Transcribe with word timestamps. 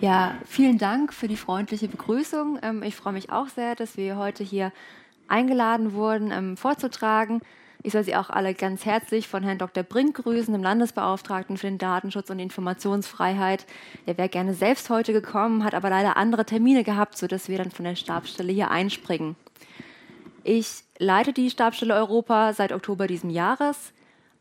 Ja, 0.00 0.34
vielen 0.46 0.78
Dank 0.78 1.12
für 1.12 1.28
die 1.28 1.36
freundliche 1.36 1.86
Begrüßung. 1.86 2.58
Ähm, 2.62 2.82
ich 2.82 2.96
freue 2.96 3.12
mich 3.12 3.30
auch 3.30 3.48
sehr, 3.48 3.74
dass 3.74 3.98
wir 3.98 4.16
heute 4.16 4.42
hier 4.42 4.72
eingeladen 5.28 5.92
wurden, 5.92 6.30
ähm, 6.30 6.56
vorzutragen. 6.56 7.42
Ich 7.82 7.92
soll 7.92 8.04
Sie 8.04 8.16
auch 8.16 8.30
alle 8.30 8.54
ganz 8.54 8.86
herzlich 8.86 9.28
von 9.28 9.42
Herrn 9.42 9.58
Dr. 9.58 9.82
Brink 9.82 10.16
grüßen, 10.16 10.54
dem 10.54 10.62
Landesbeauftragten 10.62 11.58
für 11.58 11.66
den 11.66 11.76
Datenschutz 11.76 12.30
und 12.30 12.38
die 12.38 12.44
Informationsfreiheit. 12.44 13.66
Der 14.06 14.16
wäre 14.16 14.30
gerne 14.30 14.54
selbst 14.54 14.88
heute 14.88 15.12
gekommen, 15.12 15.64
hat 15.64 15.74
aber 15.74 15.90
leider 15.90 16.16
andere 16.16 16.46
Termine 16.46 16.82
gehabt, 16.82 17.18
sodass 17.18 17.50
wir 17.50 17.58
dann 17.58 17.70
von 17.70 17.84
der 17.84 17.94
Stabsstelle 17.94 18.52
hier 18.52 18.70
einspringen. 18.70 19.36
Ich 20.44 20.82
leite 20.98 21.34
die 21.34 21.50
Stabsstelle 21.50 21.94
Europa 21.94 22.54
seit 22.54 22.72
Oktober 22.72 23.06
diesen 23.06 23.28
Jahres. 23.28 23.92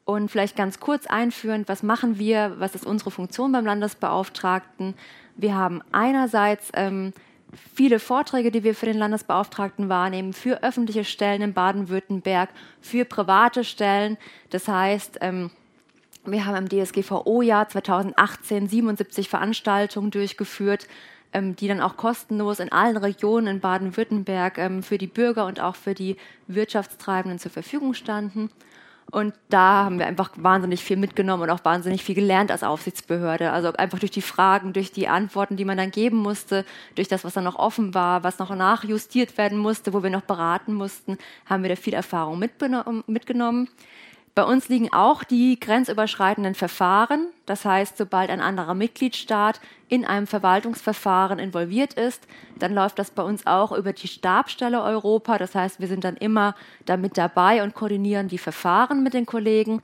Und 0.05 0.31
vielleicht 0.31 0.55
ganz 0.55 0.79
kurz 0.79 1.05
einführend, 1.05 1.69
was 1.69 1.83
machen 1.83 2.17
wir, 2.17 2.55
was 2.57 2.73
ist 2.73 2.85
unsere 2.85 3.11
Funktion 3.11 3.51
beim 3.51 3.65
Landesbeauftragten? 3.65 4.95
Wir 5.41 5.55
haben 5.55 5.81
einerseits 5.93 6.69
ähm, 6.73 7.13
viele 7.73 7.99
Vorträge, 7.99 8.51
die 8.51 8.65
wir 8.65 8.75
für 8.75 8.87
den 8.87 8.97
Landesbeauftragten 8.97 9.87
wahrnehmen, 9.87 10.33
für 10.33 10.63
öffentliche 10.63 11.05
Stellen 11.05 11.41
in 11.41 11.53
Baden-Württemberg, 11.53 12.49
für 12.81 13.05
private 13.05 13.63
Stellen. 13.63 14.17
Das 14.49 14.67
heißt, 14.67 15.19
ähm, 15.21 15.49
wir 16.25 16.45
haben 16.45 16.67
im 16.67 16.67
DSGVO-Jahr 16.67 17.69
2018 17.69 18.67
77 18.67 19.29
Veranstaltungen 19.29 20.11
durchgeführt, 20.11 20.89
ähm, 21.31 21.55
die 21.55 21.69
dann 21.69 21.79
auch 21.79 21.95
kostenlos 21.95 22.59
in 22.59 22.73
allen 22.73 22.97
Regionen 22.97 23.47
in 23.47 23.59
Baden-Württemberg 23.61 24.57
ähm, 24.57 24.83
für 24.83 24.97
die 24.97 25.07
Bürger 25.07 25.45
und 25.45 25.61
auch 25.61 25.77
für 25.77 25.93
die 25.93 26.17
Wirtschaftstreibenden 26.47 27.39
zur 27.39 27.51
Verfügung 27.51 27.93
standen. 27.93 28.49
Und 29.11 29.33
da 29.49 29.85
haben 29.85 29.97
wir 29.97 30.05
einfach 30.05 30.31
wahnsinnig 30.35 30.83
viel 30.83 30.97
mitgenommen 30.97 31.43
und 31.43 31.49
auch 31.49 31.65
wahnsinnig 31.65 32.03
viel 32.03 32.15
gelernt 32.15 32.51
als 32.51 32.63
Aufsichtsbehörde. 32.63 33.51
Also 33.51 33.73
einfach 33.73 33.99
durch 33.99 34.11
die 34.11 34.21
Fragen, 34.21 34.73
durch 34.73 34.91
die 34.91 35.07
Antworten, 35.07 35.57
die 35.57 35.65
man 35.65 35.77
dann 35.77 35.91
geben 35.91 36.17
musste, 36.17 36.65
durch 36.95 37.07
das, 37.07 37.23
was 37.23 37.33
dann 37.33 37.43
noch 37.43 37.57
offen 37.57 37.93
war, 37.93 38.23
was 38.23 38.39
noch 38.39 38.53
nachjustiert 38.53 39.37
werden 39.37 39.57
musste, 39.57 39.93
wo 39.93 40.03
wir 40.03 40.09
noch 40.09 40.21
beraten 40.21 40.73
mussten, 40.73 41.17
haben 41.45 41.63
wir 41.63 41.69
da 41.69 41.75
viel 41.75 41.93
Erfahrung 41.93 42.39
mitgenommen. 42.39 43.69
Bei 44.35 44.43
uns 44.43 44.69
liegen 44.69 44.93
auch 44.93 45.23
die 45.23 45.59
grenzüberschreitenden 45.59 46.55
Verfahren. 46.55 47.27
Das 47.45 47.65
heißt, 47.65 47.97
sobald 47.97 48.29
ein 48.29 48.41
anderer 48.41 48.73
Mitgliedstaat 48.73 49.59
in 49.87 50.05
einem 50.05 50.27
Verwaltungsverfahren 50.27 51.39
involviert 51.39 51.95
ist, 51.95 52.27
dann 52.57 52.73
läuft 52.73 52.99
das 52.99 53.11
bei 53.11 53.23
uns 53.23 53.47
auch 53.47 53.71
über 53.71 53.91
die 53.91 54.07
Stabstelle 54.07 54.81
Europa. 54.81 55.37
Das 55.37 55.55
heißt, 55.55 55.79
wir 55.79 55.87
sind 55.87 56.03
dann 56.03 56.15
immer 56.15 56.55
damit 56.85 57.17
dabei 57.17 57.63
und 57.63 57.73
koordinieren 57.73 58.27
die 58.27 58.37
Verfahren 58.37 59.03
mit 59.03 59.13
den 59.13 59.25
Kollegen. 59.25 59.81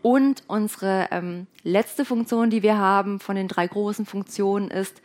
Und 0.00 0.42
unsere 0.48 1.08
ähm, 1.10 1.46
letzte 1.62 2.04
Funktion, 2.04 2.50
die 2.50 2.62
wir 2.62 2.78
haben 2.78 3.20
von 3.20 3.36
den 3.36 3.48
drei 3.48 3.66
großen 3.66 4.06
Funktionen, 4.06 4.70
ist, 4.70 5.00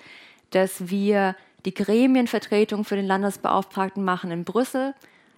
dass 0.51 0.89
wir 0.89 1.35
die 1.65 1.73
Gremienvertretung 1.73 2.85
für 2.85 2.95
den 2.95 3.05
Landesbeauftragten 3.05 4.03
machen 4.03 4.31
in 4.31 4.43
Brüssel. 4.43 4.95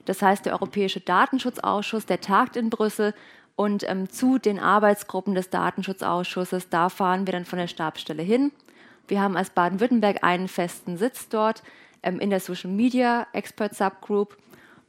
Das 0.10 0.24
heißt, 0.24 0.44
der 0.44 0.54
Europäische 0.54 1.02
Datenschutzausschuss, 1.02 2.08
der 2.08 2.20
tagt 2.20 2.56
in 2.56 2.72
Brüssel 2.72 3.14
und 3.56 3.88
ähm, 3.88 4.10
zu 4.10 4.40
den 4.40 4.58
Arbeitsgruppen 4.58 5.36
des 5.36 5.52
Datenschutzausschusses, 5.52 6.68
da 6.70 6.90
fahren 6.90 7.28
wir 7.28 7.34
dann 7.34 7.46
von 7.46 7.60
der 7.60 7.68
Stabsstelle 7.68 8.24
hin. 8.24 8.52
Wir 9.08 9.22
haben 9.22 9.38
als 9.38 9.52
Baden-Württemberg 9.52 10.24
einen 10.24 10.48
festen 10.48 10.98
Sitz 10.98 11.30
dort 11.30 11.62
ähm, 12.02 12.20
in 12.20 12.32
der 12.32 12.40
Social 12.40 12.72
Media 12.72 13.28
Expert 13.34 13.76
Subgroup. 13.76 14.36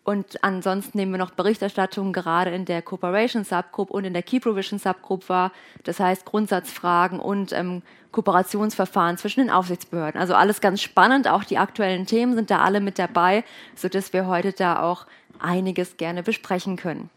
Und 0.02 0.42
ansonsten 0.42 0.96
nehmen 0.96 1.12
wir 1.12 1.18
noch 1.18 1.32
Berichterstattungen 1.32 2.12
gerade 2.12 2.50
in 2.50 2.64
der 2.64 2.82
Cooperation 2.82 3.44
Subgroup 3.44 3.90
und 3.90 4.04
in 4.04 4.14
der 4.14 4.22
Key 4.22 4.40
Provision 4.40 4.78
Subgroup 4.78 5.28
wahr. 5.28 5.52
Das 5.84 6.00
heißt 6.00 6.24
Grundsatzfragen 6.24 7.20
und 7.20 7.52
ähm, 7.52 7.82
Kooperationsverfahren 8.10 9.18
zwischen 9.18 9.40
den 9.40 9.50
Aufsichtsbehörden. 9.50 10.20
Also 10.20 10.34
alles 10.34 10.60
ganz 10.60 10.80
spannend. 10.80 11.28
Auch 11.28 11.44
die 11.44 11.58
aktuellen 11.58 12.06
Themen 12.06 12.34
sind 12.34 12.50
da 12.50 12.60
alle 12.60 12.80
mit 12.80 12.98
dabei, 12.98 13.44
sodass 13.74 14.12
wir 14.12 14.26
heute 14.26 14.52
da 14.52 14.82
auch 14.82 15.06
einiges 15.38 15.96
gerne 15.96 16.22
besprechen 16.22 16.76
können. 16.76 17.10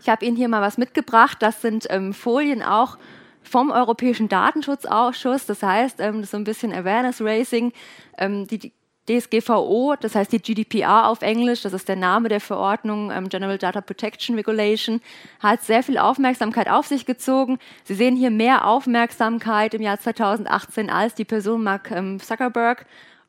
Ich 0.00 0.08
habe 0.08 0.24
Ihnen 0.24 0.36
hier 0.36 0.48
mal 0.48 0.62
was 0.62 0.78
mitgebracht. 0.78 1.38
Das 1.40 1.62
sind 1.62 1.86
ähm, 1.90 2.12
Folien 2.12 2.62
auch 2.62 2.98
vom 3.42 3.70
Europäischen 3.70 4.28
Datenschutzausschuss. 4.28 5.46
Das 5.46 5.62
heißt, 5.62 6.00
ähm, 6.00 6.24
so 6.24 6.36
ein 6.36 6.44
bisschen 6.44 6.72
Awareness 6.72 7.20
Racing. 7.20 7.72
Ähm, 8.18 8.46
die, 8.46 8.58
die 8.58 8.72
DSGVO, 9.08 9.96
das 10.00 10.14
heißt 10.14 10.32
die 10.32 10.40
GDPR 10.40 11.08
auf 11.08 11.22
Englisch, 11.22 11.62
das 11.62 11.72
ist 11.72 11.88
der 11.88 11.96
Name 11.96 12.28
der 12.28 12.40
Verordnung 12.40 13.10
ähm, 13.10 13.28
General 13.28 13.58
Data 13.58 13.80
Protection 13.80 14.36
Regulation, 14.36 15.00
hat 15.40 15.62
sehr 15.62 15.82
viel 15.82 15.98
Aufmerksamkeit 15.98 16.70
auf 16.70 16.86
sich 16.86 17.04
gezogen. 17.04 17.58
Sie 17.84 17.94
sehen 17.94 18.16
hier 18.16 18.30
mehr 18.30 18.66
Aufmerksamkeit 18.66 19.74
im 19.74 19.82
Jahr 19.82 20.00
2018 20.00 20.88
als 20.88 21.14
die 21.14 21.24
Person 21.24 21.62
Mark 21.62 21.90
ähm, 21.90 22.18
Zuckerberg. 22.18 22.86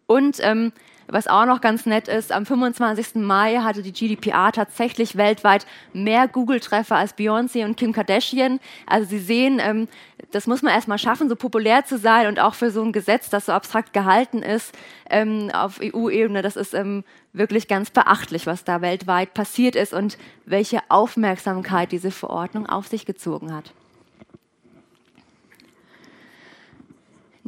Und 0.08 0.38
ähm, 0.42 0.72
was 1.08 1.28
auch 1.28 1.46
noch 1.46 1.62
ganz 1.62 1.86
nett 1.86 2.08
ist, 2.08 2.32
am 2.32 2.46
25. 2.46 3.16
Mai 3.16 3.58
hatte 3.58 3.82
die 3.82 3.94
GDPR 3.94 4.52
tatsächlich 4.52 5.16
weltweit 5.16 5.66
mehr 5.94 6.28
Google-Treffer 6.28 6.96
als 6.96 7.18
Beyoncé 7.18 7.66
und 7.66 7.78
Kim 7.78 7.94
Kardashian. 7.94 8.60
Also 8.88 9.10
Sie 9.10 9.20
sehen, 9.20 9.60
ähm, 9.62 9.88
das 10.32 10.48
muss 10.48 10.62
man 10.62 10.74
erstmal 10.74 10.98
schaffen, 10.98 11.30
so 11.30 11.36
populär 11.36 11.86
zu 11.86 11.98
sein 11.98 12.28
und 12.28 12.40
auch 12.40 12.56
für 12.56 12.72
so 12.72 12.82
ein 12.82 12.92
Gesetz, 12.92 13.30
das 13.30 13.46
so 13.46 13.52
abstrakt 13.52 13.94
gehalten 13.94 14.42
ist 14.42 14.76
ähm, 15.10 15.52
auf 15.54 15.80
EU-Ebene. 15.82 16.42
Das 16.42 16.56
ist 16.56 16.74
ähm, 16.74 17.04
wirklich 17.34 17.68
ganz 17.68 17.90
beachtlich, 17.90 18.48
was 18.48 18.64
da 18.64 18.82
weltweit 18.82 19.34
passiert 19.34 19.76
ist 19.76 19.94
und 19.94 20.18
welche 20.46 20.80
Aufmerksamkeit 20.90 21.92
diese 21.92 22.12
Verordnung 22.12 22.68
auf 22.68 22.88
sich 22.88 23.06
gezogen 23.06 23.54
hat. 23.54 23.74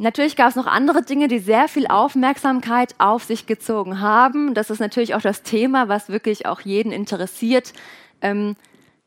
Natürlich 0.00 0.36
gab 0.36 0.50
es 0.50 0.54
noch 0.54 0.68
andere 0.68 1.02
Dinge, 1.02 1.26
die 1.26 1.40
sehr 1.40 1.66
viel 1.66 1.88
Aufmerksamkeit 1.88 2.94
auf 2.98 3.24
sich 3.24 3.46
gezogen 3.46 4.00
haben. 4.00 4.54
Das 4.54 4.70
ist 4.70 4.78
natürlich 4.78 5.16
auch 5.16 5.20
das 5.20 5.42
Thema, 5.42 5.88
was 5.88 6.08
wirklich 6.08 6.46
auch 6.46 6.60
jeden 6.60 6.92
interessiert. 6.92 7.72
Ähm, 8.20 8.54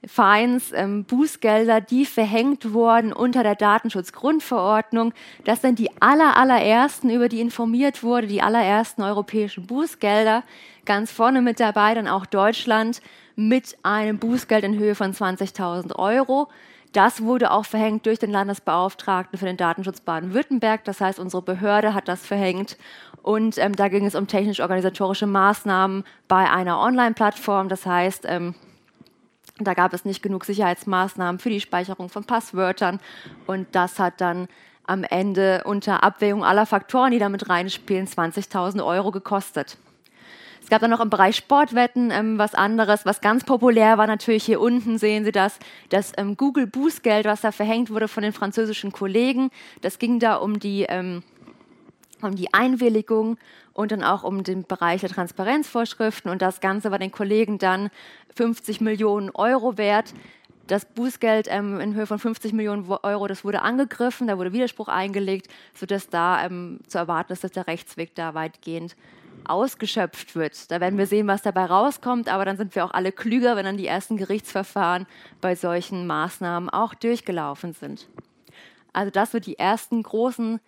Fines, 0.06 0.74
ähm, 0.74 1.06
Bußgelder, 1.06 1.80
die 1.80 2.06
verhängt 2.06 2.74
wurden 2.74 3.14
unter 3.14 3.42
der 3.42 3.56
Datenschutzgrundverordnung. 3.56 5.14
Das 5.46 5.62
sind 5.62 5.80
die 5.80 5.90
aller, 6.02 6.36
allerersten, 6.36 7.10
über 7.10 7.30
die 7.30 7.40
informiert 7.40 8.04
wurde, 8.04 8.28
die 8.28 8.42
allerersten 8.42 9.02
europäischen 9.02 9.68
Bußgelder. 9.68 10.44
Ganz 10.84 11.10
vorne 11.10 11.42
mit 11.42 11.62
dabei 11.62 11.94
dann 11.94 12.10
auch 12.10 12.26
Deutschland 12.26 13.02
mit 13.38 13.78
einem 13.84 14.20
Bußgeld 14.20 14.66
in 14.66 14.78
Höhe 14.78 14.96
von 14.96 15.14
20.000 15.14 15.96
Euro. 15.96 16.50
Das 16.92 17.22
wurde 17.24 17.52
auch 17.52 17.66
verhängt 17.66 18.06
durch 18.06 18.20
den 18.20 18.32
Landesbeauftragten 18.32 19.40
für 19.40 19.46
den 19.46 19.58
Datenschutz 19.58 20.02
Baden-Württemberg. 20.02 20.84
Das 20.84 21.00
heißt, 21.00 21.20
unsere 21.20 21.42
Behörde 21.42 21.94
hat 21.94 22.08
das 22.08 22.26
verhängt. 22.26 22.78
Und 23.22 23.58
ähm, 23.58 23.76
da 23.76 23.88
ging 23.88 24.06
es 24.06 24.16
um 24.16 24.28
technisch-organisatorische 24.28 25.28
Maßnahmen 25.28 26.04
bei 26.28 26.50
einer 26.50 26.80
Online-Plattform. 26.80 27.70
Das 27.70 27.86
heißt, 27.86 28.26
ähm, 28.28 28.56
da 29.60 29.74
gab 29.74 29.94
es 29.94 30.06
nicht 30.06 30.22
genug 30.22 30.44
Sicherheitsmaßnahmen 30.44 31.40
für 31.40 31.50
die 31.50 31.62
Speicherung 31.62 32.10
von 32.10 32.26
Passwörtern. 32.26 33.00
Und 33.48 33.68
das 33.74 34.00
hat 34.00 34.20
dann 34.20 34.48
am 34.84 35.04
Ende 35.04 35.64
unter 35.66 36.04
Abwägung 36.04 36.44
aller 36.44 36.66
Faktoren, 36.66 37.12
die 37.12 37.20
damit 37.20 37.48
reinspielen, 37.48 38.08
20.000 38.08 38.84
Euro 38.86 39.12
gekostet. 39.12 39.78
Es 40.72 40.74
gab 40.74 40.80
dann 40.80 40.92
noch 40.92 41.02
im 41.02 41.10
Bereich 41.10 41.36
Sportwetten 41.36 42.12
ähm, 42.12 42.38
was 42.38 42.56
anderes, 42.56 43.06
was 43.06 43.20
ganz 43.20 43.44
populär 43.44 43.98
war. 43.98 44.08
Natürlich 44.08 44.46
hier 44.46 44.62
unten 44.62 44.98
sehen 44.98 45.26
Sie 45.26 45.34
das, 45.34 45.60
das 45.90 46.14
ähm, 46.16 46.38
Google 46.38 46.66
Bußgeld, 46.66 47.26
was 47.26 47.42
da 47.42 47.52
verhängt 47.52 47.90
wurde 47.90 48.08
von 48.08 48.24
den 48.24 48.32
französischen 48.32 48.94
Kollegen. 48.94 49.52
Das 49.82 50.00
ging 50.00 50.22
da 50.22 50.36
um 50.36 50.62
die, 50.62 50.86
ähm, 50.88 51.24
um 52.22 52.36
die 52.38 52.54
Einwilligung 52.54 53.38
und 53.74 53.92
dann 53.92 54.02
auch 54.02 54.24
um 54.24 54.46
den 54.46 54.64
Bereich 54.64 55.02
der 55.02 55.10
Transparenzvorschriften. 55.10 56.32
Und 56.32 56.42
das 56.42 56.62
Ganze 56.62 56.90
war 56.90 57.00
den 57.00 57.12
Kollegen 57.12 57.58
dann 57.58 57.90
50 58.38 58.80
Millionen 58.80 59.30
Euro 59.32 59.78
wert. 59.78 60.14
Das 60.68 60.86
Bußgeld 60.86 61.48
ähm, 61.50 61.82
in 61.82 61.96
Höhe 61.96 62.08
von 62.08 62.18
50 62.18 62.54
Millionen 62.54 62.90
Euro, 62.90 63.28
das 63.28 63.44
wurde 63.44 63.62
angegriffen, 63.62 64.28
da 64.28 64.38
wurde 64.38 64.54
Widerspruch 64.54 64.88
eingelegt, 64.88 65.50
sodass 65.74 66.08
da 66.08 66.46
ähm, 66.46 66.80
zu 66.88 66.98
erwarten 66.98 67.34
ist, 67.34 67.44
dass 67.44 67.52
der 67.52 67.68
Rechtsweg 67.68 68.16
da 68.16 68.36
weitgehend 68.36 68.96
ausgeschöpft 69.46 70.36
wird. 70.36 70.72
Da 70.72 70.80
werden 70.80 70.98
wir 70.98 71.08
sehen, 71.08 71.28
was 71.28 71.42
dabei 71.42 71.66
rauskommt, 71.66 72.30
aber 72.30 72.46
dann 72.46 72.58
sind 72.58 72.76
wir 72.76 72.86
auch 72.86 72.94
alle 72.94 73.12
klüger, 73.12 73.56
wenn 73.56 73.66
dann 73.66 73.78
die 73.78 73.88
ersten 73.88 74.18
Gerichtsverfahren 74.18 75.08
bei 75.42 75.56
solchen 75.56 76.08
Maßnahmen 76.08 76.70
auch 76.70 76.94
durchgelaufen 76.94 77.74
sind. 77.74 78.08
Also 78.94 79.12
das 79.12 79.34
wird 79.34 79.46
die 79.46 79.58
ersten 79.58 80.04
großen 80.04 80.60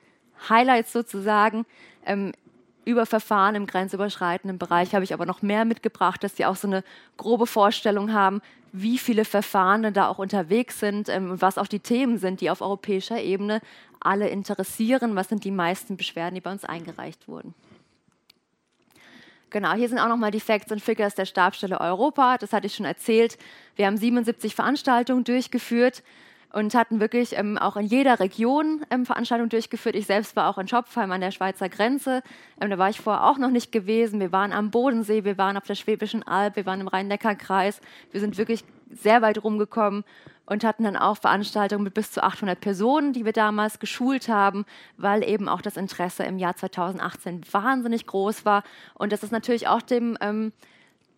Highlights 0.50 0.94
sozusagen. 0.94 1.66
Ähm, 2.06 2.34
über 2.86 3.06
Verfahren 3.06 3.56
im 3.56 3.66
grenzüberschreitenden 3.66 4.58
Bereich 4.58 4.94
habe 4.94 5.04
ich 5.06 5.14
aber 5.14 5.26
noch 5.26 5.42
mehr 5.42 5.66
mitgebracht, 5.66 6.24
dass 6.24 6.36
Sie 6.36 6.46
auch 6.46 6.58
so 6.58 6.68
eine 6.68 6.84
grobe 7.16 7.48
Vorstellung 7.48 8.12
haben, 8.12 8.42
wie 8.74 8.98
viele 8.98 9.24
Verfahren 9.24 9.94
da 9.94 10.08
auch 10.08 10.18
unterwegs 10.18 10.80
sind 10.80 11.08
ähm, 11.08 11.32
und 11.32 11.42
was 11.42 11.58
auch 11.58 11.68
die 11.68 11.80
Themen 11.80 12.18
sind, 12.18 12.42
die 12.42 12.50
auf 12.50 12.62
europäischer 12.62 13.22
Ebene 13.22 13.62
alle 14.00 14.28
interessieren. 14.28 15.16
Was 15.16 15.30
sind 15.30 15.44
die 15.44 15.52
meisten 15.52 15.96
Beschwerden, 15.96 16.36
die 16.36 16.42
bei 16.42 16.52
uns 16.52 16.66
eingereicht 16.66 17.28
wurden? 17.28 17.54
Genau, 19.54 19.74
hier 19.74 19.88
sind 19.88 20.00
auch 20.00 20.08
nochmal 20.08 20.32
die 20.32 20.40
Facts 20.40 20.72
und 20.72 20.82
Figures 20.82 21.14
der 21.14 21.26
Stabstelle 21.26 21.80
Europa. 21.80 22.40
Das 22.40 22.54
hatte 22.54 22.66
ich 22.66 22.74
schon 22.74 22.88
erzählt. 22.88 23.38
Wir 23.76 23.86
haben 23.86 23.98
77 23.98 24.56
Veranstaltungen 24.56 25.24
durchgeführt 25.24 26.02
und 26.52 26.74
hatten 26.74 27.00
wirklich 27.00 27.38
ähm, 27.38 27.60
auch 27.60 27.78
in 27.78 27.86
jeder 27.86 28.20
Region 28.20 28.84
ähm, 28.90 29.06
Veranstaltungen 29.06 29.52
durchgeführt. 29.52 29.96
Ich 29.96 30.08
selbst 30.08 30.36
war 30.36 30.50
auch 30.50 30.58
in 30.58 30.68
Schopfheim 30.68 31.12
an 31.12 31.22
der 31.22 31.30
Schweizer 31.30 31.70
Grenze. 31.70 32.24
Ähm, 32.60 32.72
da 32.72 32.80
war 32.80 32.90
ich 32.90 33.00
vorher 33.00 33.26
auch 33.26 33.38
noch 33.38 33.52
nicht 33.52 33.72
gewesen. 33.72 34.20
Wir 34.20 34.32
waren 34.32 34.54
am 34.54 34.72
Bodensee, 34.72 35.24
wir 35.24 35.38
waren 35.38 35.56
auf 35.56 35.68
der 35.68 35.76
Schwäbischen 35.76 36.24
Alb, 36.24 36.56
wir 36.56 36.66
waren 36.66 36.82
im 36.82 36.88
Rhein-Neckar-Kreis. 36.88 37.80
Wir 38.12 38.22
sind 38.22 38.40
wirklich 38.40 38.66
sehr 38.90 39.22
weit 39.22 39.44
rumgekommen 39.44 40.04
und 40.46 40.64
hatten 40.64 40.84
dann 40.84 40.98
auch 40.98 41.18
Veranstaltungen 41.18 41.84
mit 41.84 41.94
bis 41.94 42.12
zu 42.12 42.24
800 42.24 42.60
Personen, 42.60 43.14
die 43.14 43.26
wir 43.26 43.34
damals 43.34 43.80
geschult 43.80 44.28
haben, 44.28 44.66
weil 44.98 45.24
eben 45.24 45.48
auch 45.48 45.62
das 45.62 45.78
Interesse 45.78 46.24
im 46.24 46.38
Jahr 46.38 46.56
2018 46.56 47.42
wahnsinnig 47.52 48.06
groß 48.06 48.46
war. 48.46 48.64
Und 48.94 49.12
das 49.12 49.24
ist 49.24 49.32
natürlich 49.32 49.68
auch 49.68 49.82
dem 49.82 50.18
ähm, 50.22 50.52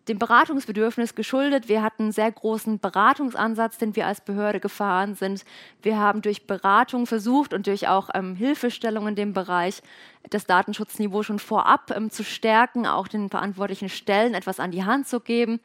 dem 0.08 0.18
Beratungsbedürfnis 0.18 1.14
geschuldet. 1.14 1.68
Wir 1.68 1.82
hatten 1.82 2.04
einen 2.04 2.12
sehr 2.12 2.30
großen 2.30 2.78
Beratungsansatz, 2.78 3.78
den 3.78 3.96
wir 3.96 4.06
als 4.06 4.20
Behörde 4.20 4.60
gefahren 4.60 5.14
sind. 5.14 5.44
Wir 5.82 5.98
haben 5.98 6.22
durch 6.22 6.46
Beratung 6.46 7.06
versucht 7.06 7.52
und 7.52 7.66
durch 7.66 7.88
auch 7.88 8.10
ähm, 8.14 8.36
Hilfestellung 8.36 9.08
in 9.08 9.16
dem 9.16 9.32
Bereich 9.32 9.82
das 10.30 10.46
Datenschutzniveau 10.46 11.22
schon 11.22 11.38
vorab 11.38 11.92
ähm, 11.94 12.10
zu 12.10 12.22
stärken, 12.22 12.86
auch 12.86 13.08
den 13.08 13.30
verantwortlichen 13.30 13.88
Stellen 13.88 14.34
etwas 14.34 14.60
an 14.60 14.70
die 14.70 14.84
Hand 14.84 15.08
zu 15.08 15.20
geben. 15.20 15.60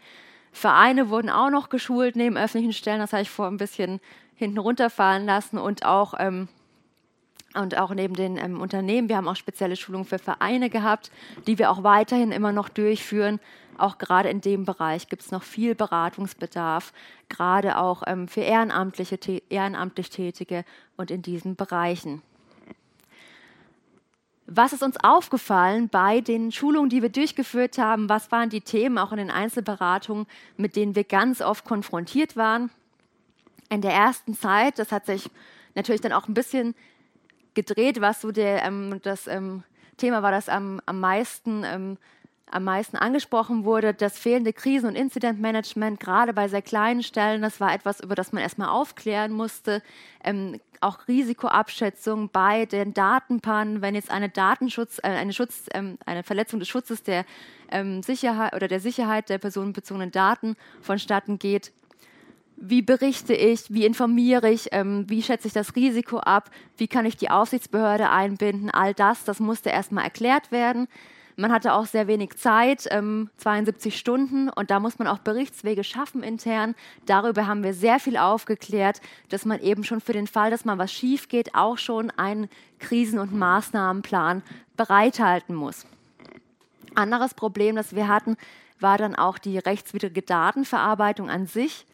Vereine 0.51 1.09
wurden 1.09 1.29
auch 1.29 1.49
noch 1.49 1.69
geschult 1.69 2.15
neben 2.15 2.37
öffentlichen 2.37 2.73
Stellen, 2.73 2.99
das 2.99 3.13
habe 3.13 3.23
ich 3.23 3.29
vor 3.29 3.47
ein 3.47 3.57
bisschen 3.57 3.99
hinten 4.35 4.57
runterfallen 4.57 5.25
lassen 5.25 5.57
und 5.57 5.85
auch 5.85 6.13
ähm, 6.17 6.49
und 7.53 7.77
auch 7.77 7.93
neben 7.93 8.13
den 8.15 8.37
ähm, 8.37 8.61
Unternehmen. 8.61 9.09
Wir 9.09 9.17
haben 9.17 9.27
auch 9.27 9.35
spezielle 9.35 9.75
Schulungen 9.75 10.05
für 10.05 10.19
Vereine 10.19 10.69
gehabt, 10.69 11.11
die 11.47 11.59
wir 11.59 11.69
auch 11.69 11.83
weiterhin 11.83 12.31
immer 12.31 12.51
noch 12.51 12.69
durchführen. 12.69 13.39
Auch 13.77 13.97
gerade 13.97 14.29
in 14.29 14.41
dem 14.41 14.65
Bereich 14.65 15.09
gibt 15.09 15.21
es 15.23 15.31
noch 15.31 15.43
viel 15.43 15.75
Beratungsbedarf, 15.75 16.93
gerade 17.29 17.77
auch 17.77 18.03
ähm, 18.05 18.27
für 18.27 18.41
Ehrenamtliche, 18.41 19.17
ehrenamtlich 19.49 20.09
Tätige 20.09 20.63
und 20.97 21.11
in 21.11 21.21
diesen 21.21 21.55
Bereichen. 21.55 22.21
Was 24.53 24.73
ist 24.73 24.83
uns 24.83 24.97
aufgefallen 25.01 25.87
bei 25.87 26.19
den 26.19 26.51
Schulungen, 26.51 26.89
die 26.89 27.01
wir 27.01 27.07
durchgeführt 27.07 27.77
haben? 27.77 28.09
Was 28.09 28.33
waren 28.33 28.49
die 28.49 28.59
Themen 28.59 28.97
auch 28.97 29.13
in 29.13 29.17
den 29.17 29.31
Einzelberatungen, 29.31 30.27
mit 30.57 30.75
denen 30.75 30.93
wir 30.93 31.05
ganz 31.05 31.39
oft 31.39 31.63
konfrontiert 31.63 32.35
waren? 32.35 32.69
In 33.69 33.79
der 33.79 33.93
ersten 33.93 34.33
Zeit, 34.33 34.77
das 34.77 34.91
hat 34.91 35.05
sich 35.05 35.29
natürlich 35.73 36.01
dann 36.01 36.11
auch 36.11 36.27
ein 36.27 36.33
bisschen 36.33 36.75
gedreht, 37.53 38.01
was 38.01 38.19
so 38.19 38.33
der, 38.33 38.65
ähm, 38.65 38.99
das 39.03 39.25
ähm, 39.27 39.63
Thema 39.95 40.21
war, 40.21 40.31
das 40.31 40.49
am, 40.49 40.81
am 40.85 40.99
meisten 40.99 41.63
ähm, 41.63 41.97
am 42.53 42.65
meisten 42.65 42.97
angesprochen 42.97 43.63
wurde, 43.63 43.93
das 43.93 44.19
fehlende 44.19 44.51
Krisen- 44.51 44.89
und 44.89 44.95
Incidentmanagement, 44.95 46.01
gerade 46.01 46.33
bei 46.33 46.49
sehr 46.49 46.61
kleinen 46.61 47.01
Stellen, 47.01 47.41
das 47.41 47.61
war 47.61 47.73
etwas, 47.73 48.01
über 48.01 48.13
das 48.13 48.33
man 48.33 48.43
erstmal 48.43 48.67
aufklären 48.67 49.31
musste. 49.31 49.81
Auch 50.81 51.07
Risikoabschätzung 51.07 52.29
bei 52.29 52.65
den 52.65 52.93
Datenpannen, 52.93 53.81
wenn 53.81 53.95
jetzt 53.95 54.11
eine 54.11 54.29
Datenschutz, 54.29 54.99
äh, 54.99 55.07
eine, 55.07 55.31
Schutz, 55.31 55.65
ähm, 55.73 55.97
eine 56.05 56.23
Verletzung 56.23 56.59
des 56.59 56.67
Schutzes 56.67 57.03
der 57.03 57.25
ähm, 57.69 58.03
Sicherheit 58.03 58.53
oder 58.53 58.67
der 58.67 58.79
Sicherheit 58.79 59.29
der 59.29 59.37
personenbezogenen 59.37 60.11
Daten 60.11 60.55
vonstatten 60.81 61.39
geht, 61.39 61.71
wie 62.57 62.81
berichte 62.81 63.33
ich, 63.33 63.73
wie 63.73 63.85
informiere 63.85 64.49
ich, 64.49 64.69
ähm, 64.71 65.09
wie 65.09 65.23
schätze 65.23 65.47
ich 65.47 65.53
das 65.53 65.75
Risiko 65.75 66.17
ab, 66.17 66.51
wie 66.77 66.87
kann 66.87 67.05
ich 67.05 67.17
die 67.17 67.29
Aufsichtsbehörde 67.29 68.09
einbinden, 68.09 68.69
all 68.69 68.93
das, 68.93 69.23
das 69.23 69.39
musste 69.39 69.69
erstmal 69.69 70.03
erklärt 70.03 70.51
werden. 70.51 70.87
Man 71.35 71.51
hatte 71.51 71.73
auch 71.73 71.85
sehr 71.85 72.07
wenig 72.07 72.37
Zeit, 72.37 72.87
ähm, 72.91 73.29
72 73.37 73.97
Stunden, 73.97 74.49
und 74.49 74.71
da 74.71 74.79
muss 74.79 74.99
man 74.99 75.07
auch 75.07 75.19
Berichtswege 75.19 75.83
schaffen 75.83 76.23
intern. 76.23 76.75
Darüber 77.05 77.47
haben 77.47 77.63
wir 77.63 77.73
sehr 77.73 77.99
viel 77.99 78.17
aufgeklärt, 78.17 79.01
dass 79.29 79.45
man 79.45 79.59
eben 79.59 79.83
schon 79.83 80.01
für 80.01 80.13
den 80.13 80.27
Fall, 80.27 80.51
dass 80.51 80.65
mal 80.65 80.77
was 80.77 80.91
schief 80.91 81.29
geht, 81.29 81.55
auch 81.55 81.77
schon 81.77 82.11
einen 82.11 82.49
Krisen- 82.79 83.19
und 83.19 83.33
Maßnahmenplan 83.33 84.43
bereithalten 84.77 85.55
muss. 85.55 85.85
Anderes 86.95 87.33
Problem, 87.33 87.75
das 87.75 87.95
wir 87.95 88.07
hatten, 88.07 88.35
war 88.79 88.97
dann 88.97 89.15
auch 89.15 89.37
die 89.37 89.57
rechtswidrige 89.57 90.21
Datenverarbeitung 90.21 91.29
an 91.29 91.45
sich. 91.45 91.85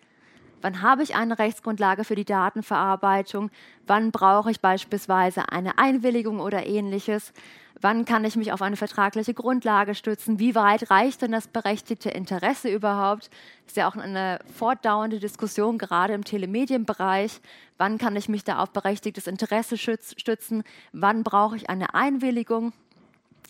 Wann 0.62 0.82
habe 0.82 1.04
ich 1.04 1.16
eine 1.16 1.38
Rechtsgrundlage 1.38 2.04
für 2.04 2.16
die 2.16 2.26
Datenverarbeitung? 2.26 3.52
Wann 3.86 4.12
brauche 4.12 4.50
ich 4.50 4.60
beispielsweise 4.60 5.50
eine 5.50 5.78
Einwilligung 5.78 6.40
oder 6.40 6.66
ähnliches? 6.66 7.32
Wann 7.80 8.06
kann 8.06 8.26
ich 8.26 8.36
mich 8.36 8.52
auf 8.52 8.64
eine 8.64 8.76
vertragliche 8.76 9.36
Grundlage 9.36 9.94
stützen? 9.94 10.40
Wie 10.40 10.56
weit 10.56 10.90
reicht 10.90 11.22
denn 11.22 11.32
das 11.32 11.48
berechtigte 11.48 12.10
Interesse 12.10 12.70
überhaupt? 12.70 13.30
Das 13.66 13.74
ist 13.74 13.78
ja 13.78 13.88
auch 13.88 13.96
eine 13.96 14.40
fortdauernde 14.52 15.20
Diskussion, 15.20 15.78
gerade 15.78 16.14
im 16.14 16.24
Telemedienbereich. 16.24 17.40
Wann 17.78 18.00
kann 18.00 18.16
ich 18.16 18.28
mich 18.28 18.44
da 18.44 18.58
auf 18.58 18.72
berechtigtes 18.72 19.28
Interesse 19.28 19.78
stützen? 19.78 20.64
Wann 20.92 21.22
brauche 21.24 21.56
ich 21.56 21.70
eine 21.70 21.94
Einwilligung? 21.94 22.74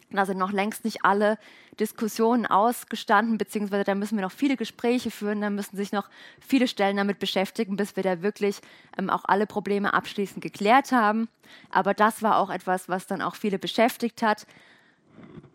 Da 0.09 0.25
sind 0.25 0.38
noch 0.38 0.51
längst 0.51 0.86
nicht 0.86 1.04
alle 1.04 1.38
Diskussionen 1.80 2.45
ausgestanden, 2.45 3.38
beziehungsweise 3.38 3.83
da 3.83 3.94
müssen 3.94 4.18
wir 4.18 4.24
noch 4.24 4.31
viele 4.31 4.56
Gespräche 4.56 5.12
führen, 5.12 5.42
da 5.42 5.50
müssen 5.50 5.75
sich 5.75 5.92
noch 5.92 6.09
viele 6.39 6.68
Stellen 6.68 6.98
damit 6.98 7.19
beschäftigen, 7.19 7.75
bis 7.75 7.95
wir 7.95 8.04
da 8.04 8.21
wirklich 8.21 8.62
ähm, 8.98 9.09
auch 9.09 9.25
alle 9.25 9.45
Probleme 9.45 9.94
abschließend 9.94 10.42
geklärt 10.42 10.92
haben. 10.92 11.27
Aber 11.69 11.94
das 11.94 12.24
war 12.24 12.38
auch 12.38 12.50
etwas, 12.50 12.88
was 12.88 13.07
dann 13.07 13.21
auch 13.21 13.36
viele 13.36 13.59
beschäftigt 13.59 14.21
hat. 14.21 14.48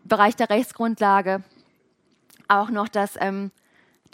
Bereich 0.03 0.35
der 0.35 0.49
Rechtsgrundlage 0.49 1.43
auch 2.47 2.69
noch 2.69 2.87
das 2.87 3.15
ähm, 3.19 3.51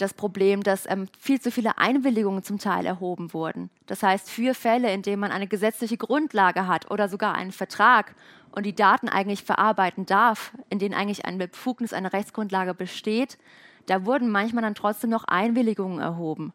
das 0.02 0.14
Problem, 0.14 0.64
dass 0.64 0.90
ähm, 0.90 1.08
viel 1.20 1.40
zu 1.40 1.52
viele 1.52 1.78
Einwilligungen 1.78 2.44
zum 2.44 2.58
Teil 2.58 2.86
erhoben 2.86 3.34
wurden. 3.34 3.70
Das 3.86 4.04
heißt, 4.04 4.30
für 4.30 4.54
Fälle, 4.54 4.92
in 4.94 5.02
denen 5.02 5.20
man 5.20 5.32
eine 5.32 5.48
gesetzliche 5.48 5.98
Grundlage 5.98 6.68
hat 6.68 6.90
oder 6.92 7.10
sogar 7.10 7.36
einen 7.36 7.52
Vertrag 7.52 8.16
und 8.52 8.66
die 8.66 8.76
Daten 8.76 9.10
eigentlich 9.10 9.44
verarbeiten 9.44 10.06
darf, 10.06 10.52
in 10.70 10.80
denen 10.80 10.96
eigentlich 10.96 11.26
eine 11.26 11.48
Befugnis, 11.48 11.94
eine 11.94 12.14
Rechtsgrundlage 12.14 12.74
besteht, 12.74 13.38
da 13.86 14.06
wurden 14.06 14.30
manchmal 14.30 14.64
dann 14.64 14.76
trotzdem 14.76 15.10
noch 15.10 15.26
Einwilligungen 15.26 16.00
erhoben. 16.00 16.54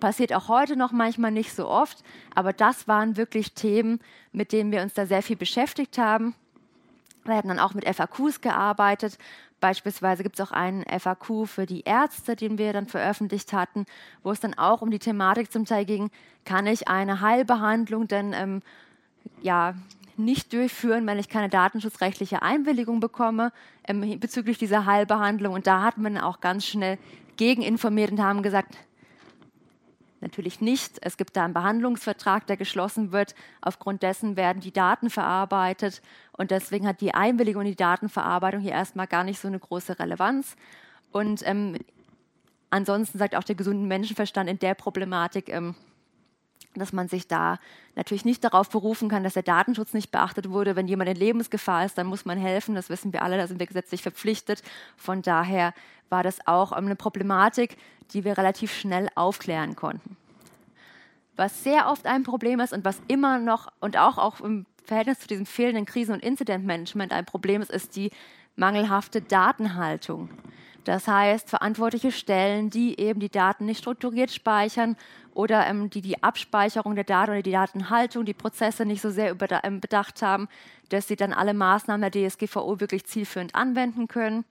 Passiert 0.00 0.34
auch 0.34 0.48
heute 0.48 0.76
noch 0.76 0.92
manchmal 0.92 1.30
nicht 1.30 1.54
so 1.54 1.68
oft, 1.68 2.02
aber 2.34 2.52
das 2.52 2.88
waren 2.88 3.16
wirklich 3.16 3.54
Themen, 3.54 4.00
mit 4.32 4.52
denen 4.52 4.72
wir 4.72 4.82
uns 4.82 4.94
da 4.94 5.06
sehr 5.06 5.22
viel 5.22 5.36
beschäftigt 5.36 5.98
haben. 5.98 6.34
Wir 7.26 7.36
hatten 7.36 7.48
dann 7.48 7.58
auch 7.58 7.74
mit 7.74 7.88
FAQs 7.88 8.40
gearbeitet, 8.40 9.18
Beispielsweise 9.64 10.22
gibt 10.22 10.38
es 10.38 10.46
auch 10.46 10.52
einen 10.52 10.84
FAQ 10.84 11.46
für 11.46 11.64
die 11.64 11.84
Ärzte, 11.84 12.36
den 12.36 12.58
wir 12.58 12.74
dann 12.74 12.86
veröffentlicht 12.86 13.54
hatten, 13.54 13.86
wo 14.22 14.30
es 14.30 14.38
dann 14.38 14.52
auch 14.52 14.82
um 14.82 14.90
die 14.90 14.98
Thematik 14.98 15.50
zum 15.50 15.64
Teil 15.64 15.86
ging, 15.86 16.10
kann 16.44 16.66
ich 16.66 16.88
eine 16.88 17.22
Heilbehandlung 17.22 18.06
denn 18.06 18.34
ähm, 18.34 18.60
ja, 19.40 19.72
nicht 20.18 20.52
durchführen, 20.52 21.06
wenn 21.06 21.18
ich 21.18 21.30
keine 21.30 21.48
datenschutzrechtliche 21.48 22.42
Einwilligung 22.42 23.00
bekomme 23.00 23.52
ähm, 23.88 24.20
bezüglich 24.20 24.58
dieser 24.58 24.84
Heilbehandlung. 24.84 25.54
Und 25.54 25.66
da 25.66 25.80
hat 25.80 25.96
man 25.96 26.18
auch 26.18 26.40
ganz 26.40 26.66
schnell 26.66 26.98
gegen 27.38 27.62
informiert 27.62 28.10
und 28.10 28.20
haben 28.22 28.42
gesagt, 28.42 28.76
Natürlich 30.24 30.62
nicht. 30.62 30.96
Es 31.02 31.18
gibt 31.18 31.36
da 31.36 31.44
einen 31.44 31.52
Behandlungsvertrag, 31.52 32.46
der 32.46 32.56
geschlossen 32.56 33.12
wird. 33.12 33.34
Aufgrund 33.60 34.02
dessen 34.02 34.38
werden 34.38 34.60
die 34.60 34.72
Daten 34.72 35.10
verarbeitet. 35.10 36.00
Und 36.32 36.50
deswegen 36.50 36.86
hat 36.86 37.02
die 37.02 37.12
Einwilligung 37.12 37.60
in 37.60 37.68
die 37.68 37.76
Datenverarbeitung 37.76 38.62
hier 38.62 38.72
erstmal 38.72 39.06
gar 39.06 39.22
nicht 39.22 39.38
so 39.38 39.48
eine 39.48 39.58
große 39.58 39.98
Relevanz. 39.98 40.56
Und 41.12 41.46
ähm, 41.46 41.76
ansonsten 42.70 43.18
sagt 43.18 43.36
auch 43.36 43.44
der 43.44 43.54
gesunde 43.54 43.86
Menschenverstand 43.86 44.48
in 44.48 44.58
der 44.58 44.74
Problematik, 44.74 45.50
ähm, 45.50 45.74
dass 46.80 46.92
man 46.92 47.08
sich 47.08 47.26
da 47.28 47.58
natürlich 47.94 48.24
nicht 48.24 48.44
darauf 48.44 48.68
berufen 48.68 49.08
kann, 49.08 49.24
dass 49.24 49.34
der 49.34 49.42
Datenschutz 49.42 49.94
nicht 49.94 50.10
beachtet 50.10 50.50
wurde. 50.50 50.76
Wenn 50.76 50.88
jemand 50.88 51.10
in 51.10 51.16
Lebensgefahr 51.16 51.84
ist, 51.84 51.96
dann 51.98 52.06
muss 52.06 52.24
man 52.24 52.38
helfen. 52.38 52.74
Das 52.74 52.90
wissen 52.90 53.12
wir 53.12 53.22
alle, 53.22 53.36
da 53.36 53.46
sind 53.46 53.60
wir 53.60 53.66
gesetzlich 53.66 54.02
verpflichtet. 54.02 54.62
Von 54.96 55.22
daher 55.22 55.74
war 56.08 56.22
das 56.22 56.46
auch 56.46 56.72
eine 56.72 56.96
Problematik, 56.96 57.76
die 58.12 58.24
wir 58.24 58.38
relativ 58.38 58.72
schnell 58.72 59.08
aufklären 59.14 59.76
konnten. 59.76 60.16
Was 61.36 61.64
sehr 61.64 61.88
oft 61.88 62.06
ein 62.06 62.22
Problem 62.22 62.60
ist 62.60 62.72
und 62.72 62.84
was 62.84 63.00
immer 63.08 63.38
noch 63.38 63.72
und 63.80 63.96
auch, 63.96 64.18
auch 64.18 64.40
im 64.40 64.66
Verhältnis 64.84 65.20
zu 65.20 65.26
diesem 65.26 65.46
fehlenden 65.46 65.86
Krisen- 65.86 66.14
und 66.14 66.22
Incidentmanagement 66.22 67.12
ein 67.12 67.24
Problem 67.24 67.62
ist, 67.62 67.70
ist 67.70 67.96
die 67.96 68.10
mangelhafte 68.56 69.20
Datenhaltung. 69.20 70.28
Das 70.84 71.08
heißt, 71.08 71.48
verantwortliche 71.48 72.12
Stellen, 72.12 72.68
die 72.68 73.00
eben 73.00 73.18
die 73.18 73.30
Daten 73.30 73.64
nicht 73.64 73.78
strukturiert 73.78 74.30
speichern 74.30 74.96
oder 75.32 75.66
ähm, 75.66 75.88
die 75.88 76.02
die 76.02 76.22
Abspeicherung 76.22 76.94
der 76.94 77.04
Daten 77.04 77.32
oder 77.32 77.42
die 77.42 77.52
Datenhaltung, 77.52 78.24
die 78.24 78.34
Prozesse 78.34 78.84
nicht 78.84 79.00
so 79.00 79.10
sehr 79.10 79.34
ähm, 79.64 79.80
bedacht 79.80 80.20
haben, 80.22 80.48
dass 80.90 81.08
sie 81.08 81.16
dann 81.16 81.32
alle 81.32 81.54
Maßnahmen 81.54 82.10
der 82.10 82.28
DSGVO 82.28 82.80
wirklich 82.80 83.06
zielführend 83.06 83.54
anwenden 83.54 84.08
können. 84.08 84.44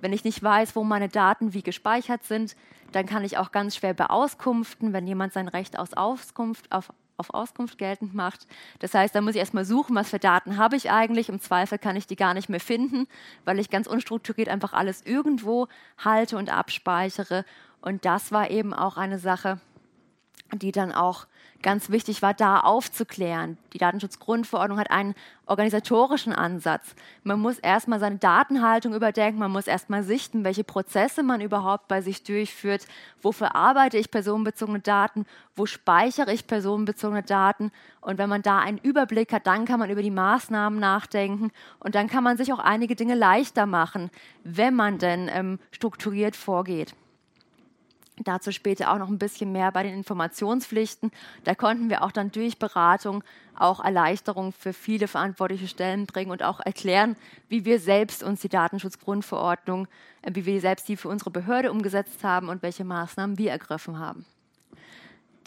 Wenn 0.00 0.12
ich 0.12 0.24
nicht 0.24 0.42
weiß, 0.42 0.76
wo 0.76 0.84
meine 0.84 1.08
Daten 1.08 1.54
wie 1.54 1.62
gespeichert 1.62 2.24
sind, 2.24 2.54
dann 2.92 3.06
kann 3.06 3.24
ich 3.24 3.38
auch 3.38 3.52
ganz 3.52 3.76
schwer 3.76 3.94
beauskunften, 3.94 4.92
wenn 4.92 5.06
jemand 5.06 5.32
sein 5.32 5.48
Recht 5.48 5.78
aus 5.78 5.94
Auskunft, 5.94 6.70
auf, 6.70 6.92
auf 7.22 7.32
Auskunft 7.32 7.78
geltend 7.78 8.14
macht. 8.14 8.48
Das 8.80 8.94
heißt, 8.94 9.14
da 9.14 9.20
muss 9.20 9.34
ich 9.34 9.40
erstmal 9.40 9.64
suchen, 9.64 9.94
was 9.94 10.10
für 10.10 10.18
Daten 10.18 10.56
habe 10.56 10.74
ich 10.76 10.90
eigentlich. 10.90 11.28
Im 11.28 11.40
Zweifel 11.40 11.78
kann 11.78 11.94
ich 11.94 12.08
die 12.08 12.16
gar 12.16 12.34
nicht 12.34 12.48
mehr 12.48 12.60
finden, 12.60 13.06
weil 13.44 13.60
ich 13.60 13.70
ganz 13.70 13.86
unstrukturiert 13.86 14.48
einfach 14.48 14.72
alles 14.72 15.06
irgendwo 15.06 15.68
halte 15.98 16.36
und 16.36 16.52
abspeichere. 16.52 17.44
Und 17.80 18.04
das 18.04 18.32
war 18.32 18.50
eben 18.50 18.74
auch 18.74 18.96
eine 18.96 19.20
Sache, 19.20 19.60
die 20.52 20.72
dann 20.72 20.92
auch 20.92 21.26
ganz 21.62 21.90
wichtig 21.90 22.22
war, 22.22 22.34
da 22.34 22.60
aufzuklären. 22.60 23.56
Die 23.72 23.78
Datenschutzgrundverordnung 23.78 24.78
hat 24.78 24.90
einen 24.90 25.14
organisatorischen 25.46 26.32
Ansatz. 26.32 26.94
Man 27.24 27.40
muss 27.40 27.58
erstmal 27.58 28.00
seine 28.00 28.18
Datenhaltung 28.18 28.94
überdenken, 28.94 29.38
man 29.38 29.50
muss 29.50 29.66
erstmal 29.66 30.02
sichten, 30.02 30.44
welche 30.44 30.64
Prozesse 30.64 31.22
man 31.22 31.40
überhaupt 31.40 31.88
bei 31.88 32.00
sich 32.00 32.22
durchführt, 32.22 32.86
wo 33.20 33.32
verarbeite 33.32 33.98
ich 33.98 34.10
personenbezogene 34.10 34.80
Daten, 34.80 35.26
wo 35.56 35.66
speichere 35.66 36.32
ich 36.32 36.46
personenbezogene 36.46 37.22
Daten. 37.22 37.70
Und 38.00 38.18
wenn 38.18 38.28
man 38.28 38.42
da 38.42 38.58
einen 38.58 38.78
Überblick 38.78 39.32
hat, 39.32 39.46
dann 39.46 39.64
kann 39.64 39.78
man 39.78 39.90
über 39.90 40.02
die 40.02 40.10
Maßnahmen 40.10 40.78
nachdenken 40.78 41.50
und 41.80 41.94
dann 41.94 42.08
kann 42.08 42.24
man 42.24 42.36
sich 42.36 42.52
auch 42.52 42.58
einige 42.58 42.96
Dinge 42.96 43.14
leichter 43.14 43.66
machen, 43.66 44.10
wenn 44.44 44.74
man 44.74 44.98
denn 44.98 45.30
ähm, 45.32 45.58
strukturiert 45.70 46.36
vorgeht. 46.36 46.94
Dazu 48.24 48.52
später 48.52 48.92
auch 48.92 48.98
noch 48.98 49.08
ein 49.08 49.18
bisschen 49.18 49.52
mehr 49.52 49.72
bei 49.72 49.82
den 49.82 49.94
Informationspflichten. 49.94 51.10
Da 51.44 51.54
konnten 51.54 51.90
wir 51.90 52.02
auch 52.02 52.12
dann 52.12 52.30
durch 52.30 52.58
Beratung 52.58 53.24
auch 53.54 53.84
Erleichterungen 53.84 54.52
für 54.52 54.72
viele 54.72 55.08
verantwortliche 55.08 55.68
Stellen 55.68 56.06
bringen 56.06 56.30
und 56.30 56.42
auch 56.42 56.60
erklären, 56.60 57.16
wie 57.48 57.64
wir 57.64 57.78
selbst 57.78 58.22
uns 58.22 58.40
die 58.40 58.48
Datenschutzgrundverordnung, 58.48 59.88
äh, 60.22 60.30
wie 60.34 60.46
wir 60.46 60.60
selbst 60.60 60.88
die 60.88 60.96
für 60.96 61.08
unsere 61.08 61.30
Behörde 61.30 61.70
umgesetzt 61.70 62.24
haben 62.24 62.48
und 62.48 62.62
welche 62.62 62.84
Maßnahmen 62.84 63.38
wir 63.38 63.50
ergriffen 63.50 63.98
haben 63.98 64.24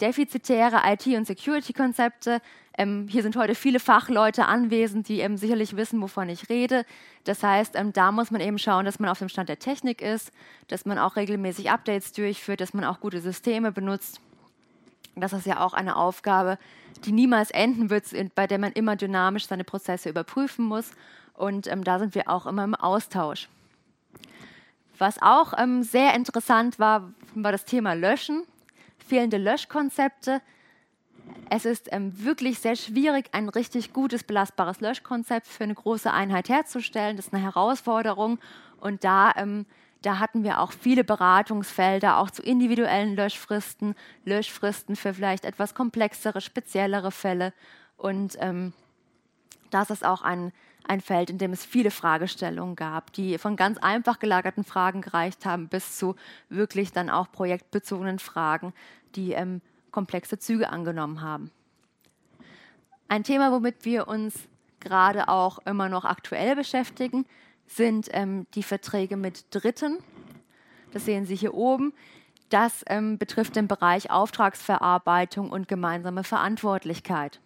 defizitäre 0.00 0.82
IT- 0.84 1.06
und 1.06 1.26
Security-Konzepte. 1.26 2.40
Ähm, 2.78 3.08
hier 3.08 3.22
sind 3.22 3.36
heute 3.36 3.54
viele 3.54 3.80
Fachleute 3.80 4.46
anwesend, 4.46 5.08
die 5.08 5.20
ähm, 5.20 5.36
sicherlich 5.36 5.76
wissen, 5.76 6.00
wovon 6.02 6.28
ich 6.28 6.48
rede. 6.48 6.84
Das 7.24 7.42
heißt, 7.42 7.74
ähm, 7.76 7.92
da 7.92 8.12
muss 8.12 8.30
man 8.30 8.40
eben 8.40 8.58
schauen, 8.58 8.84
dass 8.84 8.98
man 8.98 9.08
auf 9.08 9.18
dem 9.18 9.28
Stand 9.28 9.48
der 9.48 9.58
Technik 9.58 10.02
ist, 10.02 10.30
dass 10.68 10.84
man 10.84 10.98
auch 10.98 11.16
regelmäßig 11.16 11.70
Updates 11.70 12.12
durchführt, 12.12 12.60
dass 12.60 12.74
man 12.74 12.84
auch 12.84 13.00
gute 13.00 13.20
Systeme 13.20 13.72
benutzt. 13.72 14.20
Das 15.14 15.32
ist 15.32 15.46
ja 15.46 15.60
auch 15.60 15.72
eine 15.72 15.96
Aufgabe, 15.96 16.58
die 17.04 17.12
niemals 17.12 17.50
enden 17.50 17.88
wird, 17.88 18.04
bei 18.34 18.46
der 18.46 18.58
man 18.58 18.72
immer 18.72 18.96
dynamisch 18.96 19.46
seine 19.46 19.64
Prozesse 19.64 20.10
überprüfen 20.10 20.64
muss. 20.66 20.90
Und 21.32 21.66
ähm, 21.66 21.84
da 21.84 21.98
sind 21.98 22.14
wir 22.14 22.28
auch 22.28 22.46
immer 22.46 22.64
im 22.64 22.74
Austausch. 22.74 23.48
Was 24.98 25.20
auch 25.20 25.54
ähm, 25.58 25.82
sehr 25.82 26.14
interessant 26.14 26.78
war, 26.78 27.12
war 27.34 27.52
das 27.52 27.64
Thema 27.64 27.94
Löschen 27.94 28.42
fehlende 29.06 29.38
Löschkonzepte. 29.38 30.40
Es 31.50 31.64
ist 31.64 31.88
ähm, 31.92 32.12
wirklich 32.24 32.58
sehr 32.58 32.76
schwierig, 32.76 33.28
ein 33.32 33.48
richtig 33.48 33.92
gutes, 33.92 34.24
belastbares 34.24 34.80
Löschkonzept 34.80 35.46
für 35.46 35.64
eine 35.64 35.74
große 35.74 36.12
Einheit 36.12 36.48
herzustellen. 36.48 37.16
Das 37.16 37.26
ist 37.26 37.34
eine 37.34 37.42
Herausforderung. 37.42 38.38
Und 38.80 39.04
da, 39.04 39.32
ähm, 39.36 39.66
da 40.02 40.18
hatten 40.18 40.44
wir 40.44 40.60
auch 40.60 40.72
viele 40.72 41.04
Beratungsfelder, 41.04 42.18
auch 42.18 42.30
zu 42.30 42.42
individuellen 42.42 43.16
Löschfristen, 43.16 43.94
Löschfristen 44.24 44.96
für 44.96 45.14
vielleicht 45.14 45.44
etwas 45.44 45.74
komplexere, 45.74 46.40
speziellere 46.40 47.10
Fälle. 47.10 47.52
Und 47.96 48.36
ähm, 48.40 48.72
das 49.70 49.90
ist 49.90 50.04
auch 50.04 50.22
ein, 50.22 50.52
ein 50.88 51.00
Feld, 51.00 51.30
in 51.30 51.38
dem 51.38 51.52
es 51.52 51.64
viele 51.64 51.90
Fragestellungen 51.90 52.76
gab, 52.76 53.12
die 53.12 53.38
von 53.38 53.56
ganz 53.56 53.78
einfach 53.78 54.18
gelagerten 54.18 54.64
Fragen 54.64 55.02
gereicht 55.02 55.44
haben 55.44 55.68
bis 55.68 55.96
zu 55.96 56.16
wirklich 56.48 56.92
dann 56.92 57.10
auch 57.10 57.30
projektbezogenen 57.30 58.18
Fragen, 58.18 58.72
die 59.14 59.32
ähm, 59.32 59.60
komplexe 59.90 60.38
Züge 60.38 60.70
angenommen 60.70 61.22
haben. 61.22 61.50
Ein 63.08 63.24
Thema, 63.24 63.52
womit 63.52 63.84
wir 63.84 64.08
uns 64.08 64.34
gerade 64.80 65.28
auch 65.28 65.58
immer 65.66 65.88
noch 65.88 66.04
aktuell 66.04 66.56
beschäftigen, 66.56 67.24
sind 67.66 68.08
ähm, 68.12 68.46
die 68.54 68.62
Verträge 68.62 69.16
mit 69.16 69.46
Dritten. 69.50 69.98
Das 70.92 71.04
sehen 71.04 71.26
Sie 71.26 71.36
hier 71.36 71.54
oben. 71.54 71.92
Das 72.48 72.84
ähm, 72.88 73.18
betrifft 73.18 73.56
den 73.56 73.66
Bereich 73.66 74.10
Auftragsverarbeitung 74.10 75.50
und 75.50 75.66
gemeinsame 75.66 76.22
Verantwortlichkeit. 76.22 77.40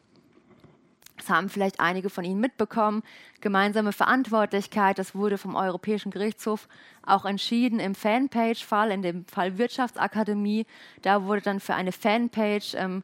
Das 1.21 1.29
haben 1.29 1.51
vielleicht 1.51 1.81
einige 1.81 2.09
von 2.09 2.25
Ihnen 2.25 2.41
mitbekommen. 2.41 3.03
Gemeinsame 3.43 3.93
Verantwortlichkeit, 3.93 4.99
das 4.99 5.15
wurde 5.15 5.37
vom 5.37 5.55
Europäischen 5.55 6.11
Gerichtshof 6.11 6.67
auch 7.05 7.27
entschieden 7.27 7.79
im 7.79 7.95
Fanpage-Fall, 7.95 8.91
in 8.91 9.03
dem 9.03 9.27
Fall 9.27 9.59
Wirtschaftsakademie. 9.59 10.65
Da 11.03 11.25
wurde 11.25 11.43
dann 11.43 11.61
für 11.61 11.75
eine 11.75 11.93
Fanpage, 11.93 12.75
ähm, 12.75 13.03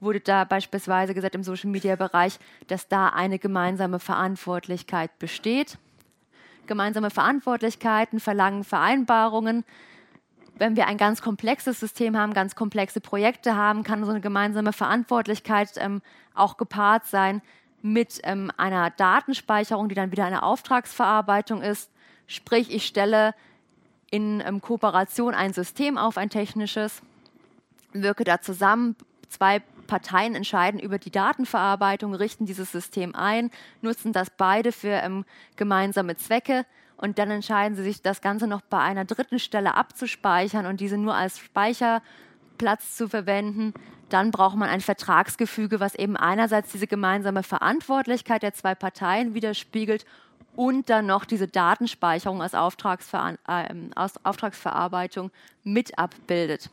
wurde 0.00 0.20
da 0.20 0.44
beispielsweise 0.44 1.12
gesagt 1.12 1.34
im 1.34 1.42
Social-Media-Bereich, 1.42 2.38
dass 2.68 2.88
da 2.88 3.08
eine 3.08 3.38
gemeinsame 3.38 3.98
Verantwortlichkeit 3.98 5.18
besteht. 5.18 5.76
Gemeinsame 6.66 7.10
Verantwortlichkeiten 7.10 8.18
verlangen 8.18 8.64
Vereinbarungen. 8.64 9.64
Wenn 10.58 10.76
wir 10.76 10.86
ein 10.86 10.96
ganz 10.96 11.22
komplexes 11.22 11.78
System 11.78 12.16
haben, 12.16 12.34
ganz 12.34 12.56
komplexe 12.56 13.00
Projekte 13.00 13.54
haben, 13.54 13.84
kann 13.84 14.04
so 14.04 14.10
eine 14.10 14.20
gemeinsame 14.20 14.72
Verantwortlichkeit 14.72 15.70
ähm, 15.76 16.02
auch 16.34 16.56
gepaart 16.56 17.06
sein 17.06 17.42
mit 17.80 18.20
ähm, 18.24 18.50
einer 18.56 18.90
Datenspeicherung, 18.90 19.88
die 19.88 19.94
dann 19.94 20.10
wieder 20.10 20.24
eine 20.24 20.42
Auftragsverarbeitung 20.42 21.62
ist. 21.62 21.90
Sprich, 22.26 22.74
ich 22.74 22.86
stelle 22.86 23.34
in 24.10 24.42
ähm, 24.44 24.60
Kooperation 24.60 25.34
ein 25.34 25.52
System 25.52 25.96
auf, 25.96 26.18
ein 26.18 26.30
technisches, 26.30 27.02
wirke 27.92 28.24
da 28.24 28.40
zusammen, 28.40 28.96
zwei 29.28 29.60
Parteien 29.86 30.34
entscheiden 30.34 30.80
über 30.80 30.98
die 30.98 31.10
Datenverarbeitung, 31.10 32.14
richten 32.14 32.46
dieses 32.46 32.72
System 32.72 33.14
ein, 33.14 33.50
nutzen 33.80 34.12
das 34.12 34.30
beide 34.30 34.72
für 34.72 34.88
ähm, 34.88 35.24
gemeinsame 35.56 36.16
Zwecke 36.16 36.66
und 36.98 37.18
dann 37.18 37.30
entscheiden 37.30 37.76
sie 37.76 37.84
sich, 37.84 38.02
das 38.02 38.20
Ganze 38.20 38.46
noch 38.46 38.60
bei 38.60 38.78
einer 38.78 39.04
dritten 39.04 39.38
Stelle 39.38 39.74
abzuspeichern 39.74 40.66
und 40.66 40.80
diese 40.80 40.98
nur 40.98 41.14
als 41.14 41.38
Speicherplatz 41.38 42.96
zu 42.96 43.08
verwenden. 43.08 43.72
Dann 44.08 44.32
braucht 44.32 44.56
man 44.56 44.68
ein 44.68 44.80
Vertragsgefüge, 44.80 45.80
was 45.80 45.94
eben 45.94 46.16
einerseits 46.16 46.72
diese 46.72 46.88
gemeinsame 46.88 47.44
Verantwortlichkeit 47.44 48.42
der 48.42 48.52
zwei 48.52 48.74
Parteien 48.74 49.34
widerspiegelt 49.34 50.04
und 50.56 50.90
dann 50.90 51.06
noch 51.06 51.24
diese 51.24 51.46
Datenspeicherung 51.46 52.42
als, 52.42 52.54
Auftragsver 52.54 53.36
äh, 53.46 53.74
aus 53.94 54.14
Auftragsverarbeitung 54.24 55.30
mit 55.62 55.96
abbildet. 55.98 56.68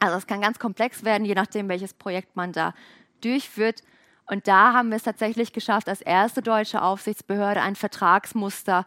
Also 0.00 0.16
es 0.16 0.26
kann 0.26 0.40
ganz 0.40 0.58
komplex 0.58 1.04
werden, 1.04 1.26
je 1.26 1.34
nachdem, 1.34 1.68
welches 1.68 1.92
Projekt 1.92 2.34
man 2.34 2.52
da 2.52 2.72
durchführt. 3.20 3.82
Und 4.26 4.48
da 4.48 4.72
haben 4.72 4.88
wir 4.88 4.96
es 4.96 5.02
tatsächlich 5.02 5.52
geschafft, 5.52 5.88
als 5.88 6.00
erste 6.00 6.40
deutsche 6.40 6.80
Aufsichtsbehörde 6.80 7.60
ein 7.60 7.76
Vertragsmuster 7.76 8.86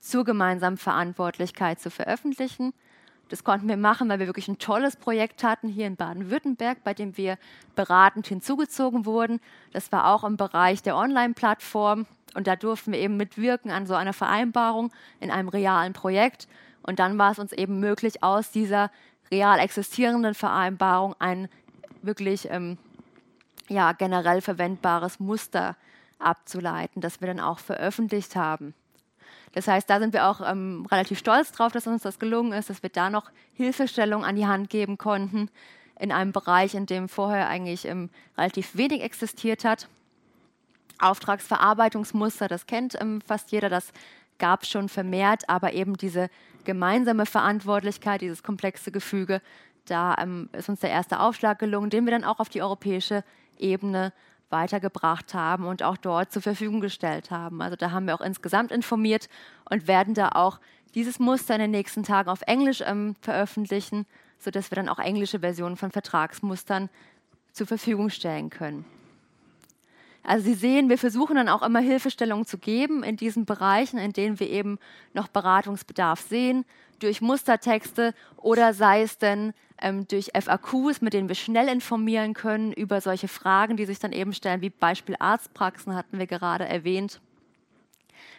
zur 0.00 0.24
gemeinsamen 0.24 0.76
Verantwortlichkeit 0.76 1.80
zu 1.80 1.90
veröffentlichen. 1.90 2.72
Das 3.28 3.44
konnten 3.44 3.68
wir 3.68 3.76
machen, 3.76 4.08
weil 4.08 4.18
wir 4.18 4.26
wirklich 4.26 4.48
ein 4.48 4.58
tolles 4.58 4.96
Projekt 4.96 5.44
hatten 5.44 5.68
hier 5.68 5.86
in 5.86 5.94
Baden-Württemberg, 5.94 6.82
bei 6.82 6.94
dem 6.94 7.16
wir 7.16 7.38
beratend 7.76 8.26
hinzugezogen 8.26 9.06
wurden. 9.06 9.40
Das 9.72 9.92
war 9.92 10.12
auch 10.12 10.24
im 10.24 10.36
Bereich 10.36 10.82
der 10.82 10.96
Online-Plattform 10.96 12.06
und 12.34 12.46
da 12.46 12.56
durften 12.56 12.92
wir 12.92 12.98
eben 12.98 13.16
mitwirken 13.16 13.70
an 13.70 13.86
so 13.86 13.94
einer 13.94 14.12
Vereinbarung 14.12 14.90
in 15.20 15.30
einem 15.30 15.48
realen 15.48 15.92
Projekt. 15.92 16.48
Und 16.82 16.98
dann 16.98 17.18
war 17.18 17.30
es 17.30 17.38
uns 17.38 17.52
eben 17.52 17.78
möglich, 17.78 18.22
aus 18.22 18.50
dieser 18.50 18.90
real 19.30 19.60
existierenden 19.60 20.34
Vereinbarung 20.34 21.14
ein 21.18 21.48
wirklich 22.02 22.50
ähm, 22.50 22.78
ja, 23.68 23.92
generell 23.92 24.40
verwendbares 24.40 25.20
Muster 25.20 25.76
abzuleiten, 26.18 27.00
das 27.00 27.20
wir 27.20 27.28
dann 27.28 27.40
auch 27.40 27.58
veröffentlicht 27.58 28.34
haben. 28.34 28.74
Das 29.52 29.66
heißt, 29.66 29.90
da 29.90 29.98
sind 29.98 30.12
wir 30.12 30.28
auch 30.28 30.40
ähm, 30.48 30.86
relativ 30.90 31.18
stolz 31.18 31.52
drauf, 31.52 31.72
dass 31.72 31.86
uns 31.86 32.02
das 32.02 32.18
gelungen 32.18 32.52
ist, 32.52 32.70
dass 32.70 32.82
wir 32.82 32.90
da 32.90 33.10
noch 33.10 33.30
Hilfestellung 33.54 34.24
an 34.24 34.36
die 34.36 34.46
Hand 34.46 34.70
geben 34.70 34.96
konnten 34.96 35.48
in 35.98 36.12
einem 36.12 36.32
Bereich, 36.32 36.74
in 36.74 36.86
dem 36.86 37.08
vorher 37.08 37.48
eigentlich 37.48 37.84
ähm, 37.86 38.10
relativ 38.38 38.76
wenig 38.76 39.02
existiert 39.02 39.64
hat. 39.64 39.88
Auftragsverarbeitungsmuster, 41.00 42.46
das 42.48 42.66
kennt 42.66 43.00
ähm, 43.00 43.20
fast 43.26 43.52
jeder, 43.52 43.68
das 43.68 43.92
gab 44.38 44.62
es 44.62 44.70
schon 44.70 44.88
vermehrt, 44.88 45.48
aber 45.48 45.72
eben 45.72 45.96
diese 45.96 46.30
gemeinsame 46.64 47.26
Verantwortlichkeit, 47.26 48.20
dieses 48.20 48.42
komplexe 48.42 48.92
Gefüge, 48.92 49.40
da 49.86 50.14
ähm, 50.18 50.48
ist 50.52 50.68
uns 50.68 50.80
der 50.80 50.90
erste 50.90 51.20
Aufschlag 51.20 51.58
gelungen, 51.58 51.90
den 51.90 52.04
wir 52.04 52.12
dann 52.12 52.24
auch 52.24 52.38
auf 52.38 52.48
die 52.48 52.62
europäische 52.62 53.24
Ebene 53.58 54.12
weitergebracht 54.50 55.34
haben 55.34 55.66
und 55.66 55.82
auch 55.82 55.96
dort 55.96 56.32
zur 56.32 56.42
Verfügung 56.42 56.80
gestellt 56.80 57.30
haben. 57.30 57.62
Also 57.62 57.76
da 57.76 57.90
haben 57.90 58.06
wir 58.06 58.14
auch 58.14 58.20
insgesamt 58.20 58.72
informiert 58.72 59.28
und 59.68 59.88
werden 59.88 60.14
da 60.14 60.30
auch 60.30 60.60
dieses 60.94 61.18
Muster 61.18 61.54
in 61.54 61.60
den 61.60 61.70
nächsten 61.70 62.02
Tagen 62.02 62.28
auf 62.28 62.42
Englisch 62.42 62.82
ähm, 62.84 63.16
veröffentlichen, 63.20 64.06
sodass 64.38 64.70
wir 64.70 64.76
dann 64.76 64.88
auch 64.88 64.98
englische 64.98 65.40
Versionen 65.40 65.76
von 65.76 65.90
Vertragsmustern 65.90 66.88
zur 67.52 67.66
Verfügung 67.66 68.10
stellen 68.10 68.50
können. 68.50 68.84
Also 70.22 70.44
Sie 70.44 70.54
sehen, 70.54 70.88
wir 70.88 70.98
versuchen 70.98 71.36
dann 71.36 71.48
auch 71.48 71.62
immer 71.62 71.80
Hilfestellungen 71.80 72.44
zu 72.44 72.58
geben 72.58 73.02
in 73.02 73.16
diesen 73.16 73.46
Bereichen, 73.46 73.98
in 73.98 74.12
denen 74.12 74.38
wir 74.38 74.50
eben 74.50 74.78
noch 75.14 75.28
Beratungsbedarf 75.28 76.20
sehen, 76.20 76.64
durch 76.98 77.22
Mustertexte 77.22 78.14
oder 78.36 78.74
sei 78.74 79.02
es 79.02 79.16
denn 79.16 79.54
ähm, 79.80 80.06
durch 80.08 80.30
FAQs, 80.34 81.00
mit 81.00 81.12
denen 81.12 81.28
wir 81.28 81.34
schnell 81.34 81.68
informieren 81.68 82.34
können 82.34 82.72
über 82.72 83.00
solche 83.00 83.28
Fragen, 83.28 83.76
die 83.76 83.86
sich 83.86 83.98
dann 83.98 84.12
eben 84.12 84.32
stellen, 84.32 84.60
wie 84.60 84.70
Beispiel 84.70 85.16
Arztpraxen 85.18 85.94
hatten 85.94 86.18
wir 86.18 86.26
gerade 86.26 86.66
erwähnt. 86.66 87.20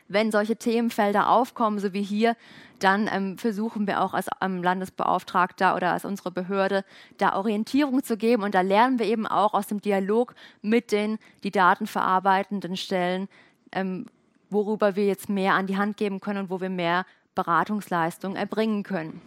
wenn 0.07 0.31
solche 0.31 0.57
Themenfelder 0.57 1.29
aufkommen, 1.29 1.79
so 1.79 1.93
wie 1.93 2.03
hier, 2.03 2.35
dann 2.79 3.09
ähm, 3.11 3.37
versuchen 3.37 3.87
wir 3.87 4.01
auch 4.01 4.13
als 4.13 4.27
ähm, 4.41 4.61
Landesbeauftragter 4.61 5.75
oder 5.75 5.93
als 5.93 6.03
unsere 6.03 6.31
Behörde 6.31 6.83
da 7.17 7.35
Orientierung 7.35 8.03
zu 8.03 8.17
geben. 8.17 8.43
Und 8.43 8.55
da 8.55 8.61
lernen 8.61 8.99
wir 8.99 9.05
eben 9.05 9.27
auch 9.27 9.53
aus 9.53 9.67
dem 9.67 9.81
Dialog 9.81 10.35
mit 10.61 10.91
den 10.91 11.17
die 11.43 11.51
Daten 11.51 11.87
verarbeitenden 11.87 12.75
Stellen, 12.75 13.29
ähm, 13.71 14.07
worüber 14.49 14.95
wir 14.95 15.05
jetzt 15.05 15.29
mehr 15.29 15.53
an 15.53 15.67
die 15.67 15.77
Hand 15.77 15.97
geben 15.97 16.19
können 16.19 16.39
und 16.39 16.49
wo 16.49 16.59
wir 16.59 16.69
mehr 16.69 17.05
Beratungsleistungen 17.35 18.35
erbringen 18.35 18.83
können. 18.83 19.21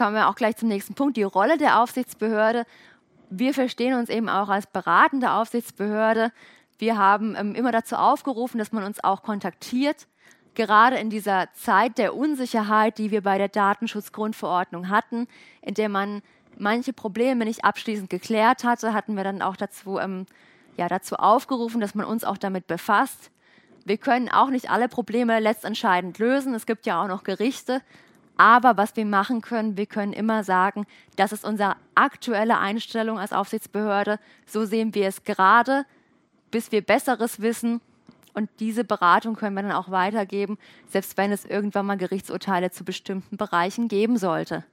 Kommen 0.00 0.16
wir 0.16 0.30
auch 0.30 0.34
gleich 0.34 0.56
zum 0.56 0.70
nächsten 0.70 0.94
Punkt, 0.94 1.18
die 1.18 1.24
Rolle 1.24 1.58
der 1.58 1.82
Aufsichtsbehörde. 1.82 2.64
Wir 3.28 3.52
verstehen 3.52 3.92
uns 3.92 4.08
eben 4.08 4.30
auch 4.30 4.48
als 4.48 4.66
beratende 4.66 5.32
Aufsichtsbehörde. 5.32 6.32
Wir 6.78 6.96
haben 6.96 7.36
ähm, 7.36 7.54
immer 7.54 7.70
dazu 7.70 7.96
aufgerufen, 7.96 8.56
dass 8.56 8.72
man 8.72 8.82
uns 8.84 9.04
auch 9.04 9.22
kontaktiert. 9.22 10.06
Gerade 10.54 10.96
in 10.96 11.10
dieser 11.10 11.52
Zeit 11.52 11.98
der 11.98 12.16
Unsicherheit, 12.16 12.96
die 12.96 13.10
wir 13.10 13.20
bei 13.20 13.36
der 13.36 13.48
Datenschutzgrundverordnung 13.48 14.88
hatten, 14.88 15.28
in 15.60 15.74
der 15.74 15.90
man 15.90 16.22
manche 16.56 16.94
Probleme 16.94 17.44
nicht 17.44 17.66
abschließend 17.66 18.08
geklärt 18.08 18.64
hatte, 18.64 18.94
hatten 18.94 19.18
wir 19.18 19.24
dann 19.24 19.42
auch 19.42 19.56
dazu, 19.56 19.98
ähm, 19.98 20.24
ja, 20.78 20.88
dazu 20.88 21.16
aufgerufen, 21.16 21.78
dass 21.78 21.94
man 21.94 22.06
uns 22.06 22.24
auch 22.24 22.38
damit 22.38 22.66
befasst. 22.66 23.30
Wir 23.84 23.98
können 23.98 24.30
auch 24.30 24.48
nicht 24.48 24.70
alle 24.70 24.88
Probleme 24.88 25.38
letztentscheidend 25.40 26.18
lösen. 26.18 26.54
Es 26.54 26.64
gibt 26.64 26.86
ja 26.86 27.02
auch 27.02 27.08
noch 27.08 27.22
Gerichte. 27.22 27.82
Aber 28.40 28.78
was 28.78 28.96
wir 28.96 29.04
machen 29.04 29.42
können, 29.42 29.76
wir 29.76 29.84
können 29.84 30.14
immer 30.14 30.44
sagen, 30.44 30.86
das 31.14 31.30
ist 31.30 31.44
unsere 31.44 31.76
aktuelle 31.94 32.56
Einstellung 32.56 33.18
als 33.18 33.34
Aufsichtsbehörde. 33.34 34.18
So 34.46 34.64
sehen 34.64 34.94
wir 34.94 35.08
es 35.08 35.24
gerade, 35.24 35.84
bis 36.50 36.72
wir 36.72 36.80
Besseres 36.80 37.42
wissen. 37.42 37.82
Und 38.32 38.48
diese 38.58 38.82
Beratung 38.82 39.36
können 39.36 39.56
wir 39.56 39.62
dann 39.62 39.72
auch 39.72 39.90
weitergeben, 39.90 40.56
selbst 40.88 41.18
wenn 41.18 41.32
es 41.32 41.44
irgendwann 41.44 41.84
mal 41.84 41.98
Gerichtsurteile 41.98 42.70
zu 42.70 42.82
bestimmten 42.82 43.36
Bereichen 43.36 43.88
geben 43.88 44.16
sollte. 44.16 44.64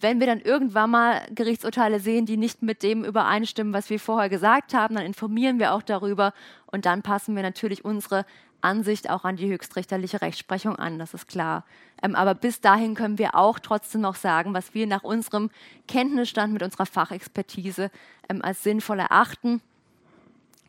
Wenn 0.00 0.18
wir 0.18 0.26
dann 0.26 0.40
irgendwann 0.40 0.90
mal 0.90 1.22
Gerichtsurteile 1.30 2.00
sehen, 2.00 2.26
die 2.26 2.36
nicht 2.36 2.62
mit 2.62 2.82
dem 2.82 3.04
übereinstimmen, 3.04 3.72
was 3.72 3.90
wir 3.90 4.00
vorher 4.00 4.28
gesagt 4.28 4.74
haben, 4.74 4.96
dann 4.96 5.06
informieren 5.06 5.60
wir 5.60 5.72
auch 5.72 5.82
darüber 5.82 6.32
und 6.66 6.84
dann 6.84 7.02
passen 7.02 7.36
wir 7.36 7.44
natürlich 7.44 7.84
unsere 7.84 8.26
Ansicht 8.60 9.10
auch 9.10 9.24
an 9.24 9.36
die 9.36 9.48
höchstrichterliche 9.48 10.20
Rechtsprechung 10.20 10.76
an, 10.76 10.98
das 10.98 11.14
ist 11.14 11.28
klar. 11.28 11.64
Ähm, 12.02 12.14
aber 12.14 12.34
bis 12.34 12.60
dahin 12.60 12.94
können 12.94 13.18
wir 13.18 13.34
auch 13.34 13.58
trotzdem 13.58 14.00
noch 14.00 14.16
sagen, 14.16 14.54
was 14.54 14.74
wir 14.74 14.86
nach 14.86 15.04
unserem 15.04 15.50
Kenntnisstand 15.86 16.52
mit 16.52 16.62
unserer 16.62 16.86
Fachexpertise 16.86 17.90
ähm, 18.28 18.42
als 18.42 18.62
sinnvoll 18.62 18.98
erachten. 18.98 19.60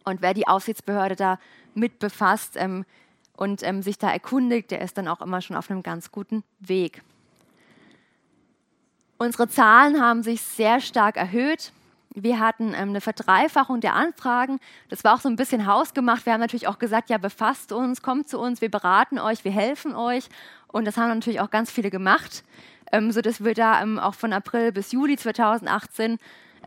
Und 0.06 0.22
wer 0.22 0.34
die 0.34 0.48
Aufsichtsbehörde 0.48 1.16
da 1.16 1.40
mit 1.74 2.00
befasst 2.00 2.56
ähm, 2.56 2.86
und 3.36 3.64
ähm, 3.64 3.82
sich 3.82 3.98
da 3.98 4.12
erkundigt, 4.12 4.72
der 4.72 4.82
ist 4.82 4.98
dann 4.98 5.08
auch 5.08 5.22
immer 5.22 5.42
schon 5.42 5.56
auf 5.56 5.70
einem 5.70 5.84
ganz 5.84 6.12
guten 6.12 6.44
Weg. 6.60 7.02
Unsere 9.18 9.50
Zahlen 9.50 10.02
haben 10.02 10.24
sich 10.24 10.42
sehr 10.42 10.80
stark 10.80 11.18
erhöht. 11.18 11.74
Wir 12.16 12.40
hatten 12.40 12.74
ähm, 12.74 12.90
eine 12.90 13.02
Verdreifachung 13.02 13.82
der 13.82 13.94
Anfragen. 13.94 14.60
Das 14.90 15.04
war 15.04 15.16
auch 15.16 15.22
so 15.22 15.30
ein 15.30 15.36
bisschen 15.36 15.68
hausgemacht. 15.68 16.26
Wir 16.26 16.34
haben 16.34 16.40
natürlich 16.40 16.68
auch 16.68 16.80
gesagt, 16.80 17.10
ja, 17.10 17.18
befasst 17.18 17.72
uns, 17.72 18.02
kommt 18.02 18.28
zu 18.28 18.40
uns, 18.40 18.62
wir 18.62 18.72
beraten 18.72 19.20
euch, 19.20 19.44
wir 19.46 19.52
helfen 19.52 19.96
euch. 19.96 20.28
Und 20.68 20.86
das 20.86 20.98
haben 20.98 21.10
natürlich 21.10 21.40
auch 21.40 21.52
ganz 21.52 21.72
viele 21.72 21.90
gemacht, 21.90 22.44
ähm, 22.92 23.12
sodass 23.12 23.44
wir 23.44 23.54
da 23.54 23.82
ähm, 23.82 24.00
auch 24.00 24.16
von 24.16 24.34
April 24.34 24.72
bis 24.72 24.92
Juli 24.92 25.18
2018 25.18 26.18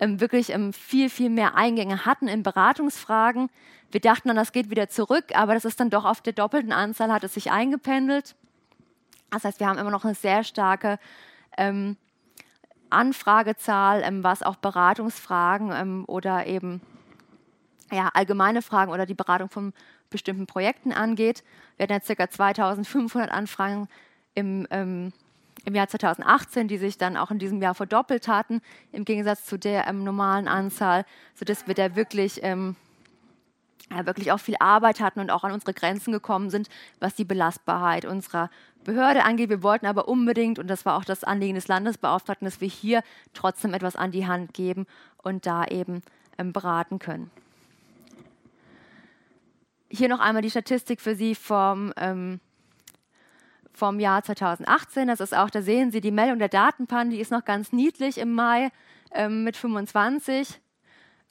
ähm, 0.01 0.21
wirklich 0.21 0.51
ähm, 0.51 0.73
viel, 0.73 1.11
viel 1.11 1.31
mehr 1.31 1.57
Eingänge 1.57 2.07
hatten 2.07 2.29
in 2.29 2.43
Beratungsfragen. 2.43 3.51
Wir 3.91 4.01
dachten 4.01 4.29
dann, 4.29 4.37
das 4.37 4.53
geht 4.53 4.71
wieder 4.71 4.89
zurück, 4.89 5.27
aber 5.35 5.55
das 5.55 5.65
ist 5.65 5.81
dann 5.81 5.91
doch 5.91 6.05
auf 6.05 6.21
der 6.21 6.33
doppelten 6.33 6.73
Anzahl, 6.73 7.13
hat 7.13 7.25
es 7.25 7.35
sich 7.35 7.51
eingependelt. 7.51 8.37
Das 9.31 9.45
heißt, 9.45 9.61
wir 9.61 9.67
haben 9.67 9.79
immer 9.79 9.91
noch 9.91 10.05
eine 10.05 10.15
sehr 10.15 10.45
starke 10.45 10.99
ähm, 11.57 11.97
Anfragezahl, 12.93 14.03
ähm, 14.03 14.23
was 14.25 14.43
auch 14.43 14.57
Beratungsfragen 14.57 15.73
ähm, 15.73 16.05
oder 16.07 16.47
eben 16.47 16.81
ja, 17.91 18.11
allgemeine 18.15 18.63
Fragen 18.63 18.91
oder 18.91 19.07
die 19.07 19.15
Beratung 19.15 19.49
von 19.49 19.73
bestimmten 20.11 20.47
Projekten 20.47 20.93
angeht. 20.93 21.43
Wir 21.77 21.85
hatten 21.85 21.95
jetzt 21.95 22.17
ca. 22.17 22.29
2500 22.29 23.31
Anfragen 23.31 23.89
im, 24.35 24.67
ähm, 24.71 25.13
im 25.65 25.75
Jahr 25.75 25.89
2018, 25.89 26.69
die 26.69 26.79
sich 26.79 26.99
dann 26.99 27.17
auch 27.17 27.31
in 27.31 27.39
diesem 27.39 27.61
Jahr 27.61 27.75
verdoppelt 27.75 28.29
hatten, 28.29 28.63
im 28.93 29.05
Gegensatz 29.05 29.45
zu 29.45 29.59
der 29.59 29.87
ähm, 29.87 30.05
normalen 30.05 30.49
Anzahl, 30.49 31.05
sodass 31.35 31.67
wir 31.67 31.75
da 31.75 31.95
wirklich 31.97 32.41
ähm, 32.43 32.77
ja, 33.91 34.07
wirklich 34.07 34.33
auch 34.33 34.41
viel 34.41 34.57
Arbeit 34.59 35.01
hatten 35.01 35.21
und 35.21 35.31
auch 35.31 35.45
an 35.45 35.53
unsere 35.53 35.75
Grenzen 35.75 36.13
gekommen 36.13 36.51
sind, 36.51 36.69
was 37.01 37.15
die 37.15 37.25
Belastbarkeit 37.25 38.05
unserer 38.05 38.51
Behörde 38.85 39.25
angeht. 39.25 39.51
Wir 39.51 39.63
wollten 39.63 39.87
aber 39.87 40.09
unbedingt, 40.09 40.59
und 40.59 40.69
das 40.69 40.85
war 40.85 40.97
auch 40.97 41.05
das 41.05 41.25
Anliegen 41.25 41.55
des 41.55 41.69
Landesbeauftragten, 41.69 42.45
dass 42.45 42.61
wir 42.61 42.69
hier 42.69 43.03
trotzdem 43.33 43.75
etwas 43.75 43.97
an 43.97 44.11
die 44.11 44.27
Hand 44.27 44.55
geben 44.55 44.87
und 45.23 45.47
da 45.47 45.65
eben 45.65 46.03
ähm, 46.39 46.53
beraten 46.53 46.99
können. 46.99 47.31
Hier 49.89 50.09
noch 50.09 50.21
einmal 50.21 50.43
die 50.43 50.51
Statistik 50.51 51.01
für 51.01 51.15
Sie 51.15 51.35
vom, 51.35 51.93
ähm, 51.97 52.41
vom 53.73 54.01
Jahr 54.01 54.23
2018. 54.23 55.09
Das 55.09 55.21
ist 55.21 55.37
auch, 55.37 55.51
da 55.51 55.63
sehen 55.63 55.91
Sie 55.91 56.01
die 56.01 56.11
Meldung 56.11 56.39
der 56.39 56.49
Datenpannen, 56.49 57.11
die 57.11 57.21
ist 57.21 57.31
noch 57.31 57.45
ganz 57.45 57.73
niedlich 57.73 58.19
im 58.19 58.35
Mai 58.35 58.71
ähm, 59.13 59.45
mit 59.45 59.57
25. 59.57 60.61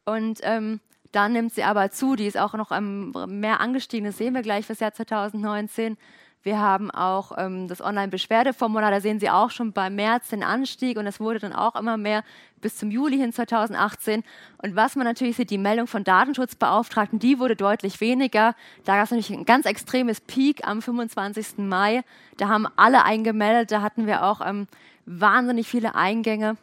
Und 0.06 0.40
ähm, 0.44 0.80
dann 1.12 1.34
nimmt 1.34 1.54
sie 1.54 1.64
aber 1.64 1.92
zu, 1.92 2.16
die 2.16 2.26
ist 2.26 2.38
auch 2.38 2.54
noch 2.54 2.72
ähm, 2.72 3.14
mehr 3.28 3.60
angestiegen, 3.60 4.06
das 4.06 4.18
sehen 4.18 4.34
wir 4.34 4.42
gleich 4.42 4.66
fürs 4.66 4.80
Jahr 4.80 4.94
2019. 4.94 5.98
Wir 6.44 6.60
haben 6.60 6.90
auch 6.90 7.34
ähm, 7.38 7.68
das 7.68 7.82
Online-Beschwerdeformular, 7.82 8.90
da 8.90 9.00
sehen 9.00 9.20
Sie 9.20 9.30
auch 9.30 9.52
schon 9.52 9.74
beim 9.74 9.96
März 9.96 10.30
den 10.30 10.42
Anstieg 10.42 10.98
und 10.98 11.06
es 11.06 11.20
wurde 11.20 11.38
dann 11.38 11.54
auch 11.54 11.76
immer 11.76 11.98
mehr 11.98 12.24
bis 12.62 12.78
zum 12.78 12.90
Juli 12.90 13.18
hin 13.18 13.32
2018. 13.32 14.24
Und 14.58 14.76
was 14.76 14.96
man 14.96 15.06
natürlich 15.06 15.36
sieht, 15.36 15.52
die 15.52 15.60
Meldung 15.60 15.86
von 15.86 16.04
Datenschutzbeauftragten, 16.04 17.20
die 17.20 17.38
wurde 17.38 17.56
deutlich 17.56 18.02
weniger. 18.02 18.56
Da 18.86 18.96
gab 18.96 19.06
es 19.06 19.12
natürlich 19.12 19.38
ein 19.38 19.46
ganz 19.46 19.68
extremes 19.68 20.20
Peak 20.20 20.68
am 20.68 20.82
25. 20.82 21.60
Mai. 21.60 22.02
Da 22.38 22.48
haben 22.48 22.68
alle 22.76 23.04
eingemeldet, 23.04 23.72
da 23.72 23.84
hatten 23.84 24.08
wir 24.08 24.24
auch 24.24 24.42
ähm, 24.44 24.68
wahnsinnig 25.06 25.68
viele 25.68 25.94
Eingänge. 25.94 26.58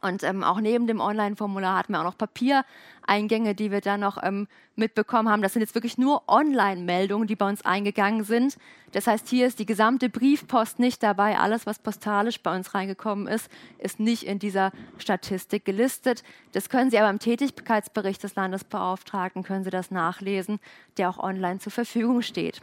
Und 0.00 0.22
ähm, 0.22 0.44
auch 0.44 0.60
neben 0.60 0.86
dem 0.86 1.00
Online-Formular 1.00 1.78
hatten 1.78 1.92
wir 1.92 2.00
auch 2.00 2.04
noch 2.04 2.18
Papiereingänge, 2.18 3.54
die 3.54 3.72
wir 3.72 3.80
dann 3.80 4.00
noch 4.00 4.22
ähm, 4.22 4.46
mitbekommen 4.76 5.28
haben. 5.28 5.42
Das 5.42 5.52
sind 5.54 5.60
jetzt 5.60 5.74
wirklich 5.74 5.98
nur 5.98 6.28
Online-Meldungen, 6.28 7.26
die 7.26 7.34
bei 7.34 7.48
uns 7.48 7.64
eingegangen 7.64 8.22
sind. 8.22 8.56
Das 8.92 9.08
heißt, 9.08 9.28
hier 9.28 9.46
ist 9.46 9.58
die 9.58 9.66
gesamte 9.66 10.08
Briefpost 10.08 10.78
nicht 10.78 11.02
dabei. 11.02 11.38
Alles, 11.38 11.66
was 11.66 11.80
postalisch 11.80 12.40
bei 12.40 12.54
uns 12.54 12.74
reingekommen 12.74 13.26
ist, 13.26 13.50
ist 13.78 13.98
nicht 13.98 14.22
in 14.22 14.38
dieser 14.38 14.70
Statistik 14.98 15.64
gelistet. 15.64 16.22
Das 16.52 16.68
können 16.68 16.90
Sie 16.90 16.98
aber 16.98 17.10
im 17.10 17.18
Tätigkeitsbericht 17.18 18.22
des 18.22 18.36
Landesbeauftragten, 18.36 19.42
können 19.42 19.64
Sie 19.64 19.70
das 19.70 19.90
nachlesen, 19.90 20.60
der 20.96 21.10
auch 21.10 21.18
online 21.18 21.58
zur 21.58 21.72
Verfügung 21.72 22.22
steht. 22.22 22.60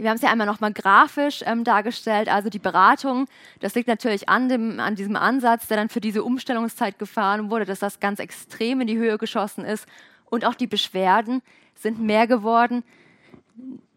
Wir 0.00 0.08
haben 0.08 0.16
es 0.16 0.22
ja 0.22 0.30
einmal 0.30 0.46
nochmal 0.46 0.72
grafisch 0.72 1.42
ähm, 1.44 1.62
dargestellt, 1.62 2.30
also 2.30 2.48
die 2.48 2.58
Beratung. 2.58 3.26
Das 3.60 3.74
liegt 3.74 3.86
natürlich 3.86 4.30
an, 4.30 4.48
dem, 4.48 4.80
an 4.80 4.94
diesem 4.94 5.14
Ansatz, 5.14 5.68
der 5.68 5.76
dann 5.76 5.90
für 5.90 6.00
diese 6.00 6.24
Umstellungszeit 6.24 6.98
gefahren 6.98 7.50
wurde, 7.50 7.66
dass 7.66 7.80
das 7.80 8.00
ganz 8.00 8.18
extrem 8.18 8.80
in 8.80 8.86
die 8.86 8.96
Höhe 8.96 9.18
geschossen 9.18 9.62
ist. 9.62 9.86
Und 10.24 10.46
auch 10.46 10.54
die 10.54 10.66
Beschwerden 10.66 11.42
sind 11.74 12.00
mehr 12.00 12.26
geworden. 12.26 12.82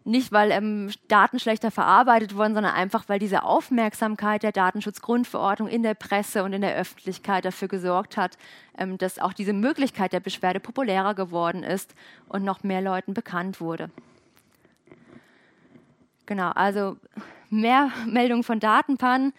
Nicht, 0.03 0.33
weil 0.33 0.51
ähm, 0.51 0.91
Daten 1.07 1.39
schlechter 1.39 1.71
verarbeitet 1.71 2.35
wurden, 2.35 2.53
sondern 2.53 2.73
einfach, 2.73 3.07
weil 3.07 3.19
diese 3.19 3.43
Aufmerksamkeit 3.43 4.43
der 4.43 4.51
Datenschutzgrundverordnung 4.51 5.69
in 5.69 5.83
der 5.83 5.93
Presse 5.93 6.43
und 6.43 6.51
in 6.51 6.59
der 6.59 6.75
Öffentlichkeit 6.75 7.45
dafür 7.45 7.69
gesorgt 7.69 8.17
hat, 8.17 8.37
ähm, 8.77 8.97
dass 8.97 9.19
auch 9.19 9.31
diese 9.31 9.53
Möglichkeit 9.53 10.11
der 10.11 10.19
Beschwerde 10.19 10.59
populärer 10.59 11.13
geworden 11.13 11.63
ist 11.63 11.95
und 12.27 12.43
noch 12.43 12.61
mehr 12.61 12.81
Leuten 12.81 13.13
bekannt 13.13 13.61
wurde. 13.61 13.89
Genau, 16.25 16.51
also 16.51 16.97
mehr 17.49 17.91
Meldungen 18.05 18.43
von 18.43 18.59
Datenpannen. 18.59 19.33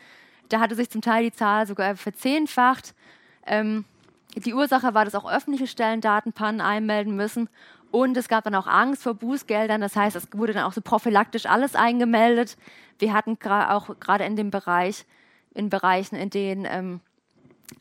Da 0.48 0.60
hatte 0.60 0.74
sich 0.74 0.90
zum 0.90 1.00
Teil 1.00 1.24
die 1.24 1.32
Zahl 1.32 1.66
sogar 1.66 1.96
verzehnfacht. 1.96 2.94
Ähm, 3.46 3.84
die 4.36 4.54
Ursache 4.54 4.94
war, 4.94 5.04
dass 5.04 5.14
auch 5.14 5.30
öffentliche 5.30 5.66
Stellen 5.66 6.00
Datenpannen 6.00 6.60
einmelden 6.60 7.16
müssen. 7.16 7.48
Und 7.90 8.16
es 8.16 8.28
gab 8.28 8.44
dann 8.44 8.54
auch 8.54 8.66
Angst 8.66 9.04
vor 9.04 9.14
Bußgeldern. 9.14 9.80
Das 9.80 9.94
heißt, 9.94 10.16
es 10.16 10.28
wurde 10.32 10.52
dann 10.52 10.64
auch 10.64 10.72
so 10.72 10.80
prophylaktisch 10.80 11.46
alles 11.46 11.76
eingemeldet. 11.76 12.56
Wir 12.98 13.12
hatten 13.12 13.38
auch 13.42 13.98
gerade 14.00 14.24
in 14.24 14.36
dem 14.36 14.50
Bereich, 14.50 15.06
in 15.54 15.70
Bereichen, 15.70 16.16
in 16.16 16.30
denen 16.30 16.66
ähm, 16.68 17.00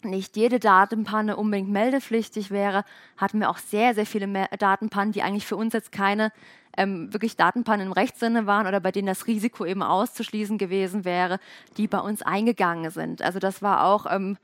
nicht 0.03 0.37
jede 0.37 0.59
Datenpanne 0.59 1.35
unbedingt 1.35 1.69
meldepflichtig 1.69 2.51
wäre, 2.51 2.83
hatten 3.17 3.39
wir 3.39 3.49
auch 3.49 3.57
sehr, 3.57 3.93
sehr 3.93 4.05
viele 4.05 4.47
Datenpannen, 4.57 5.11
die 5.11 5.23
eigentlich 5.23 5.45
für 5.45 5.55
uns 5.55 5.73
jetzt 5.73 5.91
keine 5.91 6.31
ähm, 6.77 7.13
wirklich 7.13 7.35
Datenpannen 7.35 7.87
im 7.87 7.93
Rechtssinne 7.93 8.45
waren 8.45 8.67
oder 8.67 8.79
bei 8.79 8.91
denen 8.91 9.07
das 9.07 9.27
Risiko 9.27 9.65
eben 9.65 9.83
auszuschließen 9.83 10.57
gewesen 10.57 11.05
wäre, 11.05 11.39
die 11.77 11.87
bei 11.87 11.99
uns 11.99 12.21
eingegangen 12.21 12.89
sind. 12.91 13.21
Also 13.21 13.39
das 13.39 13.61
war 13.61 13.85
auch 13.85 14.05
ähm, 14.09 14.37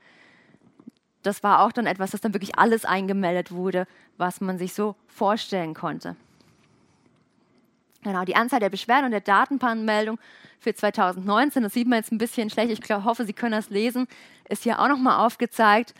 das 1.22 1.42
war 1.42 1.60
auch 1.60 1.72
dann 1.72 1.86
etwas, 1.86 2.12
dass 2.12 2.20
dann 2.20 2.34
wirklich 2.34 2.58
alles 2.58 2.84
eingemeldet 2.84 3.52
wurde, 3.52 3.86
was 4.16 4.40
man 4.40 4.58
sich 4.58 4.72
so 4.72 4.96
vorstellen 5.06 5.74
konnte. 5.74 6.16
Genau, 8.02 8.24
die 8.24 8.36
Anzahl 8.36 8.60
der 8.60 8.70
Beschwerden 8.70 9.06
und 9.06 9.10
der 9.10 9.20
Datenpannenmeldung 9.20 10.18
für 10.58 10.74
2019, 10.74 11.62
das 11.62 11.74
sieht 11.74 11.86
man 11.86 11.98
jetzt 11.98 12.12
ein 12.12 12.18
bisschen 12.18 12.48
schlecht, 12.48 12.72
ich 12.72 12.80
glaub, 12.80 13.04
hoffe, 13.04 13.26
Sie 13.26 13.34
können 13.34 13.52
das 13.52 13.68
lesen, 13.68 14.06
ist 14.48 14.62
hier 14.62 14.80
auch 14.80 14.88
nochmal 14.88 15.24
aufgezeigt. 15.24 15.94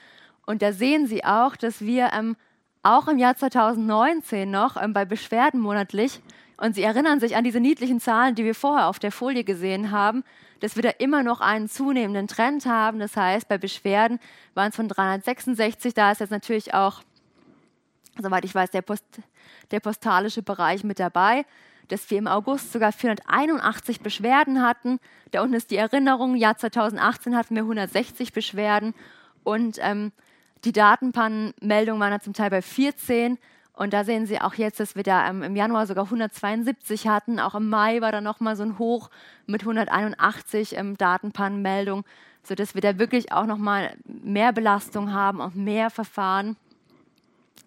Und 0.46 0.62
da 0.62 0.72
sehen 0.72 1.06
Sie 1.06 1.24
auch, 1.24 1.56
dass 1.56 1.82
wir 1.82 2.10
ähm, 2.14 2.36
auch 2.82 3.08
im 3.08 3.18
Jahr 3.18 3.36
2019 3.36 4.50
noch 4.50 4.80
ähm, 4.80 4.92
bei 4.92 5.04
Beschwerden 5.04 5.60
monatlich, 5.60 6.20
und 6.60 6.74
Sie 6.74 6.82
erinnern 6.82 7.20
sich 7.20 7.36
an 7.36 7.44
diese 7.44 7.58
niedlichen 7.58 8.00
Zahlen, 8.00 8.34
die 8.34 8.44
wir 8.44 8.54
vorher 8.54 8.88
auf 8.88 8.98
der 8.98 9.12
Folie 9.12 9.44
gesehen 9.44 9.90
haben, 9.92 10.24
dass 10.60 10.76
wir 10.76 10.82
da 10.82 10.90
immer 10.90 11.22
noch 11.22 11.40
einen 11.40 11.70
zunehmenden 11.70 12.28
Trend 12.28 12.66
haben. 12.66 12.98
Das 12.98 13.16
heißt, 13.16 13.48
bei 13.48 13.56
Beschwerden 13.56 14.20
waren 14.52 14.68
es 14.68 14.76
von 14.76 14.86
366, 14.86 15.94
da 15.94 16.12
ist 16.12 16.20
jetzt 16.20 16.30
natürlich 16.30 16.74
auch, 16.74 17.00
soweit 18.20 18.44
ich 18.44 18.54
weiß, 18.54 18.70
der, 18.72 18.82
Post, 18.82 19.06
der 19.70 19.80
postalische 19.80 20.42
Bereich 20.42 20.84
mit 20.84 21.00
dabei, 21.00 21.46
dass 21.88 22.10
wir 22.10 22.18
im 22.18 22.26
August 22.26 22.72
sogar 22.72 22.92
481 22.92 24.00
Beschwerden 24.00 24.60
hatten. 24.60 25.00
Da 25.30 25.40
unten 25.40 25.54
ist 25.54 25.70
die 25.70 25.76
Erinnerung, 25.76 26.36
Jahr 26.36 26.58
2018 26.58 27.36
hatten 27.36 27.54
wir 27.54 27.62
160 27.62 28.34
Beschwerden 28.34 28.94
und 29.44 29.78
ähm, 29.80 30.12
die 30.64 30.72
Datenpannenmeldungen 30.72 32.00
waren 32.00 32.12
da 32.12 32.20
zum 32.20 32.32
Teil 32.32 32.50
bei 32.50 32.62
14 32.62 33.38
und 33.80 33.94
da 33.94 34.04
sehen 34.04 34.26
Sie 34.26 34.38
auch 34.40 34.54
jetzt, 34.54 34.78
dass 34.78 34.94
wir 34.94 35.02
da 35.02 35.26
im 35.26 35.56
Januar 35.56 35.86
sogar 35.86 36.04
172 36.04 37.08
hatten. 37.08 37.40
Auch 37.40 37.54
im 37.54 37.70
Mai 37.70 38.02
war 38.02 38.12
da 38.12 38.20
nochmal 38.20 38.54
so 38.54 38.62
ein 38.62 38.78
Hoch 38.78 39.08
mit 39.46 39.62
181 39.62 40.76
ähm, 40.76 40.98
Datenpannenmeldungen, 40.98 42.04
sodass 42.42 42.74
wir 42.74 42.82
da 42.82 42.98
wirklich 42.98 43.32
auch 43.32 43.46
nochmal 43.46 43.96
mehr 44.04 44.52
Belastung 44.52 45.14
haben 45.14 45.40
und 45.40 45.56
mehr 45.56 45.88
Verfahren 45.88 46.56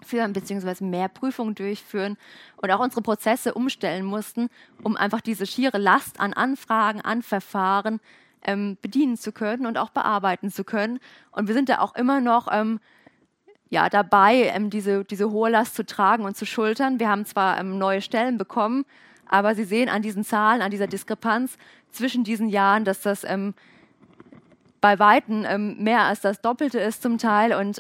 führen 0.05 0.33
bzw. 0.33 0.83
mehr 0.83 1.07
Prüfungen 1.07 1.55
durchführen 1.55 2.17
und 2.57 2.69
auch 2.69 2.79
unsere 2.79 3.01
Prozesse 3.01 3.55
umstellen 3.55 4.05
mussten, 4.05 4.49
um 4.83 4.95
einfach 4.95 5.21
diese 5.21 5.47
schiere 5.47 5.79
Last 5.79 6.19
an 6.19 6.33
Anfragen, 6.33 7.01
an 7.01 7.23
Verfahren 7.23 7.99
ähm, 8.45 8.77
bedienen 8.81 9.17
zu 9.17 9.31
können 9.31 9.65
und 9.65 9.77
auch 9.77 9.89
bearbeiten 9.89 10.51
zu 10.51 10.63
können. 10.63 10.99
Und 11.31 11.47
wir 11.47 11.53
sind 11.53 11.69
da 11.69 11.79
auch 11.79 11.95
immer 11.95 12.21
noch 12.21 12.47
ähm, 12.51 12.79
ja, 13.69 13.89
dabei, 13.89 14.51
ähm, 14.53 14.69
diese, 14.69 15.03
diese 15.03 15.31
hohe 15.31 15.49
Last 15.49 15.75
zu 15.75 15.85
tragen 15.85 16.25
und 16.25 16.37
zu 16.37 16.45
schultern. 16.45 16.99
Wir 16.99 17.09
haben 17.09 17.25
zwar 17.25 17.59
ähm, 17.59 17.77
neue 17.77 18.01
Stellen 18.01 18.37
bekommen, 18.37 18.85
aber 19.27 19.55
Sie 19.55 19.63
sehen 19.63 19.89
an 19.89 20.01
diesen 20.01 20.23
Zahlen, 20.23 20.61
an 20.61 20.71
dieser 20.71 20.87
Diskrepanz 20.87 21.57
zwischen 21.91 22.23
diesen 22.23 22.49
Jahren, 22.49 22.85
dass 22.85 23.01
das 23.01 23.23
ähm, 23.23 23.53
bei 24.79 24.99
Weitem 24.99 25.45
ähm, 25.47 25.81
mehr 25.81 26.01
als 26.01 26.21
das 26.21 26.41
Doppelte 26.41 26.79
ist 26.79 27.01
zum 27.01 27.17
Teil 27.17 27.53
und 27.53 27.79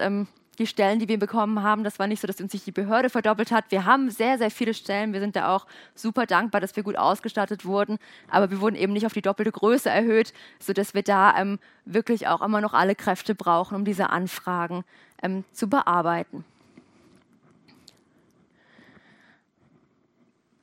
die 0.59 0.67
Stellen, 0.67 0.99
die 0.99 1.07
wir 1.07 1.17
bekommen 1.17 1.63
haben, 1.63 1.83
das 1.83 1.99
war 1.99 2.07
nicht 2.07 2.21
so, 2.21 2.27
dass 2.27 2.39
uns 2.39 2.51
sich 2.51 2.63
die 2.63 2.71
Behörde 2.71 3.09
verdoppelt 3.09 3.51
hat. 3.51 3.65
Wir 3.69 3.85
haben 3.85 4.09
sehr, 4.09 4.37
sehr 4.37 4.51
viele 4.51 4.73
Stellen. 4.73 5.13
Wir 5.13 5.19
sind 5.19 5.35
da 5.35 5.55
auch 5.55 5.65
super 5.95 6.25
dankbar, 6.25 6.61
dass 6.61 6.75
wir 6.75 6.83
gut 6.83 6.95
ausgestattet 6.95 7.65
wurden. 7.65 7.97
Aber 8.29 8.51
wir 8.51 8.61
wurden 8.61 8.75
eben 8.75 8.93
nicht 8.93 9.05
auf 9.05 9.13
die 9.13 9.21
doppelte 9.21 9.51
Größe 9.51 9.89
erhöht, 9.89 10.33
sodass 10.59 10.93
wir 10.93 11.03
da 11.03 11.35
ähm, 11.37 11.59
wirklich 11.85 12.27
auch 12.27 12.41
immer 12.41 12.61
noch 12.61 12.73
alle 12.73 12.95
Kräfte 12.95 13.35
brauchen, 13.35 13.75
um 13.75 13.85
diese 13.85 14.09
Anfragen 14.09 14.83
ähm, 15.21 15.43
zu 15.51 15.67
bearbeiten. 15.67 16.45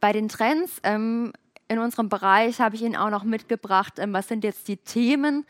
Bei 0.01 0.13
den 0.13 0.29
Trends 0.29 0.81
ähm, 0.83 1.33
in 1.69 1.79
unserem 1.79 2.09
Bereich 2.09 2.61
habe 2.61 2.75
ich 2.75 2.83
Ihnen 2.83 2.97
auch 2.97 3.11
noch 3.11 3.25
mitgebracht, 3.25 3.95
ähm, 3.99 4.13
was 4.13 4.29
sind 4.29 4.45
jetzt 4.45 4.69
die 4.69 4.77
Themen, 4.77 5.47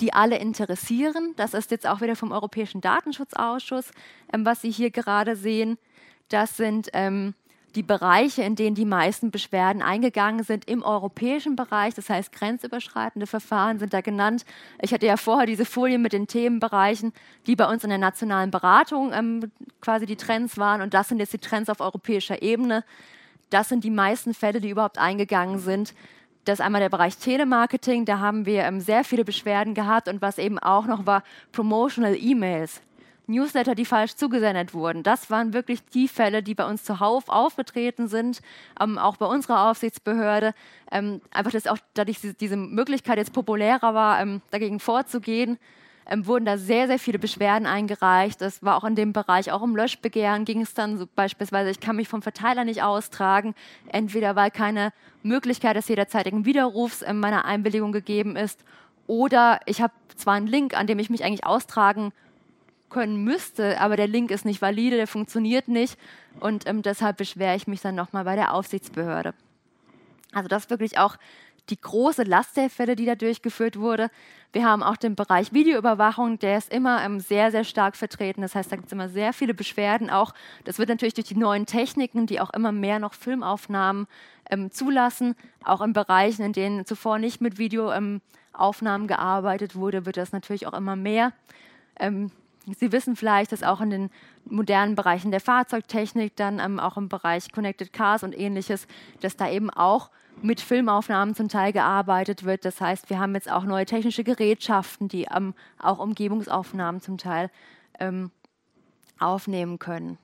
die 0.00 0.12
alle 0.12 0.38
interessieren. 0.38 1.34
Das 1.36 1.54
ist 1.54 1.70
jetzt 1.70 1.86
auch 1.86 2.00
wieder 2.00 2.16
vom 2.16 2.32
Europäischen 2.32 2.80
Datenschutzausschuss, 2.80 3.90
ähm, 4.32 4.44
was 4.44 4.62
Sie 4.62 4.70
hier 4.70 4.90
gerade 4.90 5.36
sehen. 5.36 5.78
Das 6.28 6.56
sind 6.56 6.88
ähm, 6.92 7.34
die 7.74 7.82
Bereiche, 7.82 8.42
in 8.42 8.56
denen 8.56 8.74
die 8.74 8.84
meisten 8.84 9.30
Beschwerden 9.30 9.82
eingegangen 9.82 10.42
sind 10.44 10.68
im 10.68 10.82
europäischen 10.82 11.54
Bereich. 11.54 11.94
Das 11.94 12.10
heißt, 12.10 12.32
grenzüberschreitende 12.32 13.26
Verfahren 13.26 13.78
sind 13.78 13.92
da 13.92 14.00
genannt. 14.00 14.44
Ich 14.80 14.92
hatte 14.92 15.06
ja 15.06 15.16
vorher 15.16 15.46
diese 15.46 15.64
Folie 15.64 15.98
mit 15.98 16.12
den 16.12 16.26
Themenbereichen, 16.26 17.12
die 17.46 17.56
bei 17.56 17.70
uns 17.70 17.84
in 17.84 17.90
der 17.90 17.98
nationalen 17.98 18.50
Beratung 18.50 19.12
ähm, 19.12 19.52
quasi 19.80 20.06
die 20.06 20.16
Trends 20.16 20.58
waren. 20.58 20.80
Und 20.80 20.94
das 20.94 21.08
sind 21.08 21.18
jetzt 21.18 21.32
die 21.32 21.38
Trends 21.38 21.70
auf 21.70 21.80
europäischer 21.80 22.42
Ebene. 22.42 22.84
Das 23.50 23.68
sind 23.68 23.84
die 23.84 23.90
meisten 23.90 24.34
Fälle, 24.34 24.60
die 24.60 24.70
überhaupt 24.70 24.98
eingegangen 24.98 25.58
sind. 25.58 25.94
Das 26.44 26.58
ist 26.58 26.64
einmal 26.64 26.80
der 26.80 26.88
Bereich 26.88 27.18
Telemarketing, 27.18 28.04
da 28.06 28.18
haben 28.18 28.46
wir 28.46 28.64
ähm, 28.64 28.80
sehr 28.80 29.04
viele 29.04 29.24
Beschwerden 29.24 29.74
gehabt 29.74 30.08
und 30.08 30.22
was 30.22 30.38
eben 30.38 30.58
auch 30.58 30.86
noch 30.86 31.06
war, 31.06 31.22
Promotional 31.52 32.16
E-Mails. 32.16 32.80
Newsletter, 33.30 33.74
die 33.74 33.84
falsch 33.84 34.16
zugesendet 34.16 34.74
wurden. 34.74 35.02
Das 35.02 35.30
waren 35.30 35.52
wirklich 35.52 35.84
die 35.84 36.08
Fälle, 36.08 36.42
die 36.42 36.54
bei 36.54 36.66
uns 36.66 36.82
zuhauf 36.82 37.28
aufgetreten 37.28 38.08
sind, 38.08 38.40
ähm, 38.80 38.98
auch 38.98 39.16
bei 39.16 39.26
unserer 39.26 39.70
Aufsichtsbehörde. 39.70 40.52
Ähm, 40.90 41.20
einfach, 41.30 41.52
dass 41.52 41.66
auch 41.66 41.78
dadurch 41.94 42.18
diese 42.40 42.56
Möglichkeit 42.56 43.18
jetzt 43.18 43.32
populärer 43.32 43.94
war, 43.94 44.20
ähm, 44.20 44.42
dagegen 44.50 44.80
vorzugehen, 44.80 45.58
ähm, 46.10 46.26
wurden 46.26 46.44
da 46.44 46.58
sehr, 46.58 46.88
sehr 46.88 46.98
viele 46.98 47.18
Beschwerden 47.18 47.66
eingereicht. 47.66 48.40
Das 48.40 48.62
war 48.62 48.76
auch 48.76 48.84
in 48.84 48.96
dem 48.96 49.12
Bereich, 49.12 49.52
auch 49.52 49.62
um 49.62 49.76
Löschbegehren 49.76 50.44
ging 50.44 50.60
es 50.60 50.74
dann 50.74 50.98
so 50.98 51.06
beispielsweise, 51.06 51.70
ich 51.70 51.80
kann 51.80 51.96
mich 51.96 52.08
vom 52.08 52.20
Verteiler 52.20 52.64
nicht 52.64 52.82
austragen, 52.82 53.54
entweder 53.88 54.36
weil 54.36 54.50
keine 54.50 54.92
Möglichkeit 55.22 55.76
des 55.76 55.88
jederzeitigen 55.88 56.44
Widerrufs 56.44 57.02
in 57.02 57.18
meiner 57.20 57.44
Einwilligung 57.44 57.92
gegeben 57.92 58.36
ist 58.36 58.64
oder 59.06 59.60
ich 59.66 59.80
habe 59.80 59.92
zwar 60.16 60.34
einen 60.34 60.46
Link, 60.46 60.76
an 60.76 60.86
dem 60.86 60.98
ich 60.98 61.10
mich 61.10 61.24
eigentlich 61.24 61.46
austragen 61.46 62.12
können 62.90 63.22
müsste, 63.22 63.80
aber 63.80 63.96
der 63.96 64.08
Link 64.08 64.30
ist 64.30 64.44
nicht 64.44 64.60
valide, 64.60 64.96
der 64.96 65.06
funktioniert 65.06 65.68
nicht 65.68 65.96
und 66.40 66.68
ähm, 66.68 66.82
deshalb 66.82 67.18
beschwere 67.18 67.54
ich 67.54 67.66
mich 67.66 67.80
dann 67.80 67.94
nochmal 67.94 68.24
bei 68.24 68.34
der 68.34 68.52
Aufsichtsbehörde. 68.52 69.32
Also 70.32 70.48
das 70.48 70.70
wirklich 70.70 70.98
auch 70.98 71.16
die 71.70 71.80
große 71.80 72.24
Last 72.24 72.56
der 72.56 72.70
Fälle, 72.70 72.96
die 72.96 73.06
da 73.06 73.14
durchgeführt 73.14 73.78
wurde. 73.78 74.10
Wir 74.52 74.64
haben 74.64 74.82
auch 74.82 74.96
den 74.96 75.14
Bereich 75.14 75.52
Videoüberwachung, 75.52 76.38
der 76.38 76.58
ist 76.58 76.72
immer 76.72 77.04
ähm, 77.04 77.20
sehr, 77.20 77.50
sehr 77.52 77.64
stark 77.64 77.96
vertreten. 77.96 78.42
Das 78.42 78.54
heißt, 78.54 78.70
da 78.70 78.76
gibt 78.76 78.86
es 78.86 78.92
immer 78.92 79.08
sehr 79.08 79.32
viele 79.32 79.54
Beschwerden. 79.54 80.10
Auch 80.10 80.34
das 80.64 80.78
wird 80.78 80.88
natürlich 80.88 81.14
durch 81.14 81.28
die 81.28 81.36
neuen 81.36 81.66
Techniken, 81.66 82.26
die 82.26 82.40
auch 82.40 82.50
immer 82.50 82.72
mehr 82.72 82.98
noch 82.98 83.14
Filmaufnahmen 83.14 84.08
ähm, 84.50 84.70
zulassen, 84.72 85.36
auch 85.64 85.80
in 85.80 85.92
Bereichen, 85.92 86.42
in 86.44 86.52
denen 86.52 86.84
zuvor 86.84 87.18
nicht 87.18 87.40
mit 87.40 87.58
Videoaufnahmen 87.58 89.02
ähm, 89.02 89.06
gearbeitet 89.06 89.76
wurde, 89.76 90.04
wird 90.04 90.16
das 90.16 90.32
natürlich 90.32 90.66
auch 90.66 90.74
immer 90.74 90.96
mehr. 90.96 91.32
Ähm, 91.98 92.32
Sie 92.78 92.92
wissen 92.92 93.16
vielleicht, 93.16 93.52
dass 93.52 93.62
auch 93.62 93.80
in 93.80 93.90
den 93.90 94.10
modernen 94.44 94.94
Bereichen 94.94 95.30
der 95.30 95.40
Fahrzeugtechnik, 95.40 96.36
dann 96.36 96.58
ähm, 96.58 96.78
auch 96.78 96.96
im 96.96 97.08
Bereich 97.08 97.50
Connected 97.52 97.92
Cars 97.92 98.22
und 98.22 98.38
ähnliches, 98.38 98.86
dass 99.20 99.36
da 99.36 99.48
eben 99.48 99.70
auch 99.70 100.10
mit 100.42 100.60
Filmaufnahmen 100.60 101.34
zum 101.34 101.48
Teil 101.48 101.72
gearbeitet 101.72 102.44
wird. 102.44 102.64
Das 102.64 102.80
heißt, 102.80 103.10
wir 103.10 103.18
haben 103.18 103.34
jetzt 103.34 103.50
auch 103.50 103.64
neue 103.64 103.86
technische 103.86 104.24
Gerätschaften, 104.24 105.08
die 105.08 105.24
ähm, 105.34 105.54
auch 105.78 105.98
Umgebungsaufnahmen 105.98 107.00
zum 107.00 107.18
Teil 107.18 107.50
ähm, 107.98 108.30
aufnehmen 109.18 109.78
können. 109.78 110.18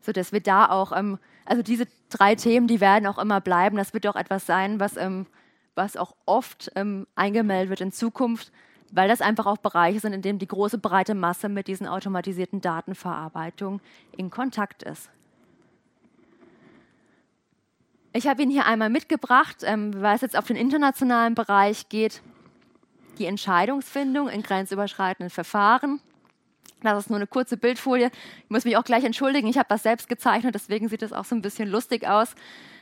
Sodass 0.00 0.32
wir 0.32 0.40
da 0.40 0.68
auch, 0.68 0.92
ähm, 0.92 1.18
also 1.44 1.62
diese 1.62 1.86
drei 2.10 2.34
Themen, 2.34 2.66
die 2.66 2.80
werden 2.80 3.06
auch 3.06 3.18
immer 3.18 3.40
bleiben. 3.40 3.76
Das 3.76 3.94
wird 3.94 4.06
auch 4.06 4.16
etwas 4.16 4.46
sein, 4.46 4.80
was, 4.80 4.96
ähm, 4.96 5.26
was 5.74 5.96
auch 5.96 6.14
oft 6.26 6.70
ähm, 6.74 7.06
eingemeldet 7.14 7.70
wird 7.70 7.80
in 7.80 7.92
Zukunft, 7.92 8.52
weil 8.92 9.08
das 9.08 9.20
einfach 9.20 9.46
auch 9.46 9.58
Bereiche 9.58 10.00
sind, 10.00 10.12
in 10.12 10.22
denen 10.22 10.38
die 10.38 10.48
große 10.48 10.78
breite 10.78 11.14
Masse 11.14 11.48
mit 11.48 11.68
diesen 11.68 11.86
automatisierten 11.86 12.60
Datenverarbeitungen 12.60 13.80
in 14.12 14.30
Kontakt 14.30 14.82
ist. 14.82 15.10
Ich 18.16 18.26
habe 18.26 18.40
Ihnen 18.40 18.50
hier 18.50 18.64
einmal 18.64 18.88
mitgebracht, 18.88 19.58
ähm, 19.62 19.92
weil 20.00 20.16
es 20.16 20.22
jetzt 20.22 20.38
auf 20.38 20.46
den 20.46 20.56
internationalen 20.56 21.34
Bereich 21.34 21.90
geht, 21.90 22.22
die 23.18 23.26
Entscheidungsfindung 23.26 24.30
in 24.30 24.42
grenzüberschreitenden 24.42 25.28
Verfahren. 25.28 26.00
Das 26.82 26.98
ist 27.04 27.10
nur 27.10 27.18
eine 27.18 27.26
kurze 27.26 27.58
Bildfolie. 27.58 28.10
Ich 28.44 28.50
muss 28.50 28.64
mich 28.64 28.78
auch 28.78 28.84
gleich 28.84 29.04
entschuldigen, 29.04 29.48
ich 29.48 29.58
habe 29.58 29.68
das 29.68 29.82
selbst 29.82 30.08
gezeichnet, 30.08 30.54
deswegen 30.54 30.88
sieht 30.88 31.02
das 31.02 31.12
auch 31.12 31.26
so 31.26 31.34
ein 31.34 31.42
bisschen 31.42 31.68
lustig 31.68 32.08
aus. 32.08 32.34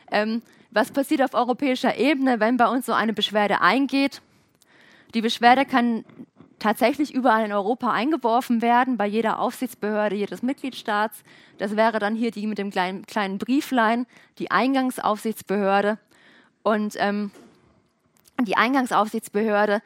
Ähm, 0.08 0.40
was 0.70 0.92
passiert 0.92 1.20
auf 1.20 1.34
europäischer 1.34 1.96
Ebene, 1.96 2.38
wenn 2.38 2.56
bei 2.56 2.68
uns 2.68 2.86
so 2.86 2.92
eine 2.92 3.12
Beschwerde 3.12 3.60
eingeht? 3.60 4.22
Die 5.14 5.20
Beschwerde 5.20 5.64
kann 5.64 6.04
tatsächlich 6.64 7.12
überall 7.12 7.44
in 7.44 7.52
Europa 7.52 7.92
eingeworfen 7.92 8.62
werden, 8.62 8.96
bei 8.96 9.06
jeder 9.06 9.38
Aufsichtsbehörde 9.38 10.16
jedes 10.16 10.42
Mitgliedstaats. 10.42 11.22
Das 11.58 11.76
wäre 11.76 11.98
dann 11.98 12.14
hier 12.14 12.30
die 12.30 12.46
mit 12.46 12.56
dem 12.56 12.70
kleinen, 12.70 13.04
kleinen 13.04 13.36
Brieflein, 13.36 14.06
die 14.38 14.50
Eingangsaufsichtsbehörde. 14.50 15.98
Und 16.62 16.94
ähm, 16.98 17.32
die 18.40 18.56
Eingangsaufsichtsbehörde, 18.56 19.82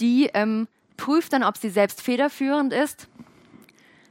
die 0.00 0.30
ähm, 0.32 0.68
prüft 0.96 1.34
dann, 1.34 1.44
ob 1.44 1.58
sie 1.58 1.68
selbst 1.68 2.00
federführend 2.00 2.72
ist. 2.72 3.08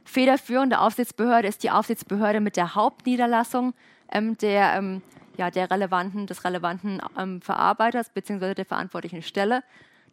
Federführende 0.04 0.78
Aufsichtsbehörde 0.78 1.48
ist 1.48 1.64
die 1.64 1.72
Aufsichtsbehörde 1.72 2.38
mit 2.38 2.56
der 2.56 2.76
Hauptniederlassung 2.76 3.74
ähm, 4.12 4.38
der, 4.38 4.74
ähm, 4.74 5.02
ja, 5.38 5.50
der 5.50 5.72
relevanten, 5.72 6.28
des 6.28 6.44
relevanten 6.44 7.02
ähm, 7.18 7.42
Verarbeiters 7.42 8.10
bzw. 8.10 8.54
der 8.54 8.64
verantwortlichen 8.64 9.22
Stelle. 9.22 9.64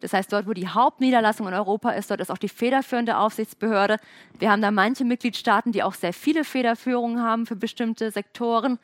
Das 0.04 0.12
heißt, 0.12 0.30
dort, 0.34 0.46
wo 0.46 0.52
die 0.52 0.68
Hauptniederlassung 0.68 1.48
in 1.48 1.54
Europa 1.54 1.88
ist, 1.92 2.10
dort 2.10 2.20
ist 2.20 2.30
auch 2.30 2.36
die 2.36 2.50
federführende 2.50 3.16
Aufsichtsbehörde. 3.16 3.96
Wir 4.38 4.50
haben 4.50 4.60
da 4.60 4.70
manche 4.70 5.02
Mitgliedstaaten, 5.02 5.72
die 5.72 5.82
auch 5.82 5.94
sehr 5.94 6.12
viele 6.12 6.44
Federführungen 6.44 7.22
haben 7.22 7.46
für 7.46 7.56
bestimmte 7.56 8.10
Sektoren 8.10 8.78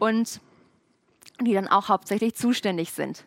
und 0.00 0.40
die 1.40 1.52
dann 1.52 1.68
auch 1.68 1.88
hauptsächlich 1.88 2.34
zuständig 2.34 2.90
sind. 2.90 3.24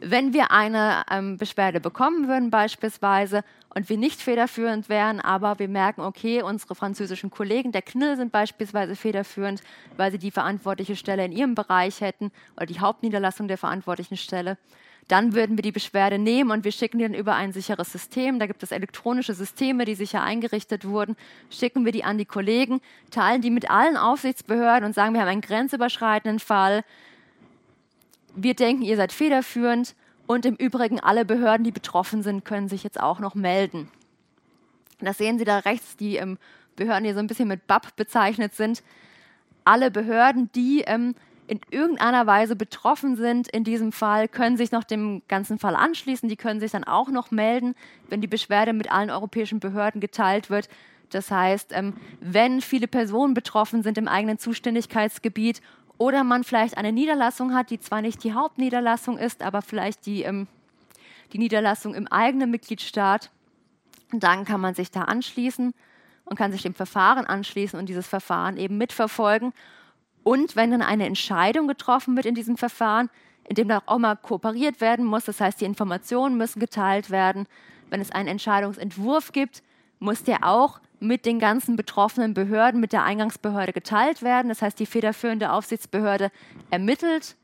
Wenn 0.00 0.32
wir 0.32 0.50
eine 0.50 1.04
ähm, 1.10 1.36
Beschwerde 1.36 1.78
bekommen 1.78 2.26
würden 2.26 2.48
beispielsweise 2.48 3.44
und 3.74 3.90
wir 3.90 3.98
nicht 3.98 4.22
federführend 4.22 4.88
wären, 4.88 5.20
aber 5.20 5.58
wir 5.58 5.68
merken, 5.68 6.00
okay, 6.00 6.40
unsere 6.40 6.74
französischen 6.74 7.28
Kollegen 7.28 7.70
der 7.70 7.82
KNIL 7.82 8.16
sind 8.16 8.32
beispielsweise 8.32 8.96
federführend, 8.96 9.60
weil 9.98 10.10
sie 10.10 10.18
die 10.18 10.30
verantwortliche 10.30 10.96
Stelle 10.96 11.26
in 11.26 11.32
ihrem 11.32 11.54
Bereich 11.54 12.00
hätten 12.00 12.32
oder 12.56 12.64
die 12.64 12.80
Hauptniederlassung 12.80 13.46
der 13.46 13.58
verantwortlichen 13.58 14.16
Stelle, 14.16 14.56
dann 15.08 15.34
würden 15.34 15.56
wir 15.56 15.62
die 15.62 15.72
Beschwerde 15.72 16.18
nehmen 16.18 16.50
und 16.50 16.64
wir 16.64 16.72
schicken 16.72 16.98
die 16.98 17.04
dann 17.04 17.14
über 17.14 17.34
ein 17.34 17.52
sicheres 17.52 17.92
System. 17.92 18.38
Da 18.38 18.46
gibt 18.46 18.62
es 18.62 18.72
elektronische 18.72 19.34
Systeme, 19.34 19.84
die 19.84 19.94
sicher 19.94 20.22
eingerichtet 20.22 20.84
wurden. 20.84 21.16
Schicken 21.50 21.84
wir 21.84 21.92
die 21.92 22.04
an 22.04 22.18
die 22.18 22.24
Kollegen, 22.24 22.80
teilen 23.10 23.42
die 23.42 23.50
mit 23.50 23.70
allen 23.70 23.96
Aufsichtsbehörden 23.96 24.84
und 24.84 24.94
sagen, 24.94 25.14
wir 25.14 25.20
haben 25.20 25.28
einen 25.28 25.40
grenzüberschreitenden 25.40 26.40
Fall 26.40 26.82
wir 28.36 28.54
denken, 28.54 28.82
ihr 28.82 28.96
seid 28.96 29.12
federführend 29.12 29.94
und 30.26 30.44
im 30.44 30.54
Übrigen 30.54 31.00
alle 31.00 31.24
Behörden, 31.24 31.64
die 31.64 31.72
betroffen 31.72 32.22
sind, 32.22 32.44
können 32.44 32.68
sich 32.68 32.84
jetzt 32.84 33.00
auch 33.00 33.18
noch 33.18 33.34
melden. 33.34 33.88
Das 35.00 35.18
sehen 35.18 35.38
Sie 35.38 35.44
da 35.44 35.58
rechts, 35.58 35.96
die 35.96 36.16
ähm, 36.16 36.38
Behörden, 36.76 37.04
die 37.04 37.12
so 37.12 37.18
ein 37.18 37.26
bisschen 37.26 37.48
mit 37.48 37.66
BAP 37.66 37.96
bezeichnet 37.96 38.54
sind. 38.54 38.82
Alle 39.64 39.90
Behörden, 39.90 40.50
die 40.54 40.82
ähm, 40.82 41.14
in 41.48 41.60
irgendeiner 41.70 42.26
Weise 42.26 42.56
betroffen 42.56 43.16
sind 43.16 43.48
in 43.48 43.64
diesem 43.64 43.92
Fall, 43.92 44.28
können 44.28 44.56
sich 44.56 44.72
noch 44.72 44.84
dem 44.84 45.22
ganzen 45.28 45.58
Fall 45.58 45.76
anschließen. 45.76 46.28
Die 46.28 46.36
können 46.36 46.60
sich 46.60 46.72
dann 46.72 46.84
auch 46.84 47.08
noch 47.08 47.30
melden, 47.30 47.74
wenn 48.08 48.20
die 48.20 48.26
Beschwerde 48.26 48.72
mit 48.72 48.90
allen 48.90 49.10
europäischen 49.10 49.60
Behörden 49.60 50.00
geteilt 50.00 50.50
wird. 50.50 50.68
Das 51.10 51.30
heißt, 51.30 51.70
ähm, 51.72 51.94
wenn 52.20 52.60
viele 52.60 52.88
Personen 52.88 53.34
betroffen 53.34 53.82
sind 53.82 53.96
im 53.96 54.08
eigenen 54.08 54.38
Zuständigkeitsgebiet 54.38 55.62
oder 55.98 56.24
man 56.24 56.44
vielleicht 56.44 56.76
eine 56.76 56.92
Niederlassung 56.92 57.54
hat, 57.54 57.70
die 57.70 57.80
zwar 57.80 58.02
nicht 58.02 58.24
die 58.24 58.32
Hauptniederlassung 58.32 59.16
ist, 59.18 59.42
aber 59.42 59.62
vielleicht 59.62 60.06
die, 60.06 60.22
ähm, 60.22 60.48
die 61.32 61.38
Niederlassung 61.38 61.94
im 61.94 62.06
eigenen 62.08 62.50
Mitgliedstaat. 62.50 63.30
dann 64.12 64.44
kann 64.44 64.60
man 64.60 64.72
sich 64.72 64.92
da 64.92 65.02
anschließen 65.02 65.74
und 66.26 66.36
kann 66.36 66.52
sich 66.52 66.62
dem 66.62 66.74
Verfahren 66.74 67.26
anschließen 67.26 67.76
und 67.76 67.88
dieses 67.88 68.06
Verfahren 68.06 68.56
eben 68.56 68.78
mitverfolgen. 68.78 69.52
Und 70.26 70.56
wenn 70.56 70.72
dann 70.72 70.82
eine 70.82 71.06
Entscheidung 71.06 71.68
getroffen 71.68 72.16
wird 72.16 72.26
in 72.26 72.34
diesem 72.34 72.56
Verfahren, 72.56 73.10
in 73.48 73.54
dem 73.54 73.68
da 73.68 73.80
auch 73.86 73.98
mal 73.98 74.16
kooperiert 74.16 74.80
werden 74.80 75.04
muss, 75.04 75.24
das 75.24 75.40
heißt, 75.40 75.60
die 75.60 75.66
Informationen 75.66 76.36
müssen 76.36 76.58
geteilt 76.58 77.10
werden, 77.10 77.46
wenn 77.90 78.00
es 78.00 78.10
einen 78.10 78.26
Entscheidungsentwurf 78.26 79.30
gibt, 79.30 79.62
muss 80.00 80.24
der 80.24 80.42
auch 80.42 80.80
mit 80.98 81.26
den 81.26 81.38
ganzen 81.38 81.76
betroffenen 81.76 82.34
Behörden, 82.34 82.80
mit 82.80 82.92
der 82.92 83.04
Eingangsbehörde 83.04 83.72
geteilt 83.72 84.20
werden. 84.20 84.48
Das 84.48 84.62
heißt, 84.62 84.80
die 84.80 84.86
federführende 84.86 85.52
Aufsichtsbehörde 85.52 86.32
ermittelt 86.70 87.36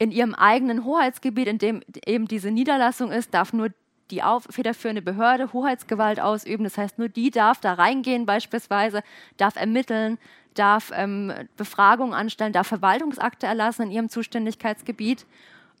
in 0.00 0.10
ihrem 0.10 0.34
eigenen 0.34 0.84
Hoheitsgebiet, 0.84 1.46
in 1.46 1.58
dem 1.58 1.82
eben 2.04 2.26
diese 2.26 2.50
Niederlassung 2.50 3.12
ist, 3.12 3.32
darf 3.34 3.52
nur 3.52 3.68
die 4.10 4.22
federführende 4.50 5.02
Behörde 5.02 5.52
Hoheitsgewalt 5.52 6.20
ausüben. 6.20 6.64
Das 6.64 6.78
heißt, 6.78 6.98
nur 6.98 7.08
die 7.08 7.30
darf 7.30 7.60
da 7.60 7.74
reingehen 7.74 8.26
beispielsweise, 8.26 9.02
darf 9.36 9.56
ermitteln, 9.56 10.18
darf 10.54 10.90
ähm, 10.94 11.32
Befragungen 11.56 12.14
anstellen, 12.14 12.52
darf 12.52 12.66
Verwaltungsakte 12.66 13.46
erlassen 13.46 13.82
in 13.82 13.90
ihrem 13.90 14.08
Zuständigkeitsgebiet. 14.08 15.26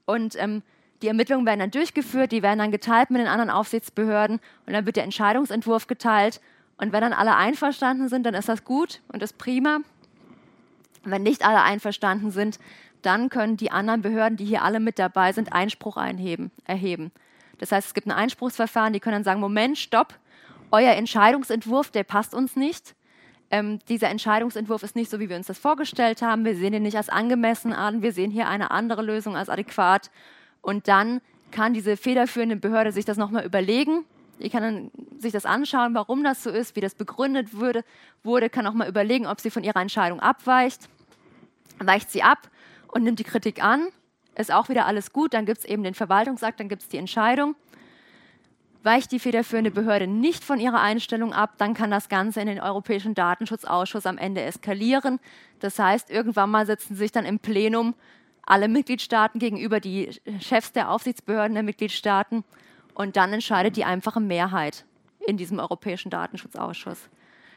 Und 0.06 0.36
ähm, 0.36 0.62
die 1.02 1.08
Ermittlungen 1.08 1.46
werden 1.46 1.60
dann 1.60 1.70
durchgeführt, 1.70 2.32
die 2.32 2.42
werden 2.42 2.58
dann 2.58 2.70
geteilt 2.70 3.10
mit 3.10 3.20
den 3.20 3.28
anderen 3.28 3.50
Aufsichtsbehörden 3.50 4.40
und 4.66 4.72
dann 4.72 4.84
wird 4.84 4.96
der 4.96 5.04
Entscheidungsentwurf 5.04 5.86
geteilt 5.86 6.40
und 6.78 6.92
wenn 6.92 7.00
dann 7.00 7.12
alle 7.12 7.36
einverstanden 7.36 8.08
sind, 8.08 8.24
dann 8.24 8.34
ist 8.34 8.48
das 8.48 8.64
gut 8.64 9.00
und 9.08 9.22
ist 9.22 9.36
prima. 9.36 9.80
Wenn 11.04 11.22
nicht 11.22 11.44
alle 11.44 11.62
einverstanden 11.62 12.30
sind, 12.30 12.58
dann 13.02 13.28
können 13.28 13.56
die 13.56 13.70
anderen 13.70 14.02
Behörden, 14.02 14.36
die 14.36 14.44
hier 14.44 14.62
alle 14.62 14.80
mit 14.80 14.98
dabei 14.98 15.32
sind, 15.32 15.52
Einspruch 15.52 15.96
einheben, 15.96 16.50
erheben. 16.64 17.12
Das 17.58 17.72
heißt, 17.72 17.88
es 17.88 17.94
gibt 17.94 18.06
ein 18.06 18.12
Einspruchsverfahren, 18.12 18.92
die 18.92 19.00
können 19.00 19.14
dann 19.14 19.24
sagen, 19.24 19.40
Moment, 19.40 19.78
stopp, 19.78 20.14
euer 20.70 20.92
Entscheidungsentwurf, 20.92 21.90
der 21.90 22.04
passt 22.04 22.34
uns 22.34 22.56
nicht. 22.56 22.94
Ähm, 23.50 23.78
dieser 23.88 24.10
Entscheidungsentwurf 24.10 24.82
ist 24.82 24.94
nicht 24.94 25.10
so, 25.10 25.20
wie 25.20 25.28
wir 25.28 25.36
uns 25.36 25.46
das 25.46 25.58
vorgestellt 25.58 26.20
haben. 26.22 26.44
Wir 26.44 26.54
sehen 26.54 26.74
ihn 26.74 26.82
nicht 26.82 26.96
als 26.96 27.08
angemessen 27.08 27.72
an. 27.72 28.02
Wir 28.02 28.12
sehen 28.12 28.30
hier 28.30 28.48
eine 28.48 28.70
andere 28.70 29.02
Lösung 29.02 29.36
als 29.36 29.48
adäquat. 29.48 30.10
Und 30.60 30.86
dann 30.86 31.20
kann 31.50 31.72
diese 31.72 31.96
federführende 31.96 32.56
Behörde 32.56 32.92
sich 32.92 33.06
das 33.06 33.16
nochmal 33.16 33.46
überlegen 33.46 34.04
ich 34.38 34.52
kann 34.52 34.90
sich 35.18 35.32
das 35.32 35.46
anschauen, 35.46 35.94
warum 35.94 36.22
das 36.22 36.42
so 36.42 36.50
ist, 36.50 36.76
wie 36.76 36.80
das 36.80 36.94
begründet 36.94 37.54
wurde, 37.54 37.84
wurde 38.22 38.48
kann 38.48 38.66
auch 38.66 38.74
mal 38.74 38.88
überlegen, 38.88 39.26
ob 39.26 39.40
sie 39.40 39.50
von 39.50 39.64
ihrer 39.64 39.80
Entscheidung 39.80 40.20
abweicht. 40.20 40.88
Weicht 41.78 42.10
sie 42.10 42.22
ab 42.22 42.48
und 42.88 43.04
nimmt 43.04 43.18
die 43.18 43.24
Kritik 43.24 43.62
an, 43.62 43.88
ist 44.38 44.52
auch 44.52 44.68
wieder 44.68 44.86
alles 44.86 45.12
gut, 45.12 45.34
dann 45.34 45.46
gibt 45.46 45.58
es 45.58 45.64
eben 45.64 45.82
den 45.82 45.94
Verwaltungsakt, 45.94 46.60
dann 46.60 46.68
gibt 46.68 46.82
es 46.82 46.88
die 46.88 46.96
Entscheidung. 46.98 47.54
Weicht 48.82 49.10
die 49.10 49.18
federführende 49.18 49.70
Behörde 49.70 50.06
nicht 50.06 50.44
von 50.44 50.60
ihrer 50.60 50.80
Einstellung 50.80 51.32
ab, 51.32 51.54
dann 51.58 51.74
kann 51.74 51.90
das 51.90 52.08
Ganze 52.08 52.40
in 52.40 52.46
den 52.46 52.60
Europäischen 52.60 53.14
Datenschutzausschuss 53.14 54.06
am 54.06 54.18
Ende 54.18 54.42
eskalieren. 54.42 55.18
Das 55.58 55.78
heißt, 55.78 56.10
irgendwann 56.10 56.50
mal 56.50 56.64
sitzen 56.64 56.94
sich 56.94 57.10
dann 57.10 57.24
im 57.24 57.40
Plenum 57.40 57.94
alle 58.46 58.68
Mitgliedstaaten 58.68 59.40
gegenüber 59.40 59.80
die 59.80 60.10
Chefs 60.40 60.72
der 60.72 60.90
Aufsichtsbehörden 60.90 61.54
der 61.54 61.64
Mitgliedstaaten 61.64 62.44
und 62.94 63.16
dann 63.16 63.32
entscheidet 63.32 63.76
die 63.76 63.84
einfache 63.84 64.20
Mehrheit 64.20 64.84
in 65.26 65.36
diesem 65.36 65.58
Europäischen 65.58 66.10
Datenschutzausschuss. 66.10 67.10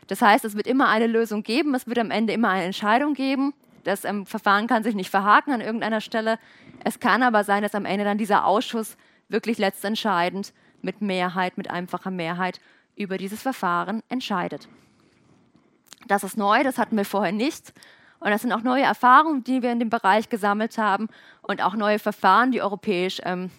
Das 0.07 0.21
heißt, 0.21 0.43
es 0.43 0.55
wird 0.55 0.67
immer 0.67 0.89
eine 0.89 1.07
Lösung 1.07 1.43
geben, 1.43 1.73
es 1.75 1.87
wird 1.87 1.99
am 1.99 2.11
Ende 2.11 2.33
immer 2.33 2.49
eine 2.49 2.65
Entscheidung 2.65 3.13
geben. 3.13 3.53
Das 3.83 4.05
ähm, 4.05 4.25
Verfahren 4.25 4.67
kann 4.67 4.83
sich 4.83 4.95
nicht 4.95 5.09
verhaken 5.09 5.53
an 5.53 5.61
irgendeiner 5.61 6.01
Stelle. 6.01 6.37
Es 6.83 6.99
kann 6.99 7.23
aber 7.23 7.43
sein, 7.43 7.63
dass 7.63 7.75
am 7.75 7.85
Ende 7.85 8.05
dann 8.05 8.17
dieser 8.17 8.45
Ausschuss 8.45 8.97
wirklich 9.29 9.57
letztentscheidend 9.57 10.53
mit 10.81 11.01
Mehrheit, 11.01 11.57
mit 11.57 11.69
einfacher 11.69 12.11
Mehrheit 12.11 12.59
über 12.95 13.17
dieses 13.17 13.41
Verfahren 13.41 14.03
entscheidet. 14.09 14.67
Das 16.07 16.23
ist 16.23 16.37
neu, 16.37 16.63
das 16.63 16.77
hatten 16.77 16.97
wir 16.97 17.05
vorher 17.05 17.31
nicht. 17.31 17.73
Und 18.19 18.29
das 18.29 18.41
sind 18.41 18.51
auch 18.51 18.61
neue 18.61 18.83
Erfahrungen, 18.83 19.43
die 19.43 19.63
wir 19.63 19.71
in 19.71 19.79
dem 19.79 19.89
Bereich 19.89 20.29
gesammelt 20.29 20.77
haben 20.77 21.07
und 21.41 21.61
auch 21.63 21.75
neue 21.75 21.97
Verfahren, 21.97 22.51
die 22.51 22.61
europäisch 22.61 23.19
ähm, 23.23 23.49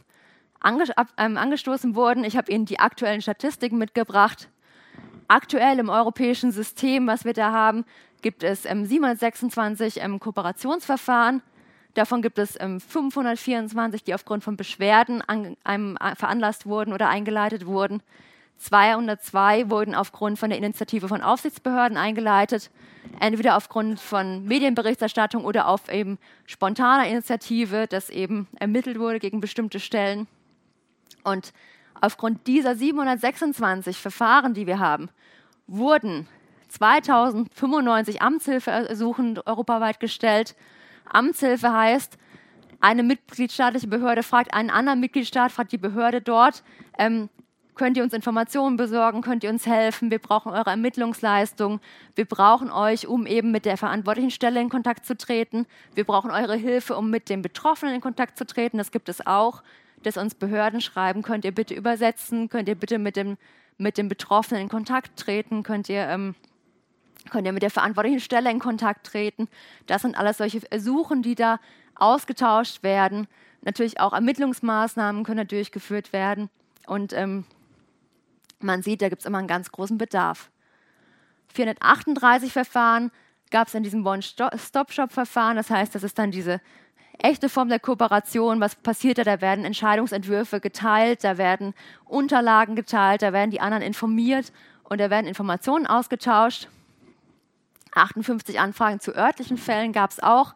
ange 0.60 0.84
ähm, 1.18 1.36
angestoßen 1.36 1.96
wurden. 1.96 2.22
Ich 2.22 2.36
habe 2.36 2.52
Ihnen 2.52 2.64
die 2.64 2.78
aktuellen 2.78 3.22
Statistiken 3.22 3.78
mitgebracht. 3.78 4.48
Aktuell 5.26 5.78
im 5.78 5.88
europäischen 5.88 6.52
System, 6.52 7.06
was 7.06 7.24
wir 7.24 7.32
da 7.32 7.52
haben, 7.52 7.84
gibt 8.22 8.42
es 8.42 8.64
ähm, 8.64 8.86
726 8.86 10.00
ähm, 10.00 10.20
Kooperationsverfahren. 10.20 11.42
Davon 11.94 12.22
gibt 12.22 12.38
es 12.38 12.58
ähm, 12.58 12.80
524, 12.80 14.04
die 14.04 14.14
aufgrund 14.14 14.42
von 14.42 14.56
Beschwerden 14.56 15.22
einem, 15.22 15.96
äh, 15.98 16.14
veranlasst 16.16 16.64
wurden 16.64 16.92
oder 16.92 17.08
eingeleitet 17.08 17.66
wurden. 17.66 18.02
202 18.56 19.70
wurden 19.70 19.94
aufgrund 19.94 20.38
von 20.38 20.48
der 20.48 20.58
Initiative 20.58 21.08
von 21.08 21.20
Aufsichtsbehörden 21.20 21.98
eingeleitet, 21.98 22.70
entweder 23.18 23.56
aufgrund 23.56 23.98
von 23.98 24.44
Medienberichterstattung 24.44 25.44
oder 25.44 25.66
auf 25.66 25.92
eben 25.92 26.18
spontaner 26.46 27.08
Initiative, 27.08 27.88
dass 27.88 28.08
eben 28.08 28.46
ermittelt 28.58 29.00
wurde 29.00 29.18
gegen 29.18 29.40
bestimmte 29.40 29.80
Stellen. 29.80 30.28
Und 31.24 31.52
aufgrund 32.00 32.46
dieser 32.46 32.76
726 32.76 33.98
Verfahren, 33.98 34.54
die 34.54 34.68
wir 34.68 34.78
haben, 34.78 35.08
wurden 35.66 36.28
2095 36.72 38.22
Amtshilfeersuchen 38.22 39.38
europaweit 39.44 40.00
gestellt. 40.00 40.54
Amtshilfe 41.04 41.72
heißt, 41.72 42.18
eine 42.80 43.02
mitgliedstaatliche 43.02 43.86
Behörde 43.86 44.22
fragt 44.22 44.54
einen 44.54 44.70
anderen 44.70 45.00
Mitgliedstaat, 45.00 45.52
fragt 45.52 45.72
die 45.72 45.78
Behörde 45.78 46.20
dort, 46.20 46.64
ähm, 46.98 47.28
könnt 47.74 47.96
ihr 47.96 48.02
uns 48.02 48.12
Informationen 48.12 48.76
besorgen, 48.76 49.22
könnt 49.22 49.44
ihr 49.44 49.50
uns 49.50 49.66
helfen, 49.66 50.10
wir 50.10 50.18
brauchen 50.18 50.52
eure 50.52 50.70
Ermittlungsleistung, 50.70 51.80
wir 52.16 52.24
brauchen 52.24 52.70
euch, 52.70 53.06
um 53.06 53.26
eben 53.26 53.50
mit 53.50 53.64
der 53.64 53.76
verantwortlichen 53.76 54.30
Stelle 54.30 54.60
in 54.60 54.68
Kontakt 54.68 55.06
zu 55.06 55.16
treten, 55.16 55.66
wir 55.94 56.04
brauchen 56.04 56.30
eure 56.30 56.56
Hilfe, 56.56 56.96
um 56.96 57.08
mit 57.08 57.28
den 57.28 57.40
Betroffenen 57.40 57.94
in 57.94 58.00
Kontakt 58.00 58.36
zu 58.36 58.46
treten, 58.46 58.78
das 58.78 58.90
gibt 58.90 59.08
es 59.08 59.26
auch 59.26 59.62
dass 60.02 60.16
uns 60.16 60.34
Behörden 60.34 60.80
schreiben, 60.80 61.22
könnt 61.22 61.44
ihr 61.44 61.52
bitte 61.52 61.74
übersetzen, 61.74 62.48
könnt 62.48 62.68
ihr 62.68 62.74
bitte 62.74 62.98
mit 62.98 63.16
dem, 63.16 63.36
mit 63.78 63.98
dem 63.98 64.08
Betroffenen 64.08 64.62
in 64.62 64.68
Kontakt 64.68 65.18
treten, 65.18 65.62
könnt 65.62 65.88
ihr, 65.88 66.06
ähm, 66.08 66.34
könnt 67.30 67.46
ihr 67.46 67.52
mit 67.52 67.62
der 67.62 67.70
verantwortlichen 67.70 68.20
Stelle 68.20 68.50
in 68.50 68.58
Kontakt 68.58 69.06
treten. 69.06 69.48
Das 69.86 70.02
sind 70.02 70.16
alles 70.16 70.38
solche 70.38 70.60
Ersuchen, 70.70 71.22
die 71.22 71.34
da 71.34 71.60
ausgetauscht 71.94 72.82
werden. 72.82 73.28
Natürlich 73.62 74.00
auch 74.00 74.12
Ermittlungsmaßnahmen 74.12 75.24
können 75.24 75.46
durchgeführt 75.46 76.12
werden. 76.12 76.50
Und 76.86 77.12
ähm, 77.12 77.44
man 78.60 78.82
sieht, 78.82 79.02
da 79.02 79.08
gibt 79.08 79.22
es 79.22 79.26
immer 79.26 79.38
einen 79.38 79.48
ganz 79.48 79.70
großen 79.70 79.98
Bedarf. 79.98 80.50
438 81.48 82.52
Verfahren 82.52 83.10
gab 83.50 83.68
es 83.68 83.74
in 83.74 83.82
diesem 83.82 84.04
One-Stop-Shop-Verfahren. 84.06 85.56
Das 85.56 85.70
heißt, 85.70 85.94
das 85.94 86.02
ist 86.02 86.18
dann 86.18 86.30
diese 86.30 86.60
echte 87.18 87.48
Form 87.48 87.68
der 87.68 87.78
Kooperation. 87.78 88.60
Was 88.60 88.74
passiert 88.74 89.18
da? 89.18 89.24
Da 89.24 89.40
werden 89.40 89.64
Entscheidungsentwürfe 89.64 90.60
geteilt, 90.60 91.22
da 91.22 91.38
werden 91.38 91.74
Unterlagen 92.04 92.74
geteilt, 92.74 93.22
da 93.22 93.32
werden 93.32 93.50
die 93.50 93.60
anderen 93.60 93.82
informiert 93.82 94.52
und 94.84 95.00
da 95.00 95.10
werden 95.10 95.26
Informationen 95.26 95.86
ausgetauscht. 95.86 96.68
58 97.94 98.58
Anfragen 98.60 99.00
zu 99.00 99.14
örtlichen 99.14 99.56
Fällen 99.56 99.92
gab 99.92 100.10
es 100.10 100.22
auch. 100.22 100.54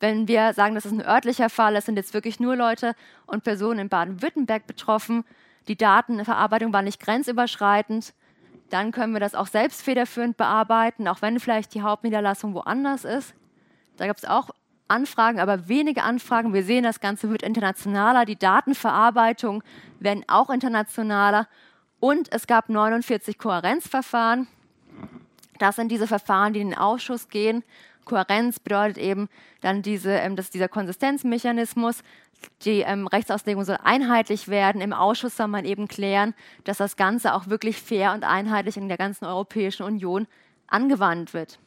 Wenn 0.00 0.26
wir 0.26 0.52
sagen, 0.54 0.74
das 0.74 0.86
ist 0.86 0.92
ein 0.92 1.06
örtlicher 1.06 1.48
Fall, 1.48 1.76
es 1.76 1.86
sind 1.86 1.96
jetzt 1.96 2.14
wirklich 2.14 2.40
nur 2.40 2.56
Leute 2.56 2.94
und 3.26 3.44
Personen 3.44 3.80
in 3.80 3.88
Baden-Württemberg 3.88 4.66
betroffen, 4.66 5.24
die 5.68 5.76
Datenverarbeitung 5.76 6.72
war 6.72 6.82
nicht 6.82 7.00
grenzüberschreitend, 7.00 8.14
dann 8.70 8.90
können 8.90 9.12
wir 9.12 9.20
das 9.20 9.34
auch 9.34 9.46
selbst 9.46 9.82
federführend 9.82 10.36
bearbeiten, 10.36 11.06
auch 11.06 11.22
wenn 11.22 11.38
vielleicht 11.38 11.74
die 11.74 11.82
Hauptniederlassung 11.82 12.54
woanders 12.54 13.04
ist. 13.04 13.34
Da 13.96 14.06
gab 14.06 14.16
es 14.16 14.24
auch 14.24 14.50
Anfragen, 14.88 15.40
aber 15.40 15.68
wenige 15.68 16.02
Anfragen. 16.02 16.52
Wir 16.52 16.64
sehen, 16.64 16.84
das 16.84 17.00
Ganze 17.00 17.30
wird 17.30 17.42
internationaler. 17.42 18.24
Die 18.24 18.38
Datenverarbeitung 18.38 19.62
werden 20.00 20.24
auch 20.26 20.50
internationaler. 20.50 21.48
Und 22.00 22.32
es 22.32 22.46
gab 22.46 22.68
49 22.68 23.38
Kohärenzverfahren. 23.38 24.48
Das 25.62 25.76
sind 25.76 25.92
diese 25.92 26.08
Verfahren, 26.08 26.54
die 26.54 26.60
in 26.60 26.70
den 26.70 26.78
Ausschuss 26.78 27.28
gehen. 27.28 27.62
Kohärenz 28.04 28.58
bedeutet 28.58 28.98
eben 28.98 29.28
dann 29.60 29.80
diese, 29.80 30.10
ähm, 30.10 30.34
dass 30.34 30.50
dieser 30.50 30.66
Konsistenzmechanismus, 30.66 32.02
die 32.64 32.80
ähm, 32.80 33.06
Rechtsauslegung 33.06 33.64
soll 33.64 33.78
einheitlich 33.84 34.48
werden. 34.48 34.80
Im 34.80 34.92
Ausschuss 34.92 35.36
soll 35.36 35.46
man 35.46 35.64
eben 35.64 35.86
klären, 35.86 36.34
dass 36.64 36.78
das 36.78 36.96
Ganze 36.96 37.32
auch 37.32 37.46
wirklich 37.46 37.80
fair 37.80 38.12
und 38.12 38.24
einheitlich 38.24 38.76
in 38.76 38.88
der 38.88 38.96
ganzen 38.96 39.24
Europäischen 39.24 39.84
Union 39.84 40.26
angewandt 40.66 41.32
wird. 41.32 41.60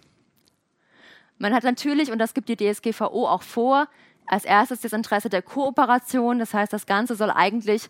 Man 1.38 1.54
hat 1.54 1.64
natürlich, 1.64 2.12
und 2.12 2.20
das 2.20 2.34
gibt 2.34 2.50
die 2.50 2.58
DSGVO 2.58 3.30
auch 3.30 3.44
vor, 3.44 3.88
als 4.28 4.44
erstes 4.44 4.82
das 4.82 4.92
Interesse 4.92 5.30
der 5.30 5.42
Kooperation. 5.42 6.38
Das 6.40 6.54
heißt, 6.54 6.74
das 6.74 6.86
Ganze 6.86 7.16
soll 7.16 7.32
eigentlich 7.32 7.88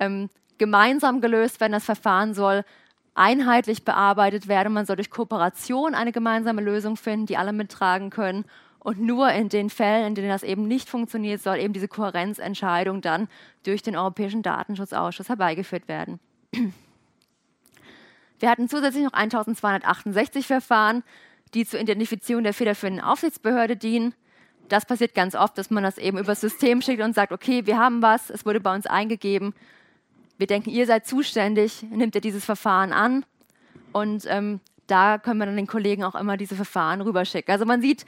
ähm, 0.00 0.30
gemeinsam 0.58 1.20
gelöst 1.20 1.60
werden. 1.60 1.74
Das 1.74 1.84
Verfahren 1.84 2.34
soll 2.34 2.64
einheitlich 3.14 3.84
bearbeitet 3.84 4.48
werden. 4.48 4.72
Man 4.72 4.86
soll 4.86 4.96
durch 4.96 5.10
Kooperation 5.10 5.94
eine 5.94 6.12
gemeinsame 6.12 6.62
Lösung 6.62 6.96
finden, 6.96 7.26
die 7.26 7.36
alle 7.36 7.52
mittragen 7.52 8.10
können. 8.10 8.44
Und 8.80 9.00
nur 9.00 9.30
in 9.30 9.48
den 9.48 9.70
Fällen, 9.70 10.08
in 10.08 10.14
denen 10.14 10.28
das 10.28 10.42
eben 10.42 10.68
nicht 10.68 10.90
funktioniert, 10.90 11.40
soll 11.40 11.56
eben 11.58 11.72
diese 11.72 11.88
Kohärenzentscheidung 11.88 13.00
dann 13.00 13.28
durch 13.64 13.82
den 13.82 13.96
Europäischen 13.96 14.42
Datenschutzausschuss 14.42 15.30
herbeigeführt 15.30 15.88
werden. 15.88 16.20
Wir 18.40 18.50
hatten 18.50 18.68
zusätzlich 18.68 19.04
noch 19.04 19.14
1268 19.14 20.46
Verfahren, 20.46 21.02
die 21.54 21.64
zur 21.64 21.80
Identifizierung 21.80 22.44
der 22.44 22.52
federführenden 22.52 23.02
Aufsichtsbehörde 23.02 23.76
dienen. 23.76 24.12
Das 24.68 24.84
passiert 24.84 25.14
ganz 25.14 25.34
oft, 25.34 25.56
dass 25.56 25.70
man 25.70 25.82
das 25.82 25.96
eben 25.98 26.18
über 26.18 26.32
das 26.32 26.42
System 26.42 26.82
schickt 26.82 27.02
und 27.02 27.14
sagt, 27.14 27.32
okay, 27.32 27.64
wir 27.64 27.78
haben 27.78 28.02
was, 28.02 28.28
es 28.28 28.44
wurde 28.44 28.60
bei 28.60 28.74
uns 28.74 28.86
eingegeben. 28.86 29.54
Wir 30.38 30.46
denken, 30.46 30.70
ihr 30.70 30.86
seid 30.86 31.06
zuständig, 31.06 31.84
nimmt 31.90 32.14
ihr 32.14 32.20
dieses 32.20 32.44
Verfahren 32.44 32.92
an. 32.92 33.24
Und 33.92 34.24
ähm, 34.28 34.60
da 34.86 35.18
können 35.18 35.38
wir 35.38 35.46
dann 35.46 35.56
den 35.56 35.66
Kollegen 35.66 36.04
auch 36.04 36.14
immer 36.14 36.36
diese 36.36 36.56
Verfahren 36.56 37.00
rüberschicken. 37.00 37.52
Also 37.52 37.64
man 37.64 37.80
sieht, 37.80 38.04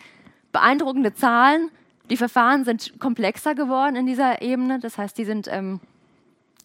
beeindruckende 0.52 1.14
Zahlen. 1.14 1.70
Die 2.10 2.16
Verfahren 2.16 2.64
sind 2.64 2.98
komplexer 2.98 3.54
geworden 3.54 3.96
in 3.96 4.06
dieser 4.06 4.42
Ebene. 4.42 4.78
Das 4.80 4.98
heißt, 4.98 5.16
die 5.18 5.24
sind 5.24 5.48
ähm, 5.50 5.80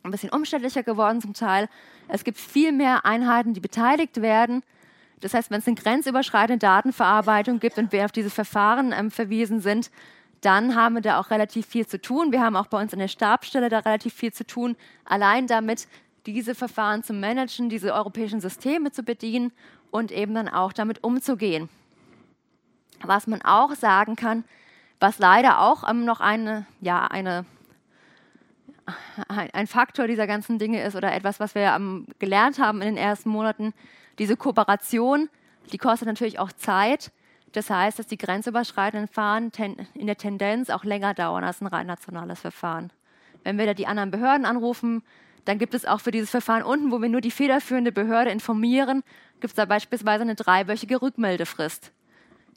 ein 0.04 0.12
bisschen 0.12 0.30
umständlicher 0.30 0.84
geworden 0.84 1.22
zum 1.22 1.34
Teil. 1.34 1.70
Es 2.08 2.24
gibt 2.24 2.38
viel 2.38 2.72
mehr 2.72 3.06
Einheiten, 3.06 3.54
die 3.54 3.60
beteiligt 3.60 4.22
werden. 4.22 4.64
Das 5.20 5.34
heißt, 5.34 5.52
wenn 5.52 5.60
es 5.60 5.68
eine 5.68 5.76
grenzüberschreitende 5.76 6.60
Datenverarbeitung 6.60 7.60
gibt 7.60 7.78
und 7.78 7.92
wir 7.92 8.06
auf 8.06 8.12
diese 8.12 8.30
Verfahren 8.30 8.92
ähm, 8.92 9.12
verwiesen 9.12 9.62
sind, 9.62 9.92
dann 10.42 10.76
haben 10.76 10.96
wir 10.96 11.02
da 11.02 11.20
auch 11.20 11.30
relativ 11.30 11.68
viel 11.68 11.88
zu 11.88 12.02
tun. 12.02 12.32
Wir 12.32 12.42
haben 12.42 12.56
auch 12.56 12.68
bei 12.68 12.82
uns 12.82 12.94
in 12.94 13.00
der 13.00 13.08
Stabstelle 13.08 13.70
da 13.70 13.80
relativ 13.80 14.14
viel 14.14 14.34
zu 14.34 14.46
tun, 14.46 14.76
allein 15.06 15.48
damit 15.48 15.88
diese 16.26 16.56
Verfahren 16.56 17.04
zu 17.04 17.14
managen, 17.14 17.70
diese 17.70 17.94
europäischen 17.94 18.42
Systeme 18.42 18.92
zu 18.92 19.04
bedienen 19.04 19.52
und 19.92 20.12
eben 20.12 20.34
dann 20.34 20.48
auch 20.48 20.74
damit 20.74 21.04
umzugehen. 21.04 21.70
Was 23.04 23.28
man 23.28 23.42
auch 23.42 23.74
sagen 23.76 24.16
kann, 24.16 24.44
was 25.00 25.20
leider 25.20 25.62
auch 25.62 25.88
ähm, 25.90 26.06
noch 26.06 26.20
eine, 26.20 26.66
ja, 26.80 27.08
eine, 27.08 27.46
ein 29.28 29.68
Faktor 29.68 30.08
dieser 30.08 30.28
ganzen 30.28 30.60
Dinge 30.60 30.84
ist 30.84 30.96
oder 30.96 31.12
etwas, 31.12 31.40
was 31.40 31.56
wir 31.56 31.74
ähm, 31.76 32.06
gelernt 32.20 32.60
haben 32.60 32.82
in 32.82 32.96
den 32.96 32.98
ersten 32.98 33.30
Monaten, 33.30 33.74
diese 34.20 34.38
Kooperation, 34.38 35.30
die 35.72 35.78
kostet 35.78 36.08
natürlich 36.08 36.38
auch 36.38 36.52
Zeit. 36.52 37.12
Das 37.54 37.70
heißt, 37.70 38.00
dass 38.00 38.08
die 38.08 38.18
grenzüberschreitenden 38.18 39.08
Verfahren 39.08 39.52
in 39.94 40.08
der 40.08 40.18
Tendenz 40.18 40.70
auch 40.70 40.84
länger 40.84 41.14
dauern 41.14 41.44
als 41.44 41.62
ein 41.62 41.68
rein 41.68 41.88
nationales 41.88 42.40
Verfahren. 42.40 42.92
Wenn 43.44 43.58
wir 43.58 43.66
da 43.66 43.74
die 43.74 43.88
anderen 43.88 44.12
Behörden 44.12 44.46
anrufen, 44.46 45.04
dann 45.46 45.58
gibt 45.58 45.74
es 45.74 45.86
auch 45.86 46.00
für 46.00 46.12
dieses 46.12 46.30
Verfahren 46.30 46.64
unten, 46.64 46.92
wo 46.92 47.02
wir 47.02 47.10
nur 47.10 47.22
die 47.22 47.32
federführende 47.32 47.92
Behörde 47.92 48.32
informieren, 48.32 49.04
gibt 49.40 49.52
es 49.52 49.56
da 49.56 49.66
beispielsweise 49.66 50.22
eine 50.22 50.36
dreiwöchige 50.36 51.02
Rückmeldefrist. 51.02 51.92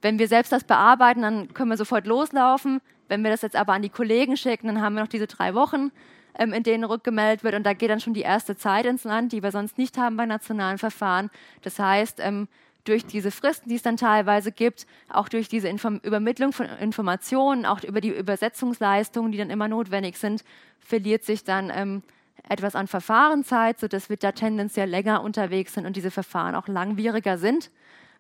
Wenn 0.03 0.19
wir 0.19 0.29
selbst 0.29 0.53
das 0.53 0.65
bearbeiten, 0.65 1.23
dann 1.23 1.55
können 1.55 1.71
wir 1.71 1.79
sofort 1.79 2.07
loslaufen. 2.07 2.81
Wenn 3.09 3.23
wir 3.25 3.31
das 3.31 3.41
jetzt 3.41 3.57
aber 3.57 3.73
an 3.73 3.83
die 3.83 3.89
Kollegen 3.89 4.37
schicken, 4.37 4.67
dann 4.67 4.83
haben 4.83 4.95
wir 4.95 5.01
noch 5.01 5.09
diese 5.09 5.27
drei 5.27 5.55
Wochen, 5.55 5.91
ähm, 6.39 6.53
in 6.53 6.63
denen 6.63 6.85
rückgemeldet 6.85 7.43
wird. 7.43 7.55
Und 7.55 7.65
da 7.65 7.73
geht 7.73 7.89
dann 7.89 8.01
schon 8.01 8.13
die 8.13 8.21
erste 8.21 8.55
Zeit 8.55 8.85
ins 8.85 9.05
Land, 9.05 9.33
die 9.33 9.43
wir 9.43 9.51
sonst 9.51 9.79
nicht 9.79 9.97
haben 9.97 10.19
bei 10.19 10.27
nationalen 10.27 10.77
Verfahren. 10.77 11.31
Das 11.63 11.79
heißt, 11.79 12.21
ähm, 12.21 12.49
durch 12.85 13.07
diese 13.07 13.31
Fristen, 13.31 13.68
die 13.68 13.77
es 13.77 13.83
dann 13.83 13.97
teilweise 13.97 14.53
gibt, 14.53 14.87
auch 15.09 15.29
durch 15.29 15.49
diese 15.49 15.68
Inform 15.68 16.01
Übermittlung 16.03 16.53
von 16.53 16.66
Informationen, 16.66 17.66
auch 17.66 17.83
über 17.83 18.01
die 18.01 18.11
Übersetzungsleistungen, 18.11 19.33
die 19.33 19.38
dann 19.38 19.51
immer 19.51 19.68
notwendig 19.68 20.18
sind, 20.18 20.44
verliert 20.81 21.25
sich 21.25 21.44
dann 21.44 21.73
ähm, 21.75 22.03
etwas 22.49 22.77
an 22.77 22.87
Verfahrenzeit, 22.87 23.81
sodass 23.81 24.11
wir 24.11 24.16
da 24.16 24.33
tendenziell 24.33 24.88
länger 24.88 25.23
unterwegs 25.23 25.75
sind 25.75 25.87
und 25.87 25.97
diese 25.97 26.11
Verfahren 26.11 26.55
auch 26.55 26.68
langwieriger 26.68 27.38
sind. 27.38 27.70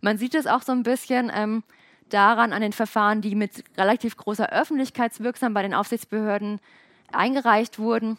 Man 0.00 0.18
sieht 0.18 0.34
es 0.34 0.46
auch 0.46 0.62
so 0.62 0.72
ein 0.72 0.82
bisschen 0.82 1.30
ähm, 1.34 1.62
daran 2.08 2.52
an 2.52 2.62
den 2.62 2.72
Verfahren, 2.72 3.20
die 3.20 3.34
mit 3.34 3.64
relativ 3.76 4.16
großer 4.16 4.50
Öffentlichkeitswirksam 4.50 5.54
bei 5.54 5.62
den 5.62 5.74
Aufsichtsbehörden 5.74 6.60
eingereicht 7.12 7.78
wurden. 7.78 8.18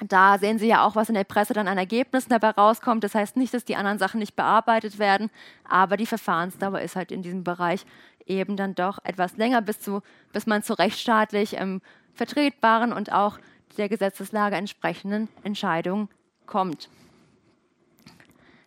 Da 0.00 0.38
sehen 0.38 0.58
Sie 0.58 0.66
ja 0.66 0.84
auch, 0.84 0.94
was 0.94 1.08
in 1.08 1.14
der 1.14 1.24
Presse 1.24 1.54
dann 1.54 1.68
an 1.68 1.78
Ergebnissen 1.78 2.28
dabei 2.28 2.50
rauskommt. 2.50 3.02
Das 3.02 3.14
heißt 3.14 3.36
nicht, 3.36 3.54
dass 3.54 3.64
die 3.64 3.76
anderen 3.76 3.98
Sachen 3.98 4.18
nicht 4.18 4.36
bearbeitet 4.36 4.98
werden, 4.98 5.30
aber 5.66 5.96
die 5.96 6.06
Verfahrensdauer 6.06 6.80
ist 6.80 6.96
halt 6.96 7.10
in 7.12 7.22
diesem 7.22 7.44
Bereich 7.44 7.86
eben 8.26 8.56
dann 8.56 8.74
doch 8.74 8.98
etwas 9.04 9.36
länger, 9.36 9.62
bis, 9.62 9.80
zu, 9.80 10.02
bis 10.32 10.46
man 10.46 10.62
zu 10.62 10.74
rechtsstaatlich 10.74 11.56
ähm, 11.56 11.80
vertretbaren 12.12 12.92
und 12.92 13.10
auch 13.12 13.38
der 13.78 13.88
Gesetzeslage 13.88 14.56
entsprechenden 14.56 15.28
Entscheidungen 15.44 16.08
kommt. 16.44 16.90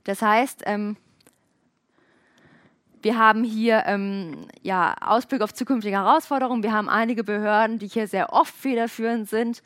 Das 0.04 0.22
heißt, 0.22 0.64
ähm, 0.66 0.98
wir 3.02 3.18
haben 3.18 3.44
hier 3.44 3.84
ähm, 3.86 4.48
ja, 4.62 4.96
Ausblick 5.00 5.42
auf 5.42 5.54
zukünftige 5.54 5.98
Herausforderungen. 5.98 6.64
Wir 6.64 6.74
haben 6.74 6.90
einige 6.90 7.24
Behörden, 7.24 7.80
die 7.80 7.88
hier 7.88 8.08
sehr 8.08 8.34
oft 8.34 8.54
federführend 8.54 9.30
sind. 9.30 9.62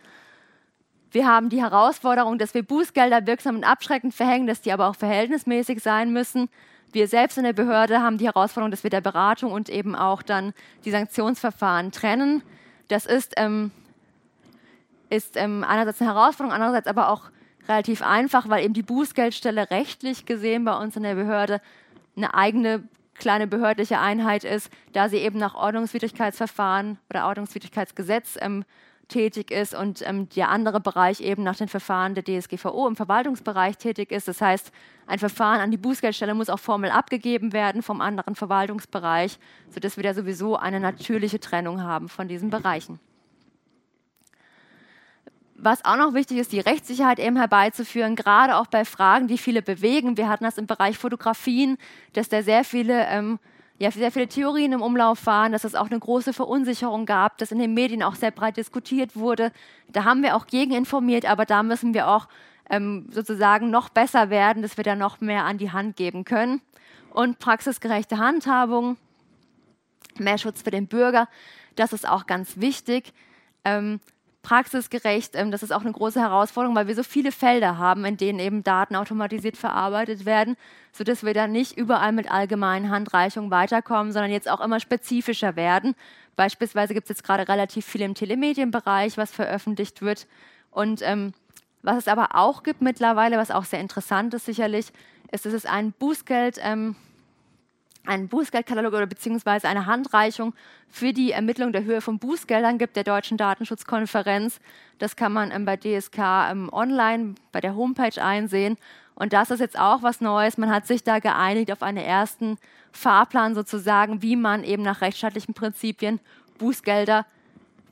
Wir 1.14 1.28
haben 1.28 1.50
die 1.50 1.62
Herausforderung, 1.62 2.40
dass 2.40 2.56
wir 2.56 2.64
Bußgelder 2.64 3.28
wirksam 3.28 3.56
und 3.56 3.64
abschreckend 3.64 4.16
verhängen, 4.16 4.48
dass 4.48 4.62
die 4.62 4.72
aber 4.72 4.88
auch 4.88 4.96
verhältnismäßig 4.96 5.84
sein 5.84 6.12
müssen. 6.12 6.50
Wir 6.92 7.08
selbst 7.08 7.38
in 7.38 7.44
der 7.44 7.54
Behörde 7.54 8.02
haben 8.02 8.18
die 8.18 8.26
Herausforderung, 8.26 8.72
dass 8.72 8.84
wir 8.84 8.90
der 8.90 9.02
Beratung 9.02 9.52
und 9.52 9.70
eben 9.70 9.96
auch 9.96 10.24
dann 10.24 10.54
die 10.86 10.92
Sanktionsverfahren 10.92 11.92
trennen. 11.92 12.42
Das 12.88 13.06
ist, 13.06 13.34
ähm, 13.38 13.70
ist 15.12 15.38
ähm, 15.38 15.64
einerseits 15.64 16.02
eine 16.02 16.16
Herausforderung, 16.16 16.52
andererseits 16.52 16.88
aber 16.88 17.10
auch 17.10 17.30
relativ 17.68 18.02
einfach, 18.02 18.50
weil 18.50 18.66
eben 18.66 18.74
die 18.74 18.82
Bußgeldstelle 18.82 19.70
rechtlich 19.70 20.26
gesehen 20.26 20.66
bei 20.66 20.76
uns 20.76 20.96
in 20.96 21.04
der 21.04 21.14
Behörde 21.14 21.62
eine 22.18 22.34
eigene 22.34 22.84
kleine 23.14 23.46
behördliche 23.46 24.00
Einheit 24.00 24.44
ist, 24.44 24.72
da 24.94 25.10
sie 25.10 25.18
eben 25.18 25.38
nach 25.38 25.54
Ordnungswidrigkeitsverfahren 25.54 26.98
oder 27.12 27.28
Ordnungswidrigkeitsgesetz 27.28 28.36
ähm, 28.42 28.66
tätig 29.08 29.52
ist 29.52 29.76
und 29.76 30.08
ähm, 30.08 30.30
der 30.30 30.50
andere 30.50 30.80
Bereich 30.80 31.22
eben 31.22 31.44
nach 31.44 31.56
den 31.56 31.68
Verfahren 31.68 32.16
der 32.16 32.24
DSGVO 32.24 32.88
im 32.88 32.96
Verwaltungsbereich 32.96 33.78
tätig 33.78 34.12
ist. 34.12 34.28
Das 34.28 34.42
heißt, 34.42 34.72
ein 35.08 35.20
Verfahren 35.20 35.60
an 35.60 35.72
die 35.72 35.78
Bußgeldstelle 35.78 36.34
muss 36.34 36.50
auch 36.50 36.60
formell 36.60 36.92
abgegeben 36.92 37.54
werden 37.54 37.82
vom 37.82 38.02
anderen 38.02 38.36
Verwaltungsbereich, 38.36 39.38
sodass 39.70 39.98
wir 39.98 40.04
da 40.04 40.14
sowieso 40.14 40.56
eine 40.56 40.80
natürliche 40.80 41.40
Trennung 41.40 41.82
haben 41.82 42.10
von 42.10 42.28
diesen 42.28 42.50
Bereichen. 42.50 43.00
Was 45.56 45.86
auch 45.86 45.96
noch 45.96 46.14
wichtig 46.14 46.40
ist, 46.40 46.52
die 46.52 46.60
Rechtssicherheit 46.60 47.20
eben 47.20 47.38
herbeizuführen, 47.38 48.18
gerade 48.18 48.58
auch 48.58 48.68
bei 48.68 48.84
Fragen, 48.84 49.28
die 49.28 49.38
viele 49.38 49.62
bewegen. 49.62 50.18
Wir 50.18 50.28
hatten 50.28 50.44
das 50.44 50.58
im 50.58 50.68
Bereich 50.68 50.98
Fotografien, 50.98 51.78
dass 52.12 52.28
da 52.28 52.42
sehr 52.42 52.66
viele, 52.66 53.06
ähm, 53.08 53.40
ja, 53.80 53.92
sehr 53.92 54.12
viele 54.12 54.28
Theorien 54.28 54.72
im 54.72 54.82
Umlauf 54.82 55.26
waren, 55.26 55.52
dass 55.52 55.64
es 55.64 55.76
auch 55.76 55.90
eine 55.90 56.00
große 56.00 56.34
Verunsicherung 56.34 57.06
gab, 57.06 57.38
dass 57.38 57.52
in 57.52 57.60
den 57.60 57.74
Medien 57.74 58.04
auch 58.04 58.16
sehr 58.16 58.32
breit 58.32 58.58
diskutiert 58.58 59.16
wurde. 59.16 59.52
Da 59.90 60.04
haben 60.04 60.22
wir 60.22 60.36
auch 60.36 60.48
gegen 60.48 60.74
informiert, 60.74 61.26
aber 61.26 61.46
da 61.46 61.64
müssen 61.64 61.94
wir 61.94 62.08
auch 62.08 62.28
ähm, 62.70 63.08
sozusagen 63.12 63.72
noch 63.72 63.90
besser 63.90 64.30
werden, 64.30 64.62
dass 64.62 64.78
wir 64.78 64.84
da 64.84 64.96
noch 64.96 65.22
mehr 65.22 65.46
an 65.46 65.58
die 65.58 65.72
Hand 65.72 65.98
geben 65.98 66.24
können. 66.24 66.62
Und 67.12 67.40
praxisgerechte 67.40 68.18
Handhabung. 68.18 68.98
mehr 70.18 70.38
Schutz 70.38 70.62
für 70.62 70.72
den 70.72 70.88
Bürger. 70.88 71.28
Das 71.76 71.94
ist 71.94 72.08
auch 72.08 72.28
ganz 72.28 72.58
wichtig. 72.58 73.14
Ähm, 73.66 74.00
praxisgerecht, 74.44 75.36
ähm, 75.36 75.50
das 75.50 75.64
ist 75.64 75.72
auch 75.72 75.82
eine 75.82 75.92
große 75.92 76.20
Herausforderung, 76.20 76.76
weil 76.76 76.88
wir 76.88 76.96
so 76.96 77.04
viele 77.04 77.32
Felder 77.32 77.78
haben, 77.78 78.06
in 78.06 78.18
denen 78.18 78.40
eben 78.40 78.64
Daten 78.64 78.96
automatisiert 78.96 79.58
verarbeitet 79.58 80.26
werden, 80.26 80.56
sodass 80.92 81.24
wir 81.24 81.34
da 81.34 81.48
nicht 81.48 81.78
überall 81.78 82.12
mit 82.12 82.30
allgemeinen 82.30 82.92
Handreichungen 82.92 83.50
weiterkommen, 83.50 84.12
sondern 84.12 84.32
jetzt 84.32 84.50
auch 84.50 84.62
immer 84.62 84.80
spezifischer 84.80 85.56
werden. 85.56 85.96
Beispielsweise 86.36 86.94
gibt 86.94 87.06
es 87.06 87.10
jetzt 87.10 87.24
gerade 87.24 87.48
relativ 87.48 87.86
viel 87.86 88.02
im 88.02 88.16
Telemedienbereich, 88.16 89.18
was 89.18 89.32
veröffentlicht 89.32 90.02
wird. 90.02 90.28
Und 90.72 91.02
ähm, 91.02 91.34
was 91.82 91.98
es 91.98 92.08
aber 92.08 92.36
auch 92.36 92.64
gibt 92.64 92.82
mittlerweile, 92.82 93.38
was 93.38 93.52
auch 93.52 93.66
sehr 93.66 93.80
interessant 93.80 94.34
ist 94.34 94.46
sicherlich, 94.46 94.88
ist, 95.32 95.46
dass 95.46 95.54
es 95.54 95.66
ein 95.66 95.94
Bußgeld 95.94 96.60
ähm, 96.62 96.96
einen 98.06 98.28
Bußgeldkatalog 98.28 98.94
oder 98.94 99.06
beziehungsweise 99.06 99.68
eine 99.68 99.86
Handreichung 99.86 100.54
für 100.90 101.14
die 101.14 101.32
Ermittlung 101.32 101.72
der 101.72 101.84
Höhe 101.84 102.02
von 102.02 102.20
Bußgeldern 102.20 102.78
gibt 102.78 102.96
der 102.96 103.04
Deutschen 103.04 103.38
Datenschutzkonferenz. 103.38 104.60
Das 105.00 105.16
kann 105.16 105.32
man 105.32 105.52
ähm, 105.52 105.66
bei 105.66 105.78
DSK 105.78 106.18
ähm, 106.52 106.70
online 106.72 107.36
bei 107.52 107.62
der 107.62 107.76
Homepage 107.76 108.22
einsehen. 108.22 108.78
Und 109.16 109.32
das 109.34 109.52
ist 109.52 109.60
jetzt 109.60 109.80
auch 109.80 110.04
was 110.04 110.22
Neues. 110.22 110.58
Man 110.58 110.72
hat 110.72 110.88
sich 110.88 111.04
da 111.04 111.20
geeinigt 111.20 111.72
auf 111.72 111.84
einen 111.84 111.98
ersten 111.98 112.58
Fahrplan 112.92 113.56
sozusagen, 113.56 114.22
wie 114.22 114.36
man 114.36 114.64
eben 114.64 114.84
nach 114.84 115.02
rechtsstaatlichen 115.02 115.54
Prinzipien 115.54 116.20
Bußgelder 116.58 117.26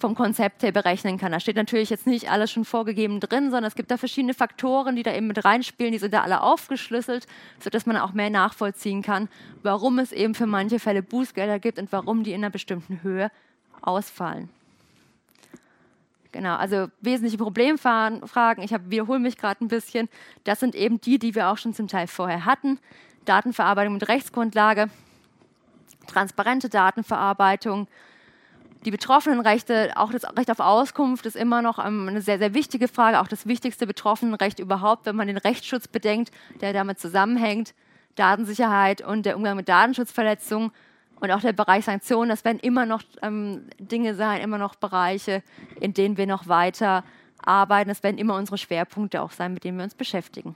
vom 0.02 0.16
Konzept 0.16 0.64
her 0.64 0.72
berechnen 0.72 1.18
kann. 1.18 1.32
Da 1.32 1.40
steht 1.40 1.56
natürlich 1.56 1.90
jetzt 1.90 2.08
nicht 2.08 2.30
alles 2.30 2.52
schon 2.52 2.66
vorgegeben 2.66 3.20
drin, 3.20 3.46
sondern 3.46 3.66
es 3.66 3.76
gibt 3.76 3.92
da 3.92 3.98
verschiedene 3.98 4.34
Faktoren, 4.34 4.96
die 4.96 5.04
da 5.04 5.14
eben 5.14 5.28
mit 5.28 5.46
reinspielen, 5.46 5.94
die 5.94 6.00
sind 6.00 6.14
da 6.14 6.24
alle 6.24 6.42
aufgeschlüsselt, 6.42 7.28
sodass 7.60 7.86
man 7.86 7.96
auch 7.98 8.12
mehr 8.12 8.30
nachvollziehen 8.30 9.02
kann, 9.02 9.30
warum 9.64 10.00
es 10.00 10.12
eben 10.12 10.36
für 10.36 10.48
manche 10.48 10.80
Fälle 10.80 11.02
Bußgelder 11.02 11.60
gibt 11.60 11.80
und 11.80 11.92
warum 11.92 12.24
die 12.24 12.32
in 12.32 12.44
einer 12.44 12.50
bestimmten 12.50 13.02
Höhe 13.04 13.32
ausfallen. 13.82 14.50
Genau, 16.34 16.56
also 16.56 16.88
wesentliche 17.02 17.38
Problemfragen, 17.38 18.64
ich 18.64 18.72
wiederhole 18.72 19.20
mich 19.20 19.38
gerade 19.38 19.64
ein 19.64 19.68
bisschen, 19.68 20.10
das 20.46 20.62
sind 20.62 20.76
eben 20.76 21.00
die, 21.02 21.20
die 21.20 21.36
wir 21.36 21.50
auch 21.50 21.58
schon 21.58 21.74
zum 21.74 21.88
Teil 21.88 22.08
vorher 22.08 22.46
hatten. 22.46 22.80
Datenverarbeitung 23.26 23.94
mit 23.94 24.08
Rechtsgrundlage, 24.08 24.90
transparente 26.08 26.70
Datenverarbeitung, 26.70 27.88
die 28.86 28.92
Betroffenenrechte, 28.92 29.94
auch 29.96 30.12
das 30.12 30.24
Recht 30.36 30.50
auf 30.50 30.60
Auskunft 30.60 31.26
ist 31.26 31.36
immer 31.36 31.62
noch 31.62 31.78
ähm, 31.80 32.08
eine 32.08 32.22
sehr, 32.22 32.40
sehr 32.40 32.54
wichtige 32.54 32.88
Frage, 32.88 33.20
auch 33.20 33.28
das 33.28 33.46
wichtigste 33.46 33.86
Betroffenenrecht 33.86 34.60
überhaupt, 34.60 35.06
wenn 35.06 35.16
man 35.16 35.28
den 35.28 35.38
Rechtsschutz 35.38 35.88
bedenkt, 35.88 36.32
der 36.62 36.74
damit 36.74 37.00
zusammenhängt, 37.00 37.74
Datensicherheit 38.16 39.02
und 39.02 39.26
der 39.26 39.38
Umgang 39.38 39.56
mit 39.56 39.70
Datenschutzverletzungen 39.70 40.72
und 41.20 41.32
auch 41.32 41.42
der 41.42 41.54
Bereich 41.54 41.86
Sanktionen, 41.86 42.30
das 42.30 42.44
werden 42.44 42.60
immer 42.60 42.86
noch 42.86 43.04
ähm, 43.22 43.68
Dinge 43.80 44.16
sein, 44.16 44.42
immer 44.42 44.58
noch 44.58 44.76
Bereiche, 44.76 45.44
in 45.80 45.94
denen 45.94 46.18
wir 46.18 46.26
noch 46.26 46.48
weiter 46.48 47.04
arbeiten. 47.38 47.90
Das 47.90 48.04
werden 48.04 48.18
immer 48.18 48.36
unsere 48.36 48.58
Schwerpunkte 48.58 49.22
auch 49.22 49.32
sein, 49.32 49.54
mit 49.54 49.64
denen 49.64 49.78
wir 49.78 49.84
uns 49.84 49.96
beschäftigen. 49.96 50.56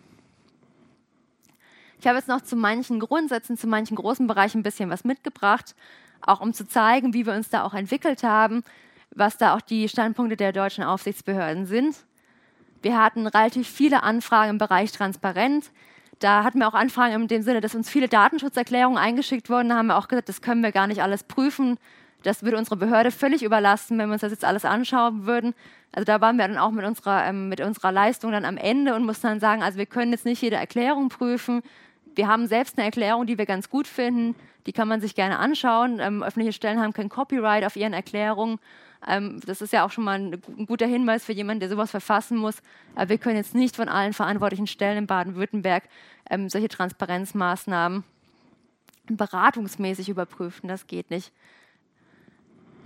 Ich 2.00 2.08
habe 2.08 2.18
jetzt 2.18 2.28
noch 2.28 2.42
zu 2.42 2.56
manchen 2.56 3.00
Grundsätzen, 3.00 3.58
zu 3.58 3.68
manchen 3.68 3.96
großen 3.96 4.28
Bereichen 4.28 4.60
ein 4.60 4.64
bisschen 4.64 4.90
was 4.90 5.04
mitgebracht 5.06 5.76
auch 6.22 6.41
um 6.41 6.53
zu 6.53 6.68
zeigen, 6.68 7.13
wie 7.13 7.26
wir 7.26 7.34
uns 7.34 7.49
da 7.49 7.63
auch 7.63 7.74
entwickelt 7.74 8.24
haben, 8.24 8.63
was 9.11 9.38
da 9.38 9.55
auch 9.55 9.61
die 9.61 9.88
Standpunkte 9.89 10.38
der 10.38 10.51
deutschen 10.51 10.84
Aufsichtsbehörden 10.84 11.66
sind. 11.66 11.95
Wir 12.82 13.01
hatten 13.01 13.26
relativ 13.26 13.68
viele 13.68 14.03
Anfragen 14.03 14.51
im 14.51 14.57
Bereich 14.57 14.91
Transparenz. 14.91 15.72
Da 16.20 16.43
hatten 16.43 16.59
wir 16.59 16.68
auch 16.68 16.74
Anfragen 16.74 17.13
in 17.13 17.28
dem 17.28 17.41
Sinne, 17.41 17.61
dass 17.61 17.76
uns 17.76 17.89
viele 17.89 18.07
Datenschutzerklärungen 18.07 18.97
eingeschickt 18.97 19.49
wurden. 19.49 19.70
Da 19.70 19.78
haben 19.78 19.88
wir 19.88 19.97
auch 19.97 20.07
gesagt, 20.07 20.30
das 20.30 20.41
können 20.41 20.61
wir 20.61 20.72
gar 20.72 20.88
nicht 20.88 21.01
alles 21.01 21.24
prüfen. 21.24 21.78
Das 22.24 22.43
würde 22.43 22.57
unsere 22.57 22.78
Behörde 22.78 23.11
völlig 23.11 23.43
überlasten, 23.43 23.97
wenn 23.97 24.09
wir 24.09 24.13
uns 24.13 24.22
das 24.22 24.32
jetzt 24.32 24.45
alles 24.45 24.66
anschauen 24.66 25.26
würden. 25.26 25.53
Also 25.91 26.05
da 26.05 26.22
waren 26.22 26.38
wir 26.38 26.47
dann 26.47 26.57
auch 26.57 26.72
mit 26.72 26.86
unserer, 26.86 27.26
ähm, 27.26 27.49
mit 27.49 27.61
unserer 27.61 27.91
Leistung 27.91 28.32
dann 28.32 28.45
am 28.45 28.57
Ende 28.57 28.95
und 28.95 29.05
mussten 29.05 29.28
dann 29.28 29.39
sagen, 29.39 29.63
also 29.63 29.78
wir 29.78 29.86
können 29.86 30.11
jetzt 30.11 30.26
nicht 30.26 30.41
jede 30.41 30.55
Erklärung 30.55 31.09
prüfen. 31.09 31.61
Wir 32.16 32.28
haben 32.28 32.47
selbst 32.47 32.78
eine 32.78 32.86
Erklärung, 32.86 33.26
die 33.26 33.38
wir 33.38 33.45
ganz 33.45 33.70
gut 33.70 33.88
finden. 33.88 34.36
Die 34.66 34.74
kann 34.74 34.88
man 34.88 35.01
sich 35.01 35.16
gerne 35.16 35.38
anschauen. 35.38 35.99
Ähm, 35.99 36.24
öffentliche 36.24 36.53
Stellen 36.53 36.82
haben 36.82 36.93
kein 36.93 37.09
Copyright 37.09 37.66
auf 37.66 37.76
ihren 37.76 37.93
Erklärungen. 37.93 38.59
Ähm, 39.07 39.39
das 39.45 39.61
ist 39.61 39.74
ja 39.74 39.86
auch 39.86 39.91
schon 39.91 40.03
mal 40.03 40.20
ein, 40.20 40.41
ein, 40.57 40.66
guter 40.66 40.88
Hinweis 40.88 41.24
für 41.24 41.34
jemanden, 41.34 41.59
der 41.59 41.70
sowas 41.70 41.91
verfassen 41.91 42.38
muss. 42.38 42.61
Aber 42.95 43.09
wir 43.09 43.18
können 43.18 43.36
jetzt 43.36 43.53
nicht 43.53 43.76
von 43.76 43.89
allen 43.89 44.13
verantwortlichen 44.13 44.68
Stellen 44.68 44.97
in 44.97 45.07
Baden-Württemberg 45.07 45.84
ähm, 46.30 46.49
solche 46.49 46.70
Transparenzmaßnahmen 46.70 48.03
beratungsmäßig 49.07 50.09
überprüfen. 50.09 50.68
Das 50.68 50.88
geht 50.88 51.11
nicht. 51.11 51.32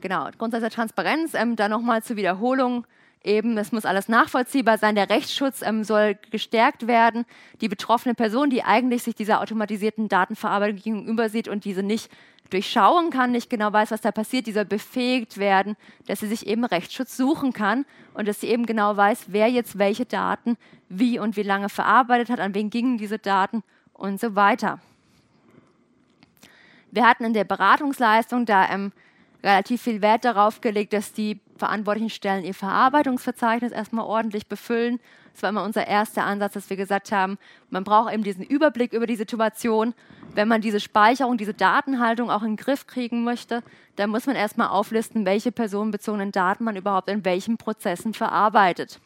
Genau, 0.01 0.27
Grundsatz 0.38 0.61
der 0.61 0.71
Transparenz. 0.71 1.34
Ähm, 1.34 1.55
da 1.55 1.69
nochmal 1.69 2.03
zur 2.03 2.17
Wiederholung 2.17 2.86
eben, 3.24 3.57
es 3.57 3.72
muss 3.72 3.86
alles 3.86 4.07
nachvollziehbar 4.07 4.78
sein, 4.78 4.95
der 4.95 5.09
Rechtsschutz 5.09 5.61
ähm, 5.61 5.84
soll 5.84 6.17
gestärkt 6.32 6.88
werden. 6.88 7.26
Die 7.61 7.67
betroffene 7.67 8.15
Person, 8.15 8.49
die 8.49 8.63
eigentlich 8.63 9.03
sich 9.03 9.15
dieser 9.15 9.41
automatisierten 9.41 10.07
Datenverarbeitung 10.07 10.78
gegenüber 10.78 11.30
sieht 11.30 11.47
und 11.47 11.65
diese 11.65 11.84
nicht 11.84 12.09
durchschauen 12.49 13.11
kann, 13.11 13.32
nicht 13.32 13.49
genau 13.49 13.72
weiß, 13.72 13.91
was 13.91 14.01
da 14.01 14.11
passiert, 14.11 14.47
die 14.47 14.51
soll 14.51 14.65
befähigt 14.65 15.38
werden, 15.38 15.76
dass 16.07 16.20
sie 16.22 16.28
sich 16.28 16.47
eben 16.47 16.65
Rechtsschutz 16.65 17.15
suchen 17.15 17.53
kann 17.53 17.86
und 18.13 18.28
dass 18.28 18.41
sie 18.41 18.47
eben 18.47 18.65
genau 18.65 18.97
weiß, 18.97 19.26
wer 19.28 19.47
jetzt 19.49 19.78
welche 19.78 20.05
Daten 20.05 20.57
wie 20.88 21.20
und 21.20 21.36
wie 21.36 21.43
lange 21.43 21.70
verarbeitet 21.70 22.30
hat, 22.30 22.39
an 22.39 22.55
wen 22.55 22.70
gingen 22.70 22.97
diese 22.97 23.20
Daten 23.20 23.63
und 23.93 24.20
so 24.20 24.36
weiter. 24.36 24.80
Wir 26.91 27.07
hatten 27.07 27.24
in 27.24 27.34
der 27.34 27.43
Beratungsleistung 27.43 28.47
da 28.47 28.67
ähm, 28.70 28.91
relativ 29.43 29.84
viel 29.84 30.01
Wert 30.01 30.26
darauf 30.26 30.59
gelegt, 30.61 30.93
dass 30.93 31.13
die 31.13 31.39
verantwortlichen 31.60 32.10
Stellen 32.10 32.43
ihr 32.43 32.53
Verarbeitungsverzeichnis 32.53 33.72
erstmal 33.72 34.05
ordentlich 34.05 34.47
befüllen. 34.47 34.99
Das 35.34 35.43
war 35.43 35.51
immer 35.51 35.64
unser 35.64 35.86
erster 35.88 36.24
Ansatz, 36.24 36.53
dass 36.53 36.70
wir 36.70 36.78
gesagt 36.78 37.12
haben, 37.12 37.38
man 37.70 37.84
braucht 37.84 38.14
eben 38.14 38.24
diesen 38.24 38.43
Überblick 38.43 38.93
über 38.93 39.05
die 39.05 39.16
Situation. 39.16 39.93
Wenn 40.34 40.47
man 40.47 40.62
diese 40.62 40.80
Speicherung, 40.80 41.38
diese 41.38 41.53
Datenhaltung 41.53 42.32
auch 42.32 42.41
in 42.41 42.51
den 42.51 42.57
Griff 42.57 42.88
kriegen 42.88 43.24
möchte, 43.24 43.62
dann 43.95 44.10
muss 44.10 44.26
man 44.26 44.36
erstmal 44.36 44.70
auflisten, 44.70 45.26
welche 45.26 45.51
personenbezogenen 45.51 46.32
Daten 46.32 46.64
man 46.64 46.76
überhaupt 46.76 47.10
in 47.10 47.26
welchen 47.26 47.57
Prozessen 47.57 48.14
verarbeitet. 48.14 48.99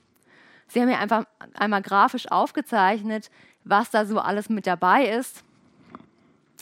Sie 0.67 0.81
haben 0.81 0.87
hier 0.89 0.99
einfach 0.99 1.25
einmal 1.53 1.81
grafisch 1.81 2.31
aufgezeichnet, 2.31 3.29
was 3.63 3.89
da 3.89 4.05
so 4.05 4.19
alles 4.19 4.49
mit 4.49 4.67
dabei 4.67 5.07
ist. 5.07 5.43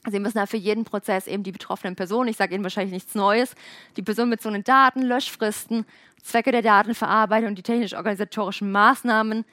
Sie 0.09 0.19
müssen 0.19 0.39
da 0.39 0.47
für 0.47 0.57
jeden 0.57 0.83
Prozess 0.83 1.27
eben 1.27 1.43
die 1.43 1.51
betroffenen 1.51 1.95
Personen, 1.95 2.29
ich 2.29 2.37
sage 2.37 2.55
Ihnen 2.55 2.63
wahrscheinlich 2.63 2.93
nichts 2.93 3.13
Neues, 3.13 3.53
die 3.97 4.01
personenbezogenen 4.01 4.63
Daten, 4.63 5.03
Löschfristen, 5.03 5.85
Zwecke 6.23 6.51
der 6.51 6.63
Datenverarbeitung 6.63 7.49
und 7.49 7.57
die 7.57 7.63
technisch-organisatorischen 7.63 8.71
Maßnahmen, 8.71 9.45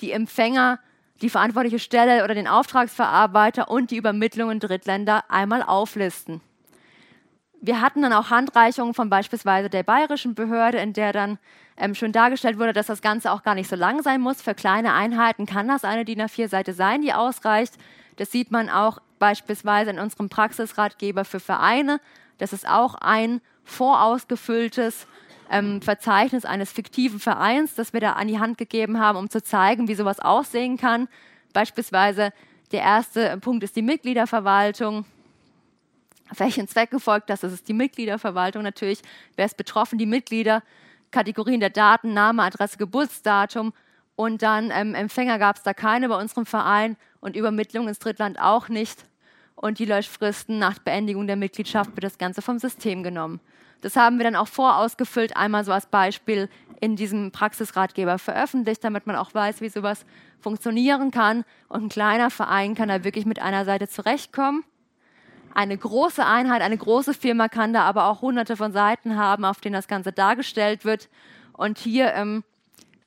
die 0.00 0.12
Empfänger, 0.12 0.78
die 1.22 1.30
verantwortliche 1.30 1.78
Stelle 1.78 2.22
oder 2.22 2.34
den 2.34 2.46
Auftragsverarbeiter 2.46 3.68
und 3.68 3.90
die 3.90 3.96
Übermittlungen 3.96 4.60
Drittländer 4.60 5.24
einmal 5.28 5.62
auflisten. 5.62 6.40
Wir 7.60 7.80
hatten 7.80 8.02
dann 8.02 8.12
auch 8.12 8.30
Handreichungen 8.30 8.94
von 8.94 9.08
beispielsweise 9.08 9.70
der 9.70 9.82
bayerischen 9.82 10.34
Behörde, 10.34 10.78
in 10.78 10.92
der 10.92 11.12
dann 11.12 11.38
ähm, 11.76 11.94
schon 11.94 12.12
dargestellt 12.12 12.58
wurde, 12.58 12.72
dass 12.72 12.86
das 12.86 13.02
Ganze 13.02 13.32
auch 13.32 13.42
gar 13.42 13.54
nicht 13.54 13.68
so 13.68 13.76
lang 13.76 14.02
sein 14.02 14.20
muss. 14.20 14.42
Für 14.42 14.54
kleine 14.54 14.92
Einheiten 14.92 15.46
kann 15.46 15.66
das 15.66 15.82
eine 15.82 16.04
DIN 16.04 16.22
A4-Seite 16.22 16.74
sein, 16.74 17.02
die 17.02 17.12
ausreicht. 17.12 17.74
Das 18.16 18.30
sieht 18.30 18.50
man 18.50 18.68
auch 18.68 18.98
beispielsweise 19.18 19.90
in 19.90 19.98
unserem 19.98 20.28
Praxisratgeber 20.28 21.24
für 21.24 21.40
Vereine. 21.40 22.00
Das 22.38 22.52
ist 22.52 22.68
auch 22.68 22.94
ein 22.96 23.40
vorausgefülltes 23.64 25.06
ähm, 25.50 25.80
Verzeichnis 25.82 26.44
eines 26.44 26.72
fiktiven 26.72 27.20
Vereins, 27.20 27.74
das 27.74 27.92
wir 27.92 28.00
da 28.00 28.12
an 28.12 28.28
die 28.28 28.38
Hand 28.38 28.58
gegeben 28.58 29.00
haben, 29.00 29.18
um 29.18 29.30
zu 29.30 29.42
zeigen, 29.42 29.88
wie 29.88 29.94
sowas 29.94 30.20
aussehen 30.20 30.76
kann. 30.76 31.08
Beispielsweise 31.52 32.32
der 32.72 32.82
erste 32.82 33.36
Punkt 33.38 33.62
ist 33.64 33.76
die 33.76 33.82
Mitgliederverwaltung. 33.82 35.04
Auf 36.30 36.40
welchen 36.40 36.66
Zweck 36.66 36.90
gefolgt 36.90 37.30
das? 37.30 37.40
Das 37.40 37.52
ist 37.52 37.68
die 37.68 37.72
Mitgliederverwaltung 37.72 38.62
natürlich. 38.62 39.00
Wer 39.36 39.46
ist 39.46 39.56
betroffen? 39.56 39.98
Die 39.98 40.06
Mitglieder. 40.06 40.62
Kategorien 41.12 41.60
der 41.60 41.70
Daten, 41.70 42.14
Name, 42.14 42.42
Adresse, 42.42 42.76
Geburtsdatum. 42.78 43.72
Und 44.16 44.42
dann 44.42 44.70
ähm, 44.72 44.94
Empfänger 44.94 45.38
gab 45.38 45.56
es 45.56 45.62
da 45.62 45.74
keine 45.74 46.08
bei 46.08 46.18
unserem 46.18 46.46
Verein 46.46 46.96
und 47.20 47.36
Übermittlung 47.36 47.86
ins 47.86 47.98
Drittland 47.98 48.40
auch 48.40 48.68
nicht. 48.68 49.04
Und 49.54 49.78
die 49.78 49.84
Löschfristen 49.84 50.58
nach 50.58 50.78
Beendigung 50.78 51.26
der 51.26 51.36
Mitgliedschaft 51.36 51.90
wird 51.90 52.04
das 52.04 52.18
Ganze 52.18 52.42
vom 52.42 52.58
System 52.58 53.02
genommen. 53.02 53.40
Das 53.82 53.96
haben 53.96 54.18
wir 54.18 54.24
dann 54.24 54.36
auch 54.36 54.48
vorausgefüllt, 54.48 55.36
einmal 55.36 55.64
so 55.64 55.72
als 55.72 55.86
Beispiel 55.86 56.48
in 56.80 56.96
diesem 56.96 57.30
Praxisratgeber 57.30 58.18
veröffentlicht, 58.18 58.82
damit 58.82 59.06
man 59.06 59.16
auch 59.16 59.34
weiß, 59.34 59.60
wie 59.60 59.68
sowas 59.68 60.04
funktionieren 60.40 61.10
kann. 61.10 61.44
Und 61.68 61.84
ein 61.84 61.88
kleiner 61.88 62.30
Verein 62.30 62.74
kann 62.74 62.88
da 62.88 63.04
wirklich 63.04 63.26
mit 63.26 63.40
einer 63.40 63.64
Seite 63.64 63.88
zurechtkommen. 63.88 64.64
Eine 65.54 65.76
große 65.76 66.24
Einheit, 66.24 66.62
eine 66.62 66.76
große 66.76 67.14
Firma 67.14 67.48
kann 67.48 67.72
da 67.72 67.82
aber 67.82 68.06
auch 68.06 68.20
hunderte 68.20 68.56
von 68.56 68.72
Seiten 68.72 69.16
haben, 69.16 69.44
auf 69.44 69.60
denen 69.60 69.74
das 69.74 69.88
Ganze 69.88 70.12
dargestellt 70.12 70.84
wird. 70.84 71.08
Und 71.52 71.78
hier 71.78 72.12
ähm, 72.12 72.44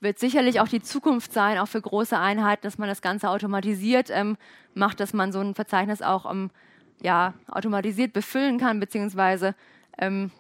wird 0.02 0.20
sicherlich 0.20 0.60
auch 0.60 0.68
die 0.68 0.82
Zukunft 0.82 1.34
sein, 1.34 1.58
auch 1.58 1.68
für 1.68 1.82
große 1.82 2.18
Einheiten, 2.18 2.64
dass 2.64 2.78
man 2.78 2.88
das 2.88 3.02
Ganze 3.02 3.30
automatisiert 3.30 4.10
ähm, 4.10 4.38
macht, 4.74 5.00
dass 5.00 5.14
man 5.14 5.32
so 5.32 5.40
ein 5.40 5.56
Verzeichnis 5.56 6.02
auch 6.02 6.30
ähm, 6.30 6.52
ja, 7.02 7.34
automatisiert 7.50 8.14
befüllen 8.14 8.58
kann, 8.58 8.80
beziehungsweise 8.80 9.56
ähm, 9.98 10.32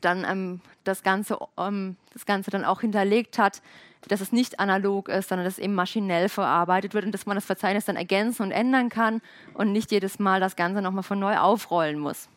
dann 0.00 0.24
ähm, 0.28 0.60
das, 0.84 1.02
Ganze, 1.02 1.38
ähm, 1.58 1.96
das 2.12 2.26
Ganze 2.26 2.50
dann 2.50 2.64
auch 2.64 2.80
hinterlegt 2.80 3.38
hat, 3.38 3.62
dass 4.08 4.20
es 4.20 4.32
nicht 4.32 4.60
analog 4.60 5.08
ist, 5.08 5.28
sondern 5.28 5.44
dass 5.44 5.54
es 5.54 5.58
eben 5.58 5.74
maschinell 5.74 6.28
verarbeitet 6.28 6.94
wird 6.94 7.04
und 7.04 7.12
dass 7.12 7.26
man 7.26 7.36
das 7.36 7.44
Verzeichnis 7.44 7.86
dann 7.86 7.96
ergänzen 7.96 8.42
und 8.42 8.52
ändern 8.52 8.88
kann 8.88 9.20
und 9.54 9.72
nicht 9.72 9.90
jedes 9.90 10.18
Mal 10.18 10.40
das 10.40 10.56
Ganze 10.56 10.80
nochmal 10.80 11.02
von 11.02 11.18
neu 11.18 11.36
aufrollen 11.38 11.98
muss. 11.98 12.28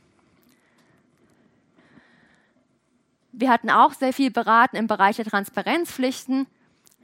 Wir 3.40 3.50
hatten 3.50 3.70
auch 3.70 3.94
sehr 3.94 4.12
viel 4.12 4.32
beraten 4.32 4.76
im 4.76 4.88
Bereich 4.88 5.16
der 5.16 5.24
Transparenzpflichten. 5.24 6.46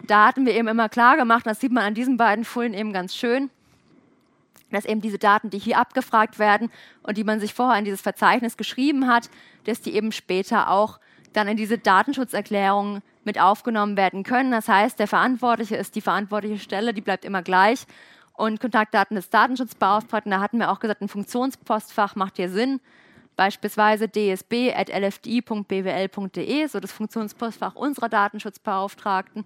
Da 0.04 0.28
hatten 0.28 0.46
wir 0.46 0.54
eben 0.54 0.68
immer 0.68 0.90
klar 0.90 1.16
gemacht, 1.16 1.46
das 1.46 1.62
sieht 1.62 1.72
man 1.72 1.86
an 1.86 1.94
diesen 1.94 2.18
beiden 2.18 2.44
Folien 2.44 2.74
eben 2.74 2.92
ganz 2.92 3.16
schön, 3.16 3.50
dass 4.70 4.84
eben 4.84 5.00
diese 5.00 5.18
Daten, 5.18 5.50
die 5.50 5.60
hier 5.60 5.80
abgefragt 5.80 6.38
werden 6.38 6.70
und 7.04 7.18
die 7.18 7.24
man 7.24 7.40
sich 7.40 7.54
vorher 7.54 7.80
in 7.80 7.86
dieses 7.86 8.02
Verzeichnis 8.02 8.58
geschrieben 8.58 9.08
hat, 9.08 9.30
dass 9.64 9.80
die 9.80 9.96
eben 9.96 10.12
später 10.12 10.70
auch 10.72 11.00
dann 11.32 11.48
in 11.48 11.56
diese 11.56 11.78
Datenschutzerklärung 11.78 13.02
mit 13.24 13.40
aufgenommen 13.40 13.96
werden 13.96 14.24
können. 14.24 14.52
Das 14.52 14.68
heißt, 14.68 15.00
der 15.00 15.08
Verantwortliche 15.08 15.78
ist 15.78 15.96
die 15.96 16.02
verantwortliche 16.02 16.60
Stelle, 16.60 16.94
die 16.94 17.00
bleibt 17.00 17.24
immer 17.24 17.44
gleich. 17.44 17.86
Und 18.34 18.60
Kontaktdaten 18.60 19.16
des 19.16 19.30
Datenschutzbeauftragten, 19.30 20.32
da 20.32 20.42
hatten 20.42 20.60
wir 20.60 20.70
auch 20.70 20.82
gesagt, 20.82 21.02
ein 21.02 21.08
Funktionspostfach 21.08 22.18
macht 22.18 22.36
hier 22.36 22.50
Sinn. 22.50 22.82
Beispielsweise 23.36 24.08
dsb.lfdi.bwl.de, 24.08 24.68
so 26.68 26.80
das 26.80 26.92
Funktionspostfach 26.92 27.76
unserer 27.76 28.10
Datenschutzbeauftragten. 28.10 29.46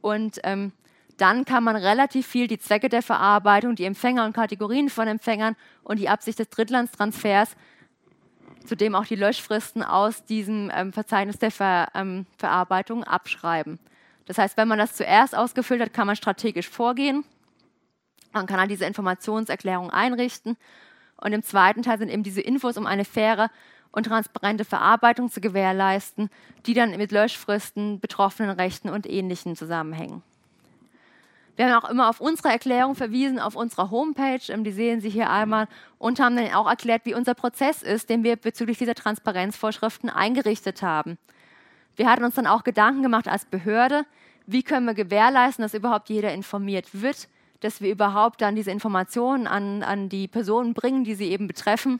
Und 0.00 0.40
ähm, 0.44 0.72
dann 1.16 1.44
kann 1.44 1.64
man 1.64 1.76
relativ 1.76 2.26
viel 2.26 2.46
die 2.48 2.58
Zwecke 2.58 2.88
der 2.88 3.02
Verarbeitung, 3.02 3.74
die 3.76 3.84
Empfänger 3.84 4.24
und 4.24 4.32
Kategorien 4.34 4.88
von 4.88 5.06
Empfängern 5.08 5.56
und 5.82 5.98
die 5.98 6.08
Absicht 6.08 6.38
des 6.38 6.48
Drittlandstransfers, 6.50 7.56
zudem 8.66 8.94
auch 8.94 9.04
die 9.04 9.16
Löschfristen 9.16 9.82
aus 9.82 10.24
diesem 10.24 10.70
ähm, 10.74 10.92
Verzeichnis 10.92 11.38
der 11.38 11.50
Ver, 11.50 11.88
ähm, 11.94 12.26
Verarbeitung 12.38 13.04
abschreiben. 13.04 13.78
Das 14.26 14.38
heißt, 14.38 14.56
wenn 14.56 14.68
man 14.68 14.78
das 14.78 14.94
zuerst 14.94 15.36
ausgefüllt 15.36 15.82
hat, 15.82 15.92
kann 15.92 16.06
man 16.06 16.16
strategisch 16.16 16.68
vorgehen. 16.68 17.24
Man 18.32 18.46
kann 18.46 18.58
dann 18.58 18.68
diese 18.68 18.86
Informationserklärung 18.86 19.90
einrichten. 19.90 20.56
Und 21.16 21.32
im 21.32 21.42
zweiten 21.42 21.82
Teil 21.82 21.98
sind 21.98 22.10
eben 22.10 22.22
diese 22.22 22.40
Infos, 22.40 22.76
um 22.76 22.86
eine 22.86 23.04
faire 23.04 23.50
und 23.92 24.04
transparente 24.06 24.64
Verarbeitung 24.64 25.30
zu 25.30 25.40
gewährleisten, 25.40 26.30
die 26.66 26.74
dann 26.74 26.96
mit 26.96 27.12
Löschfristen, 27.12 28.00
betroffenen 28.00 28.50
Rechten 28.50 28.88
und 28.88 29.08
Ähnlichem 29.08 29.56
zusammenhängen. 29.56 30.22
Wir 31.56 31.66
haben 31.66 31.84
auch 31.84 31.88
immer 31.88 32.08
auf 32.08 32.20
unsere 32.20 32.48
Erklärung 32.48 32.96
verwiesen, 32.96 33.38
auf 33.38 33.54
unserer 33.54 33.92
Homepage, 33.92 34.40
ähm, 34.48 34.64
die 34.64 34.72
sehen 34.72 35.00
Sie 35.00 35.08
hier 35.08 35.30
einmal, 35.30 35.68
und 35.98 36.18
haben 36.18 36.36
dann 36.36 36.52
auch 36.52 36.68
erklärt, 36.68 37.02
wie 37.04 37.14
unser 37.14 37.34
Prozess 37.34 37.82
ist, 37.82 38.10
den 38.10 38.24
wir 38.24 38.34
bezüglich 38.34 38.78
dieser 38.78 38.96
Transparenzvorschriften 38.96 40.10
eingerichtet 40.10 40.82
haben. 40.82 41.16
Wir 41.94 42.10
hatten 42.10 42.24
uns 42.24 42.34
dann 42.34 42.48
auch 42.48 42.64
Gedanken 42.64 43.02
gemacht 43.02 43.28
als 43.28 43.44
Behörde, 43.44 44.04
wie 44.46 44.64
können 44.64 44.86
wir 44.86 44.94
gewährleisten, 44.94 45.62
dass 45.62 45.74
überhaupt 45.74 46.08
jeder 46.08 46.34
informiert 46.34 46.88
wird, 46.92 47.28
dass 47.64 47.80
wir 47.80 47.90
überhaupt 47.90 48.42
dann 48.42 48.54
diese 48.54 48.70
Informationen 48.70 49.46
an, 49.46 49.82
an 49.82 50.10
die 50.10 50.28
Personen 50.28 50.74
bringen, 50.74 51.02
die 51.02 51.14
sie 51.14 51.30
eben 51.30 51.46
betreffen. 51.46 51.98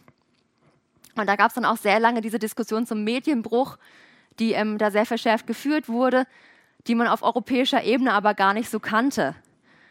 Und 1.16 1.26
da 1.26 1.36
gab 1.36 1.48
es 1.48 1.54
dann 1.54 1.64
auch 1.64 1.78
sehr 1.78 1.98
lange 2.00 2.20
diese 2.20 2.38
Diskussion 2.38 2.86
zum 2.86 3.02
Medienbruch, 3.02 3.78
die 4.38 4.52
ähm, 4.52 4.76
da 4.76 4.90
sehr 4.90 5.06
verschärft 5.06 5.46
geführt 5.46 5.88
wurde, 5.88 6.26
die 6.86 6.94
man 6.94 7.08
auf 7.08 7.22
europäischer 7.22 7.82
Ebene 7.82 8.12
aber 8.12 8.34
gar 8.34 8.52
nicht 8.52 8.68
so 8.68 8.78
kannte. 8.78 9.34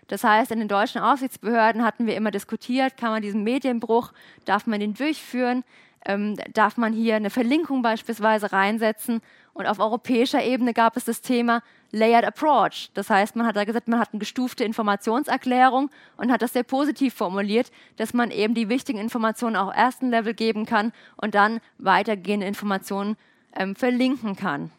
Das 0.08 0.24
heißt, 0.24 0.52
in 0.52 0.60
den 0.60 0.68
deutschen 0.68 1.02
Aufsichtsbehörden 1.02 1.84
hatten 1.84 2.06
wir 2.06 2.16
immer 2.16 2.30
diskutiert, 2.30 2.96
kann 2.96 3.10
man 3.10 3.24
diesen 3.24 3.44
Medienbruch, 3.44 4.12
darf 4.46 4.68
man 4.68 4.80
den 4.80 4.94
durchführen, 4.94 5.64
ähm, 6.06 6.38
darf 6.54 6.78
man 6.78 6.94
hier 6.94 7.16
eine 7.16 7.32
Verlinkung 7.32 7.82
beispielsweise 7.82 8.52
reinsetzen. 8.52 9.22
Und 9.54 9.66
auf 9.66 9.80
europäischer 9.80 10.44
Ebene 10.44 10.74
gab 10.74 10.98
es 10.98 11.06
das 11.06 11.22
Thema 11.22 11.64
Layered 11.94 12.26
Approach. 12.26 12.90
Das 12.96 13.10
heißt, 13.12 13.36
man 13.36 13.46
hat 13.46 13.56
da 13.56 13.66
gesagt, 13.66 13.88
man 13.88 14.00
hat 14.00 14.10
eine 14.12 14.20
gestufte 14.20 14.64
Informationserklärung 14.64 15.92
und 16.18 16.32
hat 16.32 16.42
das 16.42 16.54
sehr 16.54 16.64
positiv 16.64 17.14
formuliert, 17.14 17.72
dass 17.98 18.16
man 18.16 18.32
eben 18.32 18.56
die 18.56 18.68
wichtigen 18.68 18.98
Informationen 18.98 19.56
auch 19.56 19.72
ersten 19.72 20.10
Level 20.10 20.34
geben 20.34 20.66
kann 20.66 20.92
und 21.18 21.36
dann 21.36 21.62
weitergehende 21.78 22.48
Informationen 22.48 23.16
ähm, 23.56 23.76
verlinken 23.76 24.36
kann. 24.36 24.72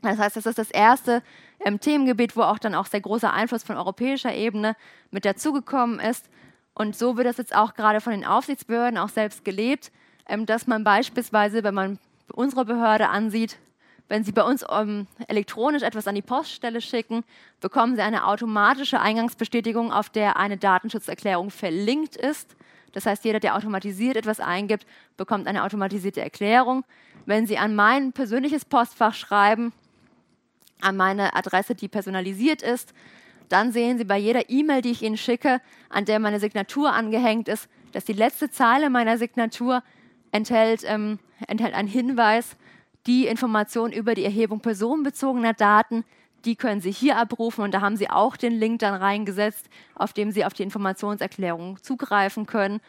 Das 0.00 0.18
heißt, 0.18 0.36
das 0.36 0.46
ist 0.46 0.58
das 0.58 0.70
erste 0.70 1.22
ähm, 1.62 1.80
Themengebiet, 1.80 2.34
wo 2.34 2.42
auch 2.42 2.58
dann 2.58 2.74
auch 2.74 2.86
sehr 2.86 3.02
großer 3.02 3.32
Einfluss 3.32 3.62
von 3.62 3.76
europäischer 3.76 4.34
Ebene 4.34 4.74
mit 5.10 5.26
dazugekommen 5.26 6.00
ist. 6.00 6.30
Und 6.72 6.96
so 6.96 7.18
wird 7.18 7.26
das 7.26 7.36
jetzt 7.36 7.54
auch 7.54 7.74
gerade 7.74 8.00
von 8.00 8.12
den 8.12 8.24
Aufsichtsbehörden 8.24 8.98
auch 8.98 9.10
selbst 9.10 9.44
gelebt, 9.44 9.92
ähm, 10.26 10.46
dass 10.46 10.66
man 10.66 10.82
beispielsweise, 10.82 11.62
wenn 11.62 11.74
man 11.74 11.98
unsere 12.32 12.64
Behörde 12.64 13.10
ansieht, 13.10 13.58
wenn 14.08 14.24
Sie 14.24 14.32
bei 14.32 14.42
uns 14.42 14.64
ähm, 14.70 15.06
elektronisch 15.28 15.82
etwas 15.82 16.06
an 16.06 16.14
die 16.14 16.22
Poststelle 16.22 16.80
schicken, 16.80 17.24
bekommen 17.60 17.96
Sie 17.96 18.02
eine 18.02 18.26
automatische 18.26 19.00
Eingangsbestätigung, 19.00 19.92
auf 19.92 20.10
der 20.10 20.36
eine 20.36 20.56
Datenschutzerklärung 20.56 21.50
verlinkt 21.50 22.16
ist. 22.16 22.56
Das 22.92 23.06
heißt, 23.06 23.24
jeder, 23.24 23.40
der 23.40 23.56
automatisiert 23.56 24.16
etwas 24.16 24.40
eingibt, 24.40 24.86
bekommt 25.16 25.46
eine 25.46 25.64
automatisierte 25.64 26.20
Erklärung. 26.20 26.84
Wenn 27.26 27.46
Sie 27.46 27.58
an 27.58 27.74
mein 27.74 28.12
persönliches 28.12 28.64
Postfach 28.64 29.14
schreiben, 29.14 29.72
an 30.80 30.96
meine 30.96 31.34
Adresse, 31.34 31.74
die 31.74 31.88
personalisiert 31.88 32.62
ist. 32.62 32.92
Dann 33.48 33.72
sehen 33.72 33.98
Sie 33.98 34.04
bei 34.04 34.18
jeder 34.18 34.50
E-Mail, 34.50 34.82
die 34.82 34.90
ich 34.90 35.02
Ihnen 35.02 35.16
schicke, 35.16 35.60
an 35.88 36.04
der 36.04 36.18
meine 36.18 36.40
Signatur 36.40 36.92
angehängt 36.92 37.48
ist, 37.48 37.68
dass 37.92 38.04
die 38.04 38.12
letzte 38.12 38.50
Zeile 38.50 38.90
meiner 38.90 39.18
Signatur 39.18 39.82
enthält, 40.32 40.82
ähm, 40.84 41.18
enthält 41.46 41.74
einen 41.74 41.88
Hinweis, 41.88 42.56
die 43.06 43.26
Information 43.26 43.92
über 43.92 44.14
die 44.14 44.24
Erhebung 44.24 44.60
personenbezogener 44.60 45.54
Daten, 45.54 46.04
die 46.44 46.56
können 46.56 46.80
Sie 46.80 46.90
hier 46.92 47.16
abrufen 47.16 47.64
und 47.64 47.72
da 47.72 47.80
haben 47.80 47.96
Sie 47.96 48.10
auch 48.10 48.36
den 48.36 48.52
Link 48.52 48.80
dann 48.80 48.94
reingesetzt, 48.94 49.68
auf 49.94 50.12
dem 50.12 50.30
Sie 50.30 50.44
auf 50.44 50.52
die 50.52 50.62
Informationserklärung 50.62 51.82
zugreifen 51.82 52.46
können. 52.46 52.80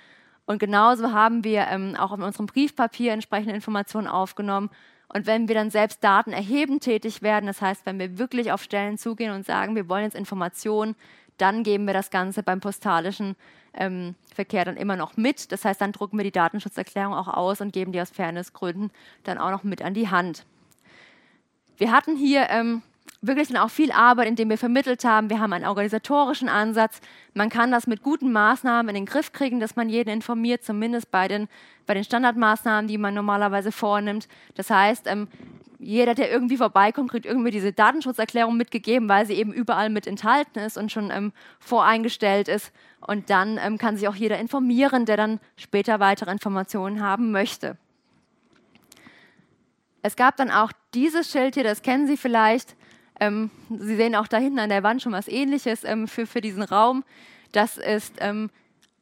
Und 0.46 0.60
genauso 0.60 1.12
haben 1.12 1.44
wir 1.44 1.68
ähm, 1.68 1.96
auch 1.98 2.14
in 2.14 2.22
unserem 2.22 2.46
Briefpapier 2.46 3.14
entsprechende 3.14 3.56
Informationen 3.56 4.08
aufgenommen 4.08 4.70
und 5.10 5.26
wenn 5.26 5.48
wir 5.48 5.56
dann 5.56 5.72
selbst 5.72 6.04
Daten 6.04 6.32
erheben 6.32 6.80
tätig 6.80 7.22
werden, 7.22 7.46
das 7.46 7.62
heißt, 7.62 7.86
wenn 7.86 8.00
wir 8.00 8.18
wirklich 8.18 8.52
auf 8.52 8.62
Stellen 8.62 8.98
zugehen 8.98 9.32
und 9.32 9.46
sagen, 9.46 9.76
wir 9.76 9.88
wollen 9.88 10.04
jetzt 10.04 10.16
Informationen, 10.16 10.96
dann 11.38 11.64
geben 11.64 11.86
wir 11.86 11.94
das 11.94 12.10
Ganze 12.10 12.44
beim 12.44 12.60
postalischen 12.60 13.36
ähm, 13.78 14.16
Verkehr 14.34 14.66
dann 14.66 14.78
immer 14.78 14.96
noch 14.96 15.18
mit. 15.18 15.52
Das 15.52 15.66
heißt, 15.66 15.82
dann 15.82 15.92
drucken 15.92 16.18
wir 16.18 16.24
die 16.24 16.32
Datenschutzerklärung 16.32 17.14
auch 17.14 17.28
aus 17.28 17.62
und 17.62 17.74
geben 17.74 17.92
die 17.92 18.02
aus 18.02 18.10
Fairnessgründen 18.10 18.92
dann 19.24 19.38
auch 19.38 19.52
noch 19.52 19.64
mit 19.64 19.82
an 19.82 19.94
die 19.94 20.10
Hand. 20.10 20.46
Wir 21.78 21.92
hatten 21.92 22.16
hier 22.16 22.48
ähm, 22.50 22.82
wirklich 23.22 23.48
dann 23.48 23.58
auch 23.58 23.70
viel 23.70 23.92
Arbeit, 23.92 24.28
indem 24.28 24.50
wir 24.50 24.58
vermittelt 24.58 25.04
haben. 25.04 25.30
Wir 25.30 25.40
haben 25.40 25.54
einen 25.54 25.66
organisatorischen 25.66 26.50
Ansatz. 26.50 27.02
Man 27.34 27.50
kann 27.50 27.72
das 27.72 27.88
mit 27.88 28.04
guten 28.04 28.32
Maßnahmen 28.32 28.90
in 28.90 28.96
den 28.96 29.06
Griff 29.06 29.32
kriegen, 29.32 29.60
dass 29.60 29.76
man 29.76 29.90
jeden 29.90 30.10
informiert, 30.10 30.64
zumindest 30.64 31.12
bei 31.12 31.28
den, 31.28 31.48
bei 31.86 31.94
den 31.94 32.04
Standardmaßnahmen, 32.04 32.88
die 32.88 32.98
man 32.98 33.14
normalerweise 33.14 33.72
vornimmt. 33.72 34.28
Das 34.56 34.70
heißt, 34.70 35.08
ähm, 35.08 35.28
jeder, 35.80 36.16
der 36.16 36.32
irgendwie 36.32 36.58
vorbeikommt, 36.58 37.12
kriegt 37.12 37.26
irgendwie 37.26 37.52
diese 37.52 37.72
Datenschutzerklärung 37.72 38.58
mitgegeben, 38.58 39.08
weil 39.10 39.26
sie 39.26 39.34
eben 39.34 39.54
überall 39.54 39.90
mit 39.90 40.08
enthalten 40.08 40.60
ist 40.60 40.78
und 40.78 40.92
schon 40.92 41.12
ähm, 41.12 41.32
voreingestellt 41.60 42.48
ist. 42.48 42.72
Und 43.00 43.30
dann 43.30 43.60
ähm, 43.62 43.78
kann 43.78 43.96
sich 43.96 44.08
auch 44.08 44.16
jeder 44.16 44.40
informieren, 44.40 45.06
der 45.06 45.18
dann 45.18 45.40
später 45.56 46.00
weitere 46.00 46.32
Informationen 46.32 47.02
haben 47.02 47.32
möchte. 47.32 47.78
Es 50.02 50.16
gab 50.16 50.38
dann 50.38 50.52
auch 50.52 50.72
dieses 50.94 51.32
Schild 51.32 51.56
hier, 51.56 51.64
das 51.64 51.82
kennen 51.82 52.08
Sie 52.08 52.18
vielleicht. 52.18 52.76
Ähm, 53.20 53.52
Sie 53.70 53.96
sehen 53.96 54.16
auch 54.16 54.28
da 54.28 54.38
hinten 54.38 54.60
an 54.60 54.70
der 54.70 54.84
Wand 54.84 55.02
schon 55.02 55.12
was 55.12 55.28
Ähnliches 55.28 55.84
ähm, 55.84 56.08
für, 56.08 56.26
für 56.26 56.42
diesen 56.42 56.64
Raum. 56.64 57.04
Das 57.52 57.78
ist 57.78 58.16
ähm, 58.20 58.50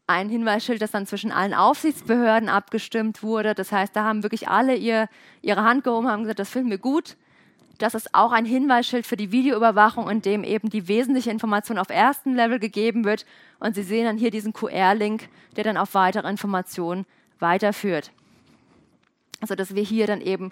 ein 0.08 0.30
Hinweisschild, 0.30 0.82
das 0.82 0.92
dann 0.92 1.08
zwischen 1.08 1.32
allen 1.32 1.54
Aufsichtsbehörden 1.54 2.50
abgestimmt 2.50 3.24
wurde. 3.24 3.56
Das 3.56 3.72
heißt, 3.72 3.96
da 3.96 4.04
haben 4.04 4.24
wirklich 4.24 4.48
alle 4.48 4.76
ihr, 4.76 5.10
ihre 5.42 5.64
Hand 5.64 5.84
gehoben, 5.84 6.08
haben 6.08 6.24
gesagt, 6.24 6.40
das 6.40 6.50
finden 6.50 6.70
wir 6.70 6.78
gut. 6.78 7.18
Das 7.78 7.94
ist 7.94 8.14
auch 8.14 8.32
ein 8.32 8.46
Hinweisschild 8.46 9.06
für 9.06 9.18
die 9.18 9.32
Videoüberwachung, 9.32 10.10
in 10.10 10.22
dem 10.22 10.44
eben 10.44 10.70
die 10.70 10.88
wesentliche 10.88 11.32
Information 11.32 11.78
auf 11.78 11.90
ersten 11.90 12.34
Level 12.34 12.60
gegeben 12.60 13.04
wird. 13.04 13.26
Und 13.60 13.76
Sie 13.76 13.84
sehen 13.84 14.06
dann 14.06 14.18
hier 14.18 14.32
diesen 14.32 14.54
QR-Link, 14.54 15.28
der 15.56 15.64
dann 15.66 15.78
auf 15.78 15.94
weitere 15.94 16.30
Informationen 16.30 17.06
weiterführt. 17.40 18.12
Also 19.42 19.56
dass 19.56 19.76
wir 19.76 19.84
hier 19.84 20.08
dann 20.08 20.22
eben 20.22 20.52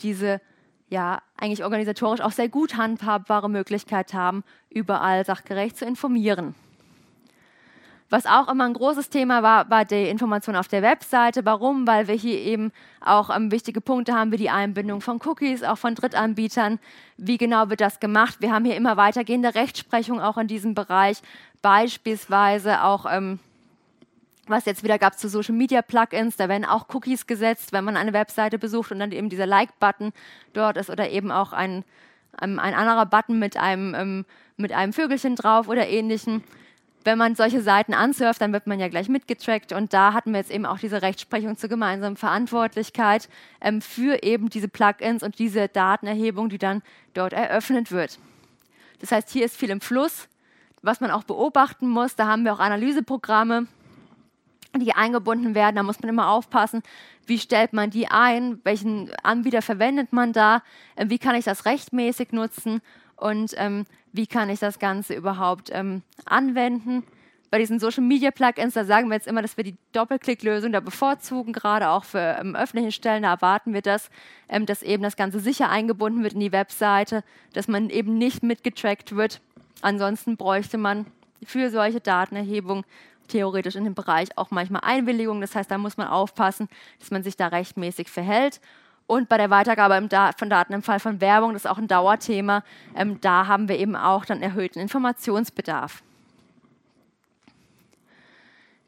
diese 0.00 0.40
ja 0.88 1.22
eigentlich 1.36 1.62
organisatorisch 1.64 2.20
auch 2.20 2.32
sehr 2.32 2.48
gut 2.48 2.76
handhabbare 2.76 3.48
Möglichkeit 3.48 4.14
haben, 4.14 4.44
überall 4.70 5.24
sachgerecht 5.24 5.76
zu 5.76 5.84
informieren. 5.84 6.54
Was 8.14 8.26
auch 8.26 8.46
immer 8.46 8.62
ein 8.66 8.74
großes 8.74 9.10
Thema 9.10 9.42
war, 9.42 9.68
war 9.70 9.84
die 9.84 10.08
Information 10.08 10.54
auf 10.54 10.68
der 10.68 10.82
Webseite. 10.82 11.44
Warum? 11.44 11.84
Weil 11.84 12.06
wir 12.06 12.14
hier 12.14 12.38
eben 12.38 12.70
auch 13.00 13.28
ähm, 13.28 13.50
wichtige 13.50 13.80
Punkte 13.80 14.14
haben, 14.14 14.30
wie 14.30 14.36
die 14.36 14.50
Einbindung 14.50 15.00
von 15.00 15.18
Cookies, 15.24 15.64
auch 15.64 15.78
von 15.78 15.96
Drittanbietern. 15.96 16.78
Wie 17.16 17.38
genau 17.38 17.70
wird 17.70 17.80
das 17.80 17.98
gemacht? 17.98 18.36
Wir 18.38 18.52
haben 18.52 18.64
hier 18.64 18.76
immer 18.76 18.96
weitergehende 18.96 19.56
Rechtsprechung 19.56 20.20
auch 20.20 20.38
in 20.38 20.46
diesem 20.46 20.76
Bereich. 20.76 21.22
Beispielsweise 21.60 22.84
auch 22.84 23.04
ähm, 23.10 23.40
was 24.46 24.64
jetzt 24.64 24.84
wieder 24.84 25.00
gab 25.00 25.18
zu 25.18 25.28
Social 25.28 25.56
Media 25.56 25.82
Plugins, 25.82 26.36
da 26.36 26.48
werden 26.48 26.66
auch 26.66 26.86
Cookies 26.94 27.26
gesetzt, 27.26 27.72
wenn 27.72 27.82
man 27.82 27.96
eine 27.96 28.12
Webseite 28.12 28.60
besucht 28.60 28.92
und 28.92 29.00
dann 29.00 29.10
eben 29.10 29.28
dieser 29.28 29.46
Like-Button 29.46 30.12
dort 30.52 30.76
ist 30.76 30.88
oder 30.88 31.10
eben 31.10 31.32
auch 31.32 31.52
ein, 31.52 31.82
ein, 32.36 32.60
ein 32.60 32.74
anderer 32.74 33.06
Button 33.06 33.40
mit 33.40 33.56
einem, 33.56 33.92
ähm, 33.96 34.24
mit 34.56 34.70
einem 34.70 34.92
Vögelchen 34.92 35.34
drauf 35.34 35.66
oder 35.66 35.88
ähnlichem. 35.88 36.44
Wenn 37.04 37.18
man 37.18 37.36
solche 37.36 37.60
Seiten 37.60 37.92
ansurft, 37.92 38.40
dann 38.40 38.52
wird 38.54 38.66
man 38.66 38.80
ja 38.80 38.88
gleich 38.88 39.10
mitgetrackt 39.10 39.72
und 39.72 39.92
da 39.92 40.14
hatten 40.14 40.32
wir 40.32 40.38
jetzt 40.38 40.50
eben 40.50 40.64
auch 40.64 40.78
diese 40.78 41.02
Rechtsprechung 41.02 41.58
zur 41.58 41.68
gemeinsamen 41.68 42.16
Verantwortlichkeit 42.16 43.28
ähm, 43.60 43.82
für 43.82 44.22
eben 44.22 44.48
diese 44.48 44.68
Plugins 44.68 45.22
und 45.22 45.38
diese 45.38 45.68
Datenerhebung, 45.68 46.48
die 46.48 46.58
dann 46.58 46.82
dort 47.12 47.34
eröffnet 47.34 47.92
wird. 47.92 48.18
Das 49.00 49.12
heißt, 49.12 49.28
hier 49.28 49.44
ist 49.44 49.56
viel 49.56 49.68
im 49.68 49.82
Fluss, 49.82 50.28
was 50.80 51.00
man 51.00 51.10
auch 51.10 51.24
beobachten 51.24 51.88
muss. 51.88 52.16
Da 52.16 52.26
haben 52.26 52.44
wir 52.44 52.54
auch 52.54 52.58
Analyseprogramme, 52.58 53.66
die 54.74 54.94
eingebunden 54.94 55.54
werden. 55.54 55.76
Da 55.76 55.82
muss 55.82 56.00
man 56.00 56.08
immer 56.08 56.30
aufpassen, 56.30 56.82
wie 57.26 57.38
stellt 57.38 57.74
man 57.74 57.90
die 57.90 58.08
ein, 58.08 58.60
welchen 58.64 59.10
Anbieter 59.22 59.60
verwendet 59.60 60.14
man 60.14 60.32
da, 60.32 60.62
äh, 60.96 61.10
wie 61.10 61.18
kann 61.18 61.34
ich 61.34 61.44
das 61.44 61.66
rechtmäßig 61.66 62.32
nutzen 62.32 62.80
und 63.16 63.52
ähm, 63.56 63.84
wie 64.14 64.28
kann 64.28 64.48
ich 64.48 64.60
das 64.60 64.78
Ganze 64.78 65.12
überhaupt 65.12 65.70
ähm, 65.72 66.02
anwenden. 66.24 67.02
Bei 67.50 67.58
diesen 67.58 67.80
Social 67.80 68.02
Media 68.02 68.30
Plugins, 68.30 68.74
da 68.74 68.84
sagen 68.84 69.08
wir 69.08 69.14
jetzt 69.14 69.26
immer, 69.26 69.42
dass 69.42 69.56
wir 69.56 69.64
die 69.64 69.76
Doppelklicklösung 69.92 70.70
da 70.72 70.78
bevorzugen, 70.78 71.52
gerade 71.52 71.88
auch 71.90 72.04
für 72.04 72.38
ähm, 72.40 72.54
öffentliche 72.54 72.92
Stellen, 72.92 73.24
da 73.24 73.32
erwarten 73.32 73.74
wir 73.74 73.82
das, 73.82 74.10
ähm, 74.48 74.66
dass 74.66 74.82
eben 74.82 75.02
das 75.02 75.16
Ganze 75.16 75.40
sicher 75.40 75.68
eingebunden 75.68 76.22
wird 76.22 76.34
in 76.34 76.40
die 76.40 76.52
Webseite, 76.52 77.24
dass 77.54 77.66
man 77.66 77.90
eben 77.90 78.16
nicht 78.16 78.44
mitgetrackt 78.44 79.16
wird. 79.16 79.40
Ansonsten 79.82 80.36
bräuchte 80.36 80.78
man 80.78 81.06
für 81.44 81.70
solche 81.70 82.00
Datenerhebung 82.00 82.84
theoretisch 83.26 83.74
in 83.74 83.84
dem 83.84 83.94
Bereich 83.94 84.38
auch 84.38 84.52
manchmal 84.52 84.82
Einwilligung. 84.84 85.40
Das 85.40 85.56
heißt, 85.56 85.70
da 85.70 85.78
muss 85.78 85.96
man 85.96 86.06
aufpassen, 86.06 86.68
dass 87.00 87.10
man 87.10 87.24
sich 87.24 87.36
da 87.36 87.48
rechtmäßig 87.48 88.08
verhält. 88.08 88.60
Und 89.06 89.28
bei 89.28 89.36
der 89.36 89.50
Weitergabe 89.50 89.94
von 90.38 90.48
Daten 90.50 90.72
im 90.72 90.82
Fall 90.82 90.98
von 90.98 91.20
Werbung, 91.20 91.52
das 91.52 91.64
ist 91.64 91.70
auch 91.70 91.78
ein 91.78 91.88
Dauerthema, 91.88 92.62
ähm, 92.96 93.20
da 93.20 93.46
haben 93.46 93.68
wir 93.68 93.78
eben 93.78 93.96
auch 93.96 94.24
dann 94.24 94.40
erhöhten 94.40 94.78
Informationsbedarf. 94.78 96.02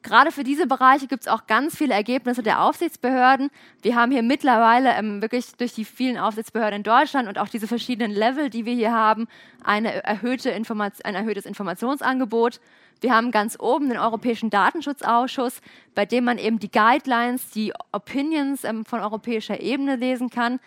Gerade 0.06 0.30
für 0.30 0.44
diese 0.44 0.68
Bereiche 0.68 1.08
gibt 1.08 1.22
es 1.22 1.28
auch 1.28 1.48
ganz 1.48 1.76
viele 1.76 1.92
Ergebnisse 1.92 2.40
der 2.40 2.62
Aufsichtsbehörden. 2.62 3.50
Wir 3.82 3.96
haben 3.96 4.12
hier 4.12 4.22
mittlerweile 4.22 4.90
ähm, 4.94 5.20
wirklich 5.20 5.56
durch 5.56 5.74
die 5.74 5.84
vielen 5.84 6.16
Aufsichtsbehörden 6.16 6.76
in 6.76 6.82
Deutschland 6.84 7.28
und 7.28 7.38
auch 7.38 7.48
diese 7.48 7.66
verschiedenen 7.66 8.12
Level, 8.12 8.48
die 8.48 8.64
wir 8.64 8.74
hier 8.74 8.92
haben, 8.92 9.26
erhöhte 9.64 10.52
ein 10.52 11.14
erhöhtes 11.16 11.44
Informationsangebot. 11.44 12.60
Wir 13.00 13.14
haben 13.14 13.30
ganz 13.30 13.58
oben 13.60 13.90
den 13.90 13.98
Europäischen 13.98 14.48
Datenschutzausschuss, 14.48 15.60
bei 15.94 16.06
dem 16.06 16.24
man 16.24 16.38
eben 16.38 16.58
die 16.58 16.70
Guidelines, 16.70 17.50
die 17.50 17.72
Opinions 17.92 18.64
ähm, 18.64 18.84
von 18.84 19.00
europäischer 19.00 19.60
Ebene 19.60 19.96
lesen 19.96 20.30
kann. 20.30 20.60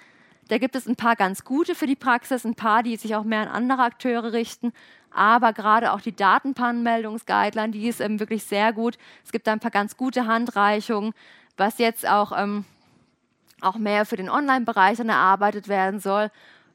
Da 0.47 0.57
gibt 0.57 0.75
es 0.75 0.87
ein 0.87 0.95
paar 0.95 1.15
ganz 1.15 1.43
gute 1.43 1.75
für 1.75 1.87
die 1.87 1.95
Praxis, 1.95 2.45
ein 2.45 2.55
paar, 2.55 2.83
die 2.83 2.97
sich 2.97 3.15
auch 3.15 3.23
mehr 3.23 3.41
an 3.41 3.47
andere 3.47 3.83
Akteure 3.83 4.33
richten. 4.33 4.73
Aber 5.11 5.53
gerade 5.53 5.91
auch 5.91 6.01
die 6.01 6.15
Datenpannenmeldungsguideline, 6.15 7.71
die 7.71 7.87
ist 7.87 7.99
ähm, 7.99 8.19
wirklich 8.19 8.43
sehr 8.43 8.73
gut. 8.73 8.97
Es 9.25 9.31
gibt 9.31 9.47
da 9.47 9.53
ein 9.53 9.59
paar 9.59 9.71
ganz 9.71 9.97
gute 9.97 10.27
Handreichungen, 10.27 11.13
was 11.57 11.79
jetzt 11.79 12.07
auch, 12.07 12.31
ähm, 12.37 12.65
auch 13.61 13.77
mehr 13.77 14.05
für 14.05 14.17
den 14.17 14.29
Online-Bereich 14.29 14.97
dann 14.97 15.09
erarbeitet 15.09 15.67
werden 15.67 15.99
soll. 15.99 16.29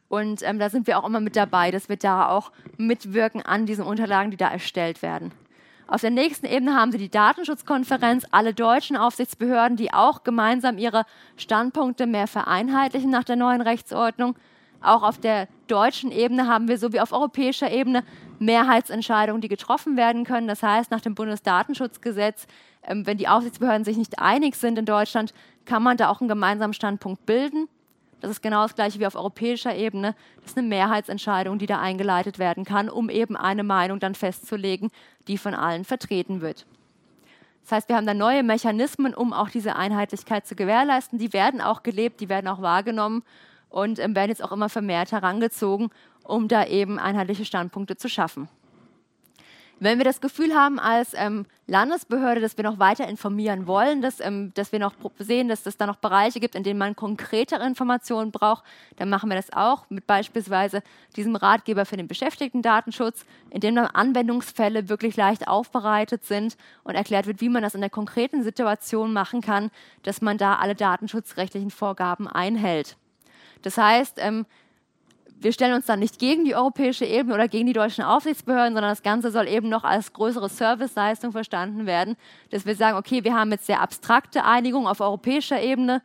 Und 0.09 0.43
ähm, 0.43 0.59
da 0.59 0.69
sind 0.69 0.87
wir 0.87 0.99
auch 0.99 1.07
immer 1.07 1.21
mit 1.21 1.37
dabei, 1.37 1.71
dass 1.71 1.89
wir 1.89 1.97
da 1.97 2.29
auch 2.29 2.51
mitwirken 2.77 3.41
an 3.43 3.67
diesen 3.67 3.85
Unterlagen, 3.85 4.31
die 4.31 4.37
da 4.37 4.49
erstellt 4.49 5.01
werden. 5.01 5.33
Auf 5.87 6.01
der 6.01 6.11
nächsten 6.11 6.47
Ebene 6.47 6.75
haben 6.75 6.93
Sie 6.93 6.99
die 6.99 7.11
Datenschutzkonferenz, 7.11 8.27
alle 8.31 8.55
deutschen 8.55 8.97
Aufsichtsbehörden, 8.97 9.77
die 9.77 9.93
auch 9.93 10.25
gemeinsam 10.25 10.79
ihre 10.79 11.05
Standpunkte 11.37 12.07
mehr 12.07 12.27
vereinheitlichen 12.27 13.11
nach 13.11 13.25
der 13.25 13.37
neuen 13.37 13.61
Rechtsordnung. 13.61 14.35
Auch 14.81 15.03
auf 15.03 15.19
der 15.19 15.49
deutschen 15.67 16.11
Ebene 16.11 16.47
haben 16.47 16.69
wir 16.69 16.79
sowie 16.79 17.01
auf 17.01 17.13
europäischer 17.13 17.71
Ebene 17.71 18.03
Mehrheitsentscheidungen, 18.39 19.41
die 19.41 19.49
getroffen 19.49 19.97
werden 19.97 20.25
können. 20.25 20.49
Das 20.49 20.63
heißt, 20.63 20.91
nach 20.91 21.01
dem 21.01 21.15
Bundesdatenschutzgesetz, 21.15 22.47
ähm, 22.83 23.07
wenn 23.07 23.19
die 23.19 23.29
Aufsichtsbehörden 23.29 23.85
sich 23.85 23.97
nicht 23.97 24.19
einig 24.19 24.57
sind 24.57 24.79
in 24.79 24.87
Deutschland, 24.87 25.33
kann 25.65 25.83
man 25.83 25.97
da 25.97 26.09
auch 26.09 26.21
einen 26.21 26.29
gemeinsamen 26.29 26.75
Standpunkt 26.75 27.25
bilden. 27.27 27.69
Das 28.25 28.31
ist 28.31 28.43
genau 28.43 28.63
das 28.63 28.75
gleiche 28.75 28.99
wie 29.01 29.07
auf 29.07 29.17
europäischer 29.17 29.77
Ebene. 29.77 30.15
Das 30.41 30.53
ist 30.53 30.59
eine 30.59 30.67
Mehrheitsentscheidung, 30.67 31.59
die 31.59 31.67
da 31.67 31.79
eingeleitet 31.79 32.39
werden 32.39 32.65
kann, 32.65 32.89
um 32.89 33.11
eben 33.11 33.37
eine 33.37 33.63
Meinung 33.63 34.01
dann 34.01 34.15
festzulegen, 34.15 34.91
die 35.29 35.37
von 35.37 35.53
allen 35.53 35.85
vertreten 35.85 36.41
wird. 36.41 36.65
Das 37.65 37.73
heißt, 37.73 37.89
wir 37.91 37.97
haben 37.97 38.07
da 38.07 38.15
neue 38.15 38.43
Mechanismen, 38.43 39.15
um 39.15 39.35
auch 39.35 39.51
diese 39.51 39.77
Einheitlichkeit 39.77 40.47
zu 40.47 40.55
gewährleisten. 40.55 41.19
Die 41.19 41.35
werden 41.35 41.61
auch 41.61 41.83
gelebt, 41.83 42.23
die 42.23 42.31
werden 42.31 42.49
auch 42.49 42.63
wahrgenommen 42.63 43.25
und 43.69 43.99
ähm, 43.99 44.15
werden 44.15 44.31
jetzt 44.31 44.43
auch 44.43 44.53
immer 44.53 44.71
vermehrt 44.71 45.13
herangezogen, 45.13 45.91
um 46.23 46.49
da 46.49 46.65
eben 46.65 46.99
einheitliche 46.99 47.45
Standpunkte 47.45 47.99
zu 47.99 48.09
schaffen. 48.09 48.49
Wenn 49.81 49.99
wir 49.99 50.05
das 50.07 50.23
Gefühl 50.23 50.55
haben 50.55 50.79
als 50.79 51.13
ähm, 51.15 51.45
Landesbehörde, 51.67 52.41
dass 52.41 52.57
wir 52.59 52.65
noch 52.65 52.79
weiter 52.79 53.09
informieren 53.09 53.67
wollen, 53.67 54.03
dass, 54.03 54.21
ähm, 54.21 54.53
dass 54.55 54.73
wir 54.73 54.79
noch 54.79 54.95
sehen, 55.19 55.49
dass 55.49 55.65
es 55.65 55.79
da 55.79 55.87
noch 55.87 55.97
Bereiche 55.97 56.39
gibt, 56.41 56.55
in 56.55 56.63
denen 56.63 56.79
man 56.79 56.95
konkretere 56.95 57.67
Informationen 57.67 58.33
braucht, 58.33 58.65
dann 58.97 59.09
machen 59.09 59.31
wir 59.31 59.37
das 59.37 59.53
auch 59.53 59.89
mit 59.89 60.07
beispielsweise 60.07 60.83
diesem 61.17 61.37
Ratgeber 61.37 61.87
für 61.87 61.97
den 61.97 62.07
Beschäftigten-Datenschutz, 62.07 63.25
in 63.51 63.61
dem 63.61 63.75
dann 63.77 63.87
Anwendungsfälle 63.87 64.89
wirklich 64.91 65.17
leicht 65.17 65.49
aufbereitet 65.49 66.25
sind 66.25 66.57
und 66.83 66.97
erklärt 66.97 67.27
wird, 67.27 67.41
wie 67.41 67.49
man 67.49 67.63
das 67.63 67.75
in 67.75 67.81
der 67.81 67.91
konkreten 67.91 68.43
Situation 68.43 69.13
machen 69.15 69.41
kann, 69.41 69.71
dass 70.03 70.21
man 70.21 70.37
da 70.37 70.57
alle 70.57 70.75
datenschutzrechtlichen 70.75 71.71
Vorgaben 71.71 72.29
einhält. 72.29 72.97
Das 73.63 73.79
heißt, 73.79 74.19
ähm, 74.19 74.45
wir 75.41 75.53
stellen 75.53 75.75
uns 75.75 75.87
dann 75.87 75.99
nicht 75.99 76.19
gegen 76.19 76.45
die 76.45 76.55
europäische 76.55 77.05
Ebene 77.05 77.35
oder 77.35 77.49
gegen 77.49 77.67
die 77.67 77.73
deutschen 77.73 78.03
Aufsichtsbehörden, 78.03 78.75
sondern 78.75 78.93
das 78.93 79.03
Ganze 79.03 79.31
soll 79.31 79.47
eben 79.49 79.69
noch 79.69 79.85
als 79.85 80.13
größere 80.13 80.49
Serviceleistung 80.49 81.33
verstanden 81.33 81.87
werden, 81.87 82.17
dass 82.51 82.65
wir 82.65 82.75
sagen, 82.75 82.97
okay, 82.97 83.25
wir 83.25 83.35
haben 83.35 83.51
jetzt 83.51 83.67
sehr 83.67 83.81
abstrakte 83.81 84.45
Einigungen 84.45 84.87
auf 84.87 85.01
europäischer 85.01 85.61
Ebene. 85.61 86.03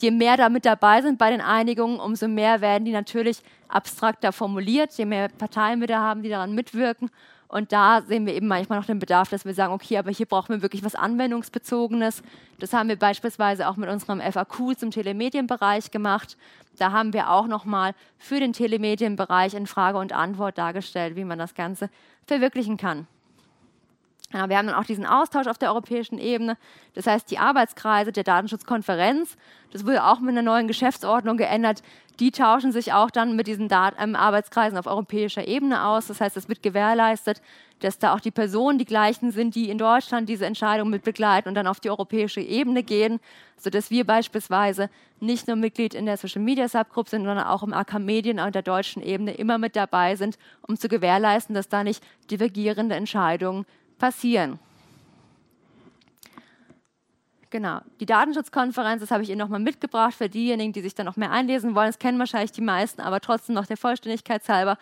Je 0.00 0.10
mehr 0.10 0.36
da 0.36 0.48
mit 0.48 0.64
dabei 0.64 1.02
sind 1.02 1.18
bei 1.18 1.30
den 1.30 1.40
Einigungen, 1.40 1.98
umso 1.98 2.28
mehr 2.28 2.60
werden 2.60 2.84
die 2.84 2.92
natürlich 2.92 3.38
abstrakter 3.68 4.32
formuliert, 4.32 4.92
je 4.92 5.06
mehr 5.06 5.28
Parteien 5.28 5.80
wir 5.80 5.88
da 5.88 6.00
haben, 6.00 6.22
die 6.22 6.28
daran 6.28 6.54
mitwirken. 6.54 7.10
Und 7.48 7.72
da 7.72 8.02
sehen 8.02 8.26
wir 8.26 8.34
eben 8.34 8.46
manchmal 8.46 8.78
noch 8.78 8.86
den 8.86 8.98
Bedarf, 8.98 9.30
dass 9.30 9.46
wir 9.46 9.54
sagen, 9.54 9.72
okay, 9.72 9.96
aber 9.96 10.10
hier 10.10 10.26
brauchen 10.26 10.54
wir 10.54 10.62
wirklich 10.62 10.84
was 10.84 10.94
Anwendungsbezogenes. 10.94 12.22
Das 12.58 12.74
haben 12.74 12.90
wir 12.90 12.96
beispielsweise 12.96 13.68
auch 13.68 13.76
mit 13.76 13.88
unserem 13.88 14.20
FAQ 14.20 14.78
zum 14.78 14.90
Telemedienbereich 14.90 15.90
gemacht. 15.90 16.36
Da 16.78 16.92
haben 16.92 17.14
wir 17.14 17.30
auch 17.30 17.46
nochmal 17.46 17.94
für 18.18 18.38
den 18.38 18.52
Telemedienbereich 18.52 19.54
in 19.54 19.66
Frage 19.66 19.96
und 19.96 20.12
Antwort 20.12 20.58
dargestellt, 20.58 21.16
wie 21.16 21.24
man 21.24 21.38
das 21.38 21.54
Ganze 21.54 21.88
verwirklichen 22.26 22.76
kann. 22.76 23.06
Ja, 24.32 24.50
wir 24.50 24.58
haben 24.58 24.66
dann 24.66 24.76
auch 24.76 24.84
diesen 24.84 25.06
Austausch 25.06 25.46
auf 25.46 25.56
der 25.56 25.70
europäischen 25.70 26.18
Ebene. 26.18 26.58
Das 26.94 27.06
heißt, 27.06 27.30
die 27.30 27.38
Arbeitskreise 27.38 28.12
der 28.12 28.24
Datenschutzkonferenz, 28.24 29.36
das 29.72 29.86
wurde 29.86 30.04
auch 30.04 30.20
mit 30.20 30.30
einer 30.30 30.42
neuen 30.42 30.68
Geschäftsordnung 30.68 31.38
geändert, 31.38 31.82
die 32.20 32.30
tauschen 32.30 32.72
sich 32.72 32.92
auch 32.92 33.10
dann 33.10 33.36
mit 33.36 33.46
diesen 33.46 33.68
Dat 33.68 33.94
ähm, 33.98 34.16
Arbeitskreisen 34.16 34.76
auf 34.76 34.86
europäischer 34.86 35.46
Ebene 35.46 35.84
aus. 35.86 36.08
Das 36.08 36.20
heißt, 36.20 36.36
es 36.36 36.48
wird 36.48 36.62
gewährleistet, 36.62 37.40
dass 37.78 37.98
da 37.98 38.12
auch 38.12 38.20
die 38.20 38.30
Personen 38.30 38.78
die 38.78 38.84
gleichen 38.84 39.30
sind, 39.30 39.54
die 39.54 39.70
in 39.70 39.78
Deutschland 39.78 40.28
diese 40.28 40.44
Entscheidung 40.44 40.90
mit 40.90 41.04
begleiten 41.04 41.48
und 41.48 41.54
dann 41.54 41.68
auf 41.68 41.80
die 41.80 41.90
europäische 41.90 42.40
Ebene 42.40 42.82
gehen, 42.82 43.20
sodass 43.56 43.90
wir 43.90 44.04
beispielsweise 44.04 44.90
nicht 45.20 45.46
nur 45.46 45.56
Mitglied 45.56 45.94
in 45.94 46.06
der 46.06 46.16
Social 46.16 46.42
Media 46.42 46.68
Subgroup 46.68 47.08
sind, 47.08 47.24
sondern 47.24 47.46
auch 47.46 47.62
im 47.62 47.72
AK 47.72 47.98
Medien 48.00 48.40
und 48.40 48.54
der 48.54 48.62
deutschen 48.62 49.00
Ebene 49.00 49.32
immer 49.34 49.56
mit 49.56 49.74
dabei 49.74 50.16
sind, 50.16 50.38
um 50.66 50.76
zu 50.76 50.88
gewährleisten, 50.88 51.54
dass 51.54 51.68
da 51.68 51.82
nicht 51.82 52.02
divergierende 52.30 52.96
Entscheidungen 52.96 53.64
passieren. 53.98 54.58
Genau, 57.50 57.80
die 57.98 58.06
Datenschutzkonferenz, 58.06 59.00
das 59.00 59.10
habe 59.10 59.22
ich 59.22 59.30
Ihnen 59.30 59.38
nochmal 59.38 59.60
mitgebracht 59.60 60.14
für 60.14 60.28
diejenigen, 60.28 60.74
die 60.74 60.82
sich 60.82 60.94
da 60.94 61.02
noch 61.02 61.16
mehr 61.16 61.30
einlesen 61.30 61.74
wollen. 61.74 61.88
Das 61.88 61.98
kennen 61.98 62.18
wahrscheinlich 62.18 62.52
die 62.52 62.60
meisten, 62.60 63.00
aber 63.00 63.20
trotzdem 63.20 63.54
noch 63.54 63.66
der 63.66 63.78
Vollständigkeit 63.78 64.46
halber 64.48 64.76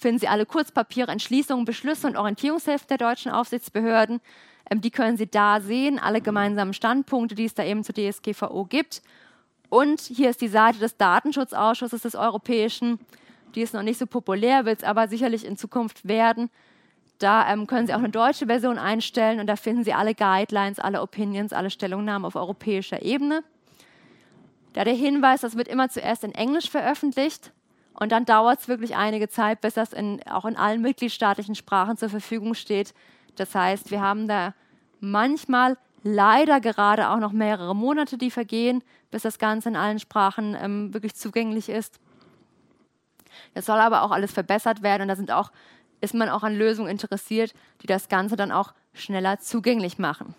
finden 0.00 0.18
Sie 0.18 0.28
alle 0.28 0.46
Kurzpapiere, 0.46 1.12
Entschließungen, 1.12 1.64
Beschlüsse 1.64 2.06
und 2.06 2.16
Orientierungshilfen 2.16 2.88
der 2.88 2.98
deutschen 2.98 3.30
Aufsichtsbehörden. 3.30 4.20
Ähm, 4.70 4.80
die 4.80 4.90
können 4.90 5.16
Sie 5.16 5.26
da 5.26 5.60
sehen, 5.60 5.98
alle 5.98 6.20
gemeinsamen 6.20 6.72
Standpunkte, 6.72 7.34
die 7.34 7.44
es 7.44 7.54
da 7.54 7.64
eben 7.64 7.84
zur 7.84 7.94
DSGVO 7.94 8.64
gibt. 8.64 9.02
Und 9.68 10.00
hier 10.00 10.30
ist 10.30 10.40
die 10.40 10.48
Seite 10.48 10.78
des 10.78 10.96
Datenschutzausschusses 10.96 12.02
des 12.02 12.14
Europäischen. 12.16 12.98
Die 13.54 13.62
ist 13.62 13.74
noch 13.74 13.82
nicht 13.82 13.98
so 13.98 14.06
populär, 14.06 14.64
wird 14.64 14.78
es 14.78 14.84
aber 14.84 15.06
sicherlich 15.08 15.44
in 15.44 15.56
Zukunft 15.56 16.08
werden. 16.08 16.50
Da 17.20 17.52
ähm, 17.52 17.66
können 17.66 17.86
Sie 17.86 17.92
auch 17.92 17.98
eine 17.98 18.08
deutsche 18.08 18.46
Version 18.46 18.78
einstellen 18.78 19.40
und 19.40 19.46
da 19.46 19.54
finden 19.54 19.84
Sie 19.84 19.92
alle 19.92 20.14
Guidelines, 20.14 20.78
alle 20.78 21.02
Opinions, 21.02 21.52
alle 21.52 21.70
Stellungnahmen 21.70 22.24
auf 22.24 22.34
europäischer 22.34 23.02
Ebene. 23.02 23.44
Da 24.72 24.84
der 24.84 24.94
Hinweis, 24.94 25.42
das 25.42 25.56
wird 25.56 25.68
immer 25.68 25.90
zuerst 25.90 26.24
in 26.24 26.32
Englisch 26.32 26.70
veröffentlicht 26.70 27.52
und 27.92 28.10
dann 28.10 28.24
dauert 28.24 28.60
es 28.60 28.68
wirklich 28.68 28.96
einige 28.96 29.28
Zeit, 29.28 29.60
bis 29.60 29.74
das 29.74 29.92
in, 29.92 30.22
auch 30.28 30.46
in 30.46 30.56
allen 30.56 30.80
mitgliedstaatlichen 30.80 31.54
Sprachen 31.54 31.98
zur 31.98 32.08
Verfügung 32.08 32.54
steht. 32.54 32.94
Das 33.36 33.54
heißt, 33.54 33.90
wir 33.90 34.00
haben 34.00 34.26
da 34.26 34.54
manchmal 35.00 35.76
leider 36.02 36.58
gerade 36.60 37.10
auch 37.10 37.18
noch 37.18 37.32
mehrere 37.32 37.76
Monate, 37.76 38.16
die 38.16 38.30
vergehen, 38.30 38.82
bis 39.10 39.22
das 39.22 39.38
Ganze 39.38 39.68
in 39.68 39.76
allen 39.76 39.98
Sprachen 39.98 40.56
ähm, 40.58 40.94
wirklich 40.94 41.14
zugänglich 41.14 41.68
ist. 41.68 42.00
Das 43.52 43.66
soll 43.66 43.78
aber 43.78 44.02
auch 44.02 44.10
alles 44.10 44.32
verbessert 44.32 44.82
werden 44.82 45.02
und 45.02 45.08
da 45.08 45.16
sind 45.16 45.30
auch, 45.30 45.52
ist 46.00 46.14
man 46.14 46.28
auch 46.28 46.42
an 46.42 46.56
Lösungen 46.56 46.90
interessiert, 46.90 47.54
die 47.82 47.86
das 47.86 48.08
Ganze 48.08 48.36
dann 48.36 48.52
auch 48.52 48.72
schneller 48.94 49.38
zugänglich 49.38 49.98
machen. 49.98 50.34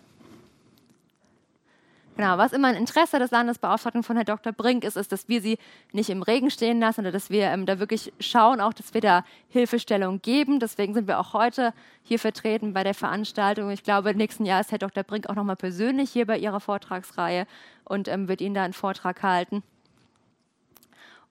Genau, 2.16 2.36
was 2.36 2.52
immer 2.52 2.68
ein 2.68 2.74
Interesse 2.74 3.18
des 3.18 3.30
Landesbeauftragten 3.30 4.02
von 4.02 4.16
Herrn 4.16 4.26
Dr. 4.26 4.52
Brink 4.52 4.84
ist, 4.84 4.98
ist, 4.98 5.12
dass 5.12 5.30
wir 5.30 5.40
sie 5.40 5.56
nicht 5.92 6.10
im 6.10 6.22
Regen 6.22 6.50
stehen 6.50 6.78
lassen 6.78 7.00
oder 7.00 7.10
dass 7.10 7.30
wir 7.30 7.44
ähm, 7.44 7.64
da 7.64 7.78
wirklich 7.78 8.12
schauen, 8.20 8.60
auch 8.60 8.74
dass 8.74 8.92
wir 8.92 9.00
da 9.00 9.24
Hilfestellung 9.48 10.20
geben. 10.20 10.60
Deswegen 10.60 10.92
sind 10.92 11.08
wir 11.08 11.18
auch 11.18 11.32
heute 11.32 11.72
hier 12.02 12.18
vertreten 12.18 12.74
bei 12.74 12.84
der 12.84 12.92
Veranstaltung. 12.92 13.70
Ich 13.70 13.82
glaube, 13.82 14.14
nächsten 14.14 14.44
Jahr 14.44 14.60
ist 14.60 14.72
Herr 14.72 14.78
Dr. 14.78 15.04
Brink 15.04 15.30
auch 15.30 15.34
nochmal 15.34 15.56
persönlich 15.56 16.10
hier 16.10 16.26
bei 16.26 16.36
Ihrer 16.36 16.60
Vortragsreihe 16.60 17.46
und 17.84 18.08
ähm, 18.08 18.28
wird 18.28 18.42
Ihnen 18.42 18.54
da 18.54 18.64
einen 18.64 18.74
Vortrag 18.74 19.22
halten. 19.22 19.62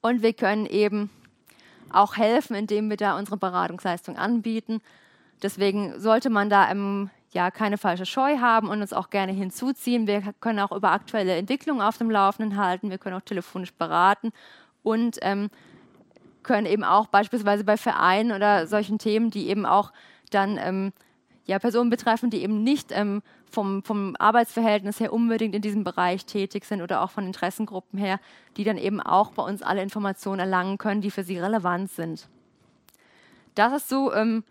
Und 0.01 0.23
wir 0.23 0.33
können 0.33 0.65
eben 0.65 1.11
auch 1.93 2.17
helfen, 2.17 2.55
indem 2.55 2.89
wir 2.89 2.97
da 2.97 3.17
unsere 3.17 3.37
Beratungsleistung 3.37 4.17
anbieten. 4.17 4.81
Deswegen 5.41 5.99
sollte 5.99 6.29
man 6.29 6.49
da 6.49 6.69
im 6.69 7.09
ja, 7.33 7.49
keine 7.49 7.77
falsche 7.77 8.05
Scheu 8.05 8.39
haben 8.39 8.67
und 8.69 8.81
uns 8.81 8.91
auch 8.91 9.09
gerne 9.09 9.31
hinzuziehen. 9.31 10.05
Wir 10.05 10.21
können 10.41 10.59
auch 10.59 10.71
über 10.71 10.91
aktuelle 10.91 11.35
Entwicklungen 11.37 11.81
auf 11.81 11.97
dem 11.97 12.11
Laufenden 12.11 12.57
halten. 12.57 12.89
Wir 12.89 12.97
können 12.97 13.15
auch 13.15 13.21
telefonisch 13.21 13.73
beraten 13.73 14.31
und 14.83 15.17
ähm, 15.21 15.49
können 16.43 16.65
eben 16.65 16.83
auch 16.83 17.07
beispielsweise 17.07 17.63
bei 17.63 17.77
Vereinen 17.77 18.33
oder 18.33 18.67
solchen 18.67 18.97
Themen, 18.97 19.31
die 19.31 19.47
eben 19.47 19.65
auch 19.65 19.93
dann 20.29 20.57
ähm, 20.57 20.91
ja, 21.45 21.59
Personen 21.59 21.89
betreffen, 21.89 22.29
die 22.29 22.43
eben 22.43 22.63
nicht 22.63 22.91
ähm, 22.91 23.21
vom, 23.49 23.83
vom 23.83 24.15
Arbeitsverhältnis 24.19 24.99
her 24.99 25.11
unbedingt 25.11 25.55
in 25.55 25.61
diesem 25.61 25.83
Bereich 25.83 26.25
tätig 26.25 26.65
sind 26.65 26.81
oder 26.81 27.01
auch 27.01 27.11
von 27.11 27.25
Interessengruppen 27.25 27.99
her, 27.99 28.19
die 28.57 28.63
dann 28.63 28.77
eben 28.77 29.01
auch 29.01 29.31
bei 29.31 29.43
uns 29.43 29.61
alle 29.61 29.81
Informationen 29.81 30.39
erlangen 30.39 30.77
können, 30.77 31.01
die 31.01 31.11
für 31.11 31.23
sie 31.23 31.39
relevant 31.39 31.91
sind. 31.91 32.27
Das 33.55 33.73
ist 33.73 33.89
so 33.89 34.13
ähm, 34.13 34.43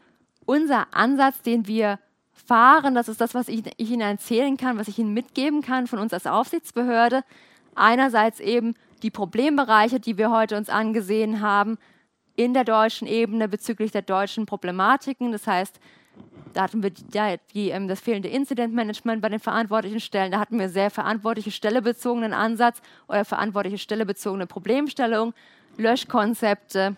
unser 0.45 0.93
Ansatz, 0.93 1.43
den 1.43 1.67
wir 1.67 1.99
fahren. 2.33 2.95
Das 2.95 3.09
ist 3.09 3.21
das, 3.21 3.35
was 3.35 3.49
ich, 3.49 3.63
ich 3.77 3.91
Ihnen 3.91 4.01
erzählen 4.03 4.57
kann, 4.57 4.79
was 4.79 4.89
ich 4.89 4.99
Ihnen 4.99 5.15
mitgeben 5.15 5.63
kann 5.63 5.87
von 5.87 5.99
uns 5.99 6.13
als 6.13 6.27
Aufsichtsbehörde. 6.27 7.23
Einerseits 7.75 8.41
eben 8.41 8.75
die 9.03 9.11
Problembereiche, 9.11 10.01
die 10.01 10.19
wir 10.19 10.31
heute 10.31 10.57
uns 10.57 10.69
angesehen 10.69 11.41
haben, 11.41 11.79
in 12.37 12.55
der 12.55 12.65
deutschen 12.65 13.07
Ebene 13.07 13.49
bezüglich 13.49 13.93
der 13.93 14.03
deutschen 14.03 14.47
Problematiken. 14.47 15.33
Das 15.33 15.47
heißt, 15.47 15.79
da 16.53 16.63
hatten 16.63 16.83
wir 16.83 16.93
ja, 17.13 17.37
die, 17.55 17.71
ähm, 17.71 17.89
das 17.89 18.01
fehlende 18.01 18.29
Incident-Management 18.29 19.23
bei 19.23 19.29
den 19.29 19.41
verantwortlichen 19.41 20.01
Stellen. 20.01 20.33
Da 20.33 20.41
hatten 20.41 20.59
wir 20.59 20.69
sehr 20.69 20.91
verantwortliche 20.91 21.51
stellebezogenen 21.51 22.33
Ansatz 22.33 22.81
oder 23.09 23.25
verantwortliche 23.25 23.79
stellebezogene 23.79 24.47
Problemstellung, 24.47 25.33
Löschkonzepte, 25.77 26.97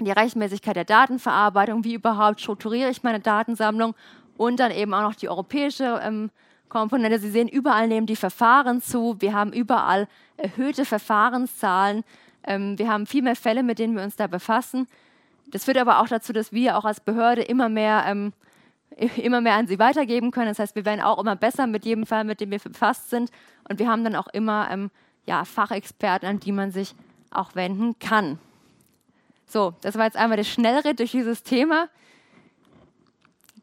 die 0.00 0.10
Rechtmäßigkeit 0.10 0.76
der 0.76 0.84
Datenverarbeitung, 0.84 1.84
wie 1.84 1.94
überhaupt 1.94 2.40
strukturiere 2.40 2.90
ich 2.90 3.02
meine 3.02 3.20
Datensammlung 3.20 3.94
und 4.36 4.58
dann 4.58 4.72
eben 4.72 4.92
auch 4.94 5.02
noch 5.02 5.14
die 5.14 5.28
europäische 5.28 6.00
ähm, 6.02 6.30
Komponente. 6.68 7.18
Sie 7.18 7.30
sehen, 7.30 7.48
überall 7.48 7.86
nehmen 7.86 8.06
die 8.06 8.16
Verfahren 8.16 8.80
zu. 8.82 9.16
Wir 9.20 9.32
haben 9.34 9.52
überall 9.52 10.08
erhöhte 10.36 10.84
Verfahrenszahlen. 10.84 12.02
Ähm, 12.44 12.78
wir 12.78 12.90
haben 12.90 13.06
viel 13.06 13.22
mehr 13.22 13.36
Fälle, 13.36 13.62
mit 13.62 13.78
denen 13.78 13.94
wir 13.94 14.02
uns 14.02 14.16
da 14.16 14.26
befassen. 14.26 14.88
Das 15.48 15.64
führt 15.64 15.78
aber 15.78 16.00
auch 16.00 16.08
dazu, 16.08 16.32
dass 16.32 16.52
wir 16.52 16.76
auch 16.76 16.84
als 16.84 17.00
Behörde 17.00 17.42
immer 17.42 17.68
mehr, 17.68 18.04
ähm, 18.06 18.32
immer 19.16 19.40
mehr 19.40 19.54
an 19.54 19.66
sie 19.66 19.78
weitergeben 19.78 20.30
können. 20.30 20.48
Das 20.48 20.58
heißt, 20.58 20.74
wir 20.74 20.84
werden 20.84 21.00
auch 21.00 21.18
immer 21.18 21.36
besser 21.36 21.66
mit 21.66 21.84
jedem 21.84 22.06
Fall, 22.06 22.24
mit 22.24 22.40
dem 22.40 22.50
wir 22.50 22.58
befasst 22.58 23.10
sind. 23.10 23.30
Und 23.68 23.78
wir 23.78 23.88
haben 23.88 24.04
dann 24.04 24.16
auch 24.16 24.28
immer 24.28 24.68
ähm, 24.70 24.90
ja, 25.26 25.44
Fachexperten, 25.44 26.28
an 26.28 26.40
die 26.40 26.52
man 26.52 26.70
sich 26.70 26.94
auch 27.30 27.54
wenden 27.54 27.98
kann. 27.98 28.38
So, 29.46 29.74
das 29.82 29.96
war 29.96 30.04
jetzt 30.04 30.16
einmal 30.16 30.36
der 30.36 30.44
Schnellritt 30.44 30.98
durch 30.98 31.12
dieses 31.12 31.42
Thema. 31.42 31.88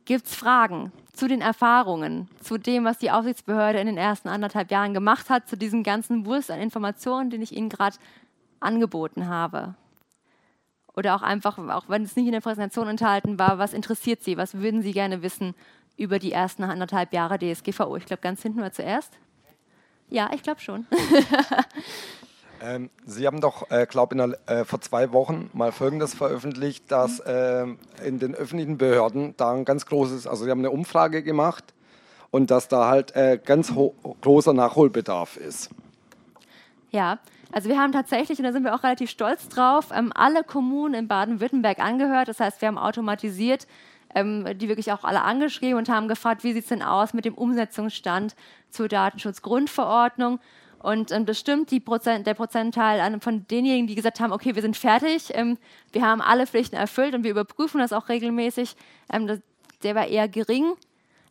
Gibt 0.05 0.25
es 0.25 0.35
Fragen 0.35 0.91
zu 1.13 1.27
den 1.27 1.41
Erfahrungen, 1.41 2.29
zu 2.41 2.57
dem, 2.57 2.85
was 2.85 2.97
die 2.97 3.11
Aufsichtsbehörde 3.11 3.79
in 3.79 3.87
den 3.87 3.97
ersten 3.97 4.29
anderthalb 4.29 4.71
Jahren 4.71 4.93
gemacht 4.93 5.29
hat, 5.29 5.47
zu 5.47 5.57
diesem 5.57 5.83
ganzen 5.83 6.25
Wurst 6.25 6.49
an 6.49 6.59
Informationen, 6.59 7.29
den 7.29 7.41
ich 7.41 7.55
Ihnen 7.55 7.69
gerade 7.69 7.97
angeboten 8.59 9.27
habe? 9.27 9.75
Oder 10.95 11.15
auch 11.15 11.21
einfach, 11.21 11.57
auch 11.57 11.85
wenn 11.87 12.03
es 12.03 12.15
nicht 12.15 12.25
in 12.25 12.33
der 12.33 12.41
Präsentation 12.41 12.87
enthalten 12.87 13.39
war, 13.39 13.57
was 13.57 13.73
interessiert 13.73 14.23
Sie? 14.23 14.37
Was 14.37 14.55
würden 14.55 14.81
Sie 14.81 14.91
gerne 14.91 15.21
wissen 15.21 15.55
über 15.97 16.19
die 16.19 16.31
ersten 16.31 16.63
anderthalb 16.63 17.13
Jahre 17.13 17.39
DSGVO? 17.39 17.95
Ich 17.97 18.05
glaube, 18.05 18.21
ganz 18.21 18.41
hinten 18.41 18.61
war 18.61 18.71
zuerst. 18.71 19.17
Ja, 20.09 20.29
ich 20.33 20.43
glaube 20.43 20.59
schon. 20.59 20.85
Ähm, 22.63 22.91
Sie 23.05 23.25
haben 23.25 23.41
doch, 23.41 23.71
äh, 23.71 23.87
glaube 23.87 24.37
äh, 24.45 24.65
vor 24.65 24.81
zwei 24.81 25.11
Wochen 25.11 25.49
mal 25.53 25.71
Folgendes 25.71 26.13
veröffentlicht, 26.13 26.91
dass 26.91 27.19
äh, 27.19 27.65
in 28.05 28.19
den 28.19 28.35
öffentlichen 28.35 28.77
Behörden 28.77 29.33
da 29.37 29.51
ein 29.51 29.65
ganz 29.65 29.87
großes, 29.87 30.27
also 30.27 30.43
Sie 30.43 30.51
haben 30.51 30.59
eine 30.59 30.69
Umfrage 30.69 31.23
gemacht 31.23 31.73
und 32.29 32.51
dass 32.51 32.67
da 32.67 32.87
halt 32.87 33.15
äh, 33.15 33.39
ganz 33.43 33.73
großer 34.21 34.53
Nachholbedarf 34.53 35.37
ist. 35.37 35.71
Ja, 36.91 37.19
also 37.51 37.69
wir 37.69 37.79
haben 37.79 37.91
tatsächlich, 37.91 38.39
und 38.39 38.45
da 38.45 38.51
sind 38.51 38.63
wir 38.63 38.73
auch 38.75 38.83
relativ 38.83 39.09
stolz 39.09 39.49
drauf, 39.49 39.89
ähm, 39.93 40.11
alle 40.15 40.43
Kommunen 40.43 40.93
in 40.93 41.07
Baden-Württemberg 41.07 41.79
angehört. 41.79 42.27
Das 42.27 42.39
heißt, 42.39 42.61
wir 42.61 42.67
haben 42.67 42.77
automatisiert 42.77 43.67
ähm, 44.15 44.45
die 44.57 44.67
wirklich 44.67 44.91
auch 44.91 45.03
alle 45.03 45.21
angeschrieben 45.21 45.77
und 45.77 45.89
haben 45.89 46.07
gefragt, 46.07 46.43
wie 46.43 46.53
sieht 46.53 46.63
es 46.63 46.69
denn 46.69 46.81
aus 46.81 47.13
mit 47.13 47.25
dem 47.25 47.33
Umsetzungsstand 47.33 48.35
zur 48.69 48.87
Datenschutzgrundverordnung. 48.87 50.39
Und 50.79 51.11
ähm, 51.11 51.25
das 51.25 51.39
stimmt, 51.39 51.69
Prozent, 51.85 52.25
der 52.25 52.33
Prozentteil 52.33 53.19
von 53.19 53.45
denjenigen, 53.47 53.87
die 53.87 53.95
gesagt 53.95 54.19
haben, 54.19 54.31
okay, 54.31 54.55
wir 54.55 54.61
sind 54.61 54.75
fertig, 54.75 55.29
ähm, 55.33 55.57
wir 55.91 56.01
haben 56.01 56.21
alle 56.21 56.47
Pflichten 56.47 56.75
erfüllt 56.75 57.13
und 57.13 57.23
wir 57.23 57.31
überprüfen 57.31 57.79
das 57.79 57.93
auch 57.93 58.09
regelmäßig, 58.09 58.75
ähm, 59.13 59.27
das, 59.27 59.39
der 59.83 59.95
war 59.95 60.07
eher 60.07 60.27
gering. 60.27 60.73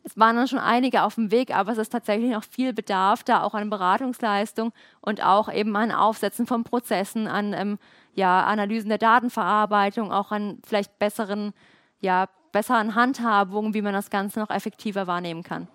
Es 0.03 0.17
waren 0.17 0.35
dann 0.35 0.47
schon 0.47 0.59
einige 0.59 1.03
auf 1.03 1.15
dem 1.15 1.29
Weg, 1.29 1.55
aber 1.55 1.71
es 1.71 1.77
ist 1.77 1.91
tatsächlich 1.91 2.31
noch 2.31 2.43
viel 2.43 2.73
Bedarf 2.73 3.23
da 3.23 3.43
auch 3.43 3.53
an 3.53 3.69
Beratungsleistung 3.69 4.73
und 4.99 5.23
auch 5.23 5.51
eben 5.51 5.75
an 5.75 5.91
Aufsetzen 5.91 6.47
von 6.47 6.63
Prozessen, 6.63 7.27
an 7.27 7.53
ähm, 7.53 7.77
ja, 8.15 8.43
Analysen 8.43 8.89
der 8.89 8.97
Datenverarbeitung, 8.97 10.11
auch 10.11 10.31
an 10.31 10.59
vielleicht 10.65 10.97
besseren, 10.97 11.53
ja, 11.99 12.27
besseren 12.51 12.95
Handhabungen, 12.95 13.73
wie 13.73 13.81
man 13.81 13.93
das 13.93 14.09
Ganze 14.09 14.39
noch 14.39 14.49
effektiver 14.49 15.05
wahrnehmen 15.05 15.43
kann. 15.43 15.67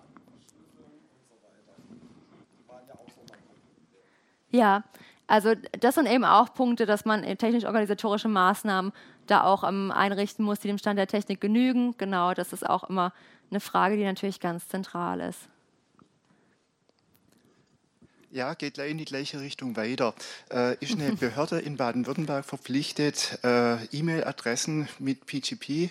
Ja, 4.49 4.83
also 5.27 5.53
das 5.79 5.95
sind 5.95 6.07
eben 6.07 6.23
auch 6.23 6.53
Punkte, 6.53 6.85
dass 6.85 7.05
man 7.05 7.23
technisch-organisatorische 7.23 8.29
Maßnahmen 8.29 8.93
da 9.25 9.43
auch 9.43 9.63
ähm, 9.67 9.91
einrichten 9.91 10.45
muss, 10.45 10.59
die 10.59 10.69
dem 10.69 10.77
Stand 10.77 10.97
der 10.97 11.07
Technik 11.07 11.41
genügen. 11.41 11.95
Genau, 11.97 12.33
das 12.33 12.53
ist 12.53 12.67
auch 12.67 12.85
immer 12.85 13.11
eine 13.49 13.59
Frage, 13.59 13.97
die 13.97 14.03
natürlich 14.03 14.39
ganz 14.39 14.67
zentral 14.67 15.19
ist. 15.21 15.39
Ja, 18.29 18.53
geht 18.53 18.75
gleich 18.75 18.91
in 18.91 18.97
die 18.97 19.05
gleiche 19.05 19.39
Richtung 19.39 19.77
weiter. 19.77 20.13
Äh, 20.51 20.75
ist 20.83 20.93
eine 20.93 21.11
Behörde 21.15 21.59
in 21.59 21.77
Baden-Württemberg 21.77 22.45
verpflichtet, 22.45 23.39
äh, 23.43 23.83
E-Mail-Adressen 23.85 24.89
mit 24.99 25.25
PGP 25.25 25.89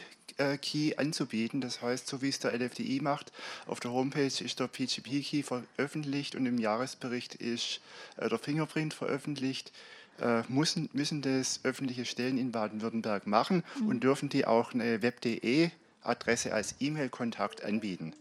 Key 0.60 0.94
anzubieten. 0.96 1.60
Das 1.60 1.82
heißt, 1.82 2.06
so 2.06 2.20
wie 2.22 2.28
es 2.28 2.38
der 2.38 2.52
LFDI 2.52 3.00
macht, 3.00 3.32
auf 3.66 3.80
der 3.80 3.92
Homepage 3.92 4.26
ist 4.26 4.60
der 4.60 4.68
PGP-Key 4.68 5.42
veröffentlicht 5.42 6.34
und 6.34 6.46
im 6.46 6.58
Jahresbericht 6.58 7.34
ist 7.36 7.80
äh, 8.16 8.28
der 8.28 8.38
Fingerprint 8.38 8.94
veröffentlicht. 8.94 9.72
Äh, 10.20 10.42
müssen, 10.48 10.88
müssen 10.92 11.22
das 11.22 11.60
öffentliche 11.62 12.04
Stellen 12.04 12.38
in 12.38 12.52
Baden-Württemberg 12.52 13.26
machen 13.26 13.64
mhm. 13.78 13.88
und 13.88 14.04
dürfen 14.04 14.28
die 14.28 14.46
auch 14.46 14.72
eine 14.72 15.02
Web.de-Adresse 16.06 16.52
als 16.52 16.76
E-Mail-Kontakt 16.80 17.64
anbieten. 17.64 18.14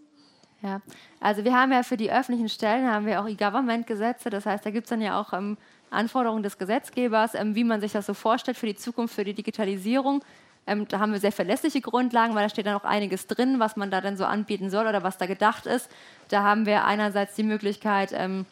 Ja, 0.62 0.82
also 1.20 1.44
wir 1.44 1.54
haben 1.54 1.72
ja 1.72 1.84
für 1.84 1.98
die 1.98 2.12
öffentlichen 2.12 2.50
Stellen 2.50 2.90
haben 2.90 3.06
wir 3.06 3.22
auch 3.22 3.28
E-Government-Gesetze, 3.28 4.30
das 4.30 4.46
heißt, 4.46 4.66
da 4.66 4.72
gibt 4.72 4.86
es 4.86 4.90
dann 4.90 5.02
ja 5.02 5.20
auch 5.20 5.34
ähm, 5.34 5.58
Anforderungen 5.92 6.44
des 6.44 6.58
Gesetzgebers, 6.58 7.36
ähm, 7.36 7.56
wie 7.56 7.64
man 7.64 7.82
sich 7.82 7.92
das 7.92 8.06
so 8.06 8.14
vorstellt 8.14 8.58
für 8.58 8.66
die 8.66 8.76
Zukunft, 8.76 9.14
für 9.14 9.24
die 9.24 9.34
Digitalisierung. 9.34 10.24
Ähm, 10.66 10.88
da 10.88 11.00
haben 11.00 11.12
wir 11.12 11.20
sehr 11.20 11.32
verlässliche 11.32 11.82
Grundlagen, 11.82 12.34
weil 12.34 12.44
da 12.44 12.50
steht 12.50 12.66
dann 12.66 12.76
auch 12.76 12.86
einiges 12.86 13.28
drin, 13.28 13.60
was 13.60 13.76
man 13.76 13.92
da 13.92 14.02
dann 14.02 14.18
so 14.18 14.26
anbieten 14.26 14.72
soll 14.72 14.88
oder 14.88 15.04
was 15.04 15.18
da 15.18 15.28
gedacht 15.28 15.68
ist. 15.68 15.92
Da 16.30 16.42
haben 16.42 16.66
wir 16.66 16.86
einerseits 16.86 17.36
die 17.36 17.44
Möglichkeit, 17.44 18.12
ähm, 18.14 18.48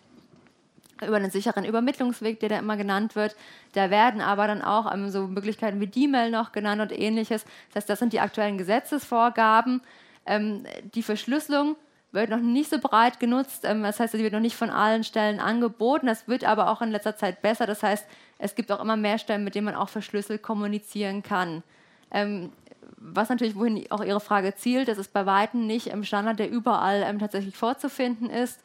über 1.07 1.17
einen 1.17 1.31
sicheren 1.31 1.65
Übermittlungsweg, 1.65 2.39
der 2.39 2.49
da 2.49 2.59
immer 2.59 2.77
genannt 2.77 3.15
wird. 3.15 3.35
Da 3.73 3.89
werden 3.89 4.21
aber 4.21 4.47
dann 4.47 4.61
auch 4.61 4.91
ähm, 4.93 5.09
so 5.09 5.27
Möglichkeiten 5.27 5.79
wie 5.79 5.87
D-Mail 5.87 6.31
noch 6.31 6.51
genannt 6.51 6.81
und 6.81 6.97
ähnliches. 6.97 7.45
Das 7.69 7.83
heißt, 7.83 7.89
das 7.89 7.99
sind 7.99 8.13
die 8.13 8.19
aktuellen 8.19 8.57
Gesetzesvorgaben. 8.57 9.81
Ähm, 10.25 10.65
die 10.93 11.03
Verschlüsselung 11.03 11.75
wird 12.13 12.29
noch 12.29 12.39
nicht 12.39 12.69
so 12.69 12.79
breit 12.79 13.19
genutzt. 13.19 13.65
Ähm, 13.65 13.83
das 13.83 13.99
heißt, 13.99 14.13
sie 14.13 14.23
wird 14.23 14.33
noch 14.33 14.39
nicht 14.39 14.55
von 14.55 14.69
allen 14.69 15.03
Stellen 15.03 15.39
angeboten. 15.39 16.07
Das 16.07 16.27
wird 16.27 16.43
aber 16.43 16.69
auch 16.69 16.81
in 16.81 16.91
letzter 16.91 17.15
Zeit 17.15 17.41
besser. 17.41 17.65
Das 17.65 17.83
heißt, 17.83 18.05
es 18.37 18.55
gibt 18.55 18.71
auch 18.71 18.81
immer 18.81 18.95
mehr 18.95 19.17
Stellen, 19.17 19.43
mit 19.43 19.55
denen 19.55 19.65
man 19.65 19.75
auch 19.75 19.89
verschlüsselt 19.89 20.41
kommunizieren 20.41 21.23
kann. 21.23 21.63
Ähm, 22.11 22.51
was 22.97 23.29
natürlich, 23.29 23.55
wohin 23.55 23.85
auch 23.91 24.03
Ihre 24.03 24.21
Frage 24.21 24.55
zielt, 24.55 24.87
das 24.87 24.97
ist 24.97 25.11
bei 25.11 25.25
Weitem 25.25 25.67
nicht 25.67 25.87
im 25.87 26.03
Standard, 26.03 26.39
der 26.39 26.49
überall 26.49 27.03
ähm, 27.03 27.19
tatsächlich 27.19 27.57
vorzufinden 27.57 28.29
ist. 28.29 28.61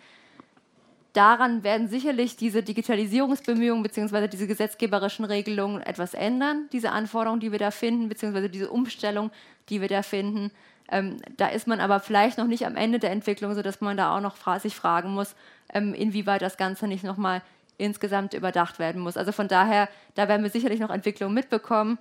Daran 1.14 1.64
werden 1.64 1.88
sicherlich 1.88 2.36
diese 2.36 2.62
Digitalisierungsbemühungen 2.62 3.82
bzw. 3.82 4.28
diese 4.28 4.46
gesetzgeberischen 4.46 5.24
Regelungen 5.24 5.80
etwas 5.80 6.14
ändern, 6.14 6.68
diese 6.72 6.92
Anforderungen, 6.92 7.40
die 7.40 7.50
wir 7.50 7.59
da 7.59 7.70
finden, 7.70 8.09
bzw. 8.09 8.48
diese 8.48 8.70
Umstellung, 8.70 9.30
die 9.68 9.80
wir 9.80 9.88
da 9.88 10.02
finden. 10.02 10.50
Ähm, 10.90 11.16
da 11.36 11.48
ist 11.48 11.66
man 11.66 11.80
aber 11.80 12.00
vielleicht 12.00 12.38
noch 12.38 12.46
nicht 12.46 12.66
am 12.66 12.76
Ende 12.76 12.98
der 12.98 13.11
Entwicklung, 13.11 13.54
sodass 13.54 13.80
man 13.80 13.96
da 13.96 14.16
auch 14.16 14.20
noch 14.20 14.36
fra 14.36 14.59
sich 14.59 14.74
fragen 14.74 15.11
muss, 15.11 15.34
ähm, 15.72 15.94
inwieweit 15.94 16.42
das 16.42 16.56
Ganze 16.56 16.86
nicht 16.86 17.04
nochmal 17.04 17.42
insgesamt 17.78 18.34
überdacht 18.34 18.78
werden 18.78 19.00
muss. 19.00 19.16
Also 19.16 19.32
von 19.32 19.48
daher, 19.48 19.88
da 20.14 20.28
werden 20.28 20.42
wir 20.42 20.50
sicherlich 20.50 20.80
noch 20.80 20.90
Entwicklungen 20.90 21.34
mitbekommen. 21.34 21.98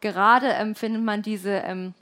Gerade 0.00 0.48
ähm, 0.48 0.74
findet 0.74 1.02
man 1.02 1.22
diese 1.22 1.50
ähm, 1.50 1.94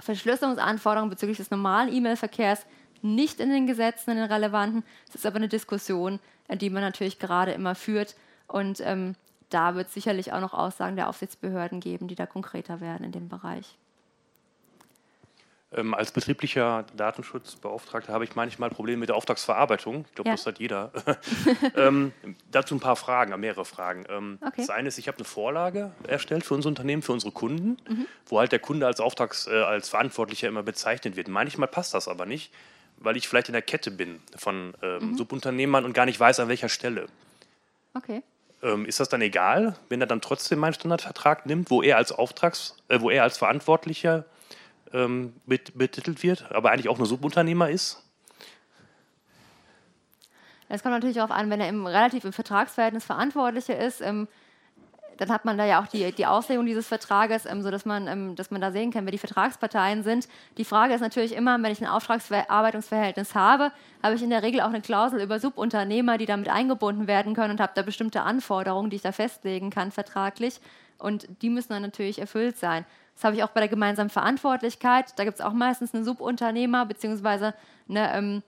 Verschlüsselungsanforderungen 0.00 1.10
bezüglich 1.10 1.38
des 1.38 1.50
normalen 1.50 1.92
E-Mail-Verkehrs 1.92 2.66
nicht 3.04 3.38
in 3.38 3.50
den 3.50 3.66
Gesetzen, 3.66 4.12
in 4.12 4.16
den 4.16 4.32
relevanten. 4.32 4.82
Es 5.08 5.14
ist 5.14 5.26
aber 5.26 5.36
eine 5.36 5.48
Diskussion, 5.48 6.18
äh, 6.48 6.56
die 6.56 6.70
man 6.70 6.82
natürlich 6.82 7.18
gerade 7.18 7.52
immer 7.52 7.74
führt. 7.74 8.16
Und 8.48 8.80
ähm, 8.80 9.14
da 9.50 9.74
wird 9.74 9.88
es 9.88 9.94
sicherlich 9.94 10.32
auch 10.32 10.40
noch 10.40 10.54
Aussagen 10.54 10.96
der 10.96 11.08
Aufsichtsbehörden 11.08 11.80
geben, 11.80 12.08
die 12.08 12.14
da 12.14 12.26
konkreter 12.26 12.80
werden 12.80 13.04
in 13.04 13.12
dem 13.12 13.28
Bereich. 13.28 13.76
Ähm, 15.76 15.92
als 15.92 16.12
betrieblicher 16.12 16.86
Datenschutzbeauftragter 16.96 18.12
habe 18.12 18.24
ich 18.24 18.36
manchmal 18.36 18.70
Probleme 18.70 19.00
mit 19.00 19.08
der 19.08 19.16
Auftragsverarbeitung. 19.16 20.04
Ich 20.08 20.14
glaube, 20.14 20.30
ja. 20.30 20.36
das 20.36 20.46
hat 20.46 20.60
jeder. 20.60 20.92
ähm, 21.76 22.12
dazu 22.50 22.76
ein 22.76 22.80
paar 22.80 22.96
Fragen, 22.96 23.38
mehrere 23.40 23.64
Fragen. 23.64 24.04
Ähm, 24.08 24.38
okay. 24.40 24.52
Das 24.58 24.70
eine 24.70 24.88
ist, 24.88 24.98
ich 24.98 25.08
habe 25.08 25.18
eine 25.18 25.24
Vorlage 25.24 25.92
erstellt 26.06 26.44
für 26.44 26.54
unser 26.54 26.68
Unternehmen, 26.68 27.02
für 27.02 27.12
unsere 27.12 27.32
Kunden, 27.32 27.76
mhm. 27.88 28.06
wo 28.26 28.38
halt 28.38 28.52
der 28.52 28.60
Kunde 28.60 28.86
als 28.86 29.00
Auftrags-, 29.00 29.48
äh, 29.48 29.62
als 29.62 29.88
Verantwortlicher 29.88 30.46
immer 30.46 30.62
bezeichnet 30.62 31.16
wird. 31.16 31.28
Manchmal 31.28 31.68
passt 31.68 31.92
das 31.92 32.06
aber 32.06 32.24
nicht, 32.24 32.52
weil 32.98 33.16
ich 33.16 33.28
vielleicht 33.28 33.48
in 33.48 33.52
der 33.52 33.62
Kette 33.62 33.90
bin 33.90 34.20
von 34.36 34.74
ähm, 34.82 35.10
mhm. 35.10 35.16
Subunternehmern 35.16 35.84
und 35.84 35.92
gar 35.92 36.06
nicht 36.06 36.18
weiß, 36.18 36.40
an 36.40 36.48
welcher 36.48 36.68
Stelle. 36.68 37.06
Okay. 37.94 38.22
Ähm, 38.62 38.86
ist 38.86 39.00
das 39.00 39.08
dann 39.08 39.20
egal, 39.20 39.76
wenn 39.88 40.00
er 40.00 40.06
dann 40.06 40.20
trotzdem 40.20 40.58
meinen 40.58 40.74
Standardvertrag 40.74 41.46
nimmt, 41.46 41.70
wo 41.70 41.82
er 41.82 41.96
als 41.96 42.12
Auftrags-, 42.12 42.76
äh, 42.88 43.00
wo 43.00 43.10
er 43.10 43.22
als 43.22 43.38
Verantwortlicher 43.38 44.24
ähm, 44.92 45.34
betitelt 45.46 46.22
wird, 46.22 46.50
aber 46.50 46.70
eigentlich 46.70 46.88
auch 46.88 46.98
nur 46.98 47.06
Subunternehmer 47.06 47.68
ist? 47.68 48.02
Es 50.68 50.82
kommt 50.82 50.94
natürlich 50.94 51.16
darauf 51.16 51.30
an, 51.30 51.50
wenn 51.50 51.60
er 51.60 51.68
im, 51.68 51.86
relativ 51.86 52.24
im 52.24 52.32
Vertragsverhältnis 52.32 53.04
Verantwortlicher 53.04 53.78
ist, 53.78 54.00
ähm, 54.00 54.28
dann 55.18 55.30
hat 55.30 55.44
man 55.44 55.58
da 55.58 55.64
ja 55.64 55.82
auch 55.82 55.86
die, 55.86 56.12
die 56.12 56.26
Auslegung 56.26 56.66
dieses 56.66 56.86
Vertrages, 56.86 57.46
ähm, 57.46 57.62
sodass 57.62 57.84
man, 57.84 58.06
ähm, 58.06 58.36
dass 58.36 58.50
man 58.50 58.60
da 58.60 58.72
sehen 58.72 58.90
kann, 58.92 59.04
wer 59.04 59.12
die 59.12 59.18
Vertragsparteien 59.18 60.02
sind. 60.02 60.28
Die 60.58 60.64
Frage 60.64 60.94
ist 60.94 61.00
natürlich 61.00 61.34
immer, 61.34 61.60
wenn 61.62 61.72
ich 61.72 61.80
ein 61.80 61.88
Auftragsarbeitungsverhältnis 61.88 63.34
habe, 63.34 63.72
habe 64.02 64.14
ich 64.14 64.22
in 64.22 64.30
der 64.30 64.42
Regel 64.42 64.60
auch 64.60 64.68
eine 64.68 64.80
Klausel 64.80 65.20
über 65.20 65.38
Subunternehmer, 65.38 66.18
die 66.18 66.26
damit 66.26 66.48
eingebunden 66.48 67.06
werden 67.06 67.34
können 67.34 67.52
und 67.52 67.60
habe 67.60 67.72
da 67.74 67.82
bestimmte 67.82 68.22
Anforderungen, 68.22 68.90
die 68.90 68.96
ich 68.96 69.02
da 69.02 69.12
festlegen 69.12 69.70
kann 69.70 69.90
vertraglich. 69.90 70.60
Und 70.98 71.26
die 71.42 71.50
müssen 71.50 71.72
dann 71.72 71.82
natürlich 71.82 72.18
erfüllt 72.18 72.56
sein. 72.56 72.84
Das 73.14 73.24
habe 73.24 73.36
ich 73.36 73.44
auch 73.44 73.50
bei 73.50 73.60
der 73.60 73.68
gemeinsamen 73.68 74.10
Verantwortlichkeit. 74.10 75.18
Da 75.18 75.24
gibt 75.24 75.38
es 75.38 75.44
auch 75.44 75.52
meistens 75.52 75.94
einen 75.94 76.04
Subunternehmer 76.04 76.86
beziehungsweise 76.86 77.54
eine, 77.88 78.12
ähm, 78.14 78.42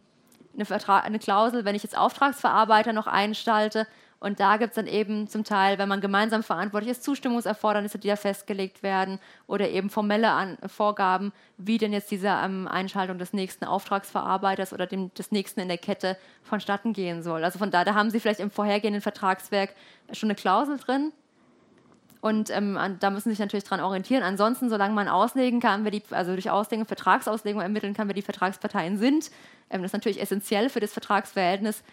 eine, 0.59 1.05
eine 1.05 1.19
Klausel, 1.19 1.64
wenn 1.64 1.75
ich 1.75 1.83
jetzt 1.83 1.97
Auftragsverarbeiter 1.97 2.93
noch 2.93 3.07
einstalte. 3.07 3.87
Und 4.19 4.41
da 4.41 4.57
gibt 4.57 4.71
es 4.71 4.77
dann 4.77 4.87
eben 4.87 5.29
zum 5.29 5.45
Teil, 5.45 5.79
wenn 5.79 5.89
man 5.89 6.01
gemeinsam 6.01 6.43
verantwortlich 6.43 6.91
ist, 6.91 7.05
Zustimmungserfordernisse, 7.05 7.99
die 7.99 8.09
da 8.09 8.17
festgelegt 8.17 8.83
werden 8.83 9.19
oder 9.47 9.69
eben 9.69 9.91
formelle 9.91 10.31
An 10.31 10.57
Vorgaben, 10.67 11.33
wie 11.59 11.79
denn 11.79 11.93
jetzt 11.93 12.11
diese 12.11 12.29
ähm, 12.29 12.67
Einschaltung 12.67 13.19
des 13.19 13.33
nächsten 13.33 13.64
Auftragsverarbeiters 13.64 14.73
oder 14.73 14.87
dem, 14.87 15.12
des 15.14 15.33
nächsten 15.33 15.61
in 15.61 15.69
der 15.69 15.79
Kette 15.79 16.17
vonstatten 16.43 16.93
gehen 16.93 17.23
soll. 17.23 17.45
Also 17.45 17.59
von 17.59 17.71
da, 17.71 17.85
da 17.85 17.95
haben 17.95 18.11
Sie 18.11 18.21
vielleicht 18.21 18.41
im 18.41 18.51
vorhergehenden 18.51 19.03
Vertragswerk 19.03 19.75
schon 20.12 20.29
eine 20.29 20.37
Klausel 20.37 20.79
drin, 20.79 21.12
und 22.27 22.51
ähm, 22.51 22.77
da 22.99 23.11
müssen 23.11 23.29
Sie 23.29 23.35
sich 23.35 23.39
natürlich 23.39 23.64
dran 23.64 23.79
orientieren. 23.79 24.25
Ansonsten, 24.25 24.69
solange 24.69 24.95
man 24.95 25.07
auslegen 25.07 25.61
kann, 25.61 25.85
wer 25.85 25.93
die, 25.93 26.03
also 26.11 26.33
durch 26.33 26.51
Auslegung, 26.51 26.85
Vertragsauslegung 26.85 27.61
ermitteln 27.61 27.95
kann, 27.95 28.09
wer 28.09 28.14
die 28.14 28.23
Vertragsparteien 28.23 28.99
sind, 28.99 29.31
ähm, 29.71 29.83
das 29.83 29.91
ist 29.91 29.93
natürlich 29.93 30.21
essentiell 30.21 30.69
für 30.69 30.81
das 30.81 30.93
Vertragsverhältnis, 30.93 31.85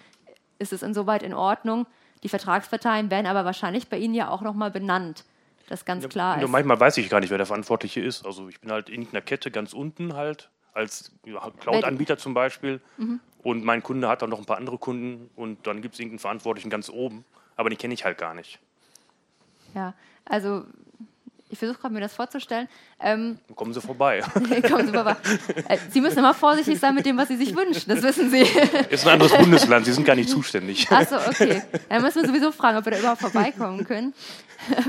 ist 0.58 0.74
es 0.74 0.82
insoweit 0.82 1.22
in 1.22 1.36
Ordnung. 1.36 1.86
Die 2.24 2.30
Vertragsparteien 2.30 3.12
werden 3.12 3.28
aber 3.28 3.46
wahrscheinlich 3.46 3.90
bei 3.90 3.98
Ihnen 3.98 4.14
ja 4.14 4.30
auch 4.30 4.42
nochmal 4.42 4.72
benannt. 4.72 5.26
Das 5.68 5.86
ganz 5.86 6.08
klar 6.10 6.38
ja, 6.38 6.44
ist. 6.44 6.50
Manchmal 6.50 6.80
weiß 6.80 6.98
ich 6.98 7.10
gar 7.10 7.20
nicht, 7.20 7.30
wer 7.30 7.38
der 7.38 7.48
Verantwortliche 7.48 8.02
ist. 8.02 8.26
Also 8.26 8.50
ich 8.50 8.60
bin 8.60 8.72
halt 8.72 8.90
in 8.90 9.08
einer 9.10 9.22
Kette 9.22 9.52
ganz 9.52 9.74
unten 9.74 10.14
halt, 10.14 10.50
als 10.74 11.12
Cloud-Anbieter 11.60 12.18
zum 12.18 12.34
Beispiel. 12.34 12.82
Mhm. 12.98 13.20
Und 13.44 13.64
mein 13.64 13.84
Kunde 13.84 14.08
hat 14.08 14.22
dann 14.22 14.30
noch 14.30 14.40
ein 14.40 14.46
paar 14.46 14.58
andere 14.58 14.78
Kunden 14.78 15.30
und 15.36 15.68
dann 15.68 15.82
gibt 15.82 15.96
es 15.96 16.00
irgendeinen 16.00 16.20
Verantwortlichen 16.20 16.70
ganz 16.70 16.90
oben. 16.90 17.26
Aber 17.56 17.70
den 17.70 17.78
kenne 17.78 17.94
ich 17.94 18.06
halt 18.06 18.18
gar 18.18 18.34
nicht. 18.34 18.60
Ja, 19.74 19.94
also 20.26 20.66
ich 21.54 21.60
versuche 21.60 21.80
gerade 21.80 21.94
mir 21.94 22.02
das 22.02 22.14
vorzustellen. 22.14 22.68
Ähm, 23.00 23.38
kommen 23.56 23.74
Sie 23.74 23.82
vorbei. 23.82 24.22
kommen 24.68 24.88
Sie 24.88 24.94
vorbei. 24.94 25.16
Äh, 25.68 25.78
Sie 25.90 26.02
müssen 26.02 26.20
immer 26.20 26.34
vorsichtig 26.34 26.80
sein 26.80 26.96
mit 26.96 27.06
dem, 27.06 27.18
was 27.18 27.28
Sie 27.30 27.38
sich 27.38 27.56
wünschen, 27.56 27.90
das 27.90 28.02
wissen 28.02 28.30
Sie. 28.30 28.42
Ist 28.90 29.06
ein 29.08 29.14
anderes 29.14 29.34
Bundesland, 29.34 29.86
Sie 29.86 29.94
sind 29.94 30.06
gar 30.06 30.16
nicht 30.16 30.30
zuständig. 30.30 30.92
Achso, 30.92 31.16
okay. 31.16 31.62
Dann 31.90 32.02
müssen 32.02 32.22
wir 32.22 32.28
sowieso 32.28 32.52
fragen, 32.52 32.78
ob 32.78 32.86
wir 32.86 32.92
da 32.92 33.00
überhaupt 33.00 33.22
vorbeikommen 33.22 33.86
können. 33.86 34.14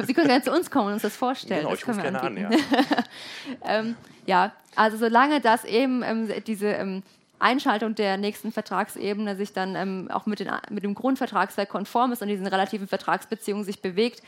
Sie 0.07 0.15
können 0.15 0.29
gerne 0.29 0.43
zu 0.43 0.53
uns 0.53 0.71
kommen 0.71 0.89
und 0.89 0.93
uns 0.95 1.03
das 1.03 1.17
vorstellen. 1.17 1.61
Genau, 1.61 1.71
das 1.71 1.81
ich 1.81 1.89
rufe 1.89 2.01
gerne 2.01 2.21
anbieten. 2.21 2.47
an, 2.47 2.53
ja. 2.53 2.59
ähm, 3.79 3.97
ja, 4.27 4.53
also 4.75 4.97
solange 4.97 5.41
das 5.41 5.65
eben 5.65 6.03
ähm, 6.03 6.29
diese 6.47 6.69
ähm, 6.69 7.03
Einschaltung 7.39 7.95
der 7.95 8.17
nächsten 8.17 8.53
Vertragsebene 8.53 9.37
sich 9.37 9.53
dann 9.53 9.77
ähm, 9.77 10.09
auch 10.11 10.27
mit, 10.27 10.41
den, 10.41 10.51
mit 10.71 10.83
dem 10.83 10.95
Grundvertragswerk 10.95 11.69
konform 11.69 12.12
ist 12.12 12.23
und 12.23 12.29
diesen 12.29 12.47
relativen 12.47 12.89
Vertragsbeziehungen 12.89 13.65
sich 13.65 13.83
bewegt, 13.83 14.23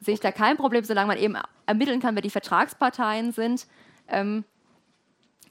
sehe 0.00 0.14
ich 0.14 0.20
da 0.20 0.32
kein 0.32 0.56
Problem, 0.56 0.84
solange 0.84 1.08
man 1.08 1.18
eben 1.18 1.36
ermitteln 1.66 2.00
kann, 2.00 2.14
wer 2.14 2.22
die 2.22 2.30
Vertragsparteien 2.30 3.32
sind. 3.32 3.66
Ähm, 4.08 4.44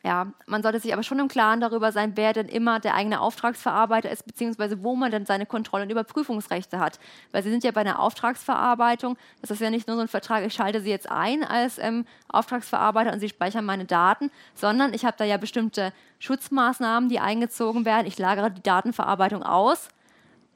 ja, 0.05 0.27
man 0.45 0.61
sollte 0.61 0.79
sich 0.79 0.93
aber 0.93 1.01
schon 1.01 1.17
im 1.17 1.27
Klaren 1.27 1.61
darüber 1.61 1.91
sein, 1.91 2.11
wer 2.13 2.31
denn 2.31 2.47
immer 2.47 2.79
der 2.79 2.93
eigene 2.93 3.19
Auftragsverarbeiter 3.19 4.11
ist, 4.11 4.27
beziehungsweise 4.27 4.83
wo 4.83 4.95
man 4.95 5.09
denn 5.09 5.25
seine 5.25 5.47
Kontroll- 5.47 5.81
und 5.81 5.89
Überprüfungsrechte 5.89 6.77
hat. 6.77 6.99
Weil 7.31 7.41
Sie 7.41 7.49
sind 7.49 7.63
ja 7.63 7.71
bei 7.71 7.81
einer 7.81 7.99
Auftragsverarbeitung, 7.99 9.17
das 9.41 9.49
ist 9.49 9.61
ja 9.61 9.71
nicht 9.71 9.87
nur 9.87 9.95
so 9.95 10.03
ein 10.03 10.07
Vertrag, 10.07 10.45
ich 10.45 10.53
schalte 10.53 10.79
Sie 10.81 10.91
jetzt 10.91 11.09
ein 11.09 11.43
als 11.43 11.79
ähm, 11.79 12.05
Auftragsverarbeiter 12.27 13.11
und 13.13 13.19
Sie 13.19 13.29
speichern 13.29 13.65
meine 13.65 13.85
Daten, 13.85 14.29
sondern 14.53 14.93
ich 14.93 15.05
habe 15.05 15.17
da 15.17 15.25
ja 15.25 15.37
bestimmte 15.37 15.91
Schutzmaßnahmen, 16.19 17.09
die 17.09 17.19
eingezogen 17.19 17.83
werden. 17.83 18.05
Ich 18.05 18.19
lagere 18.19 18.51
die 18.51 18.61
Datenverarbeitung 18.61 19.41
aus 19.41 19.89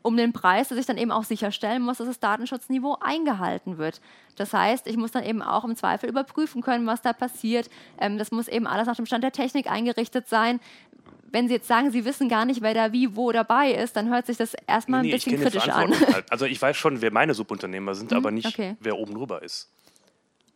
um 0.01 0.15
den 0.15 0.33
Preis, 0.33 0.69
dass 0.69 0.77
ich 0.77 0.85
dann 0.85 0.97
eben 0.97 1.11
auch 1.11 1.23
sicherstellen 1.23 1.81
muss, 1.81 1.97
dass 1.97 2.07
das 2.07 2.19
Datenschutzniveau 2.19 2.97
eingehalten 3.01 3.77
wird. 3.77 4.01
Das 4.35 4.53
heißt, 4.53 4.87
ich 4.87 4.97
muss 4.97 5.11
dann 5.11 5.23
eben 5.23 5.41
auch 5.41 5.65
im 5.65 5.75
Zweifel 5.75 6.09
überprüfen 6.09 6.61
können, 6.61 6.87
was 6.87 7.01
da 7.01 7.13
passiert. 7.13 7.69
Ähm, 7.99 8.17
das 8.17 8.31
muss 8.31 8.47
eben 8.47 8.67
alles 8.67 8.87
nach 8.87 8.95
dem 8.95 9.05
Stand 9.05 9.23
der 9.23 9.31
Technik 9.31 9.69
eingerichtet 9.69 10.27
sein. 10.27 10.59
Wenn 11.31 11.47
Sie 11.47 11.53
jetzt 11.55 11.67
sagen, 11.67 11.91
Sie 11.91 12.05
wissen 12.05 12.27
gar 12.29 12.45
nicht, 12.45 12.61
wer 12.61 12.73
da 12.73 12.91
wie, 12.91 13.15
wo 13.15 13.31
dabei 13.31 13.71
ist, 13.71 13.95
dann 13.95 14.09
hört 14.09 14.25
sich 14.25 14.37
das 14.37 14.55
erstmal 14.65 15.01
nee, 15.01 15.09
ein 15.09 15.11
bisschen 15.11 15.39
kritisch 15.39 15.67
an. 15.67 15.91
Halt. 15.91 16.25
Also 16.31 16.45
ich 16.45 16.59
weiß 16.59 16.75
schon, 16.75 17.01
wer 17.01 17.11
meine 17.11 17.33
Subunternehmer 17.33 17.93
sind, 17.93 18.11
hm, 18.11 18.17
aber 18.17 18.31
nicht, 18.31 18.47
okay. 18.47 18.77
wer 18.79 18.97
oben 18.97 19.13
drüber 19.13 19.43
ist. 19.43 19.69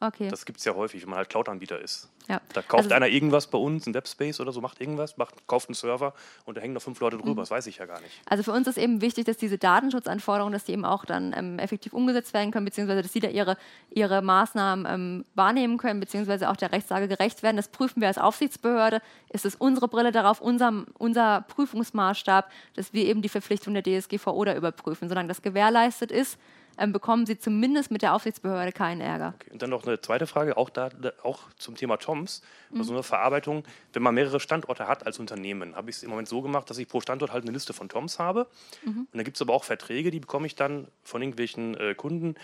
Okay. 0.03 0.27
Das 0.27 0.45
gibt 0.45 0.59
es 0.59 0.65
ja 0.65 0.75
häufig, 0.75 1.01
wenn 1.01 1.09
man 1.09 1.17
halt 1.17 1.29
Cloud-Anbieter 1.29 1.79
ist. 1.79 2.09
Ja. 2.27 2.41
Da 2.53 2.61
kauft 2.61 2.83
also, 2.83 2.95
einer 2.95 3.07
irgendwas 3.07 3.47
bei 3.47 3.57
uns, 3.57 3.87
ein 3.87 3.93
Webspace 3.93 4.41
oder 4.41 4.51
so, 4.51 4.59
macht 4.59 4.81
irgendwas, 4.81 5.15
macht, 5.15 5.47
kauft 5.47 5.69
einen 5.69 5.75
Server 5.75 6.13
und 6.43 6.57
da 6.57 6.61
hängen 6.61 6.73
noch 6.73 6.81
fünf 6.81 6.99
Leute 6.99 7.17
drüber. 7.17 7.31
Mhm. 7.31 7.37
Das 7.37 7.51
weiß 7.51 7.67
ich 7.67 7.77
ja 7.77 7.85
gar 7.85 8.01
nicht. 8.01 8.11
Also 8.25 8.43
für 8.43 8.51
uns 8.51 8.67
ist 8.67 8.77
eben 8.77 8.99
wichtig, 8.99 9.25
dass 9.25 9.37
diese 9.37 9.57
Datenschutzanforderungen, 9.57 10.51
dass 10.51 10.65
die 10.65 10.73
eben 10.73 10.83
auch 10.83 11.05
dann 11.05 11.33
ähm, 11.37 11.57
effektiv 11.57 11.93
umgesetzt 11.93 12.33
werden 12.33 12.51
können, 12.51 12.65
beziehungsweise 12.65 13.01
dass 13.01 13.13
sie 13.13 13.21
da 13.21 13.29
ihre, 13.29 13.57
ihre 13.91 14.21
Maßnahmen 14.21 14.85
ähm, 14.89 15.25
wahrnehmen 15.35 15.77
können, 15.77 16.01
beziehungsweise 16.01 16.49
auch 16.49 16.57
der 16.57 16.73
Rechtslage 16.73 17.07
gerecht 17.07 17.41
werden. 17.41 17.55
Das 17.55 17.69
prüfen 17.69 18.01
wir 18.01 18.09
als 18.09 18.17
Aufsichtsbehörde. 18.17 19.01
Ist 19.29 19.45
es 19.45 19.55
unsere 19.55 19.87
Brille 19.87 20.11
darauf, 20.11 20.41
unser, 20.41 20.83
unser 20.97 21.45
Prüfungsmaßstab, 21.47 22.51
dass 22.75 22.91
wir 22.91 23.05
eben 23.05 23.21
die 23.21 23.29
Verpflichtung 23.29 23.73
der 23.73 23.83
DSGVO 23.83 24.43
da 24.43 24.53
überprüfen. 24.53 25.07
Solange 25.07 25.29
das 25.29 25.41
gewährleistet 25.41 26.11
ist, 26.11 26.37
bekommen 26.77 27.25
sie 27.25 27.37
zumindest 27.37 27.91
mit 27.91 28.01
der 28.01 28.13
Aufsichtsbehörde 28.13 28.71
keinen 28.71 29.01
Ärger. 29.01 29.33
Okay. 29.35 29.51
Und 29.51 29.61
dann 29.61 29.69
noch 29.69 29.85
eine 29.85 30.01
zweite 30.01 30.27
Frage, 30.27 30.57
auch, 30.57 30.69
da, 30.69 30.89
auch 31.23 31.41
zum 31.57 31.75
Thema 31.75 31.97
TOMS, 31.97 32.41
mhm. 32.69 32.79
also 32.79 32.93
eine 32.93 33.03
Verarbeitung. 33.03 33.63
Wenn 33.93 34.03
man 34.03 34.15
mehrere 34.15 34.39
Standorte 34.39 34.87
hat 34.87 35.05
als 35.05 35.19
Unternehmen, 35.19 35.75
habe 35.75 35.89
ich 35.89 35.97
es 35.97 36.03
im 36.03 36.09
Moment 36.09 36.27
so 36.27 36.41
gemacht, 36.41 36.69
dass 36.69 36.77
ich 36.77 36.87
pro 36.87 37.01
Standort 37.01 37.31
halt 37.31 37.43
eine 37.43 37.51
Liste 37.51 37.73
von 37.73 37.89
TOMS 37.89 38.19
habe. 38.19 38.47
Mhm. 38.83 39.07
Und 39.11 39.17
da 39.17 39.23
gibt 39.23 39.37
es 39.37 39.41
aber 39.41 39.53
auch 39.53 39.63
Verträge, 39.63 40.11
die 40.11 40.19
bekomme 40.19 40.47
ich 40.47 40.55
dann 40.55 40.87
von 41.03 41.21
irgendwelchen 41.21 41.75
äh, 41.75 41.95
Kunden 41.95 42.35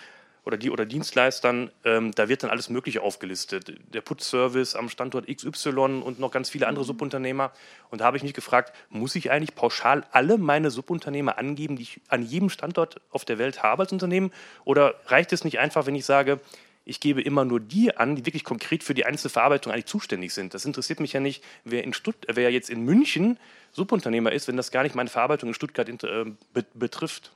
oder 0.45 0.57
die 0.57 0.69
oder 0.71 0.85
Dienstleistern, 0.85 1.71
ähm, 1.83 2.11
da 2.13 2.29
wird 2.29 2.43
dann 2.43 2.49
alles 2.49 2.69
Mögliche 2.69 3.01
aufgelistet. 3.01 3.73
Der 3.93 4.01
Putzservice 4.01 4.75
am 4.75 4.89
Standort 4.89 5.27
XY 5.27 6.01
und 6.03 6.19
noch 6.19 6.31
ganz 6.31 6.49
viele 6.49 6.67
andere 6.67 6.83
mhm. 6.83 6.87
Subunternehmer. 6.87 7.51
Und 7.89 8.01
da 8.01 8.05
habe 8.05 8.17
ich 8.17 8.23
mich 8.23 8.33
gefragt, 8.33 8.73
muss 8.89 9.15
ich 9.15 9.31
eigentlich 9.31 9.55
pauschal 9.55 10.05
alle 10.11 10.37
meine 10.37 10.71
Subunternehmer 10.71 11.37
angeben, 11.37 11.75
die 11.75 11.83
ich 11.83 12.01
an 12.07 12.23
jedem 12.23 12.49
Standort 12.49 13.01
auf 13.11 13.25
der 13.25 13.37
Welt 13.37 13.63
habe 13.63 13.83
als 13.83 13.91
Unternehmen? 13.91 14.31
Oder 14.65 14.95
reicht 15.07 15.33
es 15.33 15.43
nicht 15.43 15.59
einfach, 15.59 15.85
wenn 15.85 15.95
ich 15.95 16.05
sage, 16.05 16.39
ich 16.85 16.99
gebe 16.99 17.21
immer 17.21 17.45
nur 17.45 17.59
die 17.59 17.95
an, 17.95 18.15
die 18.15 18.25
wirklich 18.25 18.43
konkret 18.43 18.83
für 18.83 18.95
die 18.95 19.05
Einzelverarbeitung 19.05 19.71
eigentlich 19.71 19.85
zuständig 19.85 20.33
sind. 20.33 20.55
Das 20.55 20.65
interessiert 20.65 20.99
mich 20.99 21.13
ja 21.13 21.19
nicht, 21.19 21.43
wer, 21.63 21.83
in 21.83 21.93
Stutt 21.93 22.15
wer 22.27 22.51
jetzt 22.51 22.69
in 22.69 22.83
München 22.83 23.37
Subunternehmer 23.71 24.31
ist, 24.31 24.47
wenn 24.47 24.57
das 24.57 24.71
gar 24.71 24.81
nicht 24.81 24.95
meine 24.95 25.09
Verarbeitung 25.09 25.49
in 25.49 25.53
Stuttgart 25.53 25.87
äh, 25.87 26.25
betrifft. 26.73 27.31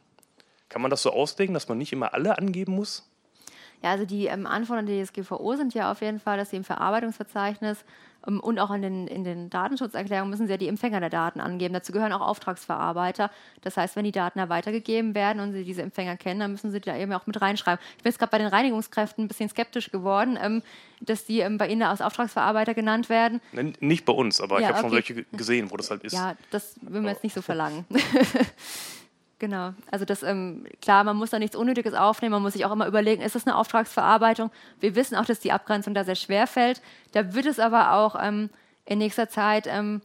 Kann 0.74 0.82
man 0.82 0.90
das 0.90 1.04
so 1.04 1.12
auslegen, 1.12 1.54
dass 1.54 1.70
man 1.70 1.78
nicht 1.78 1.94
immer 1.94 2.16
alle 2.16 2.36
angeben 2.36 2.74
muss? 2.74 3.08
Ja, 3.84 3.92
also 3.92 4.06
die 4.06 4.26
ähm, 4.26 4.48
Anforderungen 4.48 4.88
der 4.88 5.06
DSGVO 5.06 5.56
sind 5.56 5.76
ja 5.76 5.92
auf 5.92 6.02
jeden 6.02 6.20
Fall, 6.20 6.36
dass 6.36 6.50
sie 6.50 6.56
im 6.56 6.64
Verarbeitungsverzeichnis 6.64 7.86
ähm, 8.26 8.40
und 8.40 8.58
auch 8.58 8.72
in 8.72 8.82
den, 8.82 9.08
in 9.08 9.24
den 9.24 9.52
Datenschutzerklärungen 9.52 10.32
müssen 10.32 10.48
sie 10.48 10.52
ja 10.54 10.58
die 10.58 10.68
Empfänger 10.68 11.00
der 11.00 11.12
Daten 11.12 11.40
angeben. 11.42 11.76
Dazu 11.76 11.92
gehören 11.92 12.12
auch 12.12 12.22
Auftragsverarbeiter. 12.22 13.30
Das 13.62 13.78
heißt, 13.78 13.96
wenn 13.96 14.04
die 14.04 14.12
Daten 14.12 14.40
da 14.40 14.50
weitergegeben 14.50 15.14
werden 15.14 15.40
und 15.42 15.54
sie 15.54 15.64
diese 15.64 15.84
Empfänger 15.84 16.18
kennen, 16.18 16.40
dann 16.40 16.52
müssen 16.54 16.72
sie 16.72 16.82
da 16.82 16.98
eben 16.98 17.14
auch 17.14 17.28
mit 17.28 17.40
reinschreiben. 17.40 17.80
Ich 17.98 18.02
bin 18.04 18.10
jetzt 18.10 18.18
gerade 18.18 18.32
bei 18.32 18.40
den 18.40 18.48
Reinigungskräften 18.48 19.26
ein 19.26 19.28
bisschen 19.28 19.50
skeptisch 19.50 19.92
geworden, 19.92 20.40
ähm, 20.42 20.64
dass 21.00 21.26
die 21.26 21.42
ähm, 21.42 21.60
bei 21.60 21.68
Ihnen 21.68 21.84
als 21.84 22.02
Auftragsverarbeiter 22.02 22.74
genannt 22.74 23.10
werden. 23.10 23.42
Nicht 23.80 24.06
bei 24.06 24.14
uns, 24.14 24.42
aber 24.42 24.60
ja, 24.60 24.62
ich 24.62 24.76
habe 24.76 24.88
okay. 24.88 25.04
schon 25.06 25.16
welche 25.20 25.38
gesehen, 25.38 25.70
wo 25.70 25.78
das 25.78 25.92
halt 25.92 26.04
ist. 26.06 26.14
Ja, 26.14 26.36
das 26.50 26.78
will 26.82 27.02
man 27.02 27.12
jetzt 27.12 27.24
nicht 27.24 27.36
so 27.36 27.44
verlangen. 27.44 27.86
Genau. 29.44 29.74
Also 29.92 30.06
das, 30.06 30.24
ähm, 30.24 30.64
klar, 30.82 31.04
man 31.04 31.18
muss 31.18 31.32
da 31.32 31.38
nichts 31.38 31.58
Unnötiges 31.58 31.94
aufnehmen, 31.94 32.32
man 32.32 32.42
muss 32.44 32.54
sich 32.54 32.64
auch 32.64 32.72
immer 32.72 32.88
überlegen, 32.88 33.22
ist 33.22 33.36
das 33.36 33.46
eine 33.46 33.58
Auftragsverarbeitung? 33.58 34.52
Wir 34.80 34.96
wissen 34.96 35.18
auch, 35.18 35.26
dass 35.26 35.42
die 35.42 35.52
Abgrenzung 35.52 35.94
da 35.94 36.06
sehr 36.06 36.16
schwer 36.16 36.48
fällt. 36.48 36.82
Da 37.12 37.34
wird 37.34 37.46
es 37.46 37.60
aber 37.60 37.92
auch 37.92 38.16
ähm, 38.18 38.50
in 38.86 39.00
nächster 39.00 39.28
Zeit 39.28 39.68
ähm, 39.68 40.00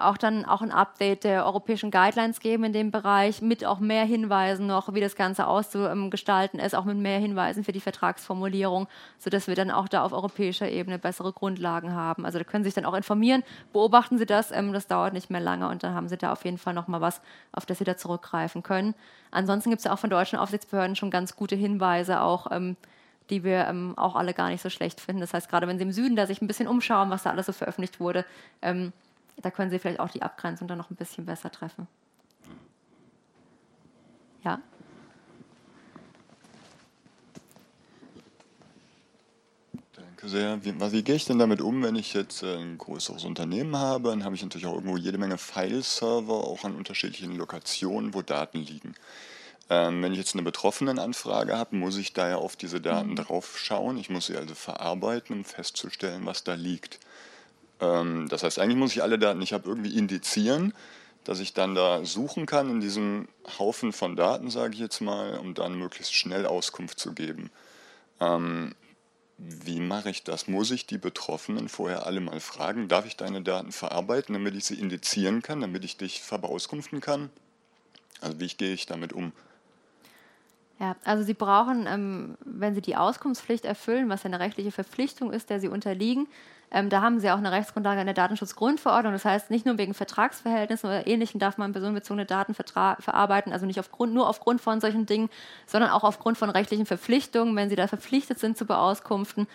auch 0.00 0.16
dann 0.16 0.44
auch 0.44 0.62
ein 0.62 0.72
Update 0.72 1.24
der 1.24 1.46
europäischen 1.46 1.90
Guidelines 1.90 2.40
geben 2.40 2.64
in 2.64 2.72
dem 2.72 2.90
Bereich, 2.90 3.42
mit 3.42 3.64
auch 3.64 3.78
mehr 3.78 4.04
Hinweisen 4.04 4.66
noch, 4.66 4.94
wie 4.94 5.00
das 5.00 5.16
Ganze 5.16 5.46
auszugestalten 5.46 6.58
ist, 6.58 6.74
auch 6.74 6.84
mit 6.84 6.96
mehr 6.96 7.18
Hinweisen 7.18 7.64
für 7.64 7.72
die 7.72 7.80
Vertragsformulierung, 7.80 8.88
sodass 9.18 9.48
wir 9.48 9.54
dann 9.54 9.70
auch 9.70 9.88
da 9.88 10.02
auf 10.02 10.12
europäischer 10.12 10.68
Ebene 10.68 10.98
bessere 10.98 11.32
Grundlagen 11.32 11.94
haben. 11.94 12.24
Also 12.24 12.38
da 12.38 12.44
können 12.44 12.64
Sie 12.64 12.68
sich 12.68 12.74
dann 12.74 12.86
auch 12.86 12.94
informieren, 12.94 13.42
beobachten 13.72 14.18
Sie 14.18 14.26
das, 14.26 14.50
ähm, 14.50 14.72
das 14.72 14.86
dauert 14.86 15.12
nicht 15.12 15.30
mehr 15.30 15.40
lange 15.40 15.68
und 15.68 15.82
dann 15.82 15.94
haben 15.94 16.08
Sie 16.08 16.16
da 16.16 16.32
auf 16.32 16.44
jeden 16.44 16.58
Fall 16.58 16.74
nochmal 16.74 17.00
was, 17.00 17.20
auf 17.52 17.66
das 17.66 17.78
Sie 17.78 17.84
da 17.84 17.96
zurückgreifen 17.96 18.62
können. 18.62 18.94
Ansonsten 19.30 19.70
gibt 19.70 19.80
es 19.80 19.84
ja 19.84 19.92
auch 19.92 19.98
von 19.98 20.10
deutschen 20.10 20.38
Aufsichtsbehörden 20.38 20.96
schon 20.96 21.10
ganz 21.10 21.36
gute 21.36 21.56
Hinweise, 21.56 22.20
auch 22.20 22.50
ähm, 22.50 22.76
die 23.30 23.44
wir 23.44 23.66
ähm, 23.66 23.94
auch 23.96 24.16
alle 24.16 24.34
gar 24.34 24.48
nicht 24.48 24.62
so 24.62 24.70
schlecht 24.70 25.00
finden. 25.00 25.20
Das 25.20 25.32
heißt, 25.32 25.48
gerade 25.48 25.66
wenn 25.66 25.78
Sie 25.78 25.84
im 25.84 25.92
Süden 25.92 26.16
da 26.16 26.26
sich 26.26 26.42
ein 26.42 26.46
bisschen 26.46 26.68
umschauen, 26.68 27.10
was 27.10 27.22
da 27.22 27.30
alles 27.30 27.46
so 27.46 27.52
veröffentlicht 27.52 28.00
wurde, 28.00 28.24
ähm, 28.60 28.92
da 29.42 29.50
können 29.50 29.70
Sie 29.70 29.78
vielleicht 29.78 30.00
auch 30.00 30.10
die 30.10 30.22
Abgrenzung 30.22 30.68
dann 30.68 30.78
noch 30.78 30.90
ein 30.90 30.96
bisschen 30.96 31.26
besser 31.26 31.50
treffen. 31.50 31.86
Ja? 34.44 34.60
Danke 39.94 40.28
sehr. 40.28 40.64
Wie, 40.64 40.74
wie, 40.92 41.02
gehe 41.02 41.14
ich 41.14 41.24
denn 41.24 41.38
damit 41.38 41.60
um, 41.60 41.82
wenn 41.82 41.96
ich 41.96 42.14
jetzt 42.14 42.42
äh, 42.42 42.56
ein 42.56 42.78
größeres 42.78 43.24
Unternehmen 43.24 43.76
habe? 43.76 44.10
Dann 44.10 44.24
habe 44.24 44.34
ich 44.34 44.42
natürlich 44.42 44.66
auch 44.66 44.74
irgendwo 44.74 44.96
jede 44.96 45.18
Menge 45.18 45.38
File-Server, 45.38 46.32
auch 46.32 46.64
an 46.64 46.74
unterschiedlichen 46.74 47.36
Lokationen, 47.36 48.14
wo 48.14 48.22
Daten 48.22 48.58
liegen. 48.58 48.94
Ähm, 49.70 50.02
wenn 50.02 50.12
ich 50.12 50.18
jetzt 50.18 50.34
eine 50.34 50.42
Betroffenenanfrage 50.42 51.56
habe, 51.56 51.76
muss 51.76 51.96
ich 51.96 52.12
da 52.12 52.28
ja 52.28 52.36
auf 52.36 52.56
diese 52.56 52.80
Daten 52.80 53.10
mhm. 53.10 53.16
drauf 53.16 53.56
schauen. 53.58 53.96
Ich 53.98 54.10
muss 54.10 54.26
sie 54.26 54.36
also 54.36 54.54
verarbeiten, 54.54 55.36
um 55.36 55.44
festzustellen, 55.44 56.26
was 56.26 56.44
da 56.44 56.54
liegt. 56.54 56.98
Ähm, 57.80 58.28
das 58.28 58.42
heißt, 58.42 58.58
eigentlich 58.58 58.76
muss 58.76 58.92
ich 58.92 59.02
alle 59.02 59.18
Daten, 59.18 59.42
ich 59.42 59.52
habe 59.52 59.68
irgendwie 59.68 59.96
indizieren, 59.96 60.74
dass 61.24 61.40
ich 61.40 61.52
dann 61.52 61.74
da 61.74 62.04
suchen 62.04 62.46
kann 62.46 62.70
in 62.70 62.80
diesem 62.80 63.28
Haufen 63.58 63.92
von 63.92 64.16
Daten, 64.16 64.50
sage 64.50 64.74
ich 64.74 64.80
jetzt 64.80 65.00
mal, 65.00 65.38
um 65.38 65.54
dann 65.54 65.78
möglichst 65.78 66.14
schnell 66.14 66.46
Auskunft 66.46 66.98
zu 66.98 67.12
geben. 67.12 67.50
Ähm, 68.20 68.74
wie 69.36 69.80
mache 69.80 70.10
ich 70.10 70.22
das? 70.22 70.48
Muss 70.48 70.70
ich 70.70 70.86
die 70.86 70.98
Betroffenen 70.98 71.68
vorher 71.68 72.06
alle 72.06 72.20
mal 72.20 72.40
fragen, 72.40 72.88
darf 72.88 73.06
ich 73.06 73.16
deine 73.16 73.40
Daten 73.40 73.72
verarbeiten, 73.72 74.34
damit 74.34 74.54
ich 74.54 74.64
sie 74.66 74.78
indizieren 74.78 75.40
kann, 75.40 75.60
damit 75.60 75.84
ich 75.84 75.96
dich 75.96 76.20
verbeauskunften 76.20 77.00
kann? 77.00 77.30
Also 78.20 78.38
wie 78.38 78.48
gehe 78.48 78.74
ich 78.74 78.84
damit 78.84 79.14
um? 79.14 79.32
Ja, 80.78 80.96
also 81.04 81.22
Sie 81.22 81.34
brauchen, 81.34 81.86
ähm, 81.86 82.38
wenn 82.44 82.74
Sie 82.74 82.80
die 82.80 82.96
Auskunftspflicht 82.96 83.64
erfüllen, 83.64 84.08
was 84.08 84.24
eine 84.24 84.40
rechtliche 84.40 84.72
Verpflichtung 84.72 85.30
ist, 85.30 85.50
der 85.50 85.60
Sie 85.60 85.68
unterliegen, 85.68 86.26
ähm, 86.72 86.88
da 86.88 87.02
haben 87.02 87.18
Sie 87.18 87.30
auch 87.30 87.38
eine 87.38 87.50
Rechtsgrundlage 87.50 88.00
in 88.00 88.06
der 88.06 88.14
Datenschutzgrundverordnung. 88.14 89.12
Das 89.12 89.24
heißt, 89.24 89.50
nicht 89.50 89.66
nur 89.66 89.76
wegen 89.76 89.92
Vertragsverhältnissen 89.92 90.88
oder 90.88 91.06
Ähnlichem 91.06 91.40
darf 91.40 91.58
man 91.58 91.72
personenbezogene 91.72 92.26
Daten 92.26 92.54
verarbeiten, 92.54 93.52
also 93.52 93.66
nicht 93.66 93.80
aufgrund, 93.80 94.14
nur 94.14 94.28
aufgrund 94.28 94.60
von 94.60 94.80
solchen 94.80 95.04
Dingen, 95.04 95.30
sondern 95.66 95.90
auch 95.90 96.04
aufgrund 96.04 96.38
von 96.38 96.48
rechtlichen 96.48 96.86
Verpflichtungen. 96.86 97.56
Wenn 97.56 97.70
Sie 97.70 97.76
da 97.76 97.88
verpflichtet 97.88 98.38
sind 98.38 98.56
zu 98.56 98.66
Beauskunften, 98.66 99.48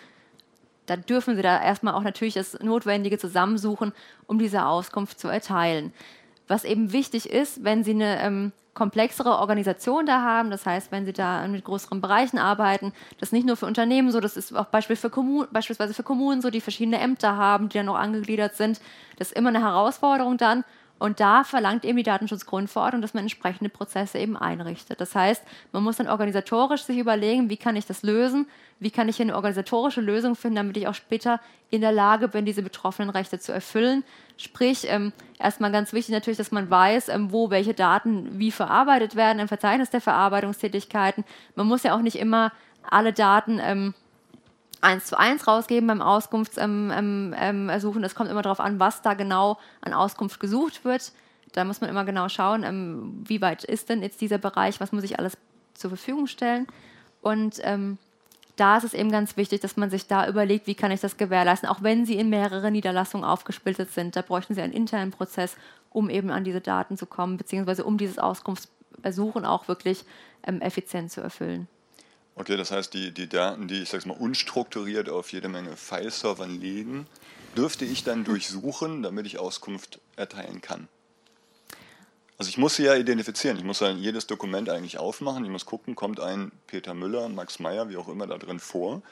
dann 0.84 1.06
dürfen 1.06 1.36
Sie 1.36 1.42
da 1.42 1.60
erstmal 1.62 1.94
auch 1.94 2.02
natürlich 2.02 2.34
das 2.34 2.58
Notwendige 2.60 3.18
zusammensuchen, 3.18 3.92
um 4.26 4.38
diese 4.38 4.66
Auskunft 4.66 5.18
zu 5.18 5.28
erteilen. 5.28 5.92
Was 6.48 6.64
eben 6.64 6.92
wichtig 6.92 7.28
ist, 7.30 7.64
wenn 7.64 7.82
Sie 7.84 7.92
eine 7.92 8.20
ähm, 8.22 8.52
komplexere 8.74 9.38
Organisation 9.38 10.06
da 10.06 10.22
haben, 10.22 10.50
das 10.50 10.66
heißt, 10.66 10.92
wenn 10.92 11.06
Sie 11.06 11.12
da 11.12 11.46
mit 11.48 11.64
größeren 11.64 12.00
Bereichen 12.00 12.38
arbeiten, 12.38 12.92
das 13.18 13.30
ist 13.30 13.32
nicht 13.32 13.46
nur 13.46 13.56
für 13.56 13.66
Unternehmen 13.66 14.12
so, 14.12 14.20
das 14.20 14.36
ist 14.36 14.54
auch 14.54 14.66
Beispiel 14.66 14.96
für 14.96 15.10
Kommun 15.10 15.48
beispielsweise 15.50 15.94
für 15.94 16.02
Kommunen 16.02 16.42
so, 16.42 16.50
die 16.50 16.60
verschiedene 16.60 16.98
Ämter 16.98 17.36
haben, 17.36 17.68
die 17.68 17.78
dann 17.78 17.86
noch 17.86 17.96
angegliedert 17.96 18.54
sind. 18.54 18.80
Das 19.18 19.28
ist 19.28 19.36
immer 19.36 19.48
eine 19.48 19.62
Herausforderung 19.62 20.36
dann. 20.36 20.64
Und 20.98 21.20
da 21.20 21.44
verlangt 21.44 21.84
eben 21.84 21.98
die 21.98 22.02
Datenschutzgrundverordnung, 22.02 23.02
dass 23.02 23.12
man 23.12 23.24
entsprechende 23.24 23.68
Prozesse 23.68 24.18
eben 24.18 24.36
einrichtet. 24.36 25.00
Das 25.00 25.14
heißt, 25.14 25.42
man 25.72 25.82
muss 25.82 25.96
dann 25.96 26.08
organisatorisch 26.08 26.82
sich 26.84 26.96
überlegen, 26.96 27.50
wie 27.50 27.58
kann 27.58 27.76
ich 27.76 27.84
das 27.84 28.02
lösen, 28.02 28.46
wie 28.80 28.90
kann 28.90 29.08
ich 29.08 29.16
hier 29.16 29.26
eine 29.26 29.34
organisatorische 29.34 30.00
Lösung 30.00 30.36
finden, 30.36 30.56
damit 30.56 30.76
ich 30.76 30.88
auch 30.88 30.94
später 30.94 31.40
in 31.70 31.82
der 31.82 31.92
Lage 31.92 32.28
bin, 32.28 32.46
diese 32.46 32.62
betroffenen 32.62 33.10
Rechte 33.10 33.38
zu 33.38 33.52
erfüllen. 33.52 34.04
Sprich, 34.38 34.86
ähm, 34.88 35.12
erstmal 35.38 35.70
ganz 35.70 35.92
wichtig 35.92 36.14
natürlich, 36.14 36.38
dass 36.38 36.52
man 36.52 36.70
weiß, 36.70 37.10
ähm, 37.10 37.30
wo 37.30 37.50
welche 37.50 37.74
Daten 37.74 38.38
wie 38.38 38.50
verarbeitet 38.50 39.16
werden 39.16 39.38
im 39.38 39.48
Verzeichnis 39.48 39.90
der 39.90 40.00
Verarbeitungstätigkeiten. 40.00 41.24
Man 41.56 41.66
muss 41.66 41.82
ja 41.82 41.94
auch 41.94 42.02
nicht 42.02 42.16
immer 42.16 42.52
alle 42.88 43.12
Daten 43.12 43.60
ähm, 43.62 43.94
eins 44.80 45.06
zu 45.06 45.18
eins 45.18 45.46
rausgeben 45.46 45.86
beim 45.86 46.02
Auskunftsersuchen. 46.02 46.90
Ähm, 46.90 47.34
ähm, 47.38 47.70
ähm 47.70 48.02
das 48.02 48.14
kommt 48.14 48.30
immer 48.30 48.42
darauf 48.42 48.60
an, 48.60 48.80
was 48.80 49.02
da 49.02 49.14
genau 49.14 49.58
an 49.80 49.92
Auskunft 49.92 50.40
gesucht 50.40 50.84
wird. 50.84 51.12
Da 51.52 51.64
muss 51.64 51.80
man 51.80 51.90
immer 51.90 52.04
genau 52.04 52.28
schauen, 52.28 52.62
ähm, 52.64 53.22
wie 53.26 53.40
weit 53.40 53.64
ist 53.64 53.88
denn 53.88 54.02
jetzt 54.02 54.20
dieser 54.20 54.38
Bereich, 54.38 54.80
was 54.80 54.92
muss 54.92 55.04
ich 55.04 55.18
alles 55.18 55.36
zur 55.74 55.90
Verfügung 55.90 56.26
stellen. 56.26 56.66
Und 57.22 57.60
ähm, 57.62 57.98
da 58.56 58.78
ist 58.78 58.84
es 58.84 58.94
eben 58.94 59.10
ganz 59.10 59.36
wichtig, 59.36 59.60
dass 59.60 59.76
man 59.76 59.90
sich 59.90 60.06
da 60.06 60.28
überlegt, 60.28 60.66
wie 60.66 60.74
kann 60.74 60.90
ich 60.90 61.00
das 61.00 61.16
gewährleisten, 61.16 61.68
auch 61.68 61.82
wenn 61.82 62.06
sie 62.06 62.16
in 62.16 62.30
mehrere 62.30 62.70
Niederlassungen 62.70 63.26
aufgesplittet 63.26 63.92
sind. 63.92 64.16
Da 64.16 64.22
bräuchten 64.22 64.54
sie 64.54 64.62
einen 64.62 64.72
internen 64.72 65.10
Prozess, 65.10 65.56
um 65.90 66.10
eben 66.10 66.30
an 66.30 66.44
diese 66.44 66.60
Daten 66.60 66.96
zu 66.96 67.06
kommen, 67.06 67.36
beziehungsweise 67.36 67.84
um 67.84 67.98
dieses 67.98 68.18
Auskunftsersuchen 68.18 69.44
auch 69.44 69.68
wirklich 69.68 70.04
effizient 70.42 71.10
zu 71.10 71.20
erfüllen. 71.20 71.68
Okay, 72.38 72.58
das 72.58 72.70
heißt, 72.70 72.92
die, 72.92 73.12
die 73.12 73.28
Daten, 73.28 73.66
die 73.66 73.82
ich 73.82 73.88
sag's 73.88 74.04
mal 74.04 74.16
unstrukturiert 74.16 75.08
auf 75.08 75.32
jede 75.32 75.48
Menge 75.48 75.74
Fileservern 75.74 76.60
liegen, 76.60 77.06
dürfte 77.56 77.86
ich 77.86 78.04
dann 78.04 78.24
durchsuchen, 78.24 79.02
damit 79.02 79.24
ich 79.24 79.38
Auskunft 79.38 80.00
erteilen 80.16 80.60
kann. 80.60 80.86
Also 82.36 82.50
ich 82.50 82.58
muss 82.58 82.76
sie 82.76 82.84
ja 82.84 82.94
identifizieren. 82.94 83.56
Ich 83.56 83.64
muss 83.64 83.78
dann 83.78 83.96
jedes 83.96 84.26
Dokument 84.26 84.68
eigentlich 84.68 84.98
aufmachen. 84.98 85.44
Ich 85.46 85.50
muss 85.50 85.64
gucken, 85.64 85.94
kommt 85.94 86.20
ein 86.20 86.52
Peter 86.66 86.92
Müller, 86.92 87.30
Max 87.30 87.58
Meyer, 87.58 87.88
wie 87.88 87.96
auch 87.96 88.08
immer 88.08 88.26
da 88.26 88.36
drin 88.36 88.60
vor. 88.60 88.96
Und 88.96 89.02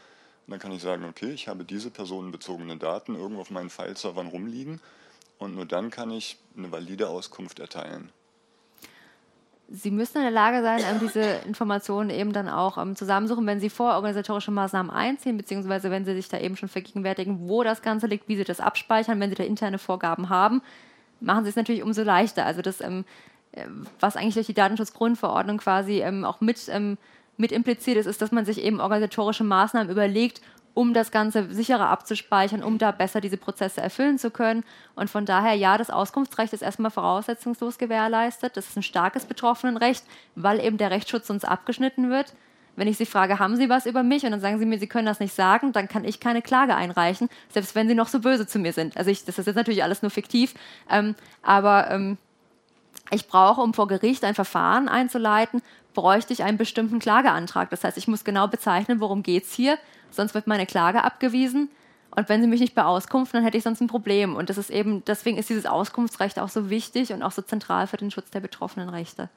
dann 0.49 0.59
kann 0.59 0.73
ich 0.73 0.83
sagen, 0.83 1.07
okay, 1.07 1.31
ich 1.31 1.49
habe 1.49 1.65
diese 1.65 1.91
personenbezogenen 1.91 2.79
Daten 2.79 3.15
irgendwo 3.15 3.41
auf 3.41 3.51
meinen 3.51 3.71
Fileservern 3.71 4.27
rumliegen. 4.27 4.83
Und 5.39 5.55
nur 5.55 5.65
dann 5.65 5.91
kann 5.91 6.11
ich 6.11 6.37
eine 6.59 6.71
valide 6.71 7.09
Auskunft 7.09 7.59
erteilen. 7.59 8.13
Sie 9.77 9.91
müssen 9.91 10.19
in 10.19 10.23
der 10.23 10.31
Lage 10.31 10.63
sein, 10.63 10.83
diese 11.01 11.21
Informationen 11.47 12.09
eben 12.09 12.33
dann 12.33 12.49
auch 12.49 12.79
ähm, 12.79 12.95
zusammensuchen, 12.95 13.45
wenn 13.45 13.59
Sie 13.59 13.71
vor 13.71 13.95
organisatorische 13.95 14.53
Maßnahmen 14.53 14.91
einziehen, 14.91 15.37
beziehungsweise 15.37 15.91
wenn 15.91 16.05
Sie 16.05 16.15
sich 16.15 16.29
da 16.29 16.39
eben 16.39 16.57
schon 16.57 16.69
vergegenwärtigen, 16.69 17.49
wo 17.49 17.65
das 17.65 17.83
Ganze 17.83 18.07
liegt, 18.07 18.29
wie 18.29 18.37
Sie 18.37 18.45
das 18.45 18.61
abspeichern, 18.61 19.19
wenn 19.19 19.31
Sie 19.31 19.37
da 19.37 19.43
interne 19.43 19.79
Vorgaben 19.79 20.29
haben, 20.29 20.63
machen 21.19 21.43
Sie 21.43 21.51
es 21.51 21.57
natürlich 21.57 21.83
umso 21.83 22.05
leichter. 22.05 22.47
Also 22.47 22.63
das, 22.63 22.81
ähm, 22.81 23.05
äh, 23.51 23.67
was 23.99 24.17
eigentlich 24.17 24.35
durch 24.35 24.47
die 24.47 24.55
Datenschutzgrundverordnung 24.55 25.59
quasi 25.59 26.03
ähm, 26.03 26.25
auch 26.25 26.41
mit, 26.41 26.69
ähm, 26.69 26.97
mit 27.37 27.51
impliziert 27.51 27.97
ist, 27.97 28.07
ist, 28.07 28.23
dass 28.23 28.31
man 28.31 28.45
sich 28.45 28.63
eben 28.63 28.79
organisatorische 28.79 29.43
Maßnahmen 29.43 29.91
überlegt, 29.91 30.41
um 30.75 30.93
das 30.93 31.13
Ganze 31.13 31.53
sicherer 31.53 31.89
abzuspeichern, 31.89 32.63
um 32.63 32.79
da 32.79 32.91
besser 32.91 33.21
diese 33.21 33.37
Prozesse 33.37 33.81
erfüllen 33.81 34.19
zu 34.19 34.31
können. 34.31 34.65
Und 34.97 35.09
von 35.09 35.25
daher, 35.25 35.55
ja, 35.55 35.79
das 35.79 35.89
Auskunftsrecht 35.89 36.53
ist 36.53 36.63
erstmal 36.63 36.91
voraussetzungslos 36.91 37.79
gewährleistet. 37.79 38.57
Das 38.57 38.69
ist 38.69 38.77
ein 38.77 38.83
starkes 38.83 39.25
Betroffenenrecht, 39.25 40.05
weil 40.35 40.61
eben 40.61 40.77
der 40.77 40.91
Rechtsschutz 40.91 41.31
uns 41.31 41.45
abgeschnitten 41.45 42.11
wird. 42.11 42.35
Wenn 42.77 42.89
ich 42.89 42.97
Sie 42.97 43.07
frage, 43.07 43.39
haben 43.39 43.57
Sie 43.57 43.69
was 43.69 43.87
über 43.87 44.03
mich? 44.03 44.25
Und 44.25 44.33
dann 44.33 44.41
sagen 44.41 44.59
Sie 44.59 44.67
mir, 44.67 44.81
Sie 44.81 44.89
können 44.89 45.07
das 45.07 45.21
nicht 45.21 45.33
sagen, 45.33 45.73
dann 45.73 45.87
kann 45.87 46.05
ich 46.05 46.19
keine 46.19 46.43
Klage 46.43 46.75
einreichen, 46.75 47.29
selbst 47.51 47.77
wenn 47.77 47.87
Sie 47.87 47.95
noch 47.95 48.09
so 48.09 48.19
böse 48.19 48.49
zu 48.49 48.59
mir 48.59 48.73
sind. 48.73 48.97
Also 48.97 49.11
ich, 49.11 49.25
das 49.25 49.39
ist 49.39 49.47
jetzt 49.47 49.57
natürlich 49.57 49.85
alles 49.85 50.03
nur 50.03 50.11
fiktiv, 50.11 50.55
ähm, 50.91 51.15
aber 51.43 51.89
ähm, 51.93 52.19
ich 53.13 53.29
brauche, 53.29 53.61
um 53.61 53.75
vor 53.75 53.87
Gericht 53.87 54.25
ein 54.25 54.35
Verfahren 54.35 54.89
einzuleiten, 54.89 55.63
bräuchte 55.93 56.33
ich 56.33 56.43
einen 56.43 56.59
bestimmten 56.59 56.99
Klageantrag. 56.99 57.71
Das 57.71 57.85
heißt, 57.85 57.97
ich 57.97 58.09
muss 58.09 58.25
genau 58.25 58.49
bezeichnen, 58.49 58.99
worum 58.99 59.23
geht 59.23 59.45
es 59.45 59.53
hier, 59.53 59.79
sonst 60.15 60.35
wird 60.35 60.47
meine 60.47 60.67
Klage 60.67 61.05
abgewiesen. 61.05 61.69
Und 62.17 62.29
wenn 62.29 62.41
sie 62.41 62.47
mich 62.47 62.61
nicht 62.61 62.75
beauskunften, 62.75 63.39
dann 63.39 63.45
hätte 63.45 63.59
ich 63.59 63.65
sonst 63.65 63.81
ein 63.81 63.89
Problem. 63.89 64.37
Und 64.37 64.49
das 64.49 64.59
ist 64.59 64.71
eben, 64.71 65.05
deswegen 65.05 65.37
ist 65.37 65.49
dieses 65.49 65.67
Auskunftsrecht 65.67 66.39
auch 66.39 66.49
so 66.49 66.71
wichtig 66.71 67.13
und 67.13 67.23
auch 67.23 67.33
so 67.33 67.43
zentral 67.43 67.87
für 67.87 67.97
den 67.97 68.11
Schutz 68.11 68.31
der 68.31 68.41
betroffenen 68.41 68.89
Rechte. 68.89 69.29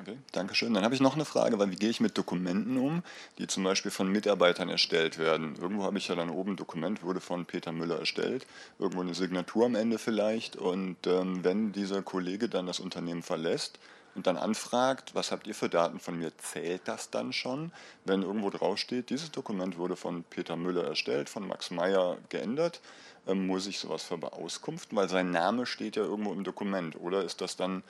Okay, 0.00 0.16
danke 0.32 0.54
schön. 0.54 0.72
Dann 0.72 0.84
habe 0.84 0.94
ich 0.94 1.02
noch 1.02 1.14
eine 1.14 1.26
Frage, 1.26 1.58
weil 1.58 1.70
wie 1.70 1.76
gehe 1.76 1.90
ich 1.90 2.00
mit 2.00 2.16
Dokumenten 2.16 2.78
um, 2.78 3.02
die 3.38 3.46
zum 3.46 3.62
Beispiel 3.62 3.90
von 3.90 4.10
Mitarbeitern 4.10 4.70
erstellt 4.70 5.18
werden? 5.18 5.54
Irgendwo 5.60 5.84
habe 5.84 5.98
ich 5.98 6.08
ja 6.08 6.14
dann 6.14 6.30
oben 6.30 6.52
ein 6.52 6.56
Dokument, 6.56 7.02
wurde 7.02 7.20
von 7.20 7.44
Peter 7.44 7.72
Müller 7.72 7.98
erstellt, 7.98 8.46
irgendwo 8.78 9.02
eine 9.02 9.14
Signatur 9.14 9.66
am 9.66 9.74
Ende 9.74 9.98
vielleicht. 9.98 10.56
Und 10.56 10.96
ähm, 11.06 11.44
wenn 11.44 11.72
dieser 11.72 12.02
Kollege 12.02 12.48
dann 12.48 12.66
das 12.66 12.80
Unternehmen 12.80 13.22
verlässt 13.22 13.78
und 14.14 14.26
dann 14.26 14.36
anfragt, 14.36 15.14
was 15.14 15.32
habt 15.32 15.46
ihr 15.46 15.54
für 15.54 15.68
Daten 15.68 15.98
von 15.98 16.18
mir, 16.18 16.36
zählt 16.36 16.82
das 16.86 17.10
dann 17.10 17.32
schon, 17.32 17.72
wenn 18.04 18.22
irgendwo 18.22 18.50
draufsteht, 18.50 19.10
dieses 19.10 19.30
Dokument 19.30 19.78
wurde 19.78 19.96
von 19.96 20.24
Peter 20.24 20.56
Müller 20.56 20.84
erstellt, 20.84 21.28
von 21.28 21.46
Max 21.46 21.70
Meyer 21.70 22.18
geändert? 22.28 22.80
Ähm, 23.26 23.46
muss 23.46 23.66
ich 23.66 23.78
sowas 23.78 24.02
für 24.02 24.18
beauskunften? 24.18 24.96
Weil 24.96 25.08
sein 25.08 25.30
Name 25.30 25.64
steht 25.66 25.96
ja 25.96 26.02
irgendwo 26.02 26.32
im 26.32 26.44
Dokument. 26.44 26.96
Oder 27.00 27.22
ist 27.22 27.40
das 27.40 27.56
dann 27.56 27.82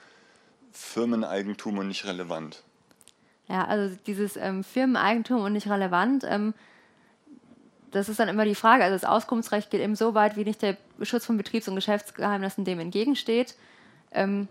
Firmeneigentum 0.73 1.77
und 1.77 1.87
nicht 1.87 2.05
relevant. 2.05 2.63
Ja, 3.47 3.65
also 3.65 3.95
dieses 4.07 4.35
ähm, 4.35 4.63
Firmeneigentum 4.63 5.41
und 5.41 5.53
nicht 5.53 5.69
relevant, 5.69 6.23
ähm, 6.27 6.53
das 7.91 8.09
ist 8.09 8.19
dann 8.19 8.27
immer 8.27 8.45
die 8.45 8.55
Frage. 8.55 8.83
Also 8.83 8.95
das 8.95 9.05
Auskunftsrecht 9.05 9.69
geht 9.69 9.81
eben 9.81 9.95
so 9.95 10.15
weit, 10.15 10.35
wie 10.35 10.43
nicht 10.43 10.63
der 10.63 10.77
Schutz 11.03 11.25
von 11.25 11.37
Betriebs- 11.37 11.67
und 11.67 11.75
Geschäftsgeheimnissen 11.75 12.65
dem 12.65 12.79
entgegensteht. 12.79 13.55
Ähm, 14.11 14.47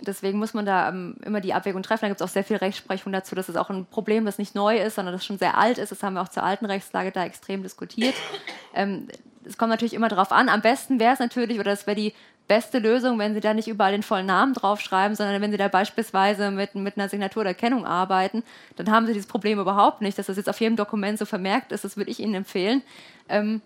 deswegen 0.00 0.38
muss 0.38 0.54
man 0.54 0.66
da 0.66 0.88
ähm, 0.88 1.16
immer 1.24 1.40
die 1.40 1.54
Abwägung 1.54 1.82
treffen. 1.82 2.02
Da 2.02 2.08
gibt 2.08 2.20
es 2.20 2.26
auch 2.26 2.32
sehr 2.32 2.44
viel 2.44 2.56
Rechtsprechung 2.56 3.12
dazu. 3.12 3.34
Das 3.34 3.48
ist 3.48 3.56
auch 3.56 3.70
ein 3.70 3.86
Problem, 3.86 4.24
das 4.24 4.38
nicht 4.38 4.54
neu 4.54 4.78
ist, 4.78 4.96
sondern 4.96 5.14
das 5.14 5.24
schon 5.24 5.38
sehr 5.38 5.56
alt 5.56 5.78
ist. 5.78 5.92
Das 5.92 6.02
haben 6.02 6.14
wir 6.14 6.22
auch 6.22 6.28
zur 6.28 6.42
alten 6.42 6.66
Rechtslage 6.66 7.12
da 7.12 7.24
extrem 7.24 7.62
diskutiert. 7.62 8.14
Ähm, 8.76 9.06
es 9.44 9.56
kommt 9.56 9.70
natürlich 9.70 9.94
immer 9.94 10.08
darauf 10.08 10.32
an. 10.32 10.48
Am 10.48 10.60
besten 10.60 10.98
wäre 10.98 11.12
es 11.12 11.20
natürlich, 11.20 11.60
oder 11.60 11.70
das 11.70 11.86
wäre 11.86 11.94
die 11.94 12.12
beste 12.48 12.78
Lösung, 12.78 13.18
wenn 13.18 13.34
Sie 13.34 13.40
da 13.40 13.54
nicht 13.54 13.68
überall 13.68 13.92
den 13.92 14.02
vollen 14.02 14.26
Namen 14.26 14.52
draufschreiben, 14.52 15.16
sondern 15.16 15.40
wenn 15.40 15.50
Sie 15.50 15.56
da 15.56 15.68
beispielsweise 15.68 16.50
mit, 16.50 16.74
mit 16.74 16.96
einer 16.96 17.08
Signatur 17.08 17.42
oder 17.42 17.54
Kennung 17.54 17.86
arbeiten, 17.86 18.42
dann 18.76 18.90
haben 18.90 19.06
Sie 19.06 19.12
dieses 19.12 19.28
Problem 19.28 19.58
überhaupt 19.58 20.02
nicht, 20.02 20.18
dass 20.18 20.26
das 20.26 20.36
jetzt 20.36 20.48
auf 20.48 20.60
jedem 20.60 20.76
Dokument 20.76 21.18
so 21.18 21.24
vermerkt 21.24 21.72
ist. 21.72 21.84
Das 21.84 21.96
würde 21.96 22.10
ich 22.10 22.20
Ihnen 22.20 22.34
empfehlen. 22.34 22.82
Ähm, 23.28 23.62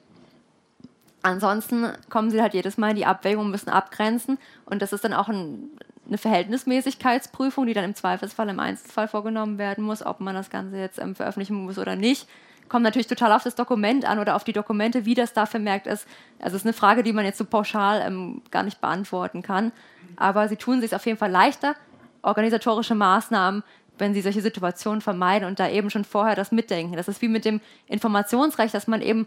ansonsten 1.22 1.92
kommen 2.08 2.30
Sie 2.30 2.40
halt 2.40 2.54
jedes 2.54 2.78
Mal 2.78 2.90
in 2.90 2.96
die 2.96 3.06
Abwägung 3.06 3.50
müssen 3.50 3.70
abgrenzen. 3.70 4.38
Und 4.64 4.80
das 4.80 4.92
ist 4.92 5.04
dann 5.04 5.12
auch 5.12 5.28
ein, 5.28 5.70
eine 6.08 6.18
Verhältnismäßigkeitsprüfung, 6.18 7.66
die 7.66 7.74
dann 7.74 7.84
im 7.84 7.94
Zweifelsfall 7.94 8.48
im 8.48 8.60
Einzelfall 8.60 9.08
vorgenommen 9.08 9.58
werden 9.58 9.84
muss, 9.84 10.04
ob 10.04 10.20
man 10.20 10.34
das 10.34 10.50
Ganze 10.50 10.78
jetzt 10.78 10.98
ähm, 10.98 11.14
veröffentlichen 11.14 11.64
muss 11.64 11.78
oder 11.78 11.96
nicht 11.96 12.26
kommt 12.68 12.84
natürlich 12.84 13.06
total 13.06 13.32
auf 13.32 13.42
das 13.42 13.54
Dokument 13.54 14.04
an 14.04 14.18
oder 14.18 14.36
auf 14.36 14.44
die 14.44 14.52
Dokumente, 14.52 15.04
wie 15.04 15.14
das 15.14 15.32
da 15.32 15.46
vermerkt 15.46 15.86
ist. 15.86 16.06
Also 16.38 16.56
es 16.56 16.62
ist 16.62 16.66
eine 16.66 16.72
Frage, 16.72 17.02
die 17.02 17.12
man 17.12 17.24
jetzt 17.24 17.38
so 17.38 17.44
pauschal 17.44 18.02
ähm, 18.06 18.42
gar 18.50 18.62
nicht 18.62 18.80
beantworten 18.80 19.42
kann. 19.42 19.72
Aber 20.16 20.48
sie 20.48 20.56
tun 20.56 20.80
sich 20.80 20.94
auf 20.94 21.06
jeden 21.06 21.18
Fall 21.18 21.30
leichter, 21.30 21.74
organisatorische 22.22 22.94
Maßnahmen, 22.94 23.62
wenn 23.98 24.14
sie 24.14 24.20
solche 24.20 24.42
Situationen 24.42 25.00
vermeiden 25.00 25.48
und 25.48 25.58
da 25.58 25.68
eben 25.68 25.90
schon 25.90 26.04
vorher 26.04 26.36
das 26.36 26.52
mitdenken. 26.52 26.96
Das 26.96 27.08
ist 27.08 27.20
wie 27.20 27.28
mit 27.28 27.44
dem 27.44 27.60
Informationsrecht, 27.86 28.74
dass 28.74 28.86
man 28.86 29.02
eben 29.02 29.26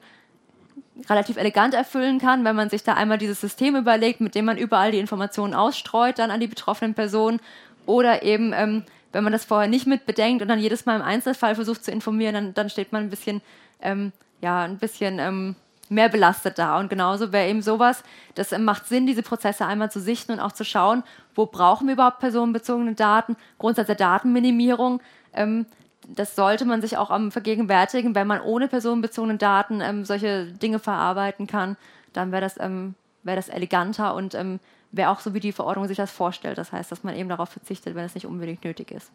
relativ 1.09 1.38
elegant 1.38 1.73
erfüllen 1.73 2.19
kann, 2.19 2.43
wenn 2.45 2.55
man 2.55 2.69
sich 2.69 2.84
da 2.84 2.93
einmal 2.93 3.17
dieses 3.17 3.41
System 3.41 3.75
überlegt, 3.75 4.21
mit 4.21 4.36
dem 4.36 4.45
man 4.45 4.57
überall 4.57 4.91
die 4.91 4.99
Informationen 4.99 5.53
ausstreut, 5.53 6.19
dann 6.19 6.32
an 6.32 6.39
die 6.39 6.47
betroffenen 6.47 6.93
Personen 6.93 7.39
oder 7.86 8.23
eben 8.23 8.53
ähm, 8.53 8.84
wenn 9.11 9.23
man 9.23 9.34
das 9.34 9.45
vorher 9.45 9.69
nicht 9.69 9.88
mit 9.88 10.05
bedenkt 10.05 10.41
und 10.41 10.47
dann 10.47 10.59
jedes 10.59 10.86
Mal 10.86 10.95
im 10.95 11.01
Einzelfall 11.01 11.55
versucht 11.55 11.84
zu 11.84 11.91
informieren, 11.91 12.34
dann, 12.34 12.53
dann 12.53 12.69
steht 12.69 12.91
man 12.91 13.03
ein 13.03 13.09
bisschen, 13.09 13.41
ähm, 13.82 14.11
ja, 14.41 14.63
ein 14.63 14.77
bisschen 14.77 15.19
ähm, 15.19 15.55
mehr 15.89 16.09
belastet 16.09 16.57
da. 16.57 16.79
Und 16.79 16.89
genauso 16.89 17.32
wäre 17.32 17.49
eben 17.49 17.61
sowas, 17.61 18.03
das 18.36 18.51
ähm, 18.51 18.63
macht 18.63 18.88
Sinn, 18.88 19.07
diese 19.07 19.23
Prozesse 19.23 19.65
einmal 19.65 19.91
zu 19.91 19.99
sichten 19.99 20.32
und 20.34 20.39
auch 20.39 20.53
zu 20.53 20.63
schauen, 20.63 21.03
wo 21.36 21.45
brauchen 21.45 21.88
wir 21.88 21.93
überhaupt 21.93 22.19
personenbezogene 22.19 22.95
Daten, 22.95 23.36
Grundsatz 23.57 23.88
der 23.88 23.95
Datenminimierung. 23.95 25.01
Ähm, 25.34 25.65
das 26.16 26.36
sollte 26.36 26.66
man 26.66 26.82
sich 26.82 26.97
auch 26.97 27.12
ähm, 27.12 27.32
vergegenwärtigen, 27.32 28.16
wenn 28.16 28.28
man 28.28 28.41
ohne 28.41 28.68
personenbezogene 28.68 29.38
Daten 29.38 29.82
ähm, 29.82 30.05
solche 30.05 30.45
Dinge 30.45 30.80
verarbeiten 30.80 31.47
kann, 31.47 31.78
dann 32.14 32.32
wäre 32.32 32.41
das, 32.41 32.59
ähm, 32.59 32.95
wär 33.24 33.36
das 33.36 33.49
eleganter 33.49 34.16
und 34.16 34.36
ähm, 34.36 34.59
wäre 34.91 35.09
auch 35.09 35.20
so, 35.20 35.34
wie 35.34 35.39
die 35.39 35.51
Verordnung 35.51 35.88
sich 35.88 35.97
das 35.97 36.12
vorstellt. 36.12 36.57
Das 36.57 36.72
heißt, 36.72 36.91
dass 36.91 37.03
man 37.03 37.16
eben 37.16 37.30
darauf 37.30 37.49
verzichtet, 37.49 37.95
wenn 37.95 38.05
es 38.05 38.16
nicht 38.16 38.26
unbedingt 38.26 38.64
nötig 38.64 38.91
ist. 38.91 39.12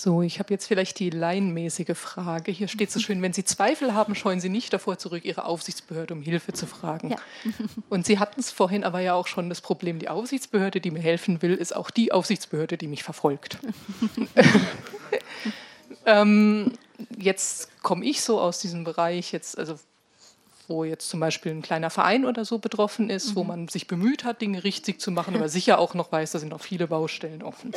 So, 0.00 0.22
ich 0.22 0.38
habe 0.38 0.50
jetzt 0.54 0.66
vielleicht 0.66 0.98
die 0.98 1.10
laienmäßige 1.10 1.94
Frage. 1.94 2.50
Hier 2.50 2.68
steht 2.68 2.90
so 2.90 3.00
schön, 3.00 3.20
wenn 3.20 3.34
Sie 3.34 3.44
Zweifel 3.44 3.92
haben, 3.92 4.14
scheuen 4.14 4.40
Sie 4.40 4.48
nicht 4.48 4.72
davor 4.72 4.96
zurück, 4.96 5.26
Ihre 5.26 5.44
Aufsichtsbehörde 5.44 6.14
um 6.14 6.22
Hilfe 6.22 6.54
zu 6.54 6.66
fragen. 6.66 7.10
Ja. 7.10 7.16
Und 7.90 8.06
Sie 8.06 8.18
hatten 8.18 8.40
es 8.40 8.50
vorhin 8.50 8.82
aber 8.82 9.00
ja 9.00 9.12
auch 9.12 9.26
schon 9.26 9.50
das 9.50 9.60
Problem, 9.60 9.98
die 9.98 10.08
Aufsichtsbehörde, 10.08 10.80
die 10.80 10.90
mir 10.90 11.02
helfen 11.02 11.42
will, 11.42 11.54
ist 11.54 11.76
auch 11.76 11.90
die 11.90 12.12
Aufsichtsbehörde, 12.12 12.78
die 12.78 12.88
mich 12.88 13.02
verfolgt. 13.02 13.58
Ähm, 16.06 16.72
jetzt 17.18 17.68
komme 17.82 18.06
ich 18.06 18.22
so 18.22 18.40
aus 18.40 18.58
diesem 18.58 18.84
Bereich, 18.84 19.32
jetzt, 19.32 19.58
also 19.58 19.78
wo 20.66 20.82
jetzt 20.82 21.10
zum 21.10 21.20
Beispiel 21.20 21.52
ein 21.52 21.60
kleiner 21.60 21.90
Verein 21.90 22.24
oder 22.24 22.46
so 22.46 22.58
betroffen 22.58 23.10
ist, 23.10 23.30
mhm. 23.30 23.36
wo 23.36 23.44
man 23.44 23.68
sich 23.68 23.86
bemüht 23.86 24.24
hat, 24.24 24.40
Dinge 24.40 24.64
richtig 24.64 24.98
zu 24.98 25.10
machen, 25.10 25.36
aber 25.36 25.50
sicher 25.50 25.78
auch 25.78 25.92
noch 25.92 26.10
weiß, 26.10 26.32
da 26.32 26.38
sind 26.38 26.48
noch 26.48 26.62
viele 26.62 26.86
Baustellen 26.86 27.42
offen. 27.42 27.72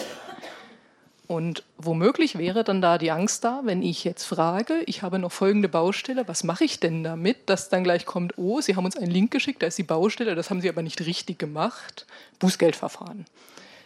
Und 1.34 1.64
womöglich 1.78 2.38
wäre 2.38 2.64
dann 2.64 2.80
da 2.80 3.00
die 3.00 3.10
Angst 3.10 3.44
da, 3.44 3.62
wenn 3.64 3.82
ich 3.82 4.04
jetzt 4.04 4.24
frage, 4.24 4.84
ich 4.86 5.02
habe 5.02 5.18
noch 5.18 5.32
folgende 5.32 5.68
Baustelle, 5.68 6.28
was 6.28 6.44
mache 6.44 6.64
ich 6.64 6.80
denn 6.80 7.04
damit, 7.04 7.50
dass 7.50 7.70
dann 7.70 7.84
gleich 7.84 8.06
kommt, 8.06 8.38
oh, 8.38 8.62
Sie 8.62 8.76
haben 8.76 8.86
uns 8.86 8.98
einen 8.98 9.10
Link 9.10 9.32
geschickt, 9.32 9.64
da 9.64 9.66
ist 9.66 9.80
die 9.80 9.84
Baustelle, 9.84 10.36
das 10.36 10.52
haben 10.52 10.62
Sie 10.62 10.70
aber 10.70 10.84
nicht 10.84 11.04
richtig 11.08 11.40
gemacht, 11.40 12.06
Bußgeldverfahren. 12.38 13.26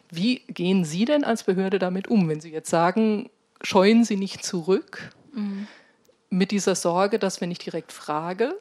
Wie 0.09 0.39
gehen 0.49 0.83
Sie 0.83 1.05
denn 1.05 1.23
als 1.23 1.43
Behörde 1.43 1.79
damit 1.79 2.09
um, 2.09 2.27
wenn 2.27 2.41
Sie 2.41 2.51
jetzt 2.51 2.69
sagen, 2.69 3.29
scheuen 3.61 4.03
sie 4.03 4.17
nicht 4.17 4.43
zurück 4.43 5.11
mhm. 5.33 5.67
mit 6.29 6.51
dieser 6.51 6.75
Sorge, 6.75 7.17
dass 7.17 7.39
wenn 7.39 7.51
ich 7.51 7.59
direkt 7.59 7.93
frage, 7.93 8.55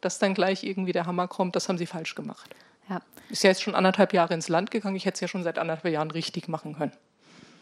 dass 0.00 0.18
dann 0.18 0.34
gleich 0.34 0.64
irgendwie 0.64 0.92
der 0.92 1.06
Hammer 1.06 1.28
kommt, 1.28 1.54
das 1.54 1.68
haben 1.68 1.78
sie 1.78 1.86
falsch 1.86 2.16
gemacht. 2.16 2.50
Ja. 2.88 3.00
Ist 3.30 3.44
ja 3.44 3.50
jetzt 3.50 3.62
schon 3.62 3.76
anderthalb 3.76 4.12
Jahre 4.12 4.34
ins 4.34 4.48
Land 4.48 4.72
gegangen, 4.72 4.96
ich 4.96 5.06
hätte 5.06 5.14
es 5.14 5.20
ja 5.20 5.28
schon 5.28 5.44
seit 5.44 5.60
anderthalb 5.60 5.94
Jahren 5.94 6.10
richtig 6.10 6.48
machen 6.48 6.74
können. 6.74 6.92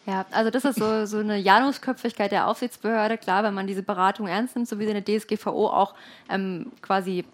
Ja, 0.06 0.26
also 0.30 0.50
das 0.50 0.64
ist 0.64 0.78
so, 0.78 1.06
so 1.06 1.18
eine 1.18 1.36
Janusköpfigkeit 1.36 2.32
der 2.32 2.48
Aufsichtsbehörde. 2.48 3.18
Klar, 3.18 3.44
wenn 3.44 3.54
man 3.54 3.66
diese 3.66 3.82
Beratung 3.82 4.26
ernst 4.26 4.56
nimmt, 4.56 4.68
so 4.68 4.78
wie 4.78 4.84
sie 4.84 4.92
in 4.92 5.02
der 5.02 5.18
DSGVO 5.18 5.68
auch 5.68 5.94
ähm, 6.28 6.72
quasi 6.80 7.24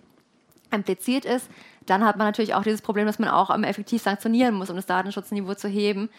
impliziert 0.71 1.25
ist, 1.25 1.49
dann 1.87 2.05
hat 2.05 2.17
man 2.17 2.27
natürlich 2.27 2.55
auch 2.55 2.63
dieses 2.63 2.83
Problem, 2.83 3.07
dass 3.07 3.19
man 3.19 3.31
auch 3.31 3.55
ähm, 3.55 3.65
effektiv 3.65 4.03
sanktionieren 4.03 4.55
muss, 4.55 4.71
um 4.71 4.77
das 4.77 4.87
Datenschutzniveau 4.87 5.55
zu 5.55 5.69
heben. 5.69 6.11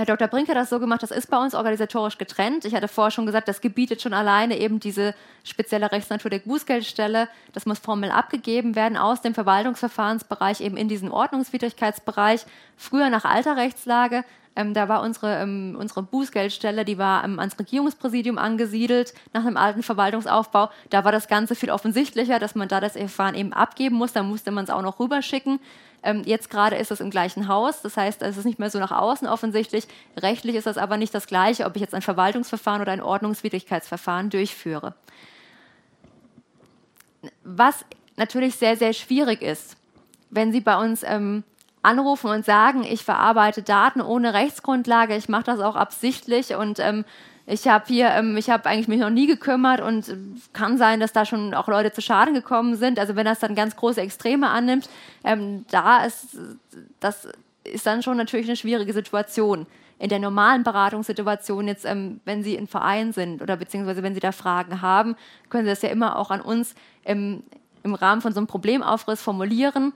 Herr 0.00 0.06
Dr. 0.06 0.28
Brink 0.28 0.48
hat 0.48 0.56
das 0.56 0.70
so 0.70 0.80
gemacht, 0.80 1.02
das 1.02 1.10
ist 1.10 1.28
bei 1.28 1.36
uns 1.36 1.54
organisatorisch 1.54 2.16
getrennt. 2.16 2.64
Ich 2.64 2.74
hatte 2.74 2.88
vorher 2.88 3.10
schon 3.10 3.26
gesagt, 3.26 3.48
das 3.48 3.60
gebietet 3.60 4.00
schon 4.00 4.14
alleine 4.14 4.58
eben 4.58 4.80
diese 4.80 5.14
spezielle 5.44 5.92
Rechtsnatur 5.92 6.30
der 6.30 6.38
Bußgeldstelle. 6.38 7.28
Das 7.52 7.66
muss 7.66 7.80
formell 7.80 8.10
abgegeben 8.10 8.76
werden 8.76 8.96
aus 8.96 9.20
dem 9.20 9.34
Verwaltungsverfahrensbereich 9.34 10.62
eben 10.62 10.78
in 10.78 10.88
diesen 10.88 11.10
Ordnungswidrigkeitsbereich. 11.10 12.46
Früher 12.78 13.10
nach 13.10 13.26
alter 13.26 13.58
Rechtslage, 13.58 14.24
ähm, 14.56 14.72
da 14.72 14.88
war 14.88 15.02
unsere, 15.02 15.36
ähm, 15.36 15.76
unsere 15.78 16.02
Bußgeldstelle, 16.02 16.86
die 16.86 16.96
war 16.96 17.22
ähm, 17.22 17.38
ans 17.38 17.58
Regierungspräsidium 17.58 18.38
angesiedelt, 18.38 19.12
nach 19.34 19.44
einem 19.44 19.58
alten 19.58 19.82
Verwaltungsaufbau. 19.82 20.70
Da 20.88 21.04
war 21.04 21.12
das 21.12 21.28
Ganze 21.28 21.54
viel 21.54 21.70
offensichtlicher, 21.70 22.38
dass 22.38 22.54
man 22.54 22.68
da 22.68 22.80
das 22.80 22.92
Verfahren 22.92 23.34
eben 23.34 23.52
abgeben 23.52 23.96
muss. 23.96 24.14
Da 24.14 24.22
musste 24.22 24.50
man 24.50 24.64
es 24.64 24.70
auch 24.70 24.80
noch 24.80 24.98
rüberschicken. 24.98 25.60
Ähm, 26.02 26.22
jetzt 26.24 26.50
gerade 26.50 26.76
ist 26.76 26.90
es 26.90 27.00
im 27.00 27.10
gleichen 27.10 27.48
Haus, 27.48 27.82
das 27.82 27.96
heißt, 27.96 28.22
es 28.22 28.36
ist 28.36 28.44
nicht 28.46 28.58
mehr 28.58 28.70
so 28.70 28.78
nach 28.78 28.92
außen 28.92 29.28
offensichtlich. 29.28 29.86
Rechtlich 30.16 30.56
ist 30.56 30.66
das 30.66 30.78
aber 30.78 30.96
nicht 30.96 31.14
das 31.14 31.26
Gleiche, 31.26 31.66
ob 31.66 31.76
ich 31.76 31.82
jetzt 31.82 31.94
ein 31.94 32.02
Verwaltungsverfahren 32.02 32.80
oder 32.80 32.92
ein 32.92 33.02
Ordnungswidrigkeitsverfahren 33.02 34.30
durchführe. 34.30 34.94
Was 37.44 37.84
natürlich 38.16 38.56
sehr, 38.56 38.76
sehr 38.76 38.92
schwierig 38.92 39.42
ist, 39.42 39.76
wenn 40.30 40.52
Sie 40.52 40.60
bei 40.60 40.76
uns 40.78 41.02
ähm, 41.02 41.44
anrufen 41.82 42.30
und 42.30 42.44
sagen, 42.44 42.84
ich 42.84 43.04
verarbeite 43.04 43.62
Daten 43.62 44.00
ohne 44.00 44.34
Rechtsgrundlage, 44.34 45.16
ich 45.16 45.28
mache 45.28 45.44
das 45.44 45.60
auch 45.60 45.76
absichtlich 45.76 46.54
und 46.54 46.78
ähm, 46.78 47.04
ich 47.50 47.66
habe 47.66 47.84
hier, 47.88 48.10
ähm, 48.10 48.36
ich 48.36 48.48
habe 48.48 48.68
eigentlich 48.68 48.88
mich 48.88 49.00
noch 49.00 49.10
nie 49.10 49.26
gekümmert 49.26 49.80
und 49.80 50.08
äh, 50.08 50.16
kann 50.52 50.78
sein, 50.78 51.00
dass 51.00 51.12
da 51.12 51.24
schon 51.24 51.52
auch 51.54 51.68
Leute 51.68 51.92
zu 51.92 52.00
Schaden 52.00 52.32
gekommen 52.32 52.76
sind. 52.76 52.98
Also 52.98 53.16
wenn 53.16 53.24
das 53.24 53.40
dann 53.40 53.54
ganz 53.54 53.76
große 53.76 54.00
Extreme 54.00 54.48
annimmt, 54.48 54.88
ähm, 55.24 55.64
da 55.70 56.04
ist 56.04 56.36
das 57.00 57.28
ist 57.64 57.86
dann 57.86 58.02
schon 58.02 58.16
natürlich 58.16 58.46
eine 58.46 58.56
schwierige 58.56 58.92
Situation. 58.92 59.66
in 59.98 60.08
der 60.08 60.18
normalen 60.18 60.62
Beratungssituation 60.62 61.68
jetzt, 61.68 61.84
ähm, 61.84 62.20
wenn 62.24 62.42
Sie 62.42 62.54
in 62.54 62.66
Verein 62.66 63.12
sind 63.12 63.42
oder 63.42 63.56
beziehungsweise 63.56 64.02
wenn 64.02 64.14
Sie 64.14 64.20
da 64.20 64.32
Fragen 64.32 64.80
haben, 64.80 65.14
können 65.50 65.64
Sie 65.64 65.70
das 65.70 65.82
ja 65.82 65.90
immer 65.90 66.16
auch 66.16 66.30
an 66.30 66.40
uns 66.40 66.74
im, 67.04 67.42
im 67.82 67.94
Rahmen 67.94 68.22
von 68.22 68.32
so 68.32 68.40
einem 68.40 68.46
Problemaufriss 68.46 69.20
formulieren 69.20 69.92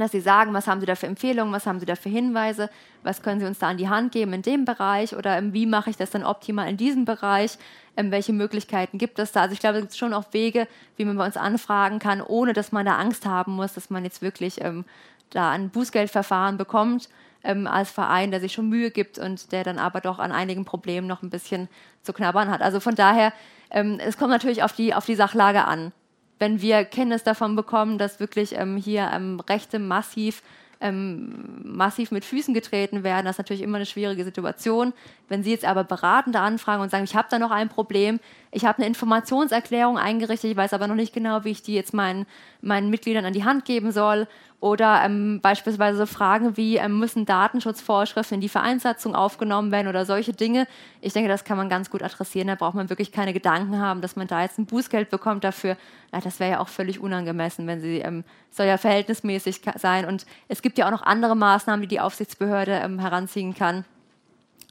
dass 0.00 0.12
Sie 0.12 0.20
sagen, 0.20 0.52
was 0.54 0.66
haben 0.66 0.80
Sie 0.80 0.86
da 0.86 0.94
für 0.94 1.06
Empfehlungen, 1.06 1.52
was 1.52 1.66
haben 1.66 1.80
Sie 1.80 1.86
da 1.86 1.96
für 1.96 2.08
Hinweise, 2.08 2.70
was 3.02 3.22
können 3.22 3.40
Sie 3.40 3.46
uns 3.46 3.58
da 3.58 3.68
an 3.68 3.76
die 3.76 3.88
Hand 3.88 4.12
geben 4.12 4.32
in 4.32 4.42
dem 4.42 4.64
Bereich 4.64 5.16
oder 5.16 5.40
wie 5.52 5.66
mache 5.66 5.90
ich 5.90 5.96
das 5.96 6.10
dann 6.10 6.24
optimal 6.24 6.68
in 6.68 6.76
diesem 6.76 7.04
Bereich, 7.04 7.58
ähm, 7.96 8.10
welche 8.10 8.32
Möglichkeiten 8.32 8.98
gibt 8.98 9.18
es 9.18 9.32
da. 9.32 9.42
Also 9.42 9.52
ich 9.52 9.60
glaube, 9.60 9.78
es 9.78 9.82
gibt 9.82 9.96
schon 9.96 10.14
auch 10.14 10.32
Wege, 10.32 10.68
wie 10.96 11.04
man 11.04 11.16
bei 11.16 11.26
uns 11.26 11.36
anfragen 11.36 11.98
kann, 11.98 12.22
ohne 12.22 12.52
dass 12.52 12.72
man 12.72 12.86
da 12.86 12.96
Angst 12.96 13.26
haben 13.26 13.52
muss, 13.52 13.74
dass 13.74 13.90
man 13.90 14.04
jetzt 14.04 14.22
wirklich 14.22 14.60
ähm, 14.62 14.84
da 15.30 15.50
ein 15.50 15.70
Bußgeldverfahren 15.70 16.56
bekommt 16.56 17.08
ähm, 17.44 17.66
als 17.66 17.90
Verein, 17.90 18.30
der 18.30 18.40
sich 18.40 18.52
schon 18.52 18.68
Mühe 18.68 18.90
gibt 18.90 19.18
und 19.18 19.52
der 19.52 19.64
dann 19.64 19.78
aber 19.78 20.00
doch 20.00 20.18
an 20.18 20.32
einigen 20.32 20.64
Problemen 20.64 21.06
noch 21.06 21.22
ein 21.22 21.30
bisschen 21.30 21.68
zu 22.02 22.12
knabbern 22.12 22.50
hat. 22.50 22.62
Also 22.62 22.80
von 22.80 22.94
daher, 22.94 23.32
ähm, 23.70 23.98
es 24.00 24.16
kommt 24.16 24.30
natürlich 24.30 24.62
auf 24.62 24.72
die, 24.72 24.94
auf 24.94 25.06
die 25.06 25.14
Sachlage 25.14 25.64
an 25.64 25.92
wenn 26.38 26.60
wir 26.60 26.84
Kenntnis 26.84 27.22
davon 27.22 27.56
bekommen, 27.56 27.98
dass 27.98 28.20
wirklich 28.20 28.54
ähm, 28.56 28.76
hier 28.76 29.10
ähm, 29.12 29.40
Rechte 29.40 29.78
massiv 29.78 30.42
ähm, 30.80 31.60
massiv 31.64 32.10
mit 32.10 32.24
Füßen 32.24 32.54
getreten 32.54 33.02
werden. 33.02 33.26
Das 33.26 33.34
ist 33.34 33.38
natürlich 33.38 33.62
immer 33.62 33.76
eine 33.76 33.86
schwierige 33.86 34.24
Situation. 34.24 34.92
Wenn 35.28 35.42
Sie 35.42 35.50
jetzt 35.50 35.64
aber 35.64 35.84
Beratende 35.84 36.40
anfragen 36.40 36.82
und 36.82 36.90
sagen, 36.90 37.04
ich 37.04 37.16
habe 37.16 37.28
da 37.30 37.38
noch 37.38 37.50
ein 37.50 37.68
Problem, 37.68 38.20
ich 38.52 38.64
habe 38.64 38.78
eine 38.78 38.86
Informationserklärung 38.86 39.98
eingerichtet, 39.98 40.50
ich 40.50 40.56
weiß 40.56 40.72
aber 40.72 40.86
noch 40.86 40.94
nicht 40.94 41.12
genau, 41.12 41.44
wie 41.44 41.50
ich 41.50 41.62
die 41.62 41.74
jetzt 41.74 41.94
meinen, 41.94 42.26
meinen 42.60 42.90
Mitgliedern 42.90 43.24
an 43.24 43.32
die 43.32 43.44
Hand 43.44 43.64
geben 43.64 43.92
soll 43.92 44.28
oder 44.60 45.02
ähm, 45.04 45.40
beispielsweise 45.40 46.06
Fragen 46.08 46.56
wie, 46.56 46.78
ähm, 46.78 46.98
müssen 46.98 47.26
Datenschutzvorschriften 47.26 48.36
in 48.36 48.40
die 48.40 48.48
Vereinssatzung 48.48 49.14
aufgenommen 49.14 49.70
werden 49.70 49.86
oder 49.86 50.04
solche 50.04 50.32
Dinge. 50.32 50.66
Ich 51.00 51.12
denke, 51.12 51.28
das 51.28 51.44
kann 51.44 51.56
man 51.56 51.68
ganz 51.68 51.90
gut 51.90 52.02
adressieren. 52.02 52.48
Da 52.48 52.56
braucht 52.56 52.74
man 52.74 52.90
wirklich 52.90 53.12
keine 53.12 53.32
Gedanken 53.32 53.78
haben, 53.78 54.00
dass 54.00 54.16
man 54.16 54.26
da 54.26 54.42
jetzt 54.42 54.58
ein 54.58 54.66
Bußgeld 54.66 55.10
bekommt 55.10 55.44
dafür. 55.44 55.76
Ja, 56.12 56.20
das 56.20 56.40
wäre 56.40 56.52
ja 56.52 56.60
auch 56.60 56.66
völlig 56.66 56.98
unangemessen, 56.98 57.68
wenn 57.68 57.80
sie, 57.80 57.98
ähm, 57.98 58.24
soll 58.50 58.66
ja 58.66 58.78
verhältnismäßig 58.78 59.60
sein. 59.76 60.04
Und 60.04 60.26
es 60.48 60.60
gibt 60.60 60.76
ja 60.76 60.86
auch 60.86 60.90
noch 60.92 61.02
andere 61.02 61.36
Maßnahmen, 61.36 61.82
die 61.82 61.88
die 61.88 62.00
Aufsichtsbehörde 62.00 62.72
ähm, 62.72 62.98
heranziehen 62.98 63.54
kann. 63.54 63.84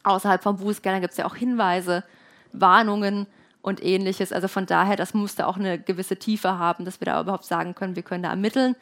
Außerhalb 0.03 0.43
von 0.43 0.57
Bußgeldern 0.57 0.99
gibt 0.99 1.11
es 1.11 1.17
ja 1.17 1.25
auch 1.25 1.35
Hinweise, 1.35 2.03
Warnungen 2.51 3.25
und 3.61 3.81
ähnliches. 3.81 4.33
Also 4.33 4.49
von 4.49 4.65
daher, 4.65 4.97
das 4.97 5.13
musste 5.13 5.47
auch 5.47 5.55
eine 5.55 5.79
gewisse 5.79 6.17
Tiefe 6.17 6.59
haben, 6.59 6.83
dass 6.83 6.99
wir 6.99 7.05
da 7.05 7.21
überhaupt 7.21 7.45
sagen 7.45 7.73
können, 7.73 7.95
wir 7.95 8.03
können 8.03 8.23
da 8.23 8.29
ermitteln. 8.29 8.75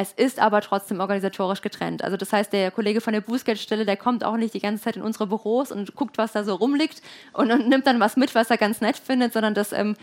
Es 0.00 0.12
ist 0.12 0.38
aber 0.38 0.60
trotzdem 0.60 1.00
organisatorisch 1.00 1.60
getrennt. 1.60 2.04
Also 2.04 2.16
das 2.16 2.32
heißt, 2.32 2.52
der 2.52 2.70
Kollege 2.70 3.00
von 3.00 3.12
der 3.12 3.20
Bußgeldstelle, 3.20 3.84
der 3.84 3.96
kommt 3.96 4.22
auch 4.22 4.36
nicht 4.36 4.54
die 4.54 4.60
ganze 4.60 4.84
Zeit 4.84 4.94
in 4.94 5.02
unsere 5.02 5.26
Büros 5.26 5.72
und 5.72 5.96
guckt, 5.96 6.18
was 6.18 6.30
da 6.30 6.44
so 6.44 6.54
rumliegt 6.54 7.02
und, 7.32 7.50
und 7.50 7.68
nimmt 7.68 7.84
dann 7.84 7.98
was 7.98 8.16
mit, 8.16 8.32
was 8.36 8.48
er 8.48 8.58
ganz 8.58 8.80
nett 8.80 8.96
findet, 8.96 9.32
sondern 9.32 9.54
das, 9.54 9.72
ähm, 9.72 9.96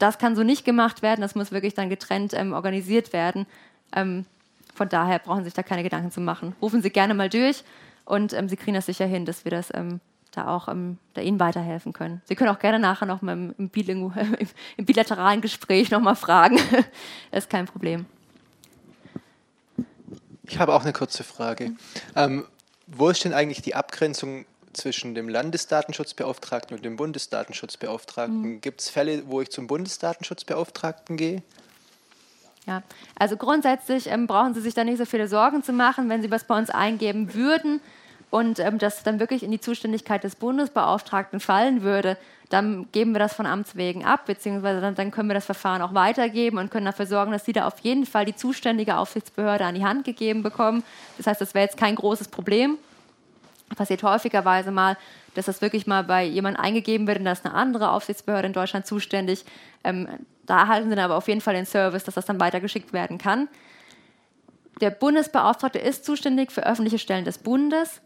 das 0.00 0.18
kann 0.18 0.34
so 0.34 0.42
nicht 0.42 0.64
gemacht 0.64 1.02
werden. 1.02 1.20
Das 1.20 1.36
muss 1.36 1.52
wirklich 1.52 1.74
dann 1.74 1.88
getrennt 1.88 2.34
ähm, 2.34 2.52
organisiert 2.52 3.12
werden. 3.12 3.46
Ähm, 3.94 4.26
von 4.74 4.88
daher 4.88 5.20
brauchen 5.20 5.44
Sie 5.44 5.50
sich 5.50 5.54
da 5.54 5.62
keine 5.62 5.84
Gedanken 5.84 6.10
zu 6.10 6.20
machen. 6.20 6.56
Rufen 6.60 6.82
Sie 6.82 6.90
gerne 6.90 7.14
mal 7.14 7.28
durch 7.28 7.62
und 8.06 8.32
ähm, 8.32 8.48
Sie 8.48 8.56
kriegen 8.56 8.74
das 8.74 8.86
sicher 8.86 9.06
hin, 9.06 9.24
dass 9.24 9.44
wir 9.44 9.52
das 9.52 9.72
ähm, 9.72 10.00
da 10.32 10.48
auch 10.48 10.66
ähm, 10.66 10.98
da 11.14 11.20
Ihnen 11.20 11.38
weiterhelfen 11.38 11.92
können. 11.92 12.22
Sie 12.24 12.34
können 12.34 12.50
auch 12.50 12.58
gerne 12.58 12.80
nachher 12.80 13.06
noch 13.06 13.22
mal 13.22 13.34
im, 13.34 13.54
im, 13.56 13.70
im 14.76 14.84
bilateralen 14.84 15.42
Gespräch 15.42 15.92
noch 15.92 16.00
mal 16.00 16.16
fragen. 16.16 16.56
das 17.30 17.44
ist 17.44 17.50
kein 17.50 17.66
Problem. 17.66 18.06
Ich 20.48 20.58
habe 20.58 20.74
auch 20.74 20.82
eine 20.82 20.92
kurze 20.92 21.24
Frage. 21.24 21.72
Ähm, 22.16 22.44
wo 22.86 23.10
ist 23.10 23.24
denn 23.24 23.34
eigentlich 23.34 23.62
die 23.62 23.74
Abgrenzung 23.74 24.46
zwischen 24.72 25.14
dem 25.14 25.28
Landesdatenschutzbeauftragten 25.28 26.76
und 26.76 26.84
dem 26.84 26.96
Bundesdatenschutzbeauftragten? 26.96 28.40
Mhm. 28.40 28.60
Gibt 28.60 28.80
es 28.80 28.88
Fälle, 28.88 29.24
wo 29.26 29.40
ich 29.40 29.50
zum 29.50 29.66
Bundesdatenschutzbeauftragten 29.66 31.16
gehe? 31.16 31.42
Ja, 32.66 32.82
also 33.18 33.36
grundsätzlich 33.36 34.08
ähm, 34.08 34.26
brauchen 34.26 34.54
Sie 34.54 34.60
sich 34.60 34.74
da 34.74 34.84
nicht 34.84 34.98
so 34.98 35.06
viele 35.06 35.28
Sorgen 35.28 35.62
zu 35.62 35.72
machen, 35.72 36.08
wenn 36.08 36.22
Sie 36.22 36.30
was 36.30 36.44
bei 36.44 36.56
uns 36.56 36.70
eingeben 36.70 37.34
würden 37.34 37.80
und 38.30 38.58
ähm, 38.58 38.78
das 38.78 39.02
dann 39.02 39.20
wirklich 39.20 39.42
in 39.42 39.50
die 39.50 39.60
Zuständigkeit 39.60 40.22
des 40.22 40.36
Bundesbeauftragten 40.36 41.40
fallen 41.40 41.82
würde, 41.82 42.18
dann 42.48 42.86
geben 42.92 43.12
wir 43.12 43.18
das 43.18 43.34
von 43.34 43.46
Amts 43.46 43.76
wegen 43.76 44.04
ab, 44.04 44.24
beziehungsweise 44.26 44.80
dann, 44.80 44.94
dann, 44.94 45.10
können 45.10 45.28
wir 45.28 45.34
das 45.34 45.44
Verfahren 45.44 45.82
auch 45.82 45.92
weitergeben 45.92 46.58
und 46.58 46.70
können 46.70 46.86
dafür 46.86 47.06
sorgen, 47.06 47.30
dass 47.30 47.44
Sie 47.44 47.52
da 47.52 47.66
auf 47.66 47.78
jeden 47.80 48.06
Fall 48.06 48.24
die 48.24 48.34
zuständige 48.34 48.96
Aufsichtsbehörde 48.96 49.64
an 49.64 49.74
die 49.74 49.84
Hand 49.84 50.04
gegeben 50.04 50.42
bekommen. 50.42 50.82
Das 51.18 51.26
heißt, 51.26 51.40
das 51.40 51.54
wäre 51.54 51.64
jetzt 51.64 51.76
kein 51.76 51.94
großes 51.94 52.28
Problem. 52.28 52.78
Passiert 53.76 54.02
häufigerweise 54.02 54.70
mal, 54.70 54.96
dass 55.34 55.44
das 55.44 55.60
wirklich 55.60 55.86
mal 55.86 56.04
bei 56.04 56.24
jemandem 56.24 56.62
eingegeben 56.62 57.06
wird 57.06 57.18
und 57.18 57.26
da 57.26 57.32
ist 57.32 57.44
eine 57.44 57.54
andere 57.54 57.90
Aufsichtsbehörde 57.90 58.46
in 58.46 58.54
Deutschland 58.54 58.86
zuständig. 58.86 59.44
Ähm, 59.84 60.08
da 60.46 60.60
erhalten 60.60 60.88
Sie 60.88 60.96
dann 60.96 61.04
aber 61.04 61.16
auf 61.16 61.28
jeden 61.28 61.42
Fall 61.42 61.54
den 61.54 61.66
Service, 61.66 62.04
dass 62.04 62.14
das 62.14 62.24
dann 62.24 62.40
weitergeschickt 62.40 62.94
werden 62.94 63.18
kann. 63.18 63.48
Der 64.80 64.90
Bundesbeauftragte 64.90 65.78
ist 65.78 66.06
zuständig 66.06 66.50
für 66.50 66.64
öffentliche 66.64 66.98
Stellen 66.98 67.26
des 67.26 67.36
Bundes 67.36 68.00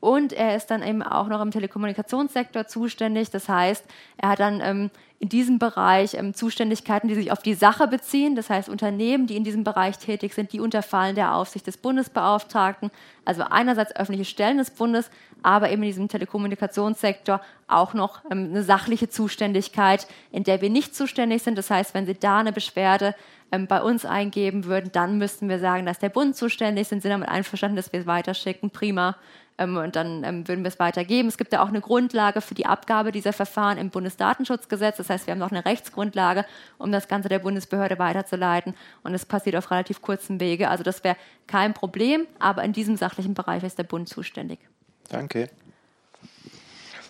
und 0.00 0.32
er 0.32 0.54
ist 0.54 0.66
dann 0.66 0.82
eben 0.82 1.02
auch 1.02 1.26
noch 1.26 1.40
im 1.40 1.50
Telekommunikationssektor 1.50 2.66
zuständig. 2.66 3.30
Das 3.30 3.48
heißt, 3.48 3.84
er 4.16 4.28
hat 4.28 4.40
dann 4.40 4.60
ähm, 4.60 4.90
in 5.18 5.28
diesem 5.28 5.58
Bereich 5.58 6.14
ähm, 6.14 6.34
Zuständigkeiten, 6.34 7.08
die 7.08 7.16
sich 7.16 7.32
auf 7.32 7.42
die 7.42 7.54
Sache 7.54 7.88
beziehen. 7.88 8.36
Das 8.36 8.48
heißt, 8.48 8.68
Unternehmen, 8.68 9.26
die 9.26 9.36
in 9.36 9.42
diesem 9.42 9.64
Bereich 9.64 9.98
tätig 9.98 10.34
sind, 10.34 10.52
die 10.52 10.60
unterfallen 10.60 11.16
der 11.16 11.34
Aufsicht 11.34 11.66
des 11.66 11.76
Bundesbeauftragten. 11.76 12.92
Also 13.24 13.42
einerseits 13.42 13.94
öffentliche 13.96 14.30
Stellen 14.30 14.58
des 14.58 14.70
Bundes, 14.70 15.10
aber 15.42 15.70
eben 15.70 15.82
in 15.82 15.88
diesem 15.88 16.08
Telekommunikationssektor 16.08 17.40
auch 17.66 17.92
noch 17.92 18.24
ähm, 18.30 18.50
eine 18.50 18.62
sachliche 18.62 19.08
Zuständigkeit, 19.08 20.06
in 20.30 20.44
der 20.44 20.60
wir 20.60 20.70
nicht 20.70 20.94
zuständig 20.94 21.42
sind. 21.42 21.58
Das 21.58 21.70
heißt, 21.70 21.94
wenn 21.94 22.06
Sie 22.06 22.14
da 22.14 22.38
eine 22.38 22.52
Beschwerde 22.52 23.16
ähm, 23.50 23.66
bei 23.66 23.82
uns 23.82 24.04
eingeben 24.04 24.66
würden, 24.66 24.90
dann 24.92 25.18
müssten 25.18 25.48
wir 25.48 25.58
sagen, 25.58 25.86
dass 25.86 25.98
der 25.98 26.10
Bund 26.10 26.36
zuständig 26.36 26.82
ist. 26.82 26.90
Sind 26.90 27.02
Sie 27.02 27.08
damit 27.08 27.28
einverstanden, 27.28 27.74
dass 27.74 27.92
wir 27.92 27.98
es 27.98 28.06
weiterschicken? 28.06 28.70
Prima 28.70 29.16
und 29.58 29.96
dann 29.96 30.22
ähm, 30.24 30.46
würden 30.46 30.62
wir 30.62 30.68
es 30.68 30.78
weitergeben. 30.78 31.28
Es 31.28 31.36
gibt 31.36 31.52
ja 31.52 31.62
auch 31.62 31.68
eine 31.68 31.80
Grundlage 31.80 32.40
für 32.40 32.54
die 32.54 32.66
Abgabe 32.66 33.12
dieser 33.12 33.32
Verfahren 33.32 33.76
im 33.76 33.90
Bundesdatenschutzgesetz. 33.90 34.96
Das 34.98 35.10
heißt, 35.10 35.26
wir 35.26 35.32
haben 35.32 35.38
noch 35.38 35.50
eine 35.50 35.64
Rechtsgrundlage, 35.64 36.44
um 36.78 36.92
das 36.92 37.08
Ganze 37.08 37.28
der 37.28 37.40
Bundesbehörde 37.40 37.98
weiterzuleiten. 37.98 38.74
Und 39.02 39.14
es 39.14 39.26
passiert 39.26 39.56
auf 39.56 39.70
relativ 39.70 40.00
kurzem 40.00 40.40
Wege. 40.40 40.68
Also 40.68 40.84
das 40.84 41.02
wäre 41.02 41.16
kein 41.46 41.74
Problem, 41.74 42.26
aber 42.38 42.62
in 42.62 42.72
diesem 42.72 42.96
sachlichen 42.96 43.34
Bereich 43.34 43.64
ist 43.64 43.78
der 43.78 43.84
Bund 43.84 44.08
zuständig. 44.08 44.60
Danke. 45.08 45.48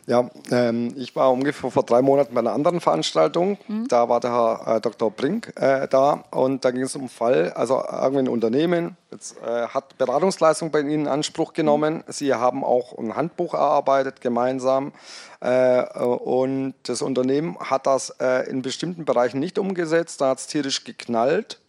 Ja, 0.09 0.31
ähm, 0.51 0.95
ich 0.97 1.15
war 1.17 1.31
ungefähr 1.31 1.71
vor 1.71 1.83
drei 1.83 2.01
Monaten 2.01 2.33
bei 2.33 2.41
einer 2.41 2.55
anderen 2.55 2.81
Veranstaltung. 2.81 3.59
Mhm. 3.69 3.89
Da 3.89 4.09
war 4.09 4.21
der 4.21 4.33
Herr 4.33 4.77
äh, 4.77 4.81
Dr. 4.81 5.11
Brink 5.11 5.53
äh, 5.57 5.87
da 5.87 6.25
und 6.31 6.65
da 6.65 6.71
ging 6.71 6.81
es 6.81 6.95
um 6.95 7.03
einen 7.03 7.09
Fall, 7.11 7.53
also 7.53 7.85
irgendwie 7.87 8.21
ein 8.21 8.29
Unternehmen 8.29 8.97
jetzt, 9.13 9.37
äh, 9.43 9.69
hat 9.69 9.99
Beratungsleistung 9.99 10.71
bei 10.71 10.81
Ihnen 10.81 10.91
in 10.91 11.09
Anspruch 11.09 11.53
genommen. 11.53 11.97
Mhm. 11.97 12.03
Sie 12.07 12.33
haben 12.33 12.65
auch 12.65 12.97
ein 12.97 13.17
Handbuch 13.17 13.53
erarbeitet 13.53 14.23
gemeinsam 14.23 14.93
äh, 15.41 15.83
und 15.83 16.73
das 16.85 17.03
Unternehmen 17.03 17.59
hat 17.59 17.87
das 17.87 18.09
äh, 18.19 18.49
in 18.49 18.63
bestimmten 18.63 19.05
Bereichen 19.05 19.39
nicht 19.39 19.59
umgesetzt. 19.59 20.23
Da 20.23 20.31
hat 20.31 20.39
es 20.39 20.47
tierisch 20.47 20.85
geknallt. 20.85 21.61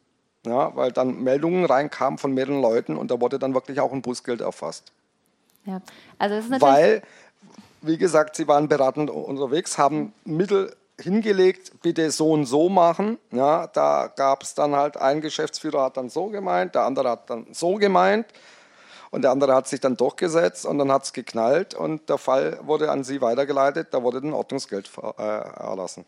Ja, 0.45 0.73
weil 0.77 0.93
dann 0.93 1.21
Meldungen 1.21 1.65
reinkamen 1.65 2.17
von 2.17 2.33
mehreren 2.33 2.61
Leuten 2.61 2.95
und 2.95 3.11
da 3.11 3.19
wurde 3.19 3.37
dann 3.37 3.53
wirklich 3.53 3.81
auch 3.81 3.91
ein 3.91 4.01
Bußgeld 4.01 4.39
erfasst. 4.39 4.93
Ja, 5.65 5.81
also 6.17 6.35
es 6.35 6.45
ist 6.45 6.51
natürlich 6.51 6.73
weil 6.73 7.01
wie 7.81 7.97
gesagt, 7.97 8.35
sie 8.35 8.47
waren 8.47 8.67
beratend 8.67 9.09
unterwegs, 9.09 9.77
haben 9.77 10.13
Mittel 10.25 10.75
hingelegt, 10.99 11.81
bitte 11.81 12.11
so 12.11 12.31
und 12.31 12.45
so 12.45 12.69
machen. 12.69 13.17
Ja, 13.31 13.67
da 13.67 14.11
gab 14.15 14.43
es 14.43 14.53
dann 14.53 14.75
halt, 14.75 14.97
ein 14.97 15.21
Geschäftsführer 15.21 15.83
hat 15.83 15.97
dann 15.97 16.09
so 16.09 16.27
gemeint, 16.27 16.75
der 16.75 16.83
andere 16.83 17.11
hat 17.11 17.29
dann 17.29 17.47
so 17.51 17.75
gemeint 17.75 18.27
und 19.11 19.23
der 19.23 19.31
andere 19.31 19.55
hat 19.55 19.67
sich 19.67 19.79
dann 19.79 19.97
durchgesetzt 19.97 20.65
und 20.65 20.77
dann 20.77 20.91
hat 20.91 21.03
es 21.03 21.13
geknallt 21.13 21.73
und 21.73 22.09
der 22.09 22.17
Fall 22.17 22.59
wurde 22.63 22.91
an 22.91 23.03
sie 23.03 23.21
weitergeleitet, 23.21 23.87
da 23.91 24.03
wurde 24.03 24.21
dann 24.21 24.33
Ordnungsgeld 24.33 24.89
äh, 25.17 25.21
erlassen. 25.21 26.05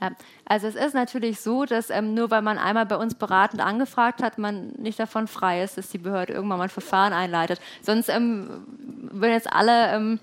Ja, 0.00 0.12
also 0.46 0.66
es 0.66 0.76
ist 0.76 0.94
natürlich 0.94 1.40
so, 1.40 1.66
dass 1.66 1.90
ähm, 1.90 2.14
nur 2.14 2.30
weil 2.30 2.40
man 2.40 2.56
einmal 2.56 2.86
bei 2.86 2.96
uns 2.96 3.14
beratend 3.14 3.60
angefragt 3.60 4.22
hat, 4.22 4.38
man 4.38 4.70
nicht 4.78 4.98
davon 4.98 5.26
frei 5.26 5.62
ist, 5.62 5.76
dass 5.76 5.90
die 5.90 5.98
Behörde 5.98 6.32
irgendwann 6.32 6.56
mal 6.56 6.64
ein 6.64 6.70
Verfahren 6.70 7.12
einleitet. 7.12 7.60
Sonst 7.82 8.08
ähm, 8.08 8.64
würden 9.12 9.32
jetzt 9.32 9.52
alle 9.52 9.92
ähm, 9.92 10.18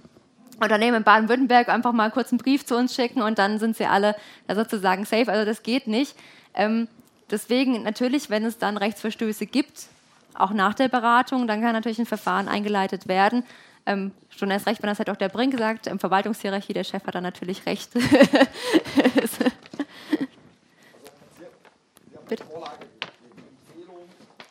Unternehmen 0.59 0.97
in 0.97 1.03
Baden-Württemberg 1.03 1.69
einfach 1.69 1.93
mal 1.93 2.09
kurz 2.11 2.31
einen 2.31 2.39
Brief 2.39 2.65
zu 2.65 2.75
uns 2.75 2.95
schicken 2.95 3.21
und 3.21 3.37
dann 3.37 3.59
sind 3.59 3.77
sie 3.77 3.85
alle 3.85 4.15
sozusagen 4.47 5.05
safe. 5.05 5.31
Also 5.31 5.45
das 5.45 5.63
geht 5.63 5.87
nicht. 5.87 6.15
Ähm, 6.53 6.87
deswegen 7.29 7.83
natürlich, 7.83 8.29
wenn 8.29 8.43
es 8.45 8.57
dann 8.57 8.77
Rechtsverstöße 8.77 9.45
gibt, 9.45 9.87
auch 10.33 10.51
nach 10.51 10.73
der 10.73 10.87
Beratung, 10.87 11.47
dann 11.47 11.61
kann 11.61 11.73
natürlich 11.73 11.99
ein 11.99 12.05
Verfahren 12.05 12.47
eingeleitet 12.47 13.07
werden. 13.07 13.43
Ähm, 13.85 14.11
schon 14.29 14.51
erst 14.51 14.67
recht, 14.67 14.81
wenn 14.83 14.89
das 14.89 14.99
halt 14.99 15.09
auch 15.09 15.15
der 15.15 15.29
Brink 15.29 15.53
gesagt, 15.53 15.87
im 15.87 15.99
Verwaltungshierarchie, 15.99 16.73
der 16.73 16.83
Chef 16.83 17.05
hat 17.05 17.15
dann 17.15 17.23
natürlich 17.23 17.65
recht. 17.65 17.93
Bitte? 22.27 22.43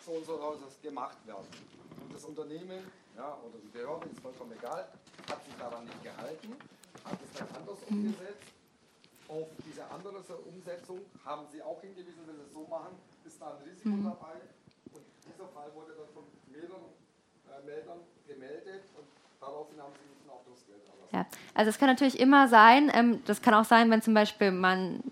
Und 0.07 0.24
so 0.24 0.24
soll 0.24 0.57
das 0.65 0.81
gemacht 0.81 1.19
werden. 1.27 1.45
das 2.11 2.24
Unternehmen 2.24 2.91
ja, 3.16 3.37
oder 3.45 3.59
die 3.62 3.69
Behörde, 3.69 4.09
ist 4.09 4.20
vollkommen 4.20 4.53
egal, 4.59 4.78
hat 4.78 4.95
daran 5.59 5.85
nicht 5.85 6.03
gehalten, 6.03 6.57
hat 7.05 7.19
es 7.23 7.39
dann 7.39 7.49
anders 7.57 7.78
umgesetzt. 7.89 8.53
Auf 9.28 9.49
diese 9.66 9.83
andere 9.91 10.23
Umsetzung 10.47 11.01
haben 11.24 11.47
Sie 11.51 11.61
auch 11.62 11.81
hingewiesen, 11.81 12.23
wenn 12.27 12.37
Sie 12.37 12.47
es 12.47 12.53
so 12.53 12.66
machen, 12.70 12.95
ist 13.24 13.41
da 13.41 13.57
ein 13.57 13.62
Risiko 13.69 13.89
mhm. 13.89 14.05
dabei. 14.05 14.39
Und 14.95 15.03
dieser 15.27 15.49
Fall 15.49 15.74
wurde 15.74 15.99
dann 15.99 16.09
von 16.15 16.24
mehreren 16.47 16.95
äh, 17.51 17.66
Meldern 17.66 17.99
gemeldet 18.27 18.85
und 18.97 19.07
daraufhin 19.41 19.83
haben 19.83 19.93
Sie 19.99 20.07
nicht 20.15 20.31
auch 20.31 20.43
das 20.47 20.65
Geld 20.66 20.83
erlassen. 20.87 21.11
Ja, 21.11 21.27
also 21.55 21.70
es 21.70 21.78
kann 21.78 21.89
natürlich 21.89 22.20
immer 22.20 22.47
sein, 22.47 22.91
ähm, 22.95 23.23
das 23.24 23.43
kann 23.43 23.55
auch 23.55 23.65
sein, 23.65 23.91
wenn 23.91 24.03
zum 24.03 24.15
Beispiel 24.15 24.53
man 24.53 25.03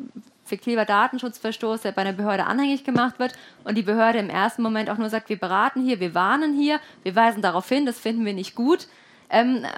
fiktiver 0.44 0.84
Datenschutzverstoß, 0.84 1.82
der 1.82 1.92
bei 1.92 2.02
einer 2.02 2.12
Behörde 2.12 2.44
anhängig 2.44 2.84
gemacht 2.84 3.18
wird 3.18 3.32
und 3.64 3.76
die 3.76 3.82
Behörde 3.82 4.18
im 4.18 4.30
ersten 4.30 4.62
Moment 4.62 4.90
auch 4.90 4.98
nur 4.98 5.08
sagt, 5.08 5.28
wir 5.28 5.38
beraten 5.38 5.82
hier, 5.82 6.00
wir 6.00 6.14
warnen 6.14 6.54
hier, 6.54 6.80
wir 7.02 7.16
weisen 7.16 7.42
darauf 7.42 7.68
hin, 7.68 7.86
das 7.86 7.98
finden 7.98 8.24
wir 8.24 8.34
nicht 8.34 8.54
gut. 8.54 8.86
Ähm, 9.34 9.64
äh, 9.64 9.68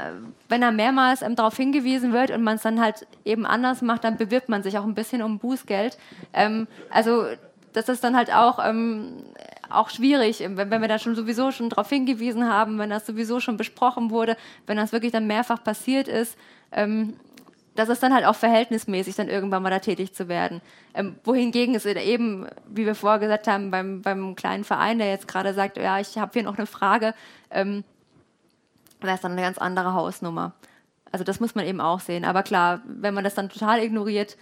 wenn 0.50 0.60
da 0.60 0.70
mehrmals 0.70 1.22
ähm, 1.22 1.34
darauf 1.34 1.56
hingewiesen 1.56 2.12
wird 2.12 2.30
und 2.30 2.42
man 2.42 2.56
es 2.56 2.62
dann 2.62 2.78
halt 2.78 3.06
eben 3.24 3.46
anders 3.46 3.80
macht, 3.80 4.04
dann 4.04 4.18
bewirbt 4.18 4.50
man 4.50 4.62
sich 4.62 4.76
auch 4.76 4.84
ein 4.84 4.94
bisschen 4.94 5.22
um 5.22 5.38
Bußgeld. 5.38 5.96
Ähm, 6.34 6.68
also 6.90 7.24
das 7.72 7.88
ist 7.88 8.04
dann 8.04 8.14
halt 8.14 8.30
auch, 8.34 8.58
ähm, 8.62 9.24
auch 9.70 9.88
schwierig, 9.88 10.40
wenn, 10.40 10.70
wenn 10.70 10.82
wir 10.82 10.88
da 10.88 10.98
schon 10.98 11.16
sowieso 11.16 11.52
schon 11.52 11.70
darauf 11.70 11.88
hingewiesen 11.88 12.46
haben, 12.46 12.78
wenn 12.78 12.90
das 12.90 13.06
sowieso 13.06 13.40
schon 13.40 13.56
besprochen 13.56 14.10
wurde, 14.10 14.36
wenn 14.66 14.76
das 14.76 14.92
wirklich 14.92 15.12
dann 15.12 15.26
mehrfach 15.26 15.64
passiert 15.64 16.06
ist. 16.06 16.36
Ähm, 16.70 17.14
das 17.74 17.88
ist 17.88 18.02
dann 18.02 18.12
halt 18.12 18.26
auch 18.26 18.34
verhältnismäßig, 18.34 19.16
dann 19.16 19.28
irgendwann 19.28 19.62
mal 19.62 19.70
da 19.70 19.78
tätig 19.78 20.12
zu 20.12 20.28
werden. 20.28 20.60
Ähm, 20.92 21.16
wohingegen 21.24 21.74
es 21.74 21.86
eben, 21.86 22.46
wie 22.68 22.84
wir 22.84 22.94
vorher 22.94 23.20
gesagt 23.20 23.48
haben, 23.48 23.70
beim, 23.70 24.02
beim 24.02 24.34
kleinen 24.34 24.64
Verein, 24.64 24.98
der 24.98 25.08
jetzt 25.08 25.28
gerade 25.28 25.54
sagt, 25.54 25.78
ja, 25.78 25.98
ich 25.98 26.18
habe 26.18 26.32
hier 26.34 26.42
noch 26.42 26.58
eine 26.58 26.66
Frage, 26.66 27.14
ähm, 27.50 27.84
wäre 29.00 29.14
es 29.14 29.20
dann 29.20 29.32
eine 29.32 29.42
ganz 29.42 29.58
andere 29.58 29.94
Hausnummer. 29.94 30.52
Also 31.12 31.24
das 31.24 31.40
muss 31.40 31.54
man 31.54 31.66
eben 31.66 31.80
auch 31.80 32.00
sehen. 32.00 32.24
Aber 32.24 32.42
klar, 32.42 32.80
wenn 32.86 33.14
man 33.14 33.24
das 33.24 33.34
dann 33.34 33.48
total 33.48 33.82
ignoriert, 33.82 34.36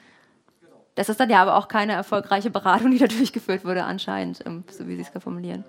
das 0.95 1.09
ist 1.09 1.21
dann 1.21 1.31
ja 1.31 1.43
aber 1.43 1.57
auch 1.57 1.69
keine 1.69 1.93
erfolgreiche 1.93 2.51
Beratung, 2.51 2.91
die 2.91 2.99
da 3.01 3.07
durchgeführt 3.07 3.65
wurde 3.65 3.85
anscheinend, 3.85 4.45
ähm, 4.47 4.65
so 4.71 4.87
wie 4.87 4.97
Sie 4.97 5.03
es 5.03 5.23
formulieren. 5.23 5.65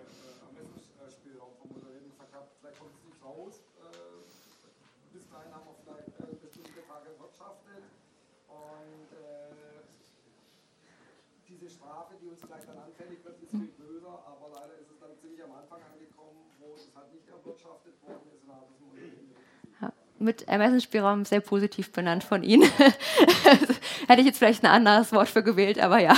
Mit 20.26 20.48
Ermessensspielraum 20.48 21.24
sehr 21.24 21.40
positiv 21.40 21.92
benannt 21.92 22.24
von 22.24 22.44
Ihnen. 22.44 22.70
Hätte 24.08 24.20
ich 24.20 24.26
jetzt 24.26 24.40
vielleicht 24.40 24.64
ein 24.64 24.70
anderes 24.70 25.14
Wort 25.14 25.30
für 25.30 25.44
gewählt, 25.44 25.80
aber 25.80 26.00
ja. 26.00 26.18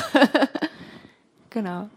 genau. 1.51 1.89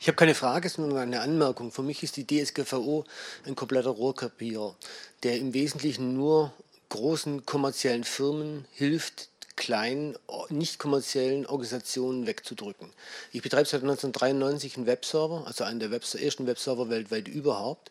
Ich 0.00 0.06
habe 0.06 0.16
keine 0.16 0.34
Frage, 0.34 0.68
sondern 0.68 0.98
eine 0.98 1.20
Anmerkung. 1.20 1.72
Für 1.72 1.82
mich 1.82 2.02
ist 2.02 2.16
die 2.16 2.26
DSGVO 2.26 3.04
ein 3.46 3.56
kompletter 3.56 3.90
Rohrkrepierer, 3.90 4.76
der 5.22 5.38
im 5.38 5.54
Wesentlichen 5.54 6.14
nur 6.14 6.52
großen 6.88 7.44
kommerziellen 7.44 8.04
Firmen 8.04 8.64
hilft, 8.72 9.28
kleinen, 9.58 10.16
nicht 10.48 10.78
kommerziellen 10.78 11.44
Organisationen 11.44 12.26
wegzudrücken. 12.26 12.90
Ich 13.32 13.42
betreibe 13.42 13.68
seit 13.68 13.82
1993 13.82 14.76
einen 14.76 14.86
Webserver, 14.86 15.46
also 15.46 15.64
einen 15.64 15.80
der 15.80 15.90
Webs 15.90 16.14
ersten 16.14 16.46
Webserver 16.46 16.88
weltweit 16.88 17.28
überhaupt, 17.28 17.90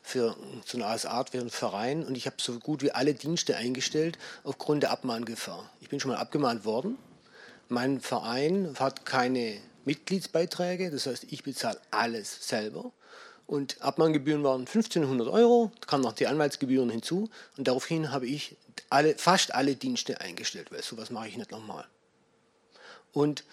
für 0.00 0.36
so 0.64 0.78
eine 0.78 0.86
Art 0.86 1.34
wie 1.34 1.38
ein 1.38 1.50
Verein 1.50 2.04
und 2.06 2.16
ich 2.16 2.26
habe 2.26 2.36
so 2.38 2.58
gut 2.58 2.82
wie 2.82 2.92
alle 2.92 3.12
Dienste 3.12 3.56
eingestellt 3.56 4.16
aufgrund 4.44 4.84
der 4.84 4.92
Abmahngefahr. 4.92 5.68
Ich 5.80 5.90
bin 5.90 6.00
schon 6.00 6.12
mal 6.12 6.18
abgemahnt 6.18 6.64
worden. 6.64 6.96
Mein 7.68 8.00
Verein 8.00 8.74
hat 8.78 9.04
keine 9.04 9.58
Mitgliedsbeiträge, 9.84 10.90
das 10.90 11.06
heißt, 11.06 11.26
ich 11.30 11.42
bezahle 11.42 11.80
alles 11.90 12.48
selber. 12.48 12.92
Und 13.46 13.82
Abmahngebühren 13.82 14.44
waren 14.44 14.60
1500 14.60 15.28
Euro, 15.28 15.72
kamen 15.86 16.04
noch 16.04 16.12
die 16.12 16.26
Anwaltsgebühren 16.26 16.90
hinzu 16.90 17.28
und 17.56 17.66
daraufhin 17.66 18.12
habe 18.12 18.26
ich 18.26 18.56
alle, 18.90 19.16
fast 19.16 19.54
alle 19.54 19.76
Dienste 19.76 20.20
eingestellt, 20.20 20.70
weil 20.70 20.82
sowas 20.82 21.10
mache 21.10 21.28
ich 21.28 21.36
nicht 21.36 21.50
nochmal. 21.50 21.86
Und 23.12 23.44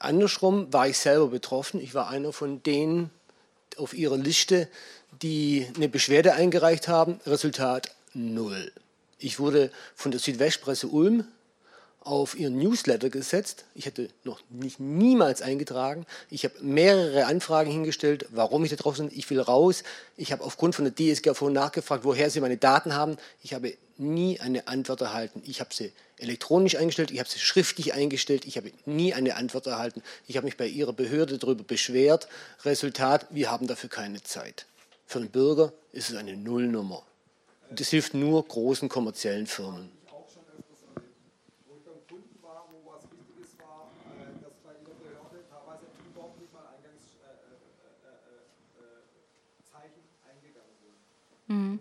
andersrum 0.00 0.72
war 0.72 0.88
ich 0.88 0.98
selber 0.98 1.28
betroffen. 1.28 1.80
Ich 1.80 1.94
war 1.94 2.08
einer 2.08 2.32
von 2.32 2.62
denen 2.62 3.10
auf 3.76 3.94
ihrer 3.94 4.16
Liste, 4.16 4.68
die 5.22 5.66
eine 5.76 5.88
Beschwerde 5.88 6.34
eingereicht 6.34 6.88
haben. 6.88 7.20
Resultat 7.26 7.94
null. 8.14 8.72
Ich 9.18 9.38
wurde 9.38 9.70
von 9.94 10.10
der 10.10 10.20
Südwestpresse 10.20 10.88
Ulm 10.88 11.26
auf 12.08 12.38
ihren 12.38 12.58
Newsletter 12.58 13.10
gesetzt. 13.10 13.64
Ich 13.74 13.86
hätte 13.86 14.08
noch 14.24 14.40
nicht 14.48 14.80
niemals 14.80 15.42
eingetragen. 15.42 16.06
Ich 16.30 16.44
habe 16.44 16.54
mehrere 16.62 17.26
Anfragen 17.26 17.70
hingestellt, 17.70 18.26
warum 18.30 18.64
ich 18.64 18.70
da 18.70 18.76
drauf 18.76 18.96
bin. 18.96 19.10
Ich 19.14 19.28
will 19.28 19.40
raus. 19.40 19.82
Ich 20.16 20.32
habe 20.32 20.42
aufgrund 20.42 20.74
von 20.74 20.84
der 20.84 20.94
DSGVO 20.94 21.50
nachgefragt, 21.50 22.04
woher 22.04 22.30
sie 22.30 22.40
meine 22.40 22.56
Daten 22.56 22.94
haben. 22.94 23.18
Ich 23.42 23.52
habe 23.52 23.74
nie 23.98 24.40
eine 24.40 24.68
Antwort 24.68 25.02
erhalten. 25.02 25.42
Ich 25.44 25.60
habe 25.60 25.74
sie 25.74 25.92
elektronisch 26.16 26.76
eingestellt, 26.76 27.10
ich 27.10 27.18
habe 27.18 27.28
sie 27.28 27.38
schriftlich 27.38 27.94
eingestellt, 27.94 28.44
ich 28.44 28.56
habe 28.56 28.72
nie 28.86 29.14
eine 29.14 29.36
Antwort 29.36 29.66
erhalten. 29.66 30.02
Ich 30.26 30.36
habe 30.36 30.46
mich 30.46 30.56
bei 30.56 30.66
ihrer 30.66 30.92
Behörde 30.92 31.38
darüber 31.38 31.64
beschwert. 31.64 32.28
Resultat, 32.64 33.26
wir 33.30 33.50
haben 33.50 33.66
dafür 33.66 33.90
keine 33.90 34.22
Zeit. 34.22 34.66
Für 35.06 35.20
den 35.20 35.30
Bürger 35.30 35.72
ist 35.92 36.10
es 36.10 36.16
eine 36.16 36.36
Nullnummer. 36.36 37.02
Das 37.70 37.88
hilft 37.88 38.14
nur 38.14 38.46
großen 38.46 38.88
kommerziellen 38.88 39.46
Firmen. 39.46 39.97
Mhm. 51.48 51.80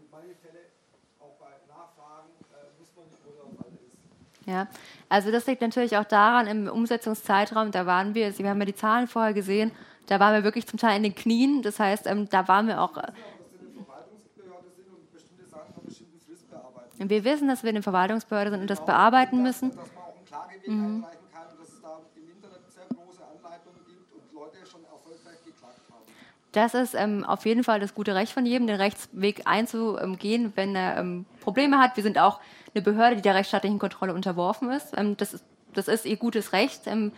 Ja, 4.46 4.68
also 5.10 5.30
das 5.30 5.46
liegt 5.46 5.62
natürlich 5.62 5.98
auch 5.98 6.06
daran, 6.06 6.48
im 6.48 6.68
Umsetzungszeitraum, 6.70 7.72
da 7.72 7.86
waren 7.86 8.16
wir, 8.16 8.32
Sie 8.32 8.48
haben 8.48 8.60
ja 8.60 8.66
die 8.66 8.76
Zahlen 8.76 9.08
vorher 9.08 9.34
gesehen, 9.34 9.74
da 10.08 10.22
waren 10.22 10.34
wir 10.34 10.44
wirklich 10.46 10.66
zum 10.66 10.80
Teil 10.80 10.98
in 10.98 11.04
den 11.04 11.16
Knien. 11.16 11.62
Das 11.62 11.80
heißt, 11.80 12.08
ähm, 12.08 12.30
da 12.30 12.48
waren 12.48 12.68
wir 12.68 12.82
auch. 12.82 12.98
Äh, 12.98 13.12
wir 17.00 17.24
wissen, 17.26 17.48
dass 17.48 17.62
wir 17.64 17.70
in 17.70 17.76
der 17.76 17.84
Verwaltungsbehörde 17.84 18.52
sind 18.52 18.62
und 18.62 18.70
das 18.70 18.84
bearbeiten 18.84 19.44
müssen. 19.44 19.72
Mhm. 20.66 21.06
Das 26.52 26.74
ist 26.74 26.96
ähm, 26.96 27.24
auf 27.24 27.46
jeden 27.46 27.64
Fall 27.64 27.80
das 27.80 27.94
gute 27.94 28.16
Recht 28.16 28.32
von 28.32 28.46
jedem, 28.46 28.68
den 28.68 28.78
Rechtsweg 28.78 29.42
einzugehen, 29.46 30.54
wenn 30.56 30.76
er 30.76 30.98
ähm, 30.98 31.26
Probleme 31.42 31.78
hat. 31.78 31.96
Wir 31.98 32.04
sind 32.04 32.18
auch 32.18 32.40
eine 32.74 32.82
Behörde, 32.82 33.18
die 33.18 33.22
der 33.22 33.36
rechtsstaatlichen 33.36 33.80
Kontrolle 33.80 34.14
unterworfen 34.14 34.72
ist. 34.72 34.98
Ähm, 34.98 35.18
das, 35.18 35.34
ist 35.34 35.46
das 35.74 35.88
ist 35.88 36.06
ihr 36.06 36.18
gutes 36.18 36.54
Recht. 36.54 36.88
Ähm, 36.88 37.12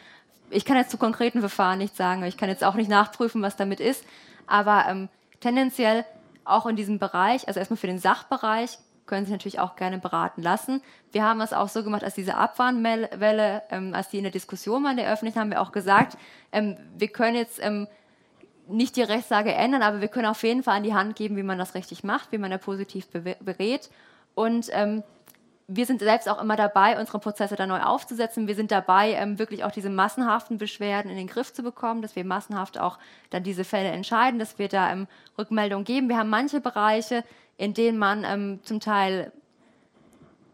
ich 0.49 0.65
kann 0.65 0.77
jetzt 0.77 0.91
zu 0.91 0.97
konkreten 0.97 1.39
Verfahren 1.41 1.77
nichts 1.77 1.97
sagen. 1.97 2.23
Ich 2.23 2.37
kann 2.37 2.49
jetzt 2.49 2.63
auch 2.63 2.75
nicht 2.75 2.89
nachprüfen, 2.89 3.41
was 3.41 3.55
damit 3.55 3.79
ist. 3.79 4.03
Aber 4.47 4.85
ähm, 4.89 5.09
tendenziell 5.41 6.05
auch 6.43 6.65
in 6.65 6.75
diesem 6.75 6.97
Bereich, 6.97 7.47
also 7.47 7.59
erstmal 7.59 7.77
für 7.77 7.87
den 7.87 7.99
Sachbereich, 7.99 8.79
können 9.05 9.25
Sie 9.25 9.31
natürlich 9.31 9.59
auch 9.59 9.75
gerne 9.75 9.97
beraten 9.97 10.41
lassen. 10.41 10.81
Wir 11.11 11.23
haben 11.23 11.41
es 11.41 11.51
auch 11.51 11.67
so 11.67 11.83
gemacht, 11.83 12.03
als 12.03 12.13
diese 12.13 12.35
Abwarnwelle, 12.35 13.63
ähm, 13.71 13.93
als 13.93 14.09
die 14.09 14.17
in 14.17 14.23
der 14.23 14.31
Diskussion 14.31 14.83
waren, 14.83 14.97
der 14.97 15.11
öffentlich, 15.11 15.35
haben 15.35 15.49
wir 15.49 15.61
auch 15.61 15.71
gesagt, 15.71 16.15
ähm, 16.51 16.77
wir 16.95 17.07
können 17.07 17.35
jetzt 17.35 17.59
ähm, 17.61 17.87
nicht 18.69 18.95
die 18.95 19.01
Rechtslage 19.01 19.53
ändern, 19.53 19.81
aber 19.81 20.01
wir 20.01 20.07
können 20.07 20.27
auf 20.27 20.43
jeden 20.43 20.63
Fall 20.63 20.77
an 20.77 20.83
die 20.83 20.93
Hand 20.93 21.15
geben, 21.15 21.35
wie 21.35 21.43
man 21.43 21.57
das 21.57 21.75
richtig 21.75 22.03
macht, 22.03 22.31
wie 22.31 22.37
man 22.37 22.51
da 22.51 22.57
positiv 22.57 23.07
berät. 23.09 23.89
Und 24.35 24.67
ähm, 24.71 25.03
wir 25.71 25.85
sind 25.85 25.99
selbst 25.99 26.27
auch 26.27 26.41
immer 26.41 26.55
dabei, 26.55 26.99
unsere 26.99 27.19
Prozesse 27.19 27.55
da 27.55 27.67
neu 27.67 27.79
aufzusetzen. 27.81 28.47
Wir 28.47 28.55
sind 28.55 28.71
dabei, 28.71 29.13
ähm, 29.13 29.37
wirklich 29.37 29.63
auch 29.63 29.71
diese 29.71 29.91
massenhaften 29.91 30.57
Beschwerden 30.57 31.11
in 31.11 31.17
den 31.17 31.27
Griff 31.27 31.53
zu 31.53 31.61
bekommen, 31.61 32.01
dass 32.01 32.15
wir 32.15 32.25
massenhaft 32.25 32.79
auch 32.79 32.97
dann 33.29 33.43
diese 33.43 33.63
Fälle 33.63 33.89
entscheiden, 33.89 34.39
dass 34.39 34.57
wir 34.57 34.67
da 34.67 34.91
ähm, 34.91 35.07
Rückmeldungen 35.37 35.85
geben. 35.85 36.09
Wir 36.09 36.17
haben 36.17 36.29
manche 36.29 36.59
Bereiche, 36.59 37.23
in 37.57 37.75
denen 37.75 37.99
man 37.99 38.23
ähm, 38.23 38.59
zum 38.63 38.79
Teil 38.79 39.31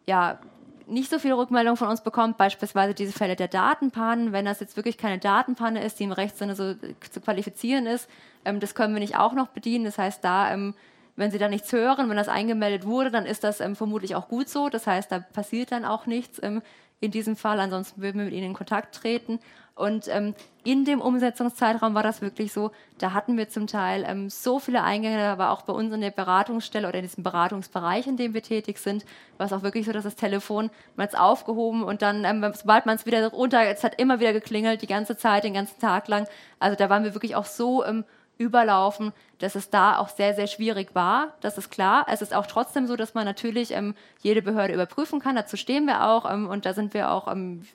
ja 0.06 0.40
nicht 0.88 1.10
so 1.10 1.20
viele 1.20 1.38
Rückmeldungen 1.38 1.78
von 1.78 1.88
uns 1.88 2.02
bekommt, 2.02 2.38
beispielsweise 2.38 2.94
diese 2.94 3.14
Fälle 3.14 3.36
der 3.36 3.48
Datenpannen, 3.48 4.32
wenn 4.32 4.46
das 4.46 4.60
jetzt 4.60 4.76
wirklich 4.76 4.98
keine 4.98 5.20
Datenpanne 5.20 5.84
ist, 5.84 6.00
die 6.00 6.04
im 6.04 6.12
Rechtssinne 6.12 6.56
so 6.56 6.76
zu 7.12 7.22
qualifizieren 7.22 7.88
ist, 7.88 8.10
ähm, 8.46 8.60
das 8.60 8.76
können 8.76 8.94
wir 8.94 9.00
nicht 9.00 9.18
auch 9.18 9.34
noch 9.34 9.48
bedienen. 9.48 9.86
Das 9.86 9.98
heißt, 9.98 10.24
da 10.24 10.54
ähm, 10.54 10.76
wenn 11.16 11.32
Sie 11.32 11.38
da 11.38 11.48
nichts 11.48 11.72
hören, 11.72 12.10
wenn 12.10 12.18
das 12.18 12.28
eingemeldet 12.28 12.86
wurde, 12.86 13.10
dann 13.10 13.26
ist 13.26 13.44
das 13.44 13.62
ähm, 13.62 13.76
vermutlich 13.76 14.16
auch 14.16 14.28
gut 14.28 14.50
so. 14.50 14.70
Das 14.70 14.86
heißt, 14.86 15.12
da 15.12 15.20
passiert 15.20 15.72
dann 15.72 15.86
auch 15.86 16.06
nichts 16.06 16.42
ähm, 16.44 16.62
in 17.00 17.12
diesem 17.12 17.36
Fall. 17.36 17.60
Ansonsten 17.60 18.02
würden 18.02 18.18
wir 18.18 18.26
mit 18.26 18.34
ihnen 18.34 18.48
in 18.48 18.54
Kontakt 18.54 18.96
treten. 18.96 19.40
Und 19.76 20.08
ähm, 20.08 20.34
in 20.64 20.86
dem 20.86 21.02
Umsetzungszeitraum 21.02 21.96
war 21.96 22.04
das 22.04 22.22
wirklich 22.22 22.54
so, 22.54 22.72
da 22.98 23.12
hatten 23.12 23.38
wir 23.38 23.50
zum 23.50 23.68
Teil 23.68 24.06
ähm, 24.08 24.30
so 24.30 24.58
viele 24.58 24.82
Eingänge, 24.84 25.18
da 25.18 25.38
war 25.38 25.52
auch 25.52 25.64
bei 25.64 25.74
uns 25.74 25.94
in 25.94 26.00
der 26.00 26.12
Beratungsstelle 26.12 26.88
oder 26.88 27.00
in 27.00 27.04
diesem 27.04 27.26
Beratungsbereich, 27.26 28.08
in 28.08 28.16
dem 28.16 28.34
wir 28.34 28.42
tätig 28.42 28.78
sind, 28.78 29.06
war 29.38 29.48
es 29.48 29.54
auch 29.54 29.64
wirklich 29.64 29.86
so, 29.86 29.92
dass 29.92 30.06
das 30.06 30.16
Telefon, 30.16 30.70
man 30.96 31.08
es 31.08 31.14
aufgehoben 31.14 31.84
und 31.84 32.02
dann, 32.02 32.24
ähm, 32.24 32.50
sobald 32.56 32.86
man 32.86 32.96
es 32.96 33.06
wieder 33.06 33.28
runter, 33.28 33.68
es 33.68 33.84
hat 33.84 34.00
immer 34.00 34.22
wieder 34.22 34.32
geklingelt, 34.32 34.82
die 34.82 34.88
ganze 34.88 35.18
Zeit, 35.18 35.44
den 35.44 35.54
ganzen 35.54 35.78
Tag 35.82 36.08
lang. 36.08 36.26
Also 36.58 36.78
da 36.78 36.90
waren 36.90 37.04
wir 37.04 37.14
wirklich 37.14 37.36
auch 37.36 37.46
so 37.46 37.84
ähm, 37.84 38.06
überlaufen, 38.38 39.14
dass 39.40 39.56
es 39.56 39.70
da 39.70 39.98
auch 39.98 40.10
sehr, 40.10 40.34
sehr 40.34 40.48
schwierig 40.48 40.94
war. 40.94 41.34
Das 41.42 41.58
ist 41.58 41.70
klar. 41.70 42.06
Es 42.10 42.22
ist 42.22 42.34
auch 42.34 42.48
trotzdem 42.48 42.88
so, 42.88 42.96
dass 42.96 43.14
man 43.14 43.26
natürlich 43.26 43.72
ähm, 43.72 43.96
jede 44.22 44.42
Behörde 44.42 44.74
überprüfen 44.74 45.20
kann. 45.20 45.36
Dazu 45.36 45.58
stehen 45.58 45.86
wir 45.86 46.06
auch 46.08 46.30
ähm, 46.30 46.48
und 46.48 46.66
da 46.66 46.74
sind 46.74 46.94
wir 46.94 47.12
auch 47.12 47.32
ähm, 47.32 47.66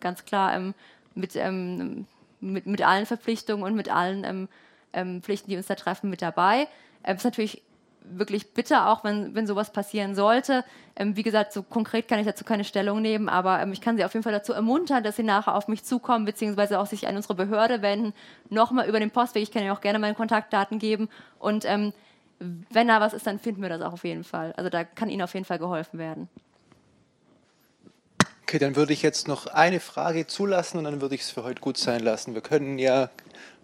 ganz 0.00 0.24
klar 0.24 0.54
ähm, 0.54 0.74
mit, 1.14 1.36
ähm, 1.36 2.06
mit, 2.40 2.66
mit 2.66 2.82
allen 2.82 3.06
Verpflichtungen 3.06 3.64
und 3.64 3.74
mit 3.74 3.90
allen 3.90 4.48
ähm, 4.92 5.22
Pflichten, 5.22 5.50
die 5.50 5.56
uns 5.56 5.66
da 5.66 5.74
treffen, 5.74 6.10
mit 6.10 6.20
dabei. 6.20 6.68
Es 7.02 7.18
ist 7.18 7.24
natürlich 7.24 7.62
wirklich 8.04 8.52
bitter, 8.54 8.88
auch 8.88 9.04
wenn, 9.04 9.34
wenn 9.34 9.46
sowas 9.46 9.72
passieren 9.72 10.14
sollte. 10.14 10.64
Ähm, 10.96 11.16
wie 11.16 11.22
gesagt, 11.22 11.52
so 11.52 11.62
konkret 11.62 12.08
kann 12.08 12.18
ich 12.18 12.26
dazu 12.26 12.44
keine 12.44 12.64
Stellung 12.64 13.00
nehmen, 13.00 13.28
aber 13.28 13.60
ähm, 13.60 13.72
ich 13.72 13.80
kann 13.80 13.96
Sie 13.96 14.04
auf 14.04 14.12
jeden 14.12 14.24
Fall 14.24 14.32
dazu 14.32 14.52
ermuntern, 14.52 15.02
dass 15.02 15.16
Sie 15.16 15.22
nachher 15.22 15.54
auf 15.54 15.68
mich 15.68 15.84
zukommen, 15.84 16.24
beziehungsweise 16.24 16.78
auch 16.78 16.86
sich 16.86 17.06
an 17.06 17.16
unsere 17.16 17.34
Behörde 17.34 17.82
wenden, 17.82 18.12
nochmal 18.50 18.88
über 18.88 19.00
den 19.00 19.10
Postweg. 19.10 19.42
Ich 19.42 19.50
kann 19.50 19.62
Ihnen 19.62 19.72
auch 19.72 19.80
gerne 19.80 19.98
meine 19.98 20.14
Kontaktdaten 20.14 20.78
geben 20.78 21.08
und 21.38 21.64
ähm, 21.64 21.92
wenn 22.70 22.88
da 22.88 23.00
was 23.00 23.12
ist, 23.12 23.26
dann 23.26 23.38
finden 23.38 23.62
wir 23.62 23.68
das 23.68 23.82
auch 23.82 23.92
auf 23.92 24.04
jeden 24.04 24.24
Fall. 24.24 24.52
Also 24.56 24.68
da 24.68 24.84
kann 24.84 25.08
Ihnen 25.08 25.22
auf 25.22 25.34
jeden 25.34 25.46
Fall 25.46 25.58
geholfen 25.58 25.98
werden. 25.98 26.28
Okay, 28.42 28.58
dann 28.58 28.76
würde 28.76 28.92
ich 28.92 29.00
jetzt 29.00 29.28
noch 29.28 29.46
eine 29.46 29.80
Frage 29.80 30.26
zulassen 30.26 30.76
und 30.76 30.84
dann 30.84 31.00
würde 31.00 31.14
ich 31.14 31.22
es 31.22 31.30
für 31.30 31.42
heute 31.42 31.62
gut 31.62 31.78
sein 31.78 32.00
lassen. 32.00 32.34
Wir 32.34 32.42
können 32.42 32.78
ja, 32.78 33.08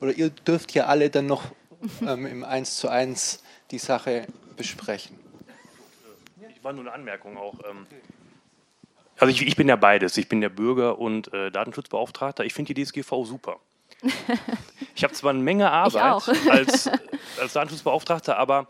oder 0.01 0.13
ihr 0.13 0.31
dürft 0.31 0.73
ja 0.73 0.87
alle 0.87 1.11
dann 1.11 1.27
noch 1.27 1.45
ähm, 2.01 2.25
im 2.25 2.45
1 2.45 2.77
zu 2.77 2.89
1 2.89 3.43
die 3.71 3.79
Sache 3.79 4.27
besprechen. 4.57 5.19
Ich 6.55 6.65
war 6.65 6.73
nur 6.73 6.83
eine 6.83 6.93
Anmerkung 6.93 7.37
auch. 7.37 7.55
Ähm, 7.69 7.87
also 9.19 9.33
ich, 9.33 9.47
ich, 9.47 9.57
bin 9.57 9.69
ja 9.69 9.77
beides. 9.77 10.17
Ich 10.17 10.29
bin 10.29 10.41
der 10.41 10.49
Bürger 10.49 10.99
und 10.99 11.33
äh, 11.33 11.51
Datenschutzbeauftragter. 11.51 12.45
Ich 12.45 12.55
finde 12.55 12.75
die 12.75 12.85
DSGVO 12.85 13.25
super. 13.25 13.59
Ich 14.95 15.05
habe 15.05 15.15
zwar 15.15 15.31
eine 15.31 15.39
Menge 15.39 15.71
Arbeit 15.71 16.29
als, 16.51 16.91
als 17.41 17.53
Datenschutzbeauftragter, 17.53 18.37
aber 18.37 18.67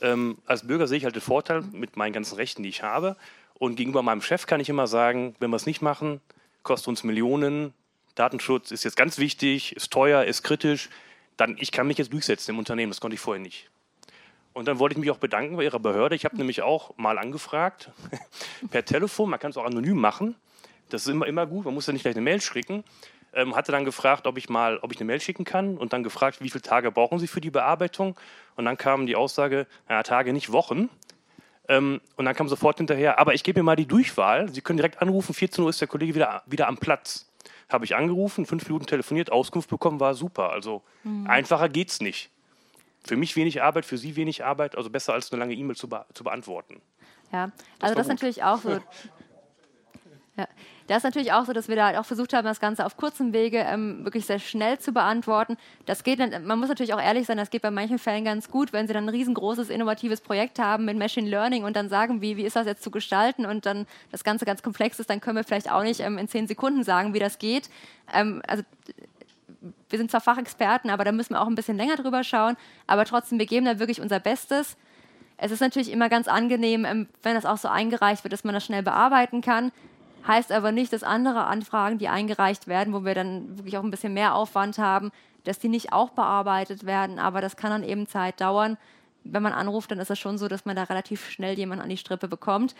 ähm, 0.00 0.38
als 0.46 0.66
Bürger 0.66 0.86
sehe 0.86 0.96
ich 0.96 1.04
halt 1.04 1.14
den 1.14 1.20
Vorteil 1.20 1.60
mit 1.60 1.98
meinen 1.98 2.14
ganzen 2.14 2.36
Rechten, 2.36 2.62
die 2.62 2.70
ich 2.70 2.82
habe. 2.82 3.14
Und 3.58 3.76
gegenüber 3.76 4.02
meinem 4.02 4.22
Chef 4.22 4.46
kann 4.46 4.58
ich 4.58 4.70
immer 4.70 4.86
sagen, 4.86 5.36
wenn 5.38 5.50
wir 5.50 5.56
es 5.56 5.66
nicht 5.66 5.82
machen, 5.82 6.22
kostet 6.62 6.88
uns 6.88 7.04
Millionen. 7.04 7.74
Datenschutz 8.14 8.70
ist 8.70 8.84
jetzt 8.84 8.96
ganz 8.96 9.18
wichtig, 9.18 9.76
ist 9.76 9.92
teuer, 9.92 10.24
ist 10.24 10.42
kritisch. 10.42 10.88
Dann 11.36 11.56
ich 11.58 11.72
kann 11.72 11.86
mich 11.86 11.98
jetzt 11.98 12.14
durchsetzen 12.14 12.52
im 12.52 12.58
Unternehmen. 12.58 12.90
Das 12.90 13.02
konnte 13.02 13.16
ich 13.16 13.20
vorher 13.20 13.42
nicht. 13.42 13.68
Und 14.56 14.66
dann 14.68 14.78
wollte 14.78 14.94
ich 14.94 14.98
mich 14.98 15.10
auch 15.10 15.18
bedanken 15.18 15.58
bei 15.58 15.64
Ihrer 15.64 15.78
Behörde. 15.78 16.16
Ich 16.16 16.24
habe 16.24 16.38
nämlich 16.38 16.62
auch 16.62 16.96
mal 16.96 17.18
angefragt 17.18 17.90
per 18.70 18.86
Telefon. 18.86 19.28
Man 19.28 19.38
kann 19.38 19.50
es 19.50 19.58
auch 19.58 19.66
anonym 19.66 19.98
machen. 19.98 20.34
Das 20.88 21.02
ist 21.02 21.08
immer, 21.08 21.26
immer 21.26 21.46
gut. 21.46 21.66
Man 21.66 21.74
muss 21.74 21.86
ja 21.86 21.92
nicht 21.92 22.04
gleich 22.04 22.14
eine 22.14 22.22
Mail 22.22 22.40
schicken. 22.40 22.82
Ähm, 23.34 23.54
hatte 23.54 23.70
dann 23.70 23.84
gefragt, 23.84 24.26
ob 24.26 24.38
ich 24.38 24.48
mal, 24.48 24.78
ob 24.78 24.92
ich 24.92 24.98
eine 24.98 25.08
Mail 25.08 25.20
schicken 25.20 25.44
kann 25.44 25.76
und 25.76 25.92
dann 25.92 26.02
gefragt, 26.02 26.40
wie 26.40 26.48
viele 26.48 26.62
Tage 26.62 26.90
brauchen 26.90 27.18
Sie 27.18 27.26
für 27.26 27.42
die 27.42 27.50
Bearbeitung? 27.50 28.18
Und 28.54 28.64
dann 28.64 28.78
kam 28.78 29.04
die 29.04 29.14
Aussage, 29.14 29.66
ja, 29.90 30.02
Tage, 30.02 30.32
nicht 30.32 30.50
Wochen. 30.52 30.88
Ähm, 31.68 32.00
und 32.16 32.24
dann 32.24 32.34
kam 32.34 32.48
sofort 32.48 32.78
hinterher, 32.78 33.18
aber 33.18 33.34
ich 33.34 33.44
gebe 33.44 33.60
mir 33.60 33.64
mal 33.64 33.76
die 33.76 33.84
Durchwahl. 33.84 34.48
Sie 34.48 34.62
können 34.62 34.78
direkt 34.78 35.02
anrufen, 35.02 35.34
14 35.34 35.64
Uhr 35.64 35.68
ist 35.68 35.82
der 35.82 35.88
Kollege 35.88 36.14
wieder, 36.14 36.42
wieder 36.46 36.66
am 36.68 36.78
Platz. 36.78 37.30
Habe 37.68 37.84
ich 37.84 37.94
angerufen, 37.94 38.46
fünf 38.46 38.66
Minuten 38.66 38.86
telefoniert, 38.86 39.30
Auskunft 39.30 39.68
bekommen, 39.68 40.00
war 40.00 40.14
super. 40.14 40.48
Also 40.48 40.82
mhm. 41.04 41.26
einfacher 41.26 41.68
es 41.76 42.00
nicht. 42.00 42.30
Für 43.06 43.16
mich 43.16 43.36
wenig 43.36 43.62
Arbeit, 43.62 43.84
für 43.84 43.98
Sie 43.98 44.16
wenig 44.16 44.44
Arbeit, 44.44 44.76
also 44.76 44.90
besser 44.90 45.12
als 45.12 45.32
eine 45.32 45.40
lange 45.40 45.54
E-Mail 45.54 45.76
zu, 45.76 45.88
be 45.88 46.04
zu 46.12 46.24
beantworten. 46.24 46.80
Ja, 47.32 47.52
also 47.80 47.94
das, 47.94 47.94
das 47.94 48.06
ist 48.06 48.08
natürlich 48.08 48.42
auch 48.42 48.58
so. 48.58 48.78
Ja. 50.38 50.46
Das 50.86 50.98
ist 50.98 51.04
natürlich 51.04 51.32
auch 51.32 51.46
so, 51.46 51.52
dass 51.52 51.68
wir 51.68 51.76
da 51.76 51.86
halt 51.86 51.96
auch 51.96 52.04
versucht 52.04 52.32
haben, 52.32 52.44
das 52.44 52.60
Ganze 52.60 52.84
auf 52.84 52.96
kurzem 52.96 53.32
Wege 53.32 53.58
ähm, 53.58 54.04
wirklich 54.04 54.26
sehr 54.26 54.38
schnell 54.38 54.78
zu 54.78 54.92
beantworten. 54.92 55.56
Das 55.86 56.04
geht, 56.04 56.18
man 56.18 56.58
muss 56.58 56.68
natürlich 56.68 56.94
auch 56.94 57.00
ehrlich 57.00 57.26
sein, 57.26 57.38
das 57.38 57.50
geht 57.50 57.62
bei 57.62 57.70
manchen 57.70 57.98
Fällen 57.98 58.24
ganz 58.24 58.50
gut, 58.50 58.72
wenn 58.72 58.86
sie 58.86 58.92
dann 58.92 59.04
ein 59.04 59.08
riesengroßes, 59.08 59.70
innovatives 59.70 60.20
Projekt 60.20 60.58
haben 60.58 60.84
mit 60.84 60.96
Machine 60.96 61.28
Learning 61.28 61.64
und 61.64 61.74
dann 61.74 61.88
sagen, 61.88 62.20
wie, 62.20 62.36
wie 62.36 62.44
ist 62.44 62.54
das 62.54 62.66
jetzt 62.66 62.82
zu 62.82 62.90
gestalten 62.90 63.46
und 63.46 63.66
dann 63.66 63.86
das 64.12 64.22
Ganze 64.22 64.44
ganz 64.44 64.62
komplex 64.62 65.00
ist, 65.00 65.10
dann 65.10 65.20
können 65.20 65.36
wir 65.36 65.44
vielleicht 65.44 65.72
auch 65.72 65.82
nicht 65.82 66.00
ähm, 66.00 66.18
in 66.18 66.28
zehn 66.28 66.46
Sekunden 66.46 66.84
sagen, 66.84 67.14
wie 67.14 67.18
das 67.18 67.38
geht. 67.38 67.68
Ähm, 68.12 68.42
also 68.46 68.62
wir 69.88 69.98
sind 69.98 70.10
zwar 70.10 70.20
Fachexperten, 70.20 70.90
aber 70.90 71.04
da 71.04 71.12
müssen 71.12 71.34
wir 71.34 71.40
auch 71.40 71.46
ein 71.46 71.54
bisschen 71.54 71.76
länger 71.76 71.96
drüber 71.96 72.24
schauen, 72.24 72.56
aber 72.86 73.04
trotzdem, 73.04 73.38
wir 73.38 73.46
geben 73.46 73.66
da 73.66 73.78
wirklich 73.78 74.00
unser 74.00 74.20
Bestes. 74.20 74.76
Es 75.36 75.50
ist 75.50 75.60
natürlich 75.60 75.92
immer 75.92 76.08
ganz 76.08 76.28
angenehm, 76.28 76.84
ähm, 76.84 77.08
wenn 77.22 77.34
das 77.34 77.46
auch 77.46 77.58
so 77.58 77.68
eingereicht 77.68 78.24
wird, 78.24 78.32
dass 78.32 78.44
man 78.44 78.54
das 78.54 78.64
schnell 78.64 78.82
bearbeiten 78.82 79.42
kann. 79.42 79.72
Heißt 80.26 80.50
aber 80.50 80.72
nicht, 80.72 80.92
dass 80.92 81.02
andere 81.02 81.44
Anfragen, 81.44 81.98
die 81.98 82.08
eingereicht 82.08 82.66
werden, 82.66 82.92
wo 82.92 83.04
wir 83.04 83.14
dann 83.14 83.58
wirklich 83.58 83.78
auch 83.78 83.84
ein 83.84 83.90
bisschen 83.90 84.14
mehr 84.14 84.34
Aufwand 84.34 84.78
haben, 84.78 85.12
dass 85.44 85.58
die 85.58 85.68
nicht 85.68 85.92
auch 85.92 86.10
bearbeitet 86.10 86.84
werden. 86.84 87.18
Aber 87.18 87.40
das 87.40 87.56
kann 87.56 87.70
dann 87.70 87.84
eben 87.84 88.08
Zeit 88.08 88.40
dauern. 88.40 88.76
Wenn 89.22 89.42
man 89.42 89.52
anruft, 89.52 89.90
dann 89.90 90.00
ist 90.00 90.10
es 90.10 90.18
schon 90.18 90.38
so, 90.38 90.48
dass 90.48 90.64
man 90.64 90.74
da 90.74 90.84
relativ 90.84 91.28
schnell 91.30 91.56
jemanden 91.56 91.84
an 91.84 91.90
die 91.90 91.96
Strippe 91.96 92.26
bekommt. 92.26 92.74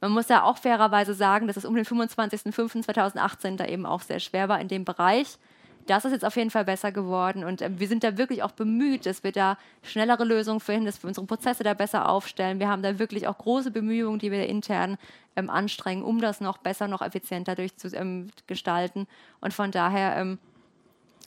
Man 0.00 0.12
muss 0.12 0.28
ja 0.28 0.42
auch 0.42 0.58
fairerweise 0.58 1.14
sagen, 1.14 1.46
dass 1.46 1.56
es 1.56 1.64
um 1.64 1.74
den 1.74 1.86
25.05.2018 1.86 3.56
da 3.56 3.64
eben 3.64 3.86
auch 3.86 4.02
sehr 4.02 4.20
schwer 4.20 4.48
war 4.48 4.60
in 4.60 4.68
dem 4.68 4.84
Bereich. 4.84 5.38
Das 5.86 6.04
ist 6.04 6.12
jetzt 6.12 6.24
auf 6.24 6.36
jeden 6.36 6.50
Fall 6.50 6.64
besser 6.64 6.90
geworden 6.90 7.44
und 7.44 7.62
äh, 7.62 7.70
wir 7.78 7.86
sind 7.86 8.02
da 8.02 8.18
wirklich 8.18 8.42
auch 8.42 8.50
bemüht, 8.50 9.06
dass 9.06 9.22
wir 9.22 9.32
da 9.32 9.56
schnellere 9.82 10.24
Lösungen 10.24 10.60
finden, 10.60 10.86
dass 10.86 11.02
wir 11.02 11.08
unsere 11.08 11.26
Prozesse 11.26 11.62
da 11.62 11.74
besser 11.74 12.08
aufstellen. 12.08 12.58
Wir 12.58 12.68
haben 12.68 12.82
da 12.82 12.98
wirklich 12.98 13.28
auch 13.28 13.38
große 13.38 13.70
Bemühungen, 13.70 14.18
die 14.18 14.30
wir 14.30 14.46
intern 14.46 14.98
ähm, 15.36 15.48
anstrengen, 15.48 16.02
um 16.02 16.20
das 16.20 16.40
noch 16.40 16.58
besser, 16.58 16.88
noch 16.88 17.02
effizienter 17.02 17.54
durchzugestalten. 17.54 19.02
Ähm, 19.02 19.06
und 19.40 19.54
von 19.54 19.70
daher 19.70 20.16
ähm, 20.16 20.38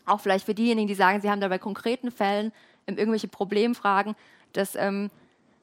auch 0.06 0.20
vielleicht 0.20 0.46
für 0.46 0.56
diejenigen, 0.56 0.88
die 0.88 0.96
sagen, 0.96 1.22
sie 1.22 1.30
haben 1.30 1.42
da 1.42 1.48
bei 1.48 1.60
konkreten 1.60 2.12
Fällen 2.12 2.52
ähm, 2.88 2.98
irgendwelche 2.98 3.28
Problemfragen, 3.28 4.16
dass 4.54 4.76
ähm, 4.76 5.10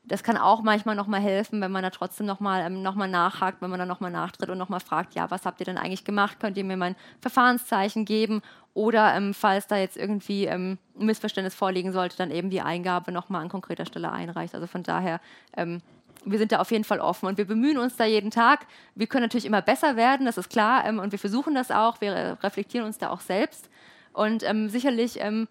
das 0.07 0.23
kann 0.23 0.37
auch 0.37 0.63
manchmal 0.63 0.95
nochmal 0.95 1.21
helfen, 1.21 1.61
wenn 1.61 1.73
man 1.73 1.83
da 1.83 1.91
trotzdem 1.91 2.27
nochmal 2.27 2.63
ähm, 2.63 2.83
noch 2.83 2.95
nachhakt, 2.95 3.61
wenn 3.61 3.71
man 3.71 3.79
dann 3.81 3.89
nochmal 3.89 4.13
nachtritt 4.13 4.49
und 4.49 4.59
nochmal 4.59 4.81
fragt, 4.81 5.15
ja, 5.15 5.31
was 5.31 5.45
habt 5.45 5.61
ihr 5.61 5.67
denn 5.67 5.79
eigentlich 5.79 6.05
gemacht? 6.05 6.39
Könnt 6.39 6.57
ihr 6.57 6.65
mir 6.65 6.77
mein 6.77 6.95
Verfahrenszeichen 7.21 8.05
geben? 8.05 8.41
Oder 8.77 9.15
ähm, 9.15 9.33
falls 9.33 9.67
da 9.67 9.79
jetzt 9.79 9.97
irgendwie 9.97 10.45
ähm, 10.45 10.77
ein 11.01 11.07
Missverständnis 11.07 11.55
vorliegen 11.55 11.93
sollte, 11.93 12.19
dann 12.19 12.31
eben 12.31 12.51
die 12.51 12.61
Eingabe 12.61 13.11
nochmal 13.11 13.41
an 13.41 13.49
konkreter 13.49 13.87
Stelle 13.87 14.13
einreicht. 14.13 14.55
Also 14.55 14.67
von 14.67 14.83
daher, 14.83 15.19
ähm, 15.57 15.81
wir 16.27 16.39
sind 16.39 16.53
da 16.53 16.61
auf 16.61 16.71
jeden 16.71 16.85
Fall 16.85 17.01
offen 17.01 17.25
und 17.27 17.39
wir 17.39 17.47
bemühen 17.47 17.79
uns 17.79 17.97
da 17.97 18.05
jeden 18.05 18.31
Tag. 18.31 18.67
Wir 18.95 19.07
können 19.07 19.23
natürlich 19.23 19.47
immer 19.47 19.63
besser 19.63 19.97
werden, 19.97 20.27
das 20.27 20.37
ist 20.37 20.51
klar, 20.51 20.85
ähm, 20.85 20.99
und 20.99 21.11
wir 21.11 21.19
versuchen 21.19 21.55
das 21.55 21.71
auch. 21.71 22.03
Wir 22.03 22.37
reflektieren 22.43 22.85
uns 22.85 22.99
da 22.99 23.09
auch 23.09 23.21
selbst. 23.21 23.71
Und 24.13 24.43
ähm, 24.43 24.69
sicherlich 24.69 25.23
ähm, 25.23 25.49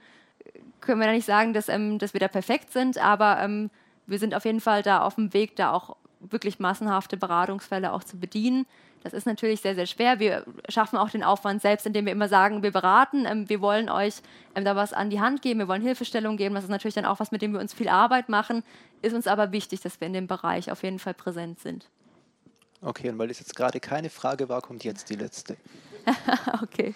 können 0.80 1.00
wir 1.00 1.08
da 1.08 1.14
nicht 1.14 1.26
sagen, 1.26 1.54
dass, 1.54 1.66
dass 1.66 2.14
wir 2.14 2.20
da 2.20 2.28
perfekt 2.28 2.72
sind, 2.72 3.00
aber 3.00 3.50
wir 4.06 4.20
sind 4.20 4.36
auf 4.36 4.46
jeden 4.46 4.60
Fall 4.60 4.84
da 4.84 5.02
auf 5.02 5.16
dem 5.16 5.34
Weg, 5.34 5.56
da 5.56 5.72
auch 5.72 5.96
wirklich 6.20 6.60
massenhafte 6.60 7.18
Beratungsfälle 7.18 7.92
auch 7.92 8.04
zu 8.04 8.20
bedienen. 8.20 8.68
Das 9.06 9.14
ist 9.14 9.28
natürlich 9.28 9.62
sehr, 9.62 9.76
sehr 9.76 9.86
schwer. 9.86 10.20
Wir 10.20 10.44
schaffen 10.68 10.98
auch 10.98 11.12
den 11.12 11.24
Aufwand 11.24 11.62
selbst, 11.62 11.86
indem 11.86 12.06
wir 12.08 12.12
immer 12.12 12.28
sagen, 12.28 12.64
wir 12.64 12.72
beraten, 12.72 13.28
ähm, 13.28 13.48
wir 13.48 13.62
wollen 13.62 13.88
euch 13.88 14.16
ähm, 14.56 14.66
da 14.66 14.76
was 14.76 14.94
an 14.94 15.12
die 15.12 15.20
Hand 15.20 15.44
geben, 15.44 15.60
wir 15.60 15.68
wollen 15.68 15.84
Hilfestellung 15.84 16.38
geben. 16.38 16.56
Das 16.56 16.64
ist 16.64 16.72
natürlich 16.72 16.96
dann 16.96 17.06
auch 17.06 17.20
was, 17.20 17.32
mit 17.32 17.44
dem 17.44 17.54
wir 17.54 17.60
uns 17.60 17.72
viel 17.72 17.88
Arbeit 17.88 18.30
machen. 18.30 18.64
Ist 19.04 19.14
uns 19.14 19.28
aber 19.28 19.52
wichtig, 19.52 19.82
dass 19.82 20.02
wir 20.02 20.08
in 20.08 20.14
dem 20.14 20.26
Bereich 20.26 20.72
auf 20.72 20.82
jeden 20.82 20.98
Fall 20.98 21.14
präsent 21.14 21.60
sind. 21.60 21.88
Okay, 22.82 23.10
und 23.10 23.20
weil 23.20 23.28
das 23.28 23.38
jetzt 23.38 23.56
gerade 23.56 23.80
keine 23.80 24.10
Frage 24.10 24.50
war, 24.50 24.64
kommt 24.64 24.84
jetzt 24.84 25.08
die 25.12 25.16
letzte. 25.16 25.56
okay. 26.64 26.96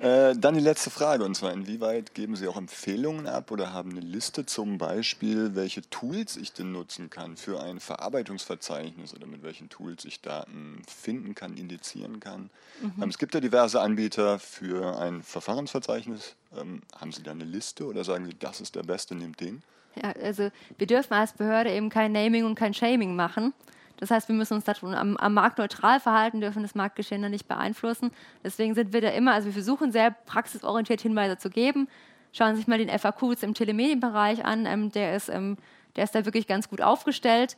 Äh, 0.00 0.36
dann 0.36 0.54
die 0.54 0.60
letzte 0.60 0.90
Frage, 0.90 1.24
und 1.24 1.34
zwar, 1.34 1.52
inwieweit 1.52 2.14
geben 2.14 2.36
Sie 2.36 2.46
auch 2.46 2.56
Empfehlungen 2.56 3.26
ab 3.26 3.50
oder 3.50 3.72
haben 3.72 3.90
eine 3.90 4.00
Liste 4.00 4.46
zum 4.46 4.78
Beispiel, 4.78 5.56
welche 5.56 5.82
Tools 5.90 6.36
ich 6.36 6.52
denn 6.52 6.70
nutzen 6.70 7.10
kann 7.10 7.36
für 7.36 7.60
ein 7.60 7.80
Verarbeitungsverzeichnis 7.80 9.12
oder 9.14 9.26
mit 9.26 9.42
welchen 9.42 9.68
Tools 9.68 10.04
ich 10.04 10.20
Daten 10.20 10.82
finden 10.86 11.34
kann, 11.34 11.56
indizieren 11.56 12.20
kann? 12.20 12.50
Mhm. 12.80 13.02
Ähm, 13.02 13.08
es 13.08 13.18
gibt 13.18 13.34
ja 13.34 13.40
diverse 13.40 13.80
Anbieter 13.80 14.38
für 14.38 15.00
ein 15.00 15.24
Verfahrensverzeichnis. 15.24 16.36
Ähm, 16.56 16.82
haben 16.96 17.10
Sie 17.10 17.24
da 17.24 17.32
eine 17.32 17.44
Liste 17.44 17.84
oder 17.84 18.04
sagen 18.04 18.26
Sie, 18.26 18.36
das 18.38 18.60
ist 18.60 18.76
der 18.76 18.84
beste, 18.84 19.16
nehmt 19.16 19.40
den? 19.40 19.62
Ja, 20.00 20.12
also 20.12 20.50
wir 20.76 20.86
dürfen 20.86 21.14
als 21.14 21.32
Behörde 21.32 21.72
eben 21.72 21.88
kein 21.88 22.12
Naming 22.12 22.44
und 22.44 22.54
kein 22.54 22.72
Shaming 22.72 23.16
machen. 23.16 23.52
Das 23.98 24.10
heißt, 24.10 24.28
wir 24.28 24.34
müssen 24.34 24.54
uns 24.54 24.68
am, 24.82 25.16
am 25.16 25.34
Markt 25.34 25.58
neutral 25.58 26.00
verhalten, 26.00 26.40
dürfen 26.40 26.62
das 26.62 26.74
Marktgeschehen 26.74 27.20
dann 27.20 27.32
nicht 27.32 27.48
beeinflussen. 27.48 28.10
Deswegen 28.44 28.74
sind 28.74 28.92
wir 28.92 29.00
da 29.00 29.08
immer, 29.08 29.32
also 29.34 29.46
wir 29.46 29.52
versuchen 29.52 29.92
sehr 29.92 30.10
praxisorientiert 30.10 31.00
Hinweise 31.00 31.36
zu 31.36 31.50
geben. 31.50 31.88
Schauen 32.32 32.54
Sie 32.54 32.58
sich 32.58 32.68
mal 32.68 32.78
den 32.78 32.96
FAQs 32.96 33.42
im 33.42 33.54
Telemedienbereich 33.54 34.44
an, 34.44 34.66
ähm, 34.66 34.92
der, 34.92 35.16
ist, 35.16 35.28
ähm, 35.28 35.56
der 35.96 36.04
ist 36.04 36.14
da 36.14 36.24
wirklich 36.24 36.46
ganz 36.46 36.68
gut 36.68 36.80
aufgestellt. 36.80 37.56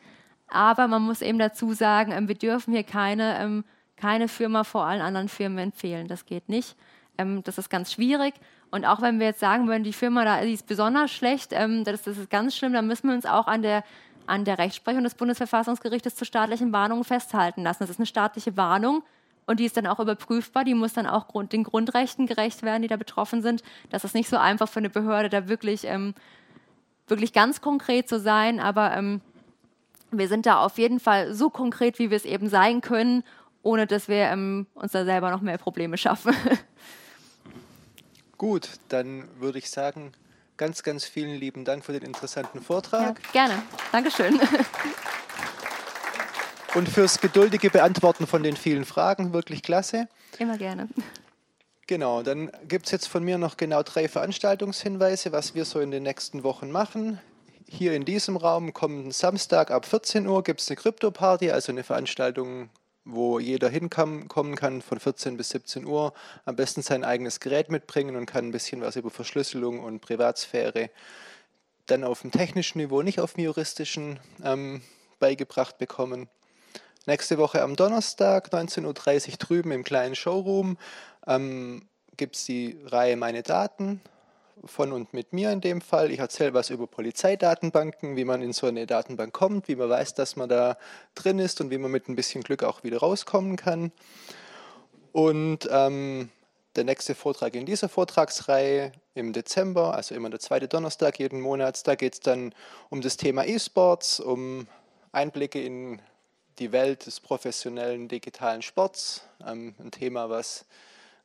Aber 0.48 0.88
man 0.88 1.02
muss 1.02 1.22
eben 1.22 1.38
dazu 1.38 1.72
sagen, 1.72 2.12
ähm, 2.12 2.28
wir 2.28 2.34
dürfen 2.34 2.72
hier 2.72 2.84
keine, 2.84 3.38
ähm, 3.38 3.64
keine 3.96 4.28
Firma 4.28 4.64
vor 4.64 4.84
allen 4.84 5.02
anderen 5.02 5.28
Firmen 5.28 5.58
empfehlen. 5.58 6.08
Das 6.08 6.24
geht 6.24 6.48
nicht. 6.48 6.76
Ähm, 7.18 7.42
das 7.44 7.58
ist 7.58 7.68
ganz 7.68 7.92
schwierig. 7.92 8.34
Und 8.70 8.84
auch 8.84 9.02
wenn 9.02 9.18
wir 9.18 9.26
jetzt 9.26 9.40
sagen 9.40 9.68
würden, 9.68 9.84
die 9.84 9.92
Firma 9.92 10.24
da 10.24 10.42
die 10.42 10.52
ist 10.52 10.66
besonders 10.66 11.10
schlecht, 11.10 11.52
ähm, 11.52 11.84
das, 11.84 12.02
das 12.02 12.18
ist 12.18 12.30
ganz 12.30 12.56
schlimm, 12.56 12.72
dann 12.72 12.86
müssen 12.86 13.08
wir 13.08 13.14
uns 13.14 13.26
auch 13.26 13.46
an 13.46 13.62
der 13.62 13.84
an 14.26 14.44
der 14.44 14.58
Rechtsprechung 14.58 15.04
des 15.04 15.14
Bundesverfassungsgerichtes 15.14 16.14
zu 16.14 16.24
staatlichen 16.24 16.72
Warnungen 16.72 17.04
festhalten 17.04 17.62
lassen. 17.62 17.80
Das 17.80 17.90
ist 17.90 17.98
eine 17.98 18.06
staatliche 18.06 18.56
Warnung 18.56 19.02
und 19.46 19.60
die 19.60 19.64
ist 19.64 19.76
dann 19.76 19.86
auch 19.86 20.00
überprüfbar. 20.00 20.64
Die 20.64 20.74
muss 20.74 20.92
dann 20.92 21.06
auch 21.06 21.28
Grund, 21.28 21.52
den 21.52 21.64
Grundrechten 21.64 22.26
gerecht 22.26 22.62
werden, 22.62 22.82
die 22.82 22.88
da 22.88 22.96
betroffen 22.96 23.42
sind. 23.42 23.62
Das 23.90 24.04
ist 24.04 24.14
nicht 24.14 24.28
so 24.28 24.36
einfach 24.36 24.68
für 24.68 24.78
eine 24.78 24.90
Behörde, 24.90 25.28
da 25.28 25.48
wirklich, 25.48 25.84
ähm, 25.84 26.14
wirklich 27.08 27.32
ganz 27.32 27.60
konkret 27.60 28.08
zu 28.08 28.20
sein, 28.20 28.60
aber 28.60 28.96
ähm, 28.96 29.20
wir 30.12 30.28
sind 30.28 30.46
da 30.46 30.60
auf 30.60 30.78
jeden 30.78 31.00
Fall 31.00 31.34
so 31.34 31.50
konkret, 31.50 31.98
wie 31.98 32.10
wir 32.10 32.16
es 32.16 32.24
eben 32.24 32.48
sein 32.48 32.80
können, 32.80 33.24
ohne 33.62 33.86
dass 33.86 34.08
wir 34.08 34.24
ähm, 34.24 34.66
uns 34.74 34.92
da 34.92 35.04
selber 35.04 35.30
noch 35.30 35.40
mehr 35.40 35.58
Probleme 35.58 35.98
schaffen. 35.98 36.34
Gut, 38.38 38.70
dann 38.88 39.28
würde 39.38 39.58
ich 39.58 39.70
sagen, 39.70 40.12
ganz, 40.60 40.82
ganz 40.82 41.06
vielen 41.06 41.40
lieben 41.40 41.64
Dank 41.64 41.86
für 41.86 41.92
den 41.92 42.02
interessanten 42.02 42.60
Vortrag. 42.60 43.18
Ja, 43.32 43.46
gerne. 43.46 43.62
Dankeschön. 43.92 44.38
Und 46.74 46.86
fürs 46.86 47.18
geduldige 47.18 47.70
Beantworten 47.70 48.26
von 48.26 48.42
den 48.42 48.56
vielen 48.56 48.84
Fragen, 48.84 49.32
wirklich 49.32 49.62
klasse. 49.62 50.06
Immer 50.38 50.58
gerne. 50.58 50.88
Genau, 51.86 52.22
dann 52.22 52.52
gibt 52.68 52.84
es 52.84 52.92
jetzt 52.92 53.08
von 53.08 53.24
mir 53.24 53.38
noch 53.38 53.56
genau 53.56 53.82
drei 53.82 54.06
Veranstaltungshinweise, 54.06 55.32
was 55.32 55.54
wir 55.54 55.64
so 55.64 55.80
in 55.80 55.90
den 55.90 56.02
nächsten 56.02 56.44
Wochen 56.44 56.70
machen. 56.70 57.18
Hier 57.66 57.94
in 57.94 58.04
diesem 58.04 58.36
Raum 58.36 58.74
kommenden 58.74 59.12
Samstag 59.12 59.70
ab 59.70 59.86
14 59.86 60.26
Uhr 60.26 60.42
gibt 60.44 60.60
es 60.60 60.68
eine 60.68 60.76
Krypto-Party, 60.76 61.50
also 61.50 61.72
eine 61.72 61.84
Veranstaltung, 61.84 62.68
wo 63.04 63.38
jeder 63.38 63.68
hinkommen 63.68 64.28
kann 64.28 64.82
von 64.82 65.00
14 65.00 65.36
bis 65.36 65.50
17 65.50 65.86
Uhr. 65.86 66.12
Am 66.44 66.56
besten 66.56 66.82
sein 66.82 67.04
eigenes 67.04 67.40
Gerät 67.40 67.70
mitbringen 67.70 68.16
und 68.16 68.26
kann 68.26 68.46
ein 68.46 68.52
bisschen 68.52 68.80
was 68.80 68.96
über 68.96 69.10
Verschlüsselung 69.10 69.80
und 69.80 70.00
Privatsphäre 70.00 70.90
dann 71.86 72.04
auf 72.04 72.22
dem 72.22 72.30
technischen 72.30 72.78
Niveau, 72.78 73.02
nicht 73.02 73.20
auf 73.20 73.34
dem 73.34 73.44
juristischen, 73.44 74.20
ähm, 74.44 74.82
beigebracht 75.18 75.78
bekommen. 75.78 76.28
Nächste 77.06 77.38
Woche 77.38 77.62
am 77.62 77.76
Donnerstag, 77.76 78.52
19.30 78.52 79.30
Uhr 79.32 79.36
drüben 79.38 79.72
im 79.72 79.84
kleinen 79.84 80.14
Showroom, 80.14 80.78
ähm, 81.26 81.88
gibt 82.16 82.36
es 82.36 82.44
die 82.44 82.78
Reihe 82.84 83.16
Meine 83.16 83.42
Daten 83.42 84.00
von 84.64 84.92
und 84.92 85.12
mit 85.14 85.32
mir 85.32 85.50
in 85.50 85.60
dem 85.60 85.80
Fall. 85.80 86.10
Ich 86.10 86.18
erzähle 86.18 86.54
was 86.54 86.70
über 86.70 86.86
Polizeidatenbanken, 86.86 88.16
wie 88.16 88.24
man 88.24 88.42
in 88.42 88.52
so 88.52 88.66
eine 88.66 88.86
Datenbank 88.86 89.32
kommt, 89.32 89.68
wie 89.68 89.76
man 89.76 89.88
weiß, 89.88 90.14
dass 90.14 90.36
man 90.36 90.48
da 90.48 90.76
drin 91.14 91.38
ist 91.38 91.60
und 91.60 91.70
wie 91.70 91.78
man 91.78 91.90
mit 91.90 92.08
ein 92.08 92.16
bisschen 92.16 92.42
Glück 92.42 92.62
auch 92.62 92.84
wieder 92.84 92.98
rauskommen 92.98 93.56
kann. 93.56 93.92
Und 95.12 95.68
ähm, 95.70 96.30
der 96.76 96.84
nächste 96.84 97.14
Vortrag 97.14 97.54
in 97.54 97.66
dieser 97.66 97.88
Vortragsreihe 97.88 98.92
im 99.14 99.32
Dezember, 99.32 99.94
also 99.94 100.14
immer 100.14 100.30
der 100.30 100.40
zweite 100.40 100.68
Donnerstag 100.68 101.18
jeden 101.18 101.40
Monat, 101.40 101.86
da 101.86 101.94
geht 101.94 102.14
es 102.14 102.20
dann 102.20 102.54
um 102.90 103.00
das 103.00 103.16
Thema 103.16 103.44
E-Sports, 103.44 104.20
um 104.20 104.68
Einblicke 105.12 105.60
in 105.60 106.00
die 106.58 106.72
Welt 106.72 107.06
des 107.06 107.18
professionellen 107.20 108.06
digitalen 108.06 108.62
Sports. 108.62 109.26
Ähm, 109.44 109.74
ein 109.78 109.90
Thema, 109.90 110.30
was, 110.30 110.66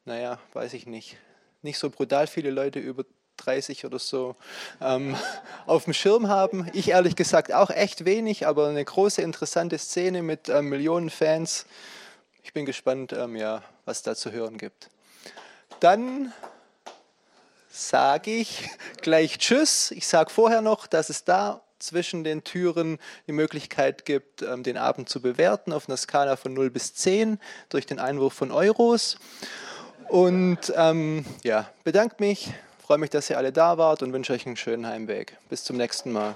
naja, 0.06 0.40
weiß 0.54 0.74
ich 0.74 0.88
nicht, 0.88 1.18
nicht 1.62 1.78
so 1.78 1.90
brutal 1.90 2.28
viele 2.28 2.52
Leute 2.52 2.80
über 2.80 3.06
30 3.38 3.86
oder 3.86 4.00
so 4.00 4.36
ähm, 4.82 5.16
auf 5.66 5.86
dem 5.86 5.94
Schirm 5.94 6.28
haben. 6.28 6.70
Ich 6.74 6.90
ehrlich 6.90 7.16
gesagt 7.16 7.54
auch 7.54 7.70
echt 7.70 8.06
wenig, 8.06 8.48
aber 8.48 8.68
eine 8.68 8.84
große 8.84 9.22
interessante 9.22 9.78
Szene 9.78 10.22
mit 10.22 10.50
ähm, 10.50 10.70
Millionen 10.70 11.10
Fans. 11.10 11.66
Ich 12.44 12.54
bin 12.54 12.66
gespannt, 12.66 13.14
ähm, 13.14 13.36
ja, 13.36 13.64
was 13.86 14.04
da 14.04 14.16
zu 14.16 14.32
hören 14.32 14.58
gibt. 14.58 14.90
Dann 15.80 16.32
sage 17.70 18.32
ich 18.32 18.70
gleich 19.02 19.38
Tschüss. 19.38 19.92
Ich 19.92 20.08
sage 20.08 20.30
vorher 20.30 20.62
noch, 20.62 20.88
dass 20.88 21.10
es 21.10 21.24
da 21.24 21.62
zwischen 21.80 22.24
den 22.24 22.44
Türen 22.44 23.00
die 23.28 23.32
Möglichkeit 23.32 24.06
gibt, 24.06 24.42
ähm, 24.42 24.64
den 24.64 24.78
Abend 24.78 25.10
zu 25.10 25.22
bewerten 25.22 25.74
auf 25.74 25.88
einer 25.88 25.98
Skala 25.98 26.36
von 26.36 26.54
0 26.54 26.70
bis 26.70 26.94
10 26.96 27.40
durch 27.70 27.86
den 27.86 28.00
Einwurf 28.00 28.34
von 28.34 28.52
Euros. 28.52 29.18
Und 30.08 30.74
ähm, 30.76 31.26
ja, 31.44 31.70
bedanke 31.84 32.16
mich 32.20 32.54
freue 32.86 33.00
mich, 33.00 33.10
dass 33.10 33.32
ihr 33.32 33.38
alle 33.40 33.52
da 33.52 33.80
wart 33.80 34.04
und 34.04 34.14
wünsche 34.14 34.34
euch 34.34 34.46
einen 34.46 34.58
schönen 34.58 34.86
Heimweg. 34.86 35.38
Bis 35.50 35.64
zum 35.64 35.76
nächsten 35.76 36.12
Mal. 36.12 36.36